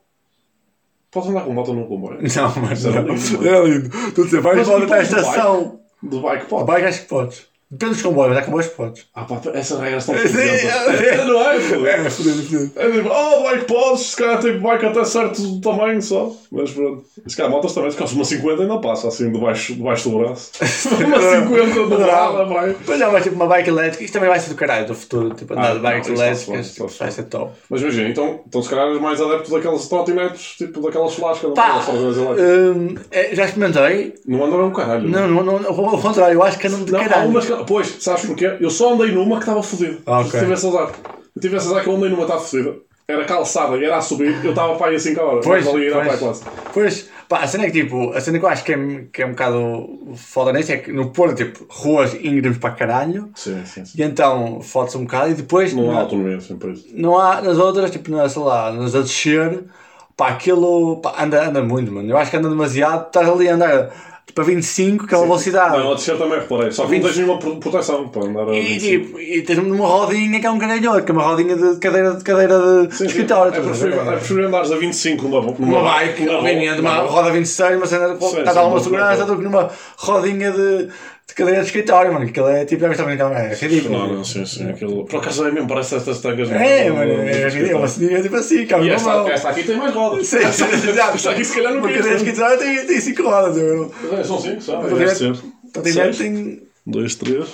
Posso 1.14 1.30
andar 1.30 1.44
com 1.44 1.54
con 1.56 2.00
Não, 2.00 2.62
mas 2.62 2.84
não. 2.84 2.94
Não, 2.94 3.04
não, 3.04 3.16
não, 3.16 3.46
é 3.46 3.68
lindo. 3.68 3.90
não, 3.92 4.66
não, 4.66 4.80
não, 4.80 4.88
não, 4.88 5.80
não, 6.02 6.50
não, 6.50 6.66
bike 6.66 7.53
há 8.38 8.42
comboios 8.44 8.68
que 8.68 8.76
podes. 8.76 9.06
Ah 9.14 9.24
pá, 9.26 9.42
essas 9.54 9.80
regras 9.80 10.08
estão 10.08 10.16
fodidas. 10.16 10.64
é. 10.64 11.26
Não 11.26 11.42
é, 11.42 11.60
pô? 11.60 11.86
É, 11.86 12.10
fodido, 12.10 12.44
fodido. 12.44 12.72
É 12.76 12.92
tipo, 12.92 13.10
oh, 13.10 13.44
bike 13.44 13.66
podes, 13.66 14.02
se 14.02 14.16
calhar 14.18 14.40
tipo 14.40 14.60
bike 14.60 14.86
até 14.86 15.04
certo 15.04 15.62
tamanho 15.62 16.02
só. 16.02 16.32
Mas 16.52 16.72
pronto. 16.72 17.04
Se 17.28 17.36
calhar 17.36 17.52
motas 17.52 17.74
também, 17.74 17.92
se 17.92 17.98
calhar 17.98 18.14
uma 18.14 18.26
50 18.26 18.62
ainda 18.62 18.78
passa 18.80 19.08
assim 19.08 19.32
debaixo, 19.32 19.74
debaixo 19.76 20.10
do 20.10 20.20
braço. 20.20 20.52
uma 21.06 21.20
50 21.20 21.74
do 21.74 22.00
lado, 22.00 22.50
vai. 22.50 22.76
Pois 22.86 23.02
é, 23.02 23.08
mas 23.08 23.24
tipo 23.24 23.36
uma 23.36 23.48
bike 23.48 23.70
elétrica, 23.70 24.04
isto 24.04 24.14
também 24.14 24.30
vai 24.30 24.40
ser 24.40 24.50
do 24.50 24.56
caralho 24.56 24.88
do 24.88 24.96
futuro. 24.96 25.34
Tipo, 25.34 25.54
andar 25.54 25.72
Ah, 25.72 25.74
de 25.74 25.80
bikes 25.80 26.08
não, 26.08 26.14
isso 26.14 26.24
elétricas, 26.24 26.74
tipo, 26.74 26.88
vai 26.88 27.12
ser 27.12 27.24
top. 27.24 27.52
Mas 27.70 27.82
imagina, 27.82 28.10
então, 28.10 28.42
então 28.48 28.62
se 28.62 28.70
calhar 28.70 28.88
és 28.88 29.02
mais 29.02 29.22
adepto 29.22 29.52
daqueles 29.52 29.88
trotinetes, 29.88 30.56
tipo 30.58 30.82
daquelas 30.82 31.14
flascas, 31.16 31.50
não 31.50 31.54
hum, 32.34 32.96
é, 33.12 33.36
já 33.36 33.46
experimentei. 33.46 34.14
Não 34.26 34.44
andam 34.46 34.62
é 34.62 34.64
um 34.66 34.72
caralho. 34.72 35.08
Não, 35.08 35.28
não, 35.28 35.60
não, 35.60 35.70
ao 35.70 36.00
contrário, 36.00 36.36
eu 36.36 36.44
acho 36.44 36.58
que 36.60 36.68
andam 36.68 36.84
de 36.84 36.92
Não, 36.92 37.00
caralho. 37.00 37.32
Pois, 37.66 37.98
sabes 38.04 38.26
porquê? 38.26 38.58
Eu 38.60 38.70
só 38.70 38.94
andei 38.94 39.12
numa 39.12 39.36
que 39.38 39.44
estava 39.44 39.62
fodida. 39.64 39.98
Ah, 40.06 40.20
ok. 40.20 40.32
Se 40.32 40.40
tivesse 40.40 40.68
azar. 40.68 40.92
Se 41.34 41.40
tivesse 41.40 41.68
azar 41.68 41.84
que 41.84 41.90
eu 41.90 41.96
andei 41.96 42.10
numa 42.10 42.26
que 42.26 42.32
estava 42.32 42.42
fodida. 42.42 42.76
Era 43.06 43.26
calçada 43.26 43.76
e 43.76 43.84
era 43.84 43.98
a 43.98 44.02
subir, 44.02 44.34
eu 44.46 44.52
estava 44.52 44.76
para 44.76 44.88
aí 44.88 44.96
a 44.96 45.00
5 45.00 45.22
horas. 45.22 45.46
Pois, 45.46 45.68
ali 45.68 45.92
pois. 45.92 46.20
quase. 46.20 46.44
Pois, 46.74 47.10
pá, 47.28 47.40
a 47.40 47.48
cena 47.48 47.66
é 47.66 47.70
que 47.70 47.82
tipo, 47.84 48.12
a 48.14 48.22
cena 48.22 48.40
que 48.40 48.46
eu 48.46 48.50
acho 48.50 48.64
que 48.64 48.72
é, 48.72 49.06
que 49.12 49.22
é 49.22 49.26
um 49.26 49.32
bocado 49.32 49.90
foda 50.16 50.54
nisso 50.54 50.72
é 50.72 50.78
que 50.78 50.90
no 50.94 51.10
Porto, 51.10 51.36
tipo, 51.36 51.66
ruas 51.70 52.14
íngremes 52.14 52.58
para 52.60 52.74
caralho, 52.74 53.30
Sim, 53.36 53.62
sim, 53.66 53.84
sim. 53.84 54.02
e 54.02 54.04
então 54.06 54.62
fode-se 54.62 54.98
um 54.98 55.02
bocado, 55.04 55.32
e 55.32 55.34
depois 55.34 55.74
Não 55.74 55.92
há 55.92 55.96
na- 55.96 56.00
autonomia, 56.00 56.40
sempre 56.40 56.72
isso. 56.72 56.88
não 56.94 57.20
há 57.20 57.42
nas 57.42 57.58
outras, 57.58 57.92
tipo, 57.92 58.10
na, 58.10 58.30
sei 58.30 58.42
lá, 58.42 58.72
nas 58.72 58.96
a 58.96 59.02
descer, 59.02 59.66
pá, 60.16 60.30
aquilo 60.30 61.02
pá, 61.02 61.14
anda, 61.20 61.46
anda 61.46 61.62
muito, 61.62 61.92
mano. 61.92 62.10
Eu 62.10 62.18
acho 62.18 62.32
que 62.32 62.38
anda 62.38 62.48
demasiado, 62.48 63.08
estás 63.08 63.28
ali 63.28 63.50
a 63.50 63.56
andar 63.56 64.13
tipo 64.34 64.42
a 64.42 64.44
25, 64.44 65.06
aquela 65.06 65.22
velocidade. 65.24 65.78
Não, 65.78 65.92
a 65.92 65.96
descer 65.96 66.18
também 66.18 66.40
reparei. 66.40 66.72
Só 66.72 66.88
que 66.88 66.96
não 66.98 67.02
tens 67.04 67.18
nenhuma 67.18 67.38
pro- 67.38 67.58
proteção 67.58 68.08
para 68.08 68.24
andar 68.24 68.50
a 68.50 68.56
E, 68.56 68.62
25. 68.80 69.06
tipo, 69.06 69.20
e 69.20 69.42
tens 69.44 69.60
uma 69.60 69.86
rodinha 69.88 70.40
que 70.40 70.46
é 70.48 70.50
um 70.50 70.58
caralhote, 70.58 71.04
que 71.06 71.12
é 71.12 71.14
uma 71.14 71.24
rodinha 71.24 71.56
de 71.56 71.76
cadeira 71.78 72.16
de, 72.16 72.24
cadeira 72.24 72.60
de, 72.60 72.92
Sim, 72.96 72.98
sim. 72.98 73.06
escritório. 73.06 73.54
É 73.54 73.62
preferível, 73.62 74.02
é 74.44 74.48
andares 74.48 74.72
a 74.72 74.76
25 74.78 75.28
numa, 75.28 75.42
numa, 75.42 75.80
Uma 75.80 75.94
bike, 75.94 76.26
numa- 76.26 76.40
uma 76.40 76.76
numa- 76.76 76.96
roda 77.02 77.32
26, 77.32 77.78
uma 77.78 77.86
cena 77.86 78.16
de 78.16 78.20
Sim, 78.20 78.40
estás 78.40 78.54
sim, 78.54 78.58
a 78.58 78.62
uma 78.64 78.72
uma- 78.72 78.80
segurança 78.84 79.26
do 79.26 79.38
que 79.38 79.44
numa 79.44 79.70
rodinha 79.98 80.52
de, 80.52 80.88
de 81.28 81.34
cadeira 81.36 81.62
de 81.62 81.66
escritório, 81.68 82.14
mano. 82.14 82.26
Aquilo 82.26 82.48
é 82.48 82.66
tipo, 82.66 82.82
já 82.82 82.88
viste 82.90 83.00
também, 83.02 83.16
então, 83.16 83.34
é 83.34 83.54
ridículo. 83.56 83.98
Não, 83.98 84.14
não, 84.14 84.24
sim, 84.24 84.46
sim. 84.46 84.70
Aquilo... 84.70 85.06
Por 85.06 85.20
acaso 85.20 85.46
é 85.48 85.52
mesmo, 85.52 85.68
parece 85.68 85.96
estas 85.96 86.20
tangas. 86.22 86.52
É, 86.52 86.90
mano, 86.92 87.12
é 87.12 87.48
ridículo. 87.50 87.72
É 87.72 87.76
uma 87.76 87.88
ceninha 87.88 88.22
tipo 88.22 88.36
assim, 88.36 88.66
cara. 88.66 88.84
E 88.84 88.88
uma 88.88 88.96
esta, 88.96 89.30
esta 89.32 89.50
aqui 89.50 89.64
tem 89.64 89.78
mais 89.78 89.94
rodas. 89.94 90.28
Sim, 90.28 90.40
sim, 90.52 90.66
exato. 90.90 91.16
Esta 91.16 91.32
aqui 91.32 91.46
se 91.46 91.56
calhar 91.56 91.72
não 91.74 91.80
Uma 91.80 91.88
quis. 91.88 91.98
cadeira 91.98 92.18
de 92.18 92.24
escritório 92.24 92.60
tem, 92.60 92.86
tem 92.86 93.00
5 93.02 93.24
rodas, 93.24 93.58
eu 93.58 93.78
não. 93.78 94.18
É, 94.18 94.24
São 94.24 94.40
5 94.40 94.62
só. 94.62 94.80
Uma 94.80 94.90
Deve 94.90 95.16
ser. 95.16 95.36
Trotinete 95.72 96.16
Seis. 96.16 96.18
tem. 96.18 96.62
2, 96.86 97.16
3. 97.16 97.46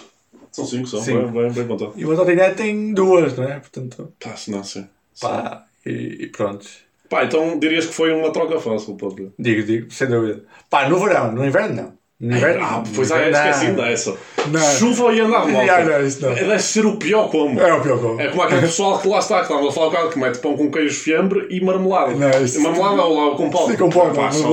São 0.51 0.65
5 0.65 0.87
só. 0.87 1.01
Bem, 1.01 1.27
bem, 1.27 1.51
bem 1.51 1.67
contado. 1.67 1.93
E 1.95 2.03
uma 2.05 2.15
trotinete 2.15 2.55
tem 2.55 2.93
duas, 2.93 3.37
não 3.37 3.43
é? 3.45 3.59
Portanto, 3.59 4.11
Pá, 4.19 4.35
se 4.35 4.49
não, 4.51 4.63
sim. 4.63 4.85
pá, 5.21 5.63
e, 5.85 6.23
e 6.23 6.27
pronto. 6.27 6.65
Pá, 7.07 7.23
então 7.23 7.57
dirias 7.57 7.85
que 7.85 7.93
foi 7.93 8.11
uma 8.11 8.31
troca 8.31 8.59
fácil, 8.59 8.95
pode 8.95 9.29
Digo, 9.37 9.63
digo, 9.63 9.91
sem 9.93 10.07
dúvida. 10.07 10.43
Pá, 10.69 10.89
no 10.89 10.99
verão, 10.99 11.31
no 11.31 11.45
inverno 11.45 11.75
não. 11.75 11.98
Inverno 12.21 12.61
Ah, 12.65 12.71
não. 12.71 12.83
pois 12.93 13.09
No 13.09 13.15
é, 13.15 13.29
inverno, 13.29 13.49
esqueci 13.49 13.71
não. 13.71 13.75
dessa. 13.75 14.17
Não. 14.51 14.59
Chuva 14.59 15.13
e 15.13 15.21
andar 15.21 15.45
de 15.45 15.51
moto. 15.53 15.69
Ah, 15.69 15.83
não, 15.85 16.05
isso 16.05 16.21
não. 16.21 16.33
Deve 16.35 16.59
ser 16.59 16.85
o 16.85 16.97
pior 16.97 17.29
como. 17.29 17.57
É 17.57 17.73
o 17.73 17.81
pior 17.81 17.97
como. 17.97 18.19
É 18.19 18.27
como 18.27 18.41
aquele 18.41 18.61
pessoal 18.61 18.99
que 18.99 19.07
lá 19.07 19.19
está, 19.19 19.37
que 19.37 19.43
estávamos 19.43 19.69
a 19.69 19.71
falar 19.73 19.87
um 19.87 19.91
bocado, 19.91 20.09
que 20.09 20.19
mete 20.19 20.37
pão 20.39 20.57
com 20.57 20.69
queijo 20.69 20.99
fiambre 20.99 21.47
e 21.49 21.61
marmelada. 21.63 22.13
Não, 22.13 22.43
isso- 22.43 22.59
marmelada 22.61 23.03
ou 23.03 23.29
lá 23.29 23.35
com 23.37 23.49
pão. 23.49 23.67
Sim, 23.67 23.77
com 23.77 23.89
pão, 23.89 24.13
Pá, 24.13 24.27
assim. 24.27 24.43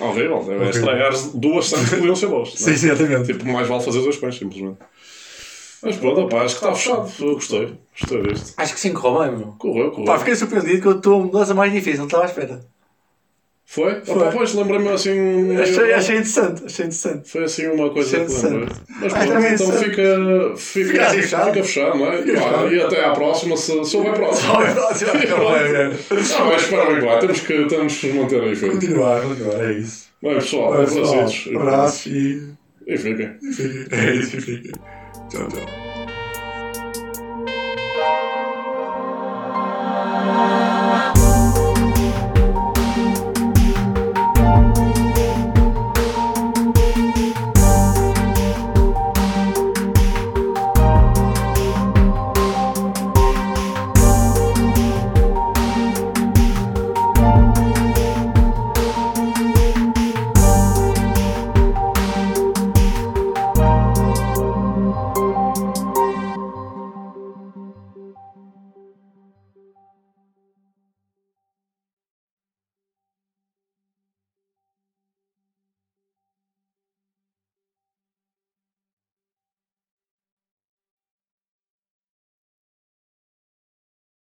Horrível, 0.00 0.42
deve 0.44 0.70
estragar 0.70 1.12
duas 1.34 1.66
santos 1.68 1.88
que 1.90 1.96
podiam 1.96 2.16
ser 2.16 2.26
boas. 2.26 2.48
não 2.48 2.54
é? 2.54 2.58
Sim, 2.72 2.76
sim, 2.76 2.90
exatamente. 2.90 3.32
Tipo, 3.32 3.46
mais 3.48 3.68
vale 3.68 3.82
fazer 3.84 4.00
dois 4.00 4.16
pães, 4.16 4.34
simplesmente. 4.36 4.78
Mas 5.84 5.96
pronto, 5.96 6.20
opá, 6.22 6.42
acho 6.42 6.58
que 6.58 6.64
está 6.64 6.74
fechado. 6.74 7.12
Eu 7.20 7.34
gostei. 7.34 7.72
Gostei 8.00 8.22
disto. 8.22 8.54
Acho 8.56 8.74
que 8.74 8.80
sim, 8.80 8.92
correu 8.92 9.20
bem, 9.20 9.38
meu. 9.38 9.54
Correu, 9.58 9.90
correu. 9.90 10.04
Pá, 10.06 10.18
fiquei 10.18 10.34
surpreendido 10.34 10.80
que 10.80 10.86
eu 10.88 10.92
estou 10.96 11.20
a 11.20 11.24
mudança 11.24 11.54
mais 11.54 11.72
difícil, 11.72 11.98
não 12.00 12.06
estava 12.06 12.24
à 12.24 12.26
espera. 12.26 12.60
Foi? 13.72 14.02
Opá, 14.06 14.30
pois, 14.30 14.52
lembrei-me 14.52 14.86
assim... 14.90 15.56
Achei, 15.56 15.92
achei 15.94 16.16
interessante, 16.16 16.62
achei 16.66 16.84
interessante. 16.84 17.26
Foi 17.30 17.44
assim 17.44 17.68
uma 17.68 17.88
coisa 17.88 18.18
Sim, 18.18 18.26
que 18.26 18.46
lembrei. 18.46 18.68
Mas 19.00 19.14
Ah, 19.14 19.16
pronto, 19.16 19.32
também 19.32 19.54
então 19.54 19.72
fica, 19.72 20.52
fica, 20.56 20.56
Fica 20.90 21.06
assim 21.06 21.22
fechado. 21.22 21.46
fica 21.52 21.64
fechado, 21.64 21.98
não 21.98 22.12
é? 22.12 22.18
Fica 22.22 22.34
Pá, 22.34 22.48
fechado. 22.50 22.74
E 22.74 22.82
até 22.82 23.04
à 23.06 23.10
próxima, 23.12 23.56
se, 23.56 23.84
se 23.86 23.96
houver 23.96 24.12
próxima. 24.12 24.72
Próximo, 24.74 25.10
olha, 25.46 25.90
Ah, 25.90 26.44
mas 26.44 26.62
espera 26.62 26.84
bem 26.84 27.00
lá, 27.02 27.18
temos 27.18 27.40
que, 27.40 27.64
temos 27.64 27.96
que 27.96 28.12
manter 28.12 28.42
aí, 28.42 28.54
filho. 28.54 28.72
Continuar, 28.72 29.22
continuar, 29.22 29.64
é 29.64 29.72
isso. 29.72 30.04
Bem, 30.22 30.34
pessoal, 30.34 30.74
abraços. 30.74 31.48
Abraço 31.56 32.08
e. 32.10 32.42
E 32.86 32.98
fiquem. 32.98 33.30
É 33.90 34.14
isso, 34.16 34.38
fica. 34.38 34.78
Tchau, 35.30 35.48
tchau. 35.48 35.91